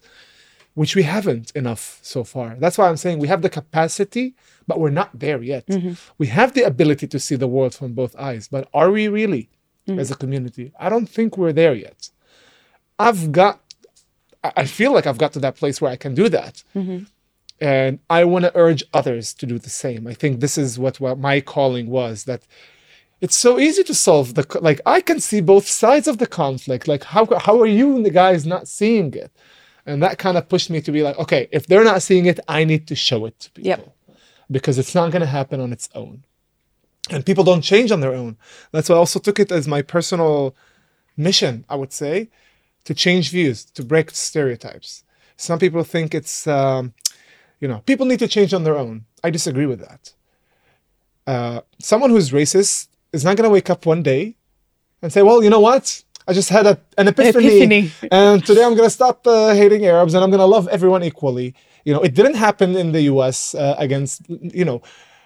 which 0.73 0.95
we 0.95 1.03
haven't 1.03 1.51
enough 1.51 1.99
so 2.01 2.23
far. 2.23 2.55
That's 2.59 2.77
why 2.77 2.87
I'm 2.87 2.97
saying 2.97 3.19
we 3.19 3.27
have 3.29 3.41
the 3.41 3.49
capacity, 3.49 4.35
but 4.67 4.79
we're 4.79 4.89
not 5.01 5.17
there 5.17 5.41
yet. 5.41 5.65
Mm-hmm. 5.67 5.93
We 6.17 6.27
have 6.27 6.53
the 6.53 6.63
ability 6.63 7.07
to 7.07 7.19
see 7.19 7.35
the 7.35 7.47
world 7.47 7.73
from 7.73 7.93
both 7.93 8.15
eyes, 8.15 8.47
but 8.47 8.69
are 8.73 8.91
we 8.91 9.07
really 9.07 9.49
mm. 9.87 9.99
as 9.99 10.11
a 10.11 10.15
community? 10.15 10.71
I 10.79 10.89
don't 10.89 11.09
think 11.09 11.37
we're 11.37 11.53
there 11.53 11.73
yet. 11.73 12.09
I've 12.99 13.31
got, 13.31 13.66
I 14.55 14.65
feel 14.65 14.93
like 14.93 15.07
I've 15.07 15.17
got 15.17 15.33
to 15.33 15.39
that 15.39 15.55
place 15.55 15.81
where 15.81 15.91
I 15.91 15.95
can 15.95 16.13
do 16.13 16.29
that. 16.29 16.63
Mm-hmm. 16.75 17.05
And 17.59 17.99
I 18.09 18.23
want 18.23 18.45
to 18.45 18.51
urge 18.55 18.83
others 18.93 19.33
to 19.35 19.45
do 19.45 19.57
the 19.57 19.69
same. 19.69 20.05
I 20.07 20.13
think 20.13 20.39
this 20.39 20.57
is 20.57 20.77
what, 20.77 20.99
what 20.99 21.17
my 21.17 21.41
calling 21.41 21.89
was 21.89 22.25
that 22.25 22.43
it's 23.19 23.35
so 23.35 23.59
easy 23.59 23.83
to 23.83 23.95
solve 23.95 24.35
the 24.35 24.45
like 24.61 24.79
I 24.85 25.01
can 25.01 25.19
see 25.19 25.41
both 25.41 25.67
sides 25.67 26.07
of 26.07 26.19
the 26.19 26.27
conflict. 26.27 26.87
Like 26.87 27.03
how 27.03 27.25
how 27.39 27.59
are 27.61 27.65
you 27.65 27.95
and 27.95 28.05
the 28.05 28.11
guys 28.11 28.45
not 28.45 28.67
seeing 28.67 29.13
it? 29.13 29.31
And 29.87 30.03
that 30.03 30.19
kind 30.19 30.37
of 30.37 30.49
pushed 30.49 30.69
me 30.69 30.81
to 30.81 30.91
be 30.91 31.01
like, 31.01 31.17
okay, 31.17 31.47
if 31.51 31.65
they're 31.65 31.83
not 31.83 32.03
seeing 32.03 32.25
it, 32.25 32.39
I 32.47 32.63
need 32.65 32.87
to 32.87 32.95
show 32.95 33.25
it 33.25 33.39
to 33.39 33.51
people. 33.51 33.69
Yep. 33.69 34.17
Because 34.51 34.77
it's 34.77 34.93
not 34.93 35.11
going 35.11 35.21
to 35.21 35.27
happen 35.27 35.61
on 35.61 35.71
its 35.71 35.89
own. 35.95 36.25
And 37.09 37.25
people 37.25 37.45
don't 37.45 37.61
change 37.61 37.91
on 37.91 38.01
their 38.01 38.13
own. 38.13 38.37
That's 38.71 38.89
why 38.89 38.95
I 38.95 38.99
also 38.99 39.19
took 39.19 39.39
it 39.39 39.49
as 39.49 39.65
my 39.65 39.81
personal 39.81 40.53
mission, 41.15 41.65
I 41.69 41.75
would 41.75 41.93
say, 41.93 42.29
to 42.87 42.93
change 42.93 43.31
views, 43.31 43.65
to 43.65 43.83
break 43.83 44.11
stereotypes. 44.11 45.03
Some 45.35 45.59
people 45.59 45.83
think 45.83 46.15
it's, 46.15 46.47
um, 46.47 46.93
you 47.59 47.67
know, 47.67 47.79
people 47.79 48.05
need 48.05 48.19
to 48.19 48.29
change 48.29 48.53
on 48.53 48.63
their 48.63 48.77
own. 48.77 49.03
I 49.25 49.29
disagree 49.29 49.65
with 49.65 49.81
that. 49.81 50.13
Uh, 51.27 51.59
someone 51.79 52.11
who's 52.11 52.31
racist 52.31 52.87
is 53.11 53.25
not 53.25 53.35
going 53.35 53.43
to 53.43 53.49
wake 53.49 53.69
up 53.69 53.85
one 53.85 54.03
day 54.03 54.37
and 55.01 55.11
say, 55.11 55.21
well, 55.21 55.43
you 55.43 55.49
know 55.49 55.59
what? 55.59 56.01
I 56.29 56.31
just 56.31 56.47
had 56.47 56.65
a, 56.65 56.79
an 56.97 57.09
epiphany, 57.09 57.57
Epiphany. 57.57 57.91
and 58.09 58.45
today 58.45 58.63
I'm 58.63 58.75
going 58.75 58.87
to 58.87 58.95
stop 59.01 59.27
uh, 59.27 59.53
hating 59.53 59.85
Arabs 59.85 60.13
and 60.13 60.23
I'm 60.23 60.29
going 60.29 60.39
to 60.39 60.45
love 60.45 60.69
everyone 60.69 61.03
equally. 61.03 61.55
You 61.83 61.93
know, 61.93 62.01
it 62.01 62.13
didn't 62.13 62.35
happen 62.35 62.77
in 62.77 62.93
the 62.93 63.01
US 63.13 63.53
uh, 63.53 63.75
against, 63.77 64.21
you 64.29 64.63
know, 64.63 64.81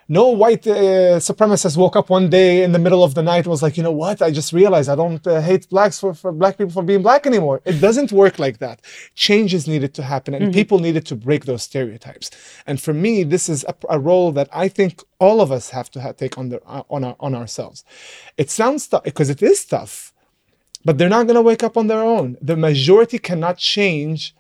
no 0.08 0.30
white 0.30 0.66
uh, 0.68 1.20
supremacist 1.20 1.78
woke 1.78 1.96
up 1.96 2.10
one 2.10 2.30
day 2.30 2.64
in 2.64 2.72
the 2.72 2.80
middle 2.80 3.04
of 3.04 3.14
the 3.16 3.24
night 3.24 3.46
and 3.46 3.48
was 3.48 3.64
like, 3.64 3.78
you 3.78 3.84
know 3.84 3.92
what? 3.92 4.22
I 4.22 4.32
just 4.32 4.52
realized 4.52 4.90
I 4.90 4.96
don't 4.96 5.26
uh, 5.26 5.42
hate 5.42 5.70
blacks 5.70 6.00
for, 6.00 6.14
for 6.14 6.32
black 6.32 6.58
people 6.58 6.72
for 6.72 6.84
being 6.84 7.02
black 7.02 7.26
anymore. 7.26 7.62
It 7.66 7.80
doesn't 7.80 8.12
work 8.12 8.40
like 8.40 8.58
that. 8.58 8.82
Changes 9.16 9.68
needed 9.68 9.94
to 9.96 10.04
happen 10.04 10.34
and 10.34 10.54
people 10.54 10.80
needed 10.80 11.06
to 11.08 11.16
break 11.16 11.46
those 11.46 11.64
stereotypes. 11.64 12.30
And 12.66 12.82
for 12.82 12.94
me, 12.94 13.24
this 13.24 13.48
is 13.48 13.64
a, 13.68 13.76
a 13.90 14.00
role 14.00 14.32
that 14.34 14.50
I 14.52 14.68
think 14.68 15.02
all 15.20 15.40
of 15.40 15.52
us 15.52 15.70
have 15.70 15.90
to 15.92 16.02
ha- 16.02 16.12
take 16.12 16.38
on, 16.38 16.50
the, 16.50 16.62
uh, 16.66 16.84
on, 16.90 17.04
our, 17.04 17.16
on 17.20 17.34
ourselves. 17.34 17.84
It 18.38 18.50
sounds 18.50 18.88
tough 18.88 19.04
because 19.04 19.30
it 19.30 19.42
is 19.42 19.64
tough, 19.66 20.14
but 20.84 20.98
they're 20.98 21.10
not 21.10 21.28
going 21.28 21.36
to 21.36 21.42
wake 21.42 21.64
up 21.64 21.78
on 21.78 21.88
their 21.88 22.02
own. 22.02 22.38
The 22.42 22.58
majority 22.58 23.20
cannot 23.20 23.58
change 23.58 24.36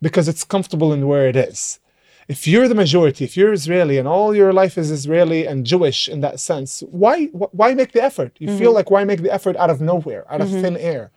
because 0.00 0.28
it's 0.28 0.44
comfortable 0.44 0.92
in 0.92 1.06
where 1.06 1.26
it 1.28 1.36
is. 1.36 1.80
If 2.28 2.46
you're 2.46 2.68
the 2.68 2.74
majority, 2.74 3.24
if 3.24 3.38
you're 3.38 3.54
Israeli 3.54 3.96
and 3.96 4.06
all 4.06 4.36
your 4.36 4.52
life 4.52 4.76
is 4.76 4.90
Israeli 4.90 5.46
and 5.46 5.64
Jewish 5.64 6.08
in 6.08 6.20
that 6.20 6.40
sense, 6.40 6.82
why 6.90 7.26
why 7.60 7.72
make 7.72 7.92
the 7.92 8.02
effort? 8.02 8.36
You 8.38 8.48
feel 8.58 8.72
like 8.74 8.90
why 8.90 9.04
make 9.04 9.22
the 9.22 9.32
effort 9.32 9.56
out 9.56 9.70
of 9.70 9.80
nowhere, 9.80 10.30
out 10.30 10.42
of 10.42 10.50
thin 10.50 10.76
air? 10.76 11.10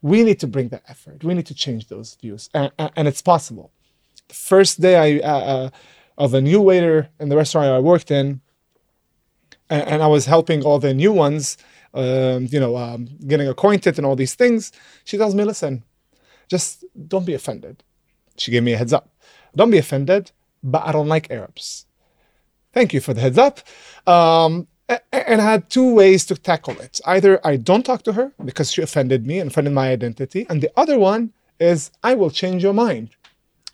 We 0.00 0.24
need 0.24 0.40
to 0.40 0.46
bring 0.46 0.68
that 0.70 0.84
effort. 0.88 1.22
We 1.22 1.34
need 1.34 1.44
to 1.46 1.54
change 1.54 1.88
those 1.88 2.14
views, 2.22 2.48
and, 2.54 2.72
and 2.78 2.90
and 2.96 3.06
it's 3.06 3.20
possible. 3.20 3.70
The 4.28 4.34
first 4.34 4.80
day 4.80 4.96
I 4.96 5.08
uh, 5.32 5.44
uh, 5.54 5.70
of 6.16 6.32
a 6.32 6.40
new 6.40 6.62
waiter 6.62 7.10
in 7.20 7.28
the 7.28 7.36
restaurant 7.36 7.68
I 7.68 7.80
worked 7.80 8.10
in, 8.10 8.40
and, 9.68 9.82
and 9.92 10.02
I 10.02 10.06
was 10.06 10.24
helping 10.24 10.62
all 10.64 10.78
the 10.78 10.94
new 10.94 11.12
ones, 11.12 11.58
um, 11.92 12.48
you 12.50 12.60
know, 12.60 12.78
um, 12.78 13.08
getting 13.26 13.46
acquainted 13.46 13.98
and 13.98 14.06
all 14.06 14.16
these 14.16 14.34
things. 14.34 14.72
She 15.04 15.18
tells 15.18 15.34
me, 15.34 15.44
"Listen, 15.44 15.84
just 16.48 16.82
don't 17.12 17.26
be 17.26 17.34
offended. 17.34 17.84
She 18.38 18.50
gave 18.50 18.62
me 18.62 18.72
a 18.72 18.78
heads 18.78 18.94
up. 18.94 19.09
Don't 19.56 19.70
be 19.70 19.78
offended, 19.78 20.32
but 20.62 20.86
I 20.86 20.92
don't 20.92 21.08
like 21.08 21.30
Arabs. 21.30 21.86
Thank 22.72 22.92
you 22.94 23.00
for 23.00 23.14
the 23.14 23.20
heads 23.20 23.38
up. 23.38 23.60
Um, 24.06 24.68
and 25.12 25.40
I 25.40 25.44
had 25.44 25.70
two 25.70 25.94
ways 25.94 26.24
to 26.26 26.34
tackle 26.36 26.80
it. 26.80 27.00
Either 27.06 27.44
I 27.46 27.56
don't 27.56 27.84
talk 27.84 28.02
to 28.04 28.12
her 28.12 28.32
because 28.44 28.72
she 28.72 28.82
offended 28.82 29.26
me 29.26 29.38
and 29.38 29.50
offended 29.50 29.72
my 29.72 29.90
identity, 29.90 30.46
and 30.48 30.60
the 30.60 30.70
other 30.76 30.98
one 30.98 31.32
is 31.58 31.90
I 32.02 32.14
will 32.14 32.30
change 32.30 32.62
your 32.62 32.72
mind. 32.72 33.10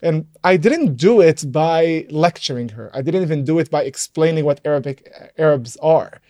And 0.02 0.26
I 0.44 0.58
didn't 0.58 0.96
do 0.96 1.22
it 1.22 1.50
by 1.50 2.06
lecturing 2.10 2.68
her. 2.70 2.90
I 2.92 3.00
didn't 3.00 3.22
even 3.22 3.44
do 3.44 3.58
it 3.58 3.70
by 3.70 3.84
explaining 3.84 4.44
what 4.44 4.60
Arabic 4.64 5.10
Arabs 5.38 5.76
are. 5.78 6.20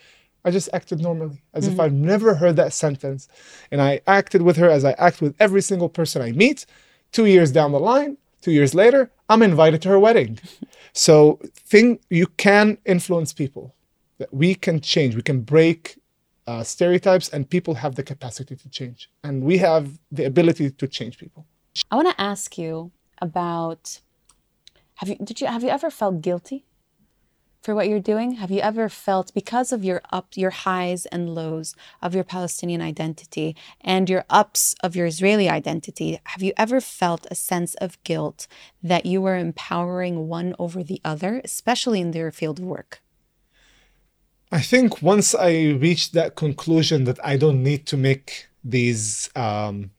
I 0.44 0.52
just 0.52 0.68
acted 0.72 1.00
normally, 1.00 1.42
as 1.52 1.64
mm-hmm. 1.64 1.74
if 1.74 1.80
I've 1.80 1.92
never 1.92 2.36
heard 2.36 2.54
that 2.56 2.72
sentence. 2.72 3.28
And 3.72 3.82
I 3.82 4.00
acted 4.06 4.42
with 4.42 4.56
her 4.58 4.70
as 4.70 4.84
I 4.84 4.92
act 4.92 5.20
with 5.20 5.34
every 5.40 5.60
single 5.60 5.88
person 5.88 6.22
I 6.22 6.30
meet. 6.30 6.64
Two 7.10 7.26
years 7.26 7.50
down 7.50 7.72
the 7.72 7.80
line, 7.80 8.16
two 8.40 8.52
years 8.52 8.72
later, 8.72 9.10
I'm 9.28 9.42
invited 9.42 9.82
to 9.82 9.88
her 9.88 9.98
wedding. 9.98 10.38
So 10.92 11.40
thing 11.54 12.00
you 12.10 12.26
can 12.26 12.78
influence 12.84 13.32
people. 13.32 13.74
That 14.18 14.32
we 14.32 14.54
can 14.54 14.80
change. 14.80 15.14
We 15.14 15.20
can 15.20 15.42
break 15.42 15.98
uh, 16.46 16.62
stereotypes, 16.62 17.28
and 17.28 17.48
people 17.48 17.74
have 17.74 17.96
the 17.96 18.02
capacity 18.02 18.56
to 18.56 18.68
change, 18.70 19.10
and 19.24 19.42
we 19.42 19.58
have 19.58 19.98
the 20.10 20.24
ability 20.24 20.70
to 20.70 20.88
change 20.88 21.18
people. 21.18 21.44
I 21.90 21.96
want 21.96 22.08
to 22.08 22.20
ask 22.20 22.56
you 22.56 22.92
about 23.20 24.00
have 24.94 25.08
you 25.08 25.16
did 25.16 25.40
you 25.40 25.46
have 25.48 25.62
you 25.62 25.68
ever 25.68 25.90
felt 25.90 26.22
guilty 26.22 26.64
for 27.66 27.74
what 27.74 27.88
you're 27.88 27.98
doing? 27.98 28.34
Have 28.34 28.52
you 28.52 28.60
ever 28.60 28.88
felt 28.88 29.34
because 29.34 29.72
of 29.72 29.82
your 29.82 30.00
up 30.12 30.28
your 30.36 30.50
highs 30.50 31.04
and 31.06 31.34
lows 31.34 31.74
of 32.00 32.14
your 32.14 32.22
Palestinian 32.22 32.80
identity 32.80 33.56
and 33.80 34.08
your 34.08 34.24
ups 34.30 34.76
of 34.84 34.94
your 34.94 35.06
Israeli 35.06 35.48
identity, 35.48 36.20
have 36.26 36.44
you 36.44 36.52
ever 36.56 36.80
felt 36.80 37.26
a 37.28 37.34
sense 37.34 37.74
of 37.84 38.00
guilt 38.04 38.46
that 38.84 39.04
you 39.04 39.20
were 39.20 39.36
empowering 39.36 40.28
one 40.28 40.54
over 40.60 40.84
the 40.84 41.00
other, 41.04 41.40
especially 41.42 42.00
in 42.00 42.12
their 42.12 42.30
field 42.30 42.60
of 42.60 42.66
work? 42.66 43.00
I 44.52 44.60
think 44.60 45.02
once 45.02 45.34
I 45.34 45.50
reached 45.86 46.12
that 46.12 46.36
conclusion 46.36 47.02
that 47.02 47.18
I 47.24 47.36
don't 47.36 47.64
need 47.64 47.84
to 47.86 47.96
make 47.96 48.46
these 48.62 49.28
um, 49.34 49.90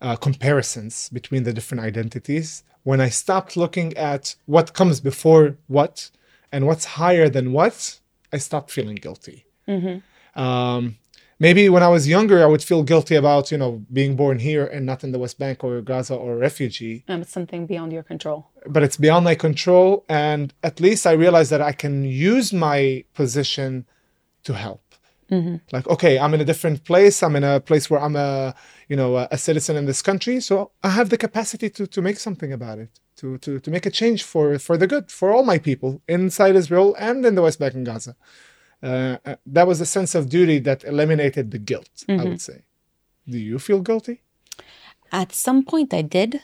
uh, 0.00 0.14
comparisons 0.14 1.08
between 1.08 1.42
the 1.42 1.52
different 1.52 1.82
identities, 1.82 2.62
when 2.84 3.00
I 3.00 3.08
stopped 3.08 3.56
looking 3.56 3.96
at 3.96 4.36
what 4.46 4.74
comes 4.74 5.00
before 5.00 5.56
what 5.66 6.12
and 6.52 6.66
what's 6.66 6.84
higher 6.84 7.28
than 7.28 7.52
what, 7.52 8.00
I 8.32 8.38
stopped 8.38 8.70
feeling 8.70 8.96
guilty. 8.96 9.46
Mm-hmm. 9.66 10.40
Um, 10.40 10.98
maybe 11.38 11.68
when 11.68 11.82
I 11.82 11.88
was 11.88 12.08
younger, 12.08 12.42
I 12.42 12.46
would 12.46 12.62
feel 12.62 12.82
guilty 12.82 13.14
about 13.14 13.50
you 13.50 13.58
know 13.58 13.84
being 13.92 14.16
born 14.16 14.38
here 14.38 14.66
and 14.66 14.86
not 14.86 15.04
in 15.04 15.12
the 15.12 15.18
West 15.18 15.38
Bank 15.38 15.64
or 15.64 15.80
Gaza 15.80 16.14
or 16.14 16.34
a 16.34 16.36
refugee. 16.36 17.04
And 17.08 17.22
it's 17.22 17.32
something 17.32 17.66
beyond 17.66 17.92
your 17.92 18.02
control. 18.02 18.50
But 18.66 18.82
it's 18.82 18.96
beyond 18.96 19.24
my 19.24 19.34
control, 19.34 20.04
and 20.08 20.52
at 20.62 20.80
least 20.80 21.06
I 21.06 21.12
realized 21.12 21.50
that 21.50 21.62
I 21.62 21.72
can 21.72 22.04
use 22.04 22.52
my 22.52 23.04
position 23.14 23.86
to 24.44 24.54
help. 24.54 24.87
Mm-hmm. 25.30 25.56
Like, 25.72 25.86
okay, 25.88 26.18
I'm 26.18 26.32
in 26.34 26.40
a 26.40 26.44
different 26.44 26.84
place. 26.84 27.22
I'm 27.22 27.36
in 27.36 27.44
a 27.44 27.60
place 27.60 27.90
where 27.90 28.00
I'm 28.00 28.16
a, 28.16 28.54
you 28.88 28.96
know, 28.96 29.16
a, 29.16 29.28
a, 29.30 29.38
citizen 29.38 29.76
in 29.76 29.84
this 29.84 30.00
country. 30.00 30.40
So 30.40 30.70
I 30.82 30.90
have 30.90 31.10
the 31.10 31.18
capacity 31.18 31.68
to 31.70 31.86
to 31.86 32.00
make 32.00 32.18
something 32.18 32.52
about 32.52 32.78
it, 32.78 32.98
to 33.16 33.38
to 33.38 33.60
to 33.60 33.70
make 33.70 33.84
a 33.84 33.90
change 33.90 34.22
for 34.22 34.58
for 34.58 34.76
the 34.76 34.86
good 34.86 35.10
for 35.10 35.30
all 35.30 35.44
my 35.44 35.58
people 35.58 36.00
inside 36.08 36.56
Israel 36.56 36.96
and 36.98 37.26
in 37.26 37.34
the 37.34 37.42
West 37.42 37.58
Bank 37.58 37.74
and 37.74 37.84
Gaza. 37.84 38.16
Uh, 38.82 39.16
uh, 39.26 39.36
that 39.44 39.66
was 39.66 39.80
a 39.80 39.86
sense 39.86 40.14
of 40.14 40.28
duty 40.28 40.58
that 40.60 40.84
eliminated 40.84 41.50
the 41.50 41.58
guilt. 41.58 42.04
Mm-hmm. 42.08 42.20
I 42.20 42.24
would 42.24 42.40
say. 42.40 42.64
Do 43.28 43.38
you 43.38 43.58
feel 43.58 43.80
guilty? 43.80 44.22
At 45.12 45.32
some 45.32 45.62
point, 45.64 45.92
I 45.92 46.02
did, 46.02 46.40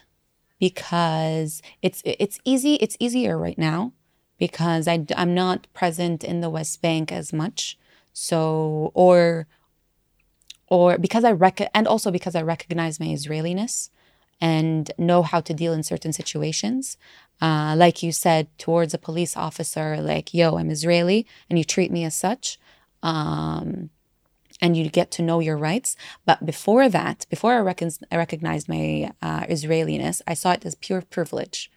because 0.58 1.62
it's 1.80 2.02
it's 2.04 2.38
easy. 2.44 2.74
It's 2.74 2.96
easier 3.00 3.38
right 3.38 3.58
now 3.58 3.92
because 4.38 4.86
I 4.88 5.06
I'm 5.16 5.34
not 5.34 5.66
present 5.72 6.24
in 6.24 6.40
the 6.40 6.50
West 6.50 6.82
Bank 6.82 7.12
as 7.12 7.32
much. 7.32 7.78
So, 8.14 8.90
or, 8.94 9.46
or 10.68 10.96
because 10.96 11.24
I 11.24 11.32
rec- 11.32 11.70
and 11.74 11.86
also 11.86 12.10
because 12.10 12.34
I 12.34 12.42
recognize 12.42 12.98
my 12.98 13.06
Israeliness 13.08 13.90
and 14.40 14.90
know 14.96 15.22
how 15.22 15.40
to 15.40 15.52
deal 15.52 15.72
in 15.72 15.82
certain 15.82 16.12
situations. 16.12 16.96
Uh, 17.42 17.74
like 17.76 18.02
you 18.02 18.12
said, 18.12 18.46
towards 18.56 18.94
a 18.94 18.98
police 18.98 19.36
officer, 19.36 20.00
like, 20.00 20.32
yo, 20.32 20.56
I'm 20.56 20.70
Israeli, 20.70 21.26
and 21.50 21.58
you 21.58 21.64
treat 21.64 21.90
me 21.90 22.04
as 22.04 22.14
such. 22.14 22.58
Um, 23.02 23.90
and 24.62 24.76
you 24.76 24.88
get 24.88 25.10
to 25.10 25.22
know 25.22 25.40
your 25.40 25.56
rights. 25.56 25.96
But 26.24 26.46
before 26.46 26.88
that, 26.88 27.26
before 27.28 27.54
I, 27.54 27.58
recon- 27.58 28.06
I 28.10 28.16
recognized 28.16 28.68
my 28.68 29.10
uh, 29.20 29.44
Israeliness, 29.48 30.22
I 30.26 30.34
saw 30.34 30.52
it 30.52 30.64
as 30.64 30.74
pure 30.76 31.02
privilege. 31.02 31.70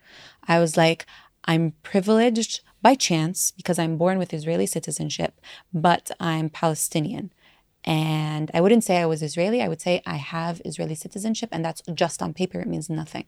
I 0.47 0.59
was 0.59 0.77
like, 0.77 1.05
I'm 1.45 1.73
privileged 1.84 2.61
by 2.81 2.95
chance 2.95 3.51
because 3.51 3.79
I'm 3.79 3.97
born 3.97 4.17
with 4.17 4.33
Israeli 4.33 4.65
citizenship, 4.65 5.39
but 5.73 6.11
I'm 6.19 6.49
Palestinian. 6.49 7.31
And 7.83 8.51
I 8.53 8.61
wouldn't 8.61 8.83
say 8.83 8.97
I 8.97 9.05
was 9.05 9.23
Israeli. 9.23 9.61
I 9.61 9.67
would 9.67 9.81
say 9.81 10.01
I 10.05 10.17
have 10.17 10.61
Israeli 10.65 10.95
citizenship, 10.95 11.49
and 11.51 11.63
that's 11.63 11.81
just 11.93 12.21
on 12.21 12.33
paper. 12.33 12.59
It 12.59 12.67
means 12.67 12.89
nothing. 12.89 13.25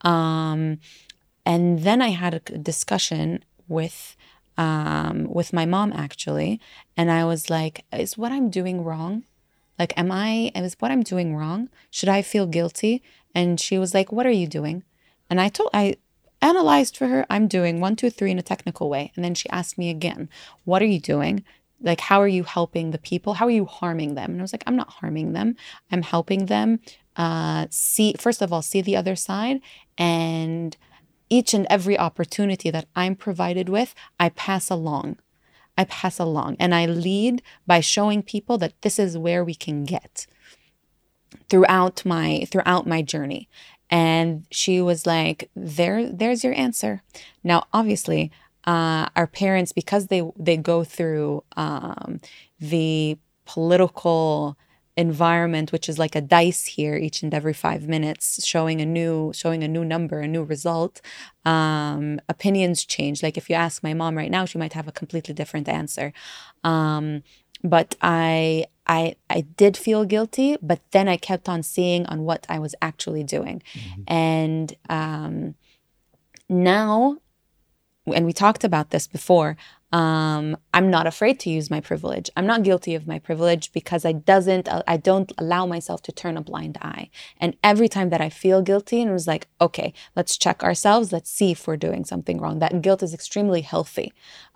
Um, 0.00 0.78
and 1.44 1.80
then 1.80 2.00
I 2.00 2.08
had 2.08 2.34
a 2.34 2.40
discussion 2.40 3.44
with 3.68 4.16
um, 4.56 5.26
with 5.28 5.52
my 5.52 5.66
mom 5.66 5.92
actually, 5.92 6.60
and 6.96 7.10
I 7.10 7.24
was 7.24 7.50
like, 7.50 7.84
"Is 7.92 8.16
what 8.16 8.32
I'm 8.32 8.48
doing 8.48 8.84
wrong? 8.84 9.24
Like, 9.78 9.92
am 9.98 10.10
I? 10.12 10.52
Is 10.54 10.76
what 10.78 10.90
I'm 10.90 11.02
doing 11.02 11.36
wrong? 11.36 11.68
Should 11.90 12.08
I 12.08 12.22
feel 12.22 12.46
guilty?" 12.46 13.02
And 13.34 13.60
she 13.60 13.78
was 13.78 13.92
like, 13.92 14.12
"What 14.12 14.26
are 14.26 14.30
you 14.30 14.46
doing?" 14.46 14.84
And 15.28 15.40
I 15.40 15.48
told 15.48 15.70
I 15.74 15.96
analyzed 16.44 16.96
for 16.96 17.08
her, 17.08 17.26
I'm 17.30 17.48
doing 17.48 17.80
one, 17.80 17.96
two, 17.96 18.10
three 18.10 18.30
in 18.30 18.38
a 18.38 18.42
technical 18.42 18.88
way. 18.88 19.12
And 19.16 19.24
then 19.24 19.34
she 19.34 19.48
asked 19.48 19.78
me 19.78 19.90
again, 19.90 20.28
What 20.64 20.82
are 20.82 20.86
you 20.86 21.00
doing? 21.00 21.44
Like, 21.80 22.00
how 22.00 22.20
are 22.20 22.28
you 22.28 22.44
helping 22.44 22.90
the 22.90 22.98
people? 22.98 23.34
How 23.34 23.46
are 23.46 23.50
you 23.50 23.66
harming 23.66 24.14
them? 24.14 24.30
And 24.30 24.40
I 24.40 24.42
was 24.42 24.52
like, 24.52 24.64
I'm 24.66 24.76
not 24.76 24.88
harming 24.88 25.32
them. 25.32 25.56
I'm 25.90 26.02
helping 26.02 26.46
them 26.46 26.80
uh, 27.16 27.66
see, 27.70 28.14
first 28.18 28.40
of 28.40 28.52
all, 28.52 28.62
see 28.62 28.80
the 28.80 28.96
other 28.96 29.16
side. 29.16 29.60
And 29.98 30.76
each 31.28 31.52
and 31.52 31.66
every 31.68 31.98
opportunity 31.98 32.70
that 32.70 32.86
I'm 32.94 33.16
provided 33.16 33.68
with, 33.68 33.94
I 34.18 34.30
pass 34.30 34.70
along. 34.70 35.18
I 35.76 35.84
pass 35.84 36.18
along 36.18 36.56
and 36.60 36.74
I 36.74 36.86
lead 36.86 37.42
by 37.66 37.80
showing 37.80 38.22
people 38.22 38.56
that 38.58 38.80
this 38.82 38.98
is 38.98 39.18
where 39.18 39.44
we 39.44 39.54
can 39.54 39.84
get 39.84 40.26
throughout 41.48 42.04
my 42.04 42.46
throughout 42.50 42.86
my 42.86 43.02
journey 43.02 43.48
and 43.94 44.44
she 44.50 44.80
was 44.80 45.06
like 45.06 45.48
there 45.54 46.10
there's 46.10 46.42
your 46.42 46.54
answer. 46.54 47.02
Now 47.44 47.58
obviously 47.72 48.32
uh, 48.64 49.06
our 49.14 49.28
parents 49.28 49.70
because 49.70 50.08
they 50.08 50.22
they 50.36 50.56
go 50.56 50.82
through 50.82 51.44
um, 51.56 52.20
the 52.58 53.16
political 53.46 54.58
environment 54.96 55.70
which 55.70 55.88
is 55.88 55.98
like 55.98 56.16
a 56.16 56.20
dice 56.20 56.64
here 56.66 56.96
each 56.96 57.22
and 57.22 57.34
every 57.34 57.52
five 57.52 57.86
minutes 57.88 58.44
showing 58.44 58.80
a 58.80 58.86
new 58.86 59.32
showing 59.32 59.62
a 59.64 59.68
new 59.68 59.84
number 59.84 60.20
a 60.20 60.28
new 60.28 60.42
result 60.42 61.00
um, 61.44 62.20
opinions 62.28 62.84
change. 62.84 63.22
Like 63.22 63.36
if 63.36 63.48
you 63.48 63.54
ask 63.54 63.80
my 63.84 63.94
mom 63.94 64.16
right 64.16 64.30
now 64.30 64.44
she 64.44 64.58
might 64.58 64.72
have 64.72 64.88
a 64.88 64.92
completely 65.00 65.34
different 65.34 65.68
answer. 65.68 66.12
Um, 66.64 67.22
but 67.62 67.94
I 68.02 68.66
I 68.86 69.16
I 69.30 69.42
did 69.42 69.76
feel 69.76 70.04
guilty, 70.04 70.56
but 70.60 70.80
then 70.90 71.08
I 71.08 71.16
kept 71.16 71.48
on 71.48 71.62
seeing 71.62 72.06
on 72.06 72.24
what 72.24 72.46
I 72.48 72.58
was 72.58 72.74
actually 72.82 73.24
doing, 73.24 73.62
mm-hmm. 73.72 74.02
and 74.06 74.76
um, 74.88 75.54
now, 76.48 77.18
and 78.06 78.26
we 78.26 78.32
talked 78.32 78.64
about 78.64 78.90
this 78.90 79.06
before. 79.06 79.56
Um, 79.94 80.56
I'm 80.72 80.90
not 80.90 81.06
afraid 81.06 81.38
to 81.40 81.50
use 81.50 81.70
my 81.70 81.80
privilege. 81.80 82.28
I'm 82.36 82.46
not 82.46 82.64
guilty 82.64 82.96
of 82.96 83.06
my 83.06 83.20
privilege 83.20 83.72
because 83.72 84.04
I 84.04 84.10
doesn't 84.10 84.68
I 84.88 84.96
don't 84.96 85.30
allow 85.38 85.66
myself 85.66 86.02
to 86.02 86.12
turn 86.12 86.36
a 86.36 86.40
blind 86.40 86.78
eye. 86.82 87.10
And 87.38 87.56
every 87.62 87.88
time 87.88 88.08
that 88.10 88.20
I 88.20 88.28
feel 88.28 88.60
guilty 88.60 89.00
and 89.00 89.10
it 89.10 89.12
was 89.12 89.28
like, 89.28 89.46
okay, 89.60 89.94
let's 90.16 90.36
check 90.36 90.64
ourselves. 90.64 91.12
Let's 91.12 91.30
see 91.30 91.52
if 91.52 91.68
we're 91.68 91.76
doing 91.76 92.04
something 92.04 92.40
wrong. 92.40 92.58
That 92.58 92.82
guilt 92.82 93.04
is 93.04 93.14
extremely 93.14 93.60
healthy. 93.60 94.12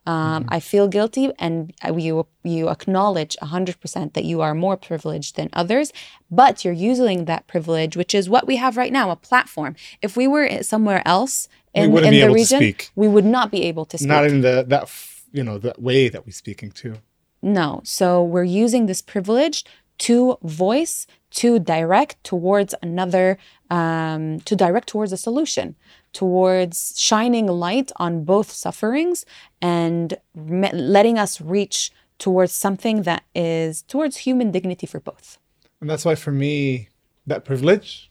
Um, 0.07 0.43
mm-hmm. 0.43 0.55
I 0.55 0.61
feel 0.61 0.89
guilty, 0.89 1.31
and 1.39 1.73
you 1.95 2.27
you 2.43 2.69
acknowledge 2.69 3.37
hundred 3.41 3.79
percent 3.81 4.15
that 4.15 4.25
you 4.25 4.41
are 4.41 4.55
more 4.55 4.77
privileged 4.77 5.37
than 5.37 5.51
others, 5.53 5.93
but 6.33 6.65
you're 6.65 6.81
using 6.93 7.27
that 7.27 7.47
privilege, 7.47 7.97
which 7.97 8.13
is 8.13 8.29
what 8.29 8.47
we 8.47 8.57
have 8.57 8.77
right 8.77 8.93
now, 8.93 9.11
a 9.11 9.17
platform. 9.17 9.77
If 10.03 10.17
we 10.17 10.27
were 10.27 10.63
somewhere 10.63 11.03
else 11.07 11.49
in, 11.75 11.97
in 11.97 12.15
the 12.15 12.31
region, 12.33 12.75
we 12.97 13.07
would 13.07 13.27
not 13.27 13.53
be 13.53 13.63
able 13.65 13.85
to 13.85 13.99
speak. 13.99 14.09
Not 14.09 14.25
in 14.25 14.41
the 14.41 14.65
that 14.67 14.89
you 15.33 15.43
know 15.43 15.59
the 15.59 15.75
way 15.79 16.09
that 16.09 16.27
we're 16.27 16.33
speaking 16.33 16.71
to. 16.73 16.97
No, 17.43 17.81
so 17.85 18.23
we're 18.23 18.45
using 18.45 18.87
this 18.87 19.01
privilege 19.01 19.65
to 19.99 20.39
voice, 20.43 21.07
to 21.31 21.59
direct 21.59 22.23
towards 22.25 22.75
another, 22.83 23.39
um, 23.71 24.41
to 24.41 24.55
direct 24.57 24.89
towards 24.89 25.13
a 25.13 25.17
solution 25.17 25.77
towards 26.13 26.95
shining 26.99 27.47
light 27.47 27.93
on 27.97 28.25
both 28.25 28.51
sufferings 28.51 29.25
and 29.61 30.15
me- 30.35 30.73
letting 30.73 31.19
us 31.19 31.41
reach 31.41 31.91
towards 32.19 32.53
something 32.53 33.03
that 33.03 33.25
is 33.35 33.83
towards 33.83 34.19
human 34.19 34.51
dignity 34.51 34.87
for 34.87 35.01
both. 35.01 35.39
And 35.81 35.89
that's 35.89 36.05
why, 36.05 36.15
for 36.15 36.33
me, 36.33 36.89
that 37.27 37.45
privilege 37.45 38.11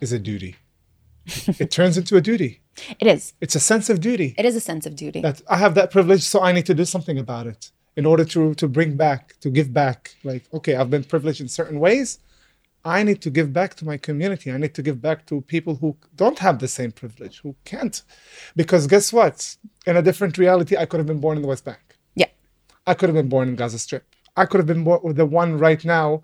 is 0.00 0.12
a 0.12 0.18
duty. 0.18 0.56
it 1.46 1.70
turns 1.70 1.96
into 1.96 2.16
a 2.16 2.20
duty. 2.20 2.60
It 3.00 3.06
is. 3.06 3.32
It's 3.40 3.54
a 3.54 3.60
sense 3.60 3.88
of 3.90 4.00
duty 4.00 4.34
It 4.38 4.44
is 4.44 4.56
a 4.56 4.60
sense 4.60 4.84
of 4.86 4.94
duty. 4.96 5.20
that 5.20 5.40
I 5.48 5.56
have 5.64 5.74
that 5.74 5.90
privilege, 5.90 6.22
so 6.22 6.40
I 6.42 6.52
need 6.52 6.66
to 6.66 6.74
do 6.74 6.84
something 6.84 7.18
about 7.18 7.46
it 7.46 7.70
in 7.96 8.04
order 8.06 8.24
to 8.34 8.54
to 8.54 8.66
bring 8.76 8.96
back, 8.96 9.22
to 9.44 9.48
give 9.50 9.68
back. 9.72 9.98
Like, 10.30 10.42
okay, 10.52 10.74
I've 10.78 10.90
been 10.90 11.04
privileged 11.04 11.40
in 11.40 11.48
certain 11.48 11.78
ways. 11.86 12.18
I 12.96 13.02
need 13.08 13.20
to 13.22 13.30
give 13.30 13.48
back 13.60 13.70
to 13.76 13.84
my 13.90 13.96
community. 14.08 14.46
I 14.52 14.58
need 14.58 14.74
to 14.74 14.82
give 14.88 14.98
back 15.00 15.18
to 15.28 15.40
people 15.54 15.74
who 15.80 15.96
don't 16.22 16.38
have 16.46 16.56
the 16.58 16.68
same 16.78 16.92
privilege, 16.92 17.34
who 17.42 17.54
can't. 17.64 17.96
Because 18.60 18.86
guess 18.86 19.06
what? 19.18 19.36
In 19.86 19.96
a 19.96 20.02
different 20.02 20.36
reality, 20.44 20.74
I 20.76 20.84
could 20.88 20.98
have 21.02 21.06
been 21.12 21.20
born 21.26 21.36
in 21.38 21.42
the 21.42 21.48
West 21.48 21.64
Bank. 21.64 21.84
yeah. 22.14 22.30
I 22.86 22.92
could 22.96 23.08
have 23.10 23.18
been 23.22 23.30
born 23.34 23.48
in 23.48 23.56
Gaza 23.56 23.78
Strip. 23.78 24.04
I 24.36 24.44
could 24.48 24.58
have 24.62 24.66
been 24.66 24.84
born 24.84 25.14
the 25.14 25.24
one 25.42 25.50
right 25.66 25.82
now 25.84 26.22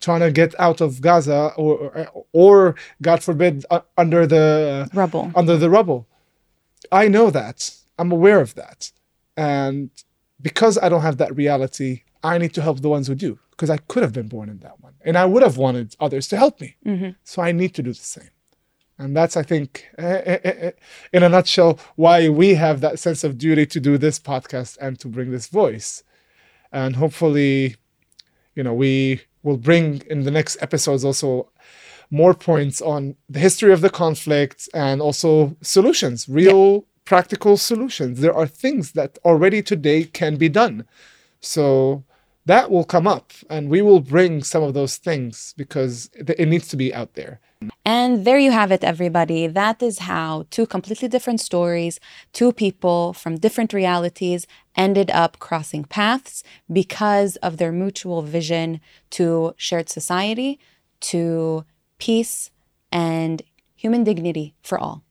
trying 0.00 0.20
to 0.20 0.30
get 0.30 0.58
out 0.60 0.80
of 0.80 1.00
Gaza 1.00 1.52
or 1.56 1.74
or, 1.78 2.24
or 2.32 2.74
God 3.02 3.22
forbid 3.22 3.64
uh, 3.70 3.80
under 3.96 4.26
the 4.26 4.88
Rubble. 4.92 5.30
under 5.34 5.56
the 5.56 5.70
rubble. 5.70 6.06
I 6.92 7.08
know 7.08 7.30
that. 7.30 7.70
I'm 7.98 8.12
aware 8.12 8.40
of 8.40 8.54
that. 8.54 8.92
And 9.36 9.90
because 10.40 10.78
I 10.78 10.88
don't 10.88 11.02
have 11.02 11.16
that 11.18 11.34
reality, 11.36 12.02
I 12.22 12.38
need 12.38 12.54
to 12.54 12.62
help 12.62 12.80
the 12.80 12.88
ones 12.88 13.08
who 13.08 13.14
do 13.14 13.38
because 13.50 13.70
I 13.70 13.78
could 13.78 14.02
have 14.04 14.12
been 14.12 14.28
born 14.28 14.48
in 14.48 14.58
that 14.60 14.80
one 14.80 14.94
and 15.04 15.16
I 15.18 15.24
would 15.24 15.42
have 15.42 15.56
wanted 15.56 15.96
others 15.98 16.28
to 16.28 16.36
help 16.36 16.60
me. 16.60 16.76
So 17.24 17.42
I 17.42 17.50
need 17.52 17.74
to 17.74 17.82
do 17.82 17.90
the 17.92 17.96
same. 17.96 18.30
And 19.00 19.16
that's, 19.16 19.36
I 19.36 19.42
think, 19.44 19.86
eh, 19.98 20.22
eh, 20.26 20.38
eh, 20.44 20.70
in 21.12 21.22
a 21.22 21.28
nutshell, 21.28 21.78
why 21.94 22.28
we 22.28 22.54
have 22.54 22.80
that 22.80 22.98
sense 22.98 23.22
of 23.22 23.38
duty 23.38 23.64
to 23.66 23.78
do 23.80 23.96
this 23.96 24.18
podcast 24.18 24.76
and 24.80 24.98
to 25.00 25.06
bring 25.08 25.30
this 25.30 25.46
voice. 25.46 26.02
And 26.72 26.96
hopefully, 26.96 27.76
you 28.56 28.62
know, 28.64 28.74
we 28.74 29.20
will 29.42 29.56
bring 29.56 30.02
in 30.08 30.24
the 30.24 30.30
next 30.30 30.56
episodes 30.60 31.04
also 31.04 31.50
more 32.10 32.34
points 32.34 32.80
on 32.80 33.16
the 33.28 33.38
history 33.38 33.72
of 33.72 33.80
the 33.80 33.90
conflict 33.90 34.68
and 34.72 35.00
also 35.02 35.56
solutions, 35.60 36.28
real 36.28 36.86
practical 37.04 37.56
solutions. 37.56 38.20
There 38.20 38.34
are 38.34 38.46
things 38.46 38.92
that 38.92 39.18
already 39.24 39.62
today 39.62 40.04
can 40.04 40.36
be 40.36 40.48
done. 40.48 40.86
So 41.40 42.04
that 42.46 42.70
will 42.70 42.84
come 42.84 43.06
up 43.06 43.32
and 43.50 43.68
we 43.68 43.82
will 43.82 44.00
bring 44.00 44.42
some 44.42 44.62
of 44.62 44.74
those 44.74 44.96
things 44.96 45.54
because 45.56 46.10
it 46.14 46.48
needs 46.48 46.68
to 46.68 46.76
be 46.76 46.94
out 46.94 47.14
there. 47.14 47.40
And 47.84 48.24
there 48.24 48.38
you 48.38 48.52
have 48.52 48.70
it, 48.70 48.84
everybody. 48.84 49.46
That 49.46 49.82
is 49.82 50.00
how 50.00 50.46
two 50.50 50.66
completely 50.66 51.08
different 51.08 51.40
stories, 51.40 51.98
two 52.32 52.52
people 52.52 53.12
from 53.12 53.38
different 53.38 53.72
realities 53.72 54.46
ended 54.76 55.10
up 55.10 55.38
crossing 55.40 55.84
paths 55.84 56.44
because 56.72 57.36
of 57.36 57.56
their 57.56 57.72
mutual 57.72 58.22
vision 58.22 58.80
to 59.10 59.54
shared 59.56 59.88
society, 59.88 60.60
to 61.00 61.64
peace, 61.98 62.50
and 62.92 63.42
human 63.74 64.04
dignity 64.04 64.54
for 64.62 64.78
all. 64.78 65.02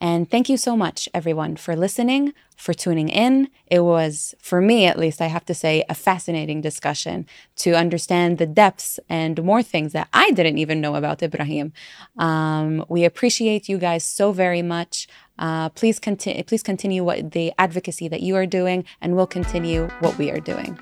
And 0.00 0.30
thank 0.30 0.48
you 0.48 0.56
so 0.56 0.76
much, 0.76 1.08
everyone, 1.14 1.56
for 1.56 1.74
listening, 1.74 2.34
for 2.56 2.72
tuning 2.74 3.08
in. 3.08 3.48
It 3.66 3.80
was, 3.80 4.34
for 4.40 4.60
me 4.60 4.86
at 4.86 4.98
least, 4.98 5.20
I 5.20 5.26
have 5.26 5.44
to 5.46 5.54
say, 5.54 5.84
a 5.88 5.94
fascinating 5.94 6.60
discussion 6.60 7.26
to 7.56 7.74
understand 7.74 8.38
the 8.38 8.46
depths 8.46 8.98
and 9.08 9.42
more 9.42 9.62
things 9.62 9.92
that 9.92 10.08
I 10.12 10.30
didn't 10.30 10.58
even 10.58 10.80
know 10.80 10.94
about 10.94 11.22
Ibrahim. 11.22 11.72
Um, 12.18 12.84
we 12.88 13.04
appreciate 13.04 13.68
you 13.68 13.78
guys 13.78 14.04
so 14.04 14.32
very 14.32 14.62
much. 14.62 15.06
Uh, 15.38 15.68
please. 15.70 16.00
Please 16.00 16.62
continue 16.62 17.04
what 17.04 17.32
the 17.32 17.52
advocacy 17.58 18.08
that 18.08 18.22
you 18.22 18.36
are 18.36 18.46
doing, 18.46 18.84
and 19.00 19.14
we'll 19.14 19.26
continue 19.26 19.88
what 20.00 20.16
we 20.16 20.30
are 20.30 20.40
doing. 20.40 20.78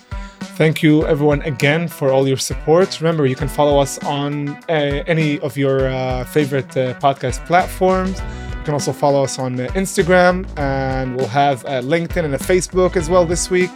Thank 0.56 0.84
you, 0.84 1.04
everyone, 1.06 1.42
again 1.42 1.88
for 1.88 2.12
all 2.12 2.28
your 2.28 2.36
support. 2.36 3.00
Remember, 3.00 3.26
you 3.26 3.34
can 3.34 3.48
follow 3.48 3.80
us 3.80 3.98
on 4.04 4.50
uh, 4.68 5.02
any 5.08 5.40
of 5.40 5.56
your 5.56 5.88
uh, 5.88 6.24
favorite 6.26 6.76
uh, 6.76 6.94
podcast 7.00 7.44
platforms. 7.44 8.20
You 8.20 8.62
can 8.64 8.72
also 8.72 8.92
follow 8.92 9.24
us 9.24 9.36
on 9.40 9.58
uh, 9.58 9.66
Instagram, 9.74 10.46
and 10.56 11.16
we'll 11.16 11.26
have 11.26 11.64
a 11.64 11.82
LinkedIn 11.82 12.24
and 12.24 12.36
a 12.36 12.38
Facebook 12.38 12.94
as 12.94 13.10
well 13.10 13.26
this 13.26 13.50
week. 13.50 13.70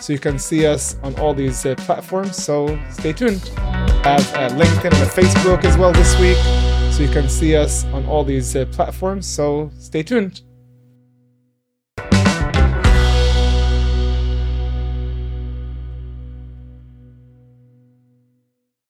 So 0.00 0.14
you 0.14 0.18
can 0.18 0.38
see 0.38 0.64
us 0.64 0.96
on 1.02 1.14
all 1.20 1.34
these 1.34 1.66
uh, 1.66 1.74
platforms. 1.74 2.42
So 2.42 2.80
stay 2.90 3.12
tuned. 3.12 3.48
Have 4.02 4.26
a 4.34 4.48
LinkedIn 4.54 4.84
and 4.84 5.02
a 5.02 5.12
Facebook 5.12 5.66
as 5.66 5.76
well 5.76 5.92
this 5.92 6.18
week. 6.18 6.38
So 6.94 7.02
you 7.02 7.10
can 7.10 7.28
see 7.28 7.54
us 7.54 7.84
on 7.92 8.06
all 8.06 8.24
these 8.24 8.56
uh, 8.56 8.64
platforms. 8.72 9.26
So 9.26 9.70
stay 9.78 10.02
tuned. 10.02 10.40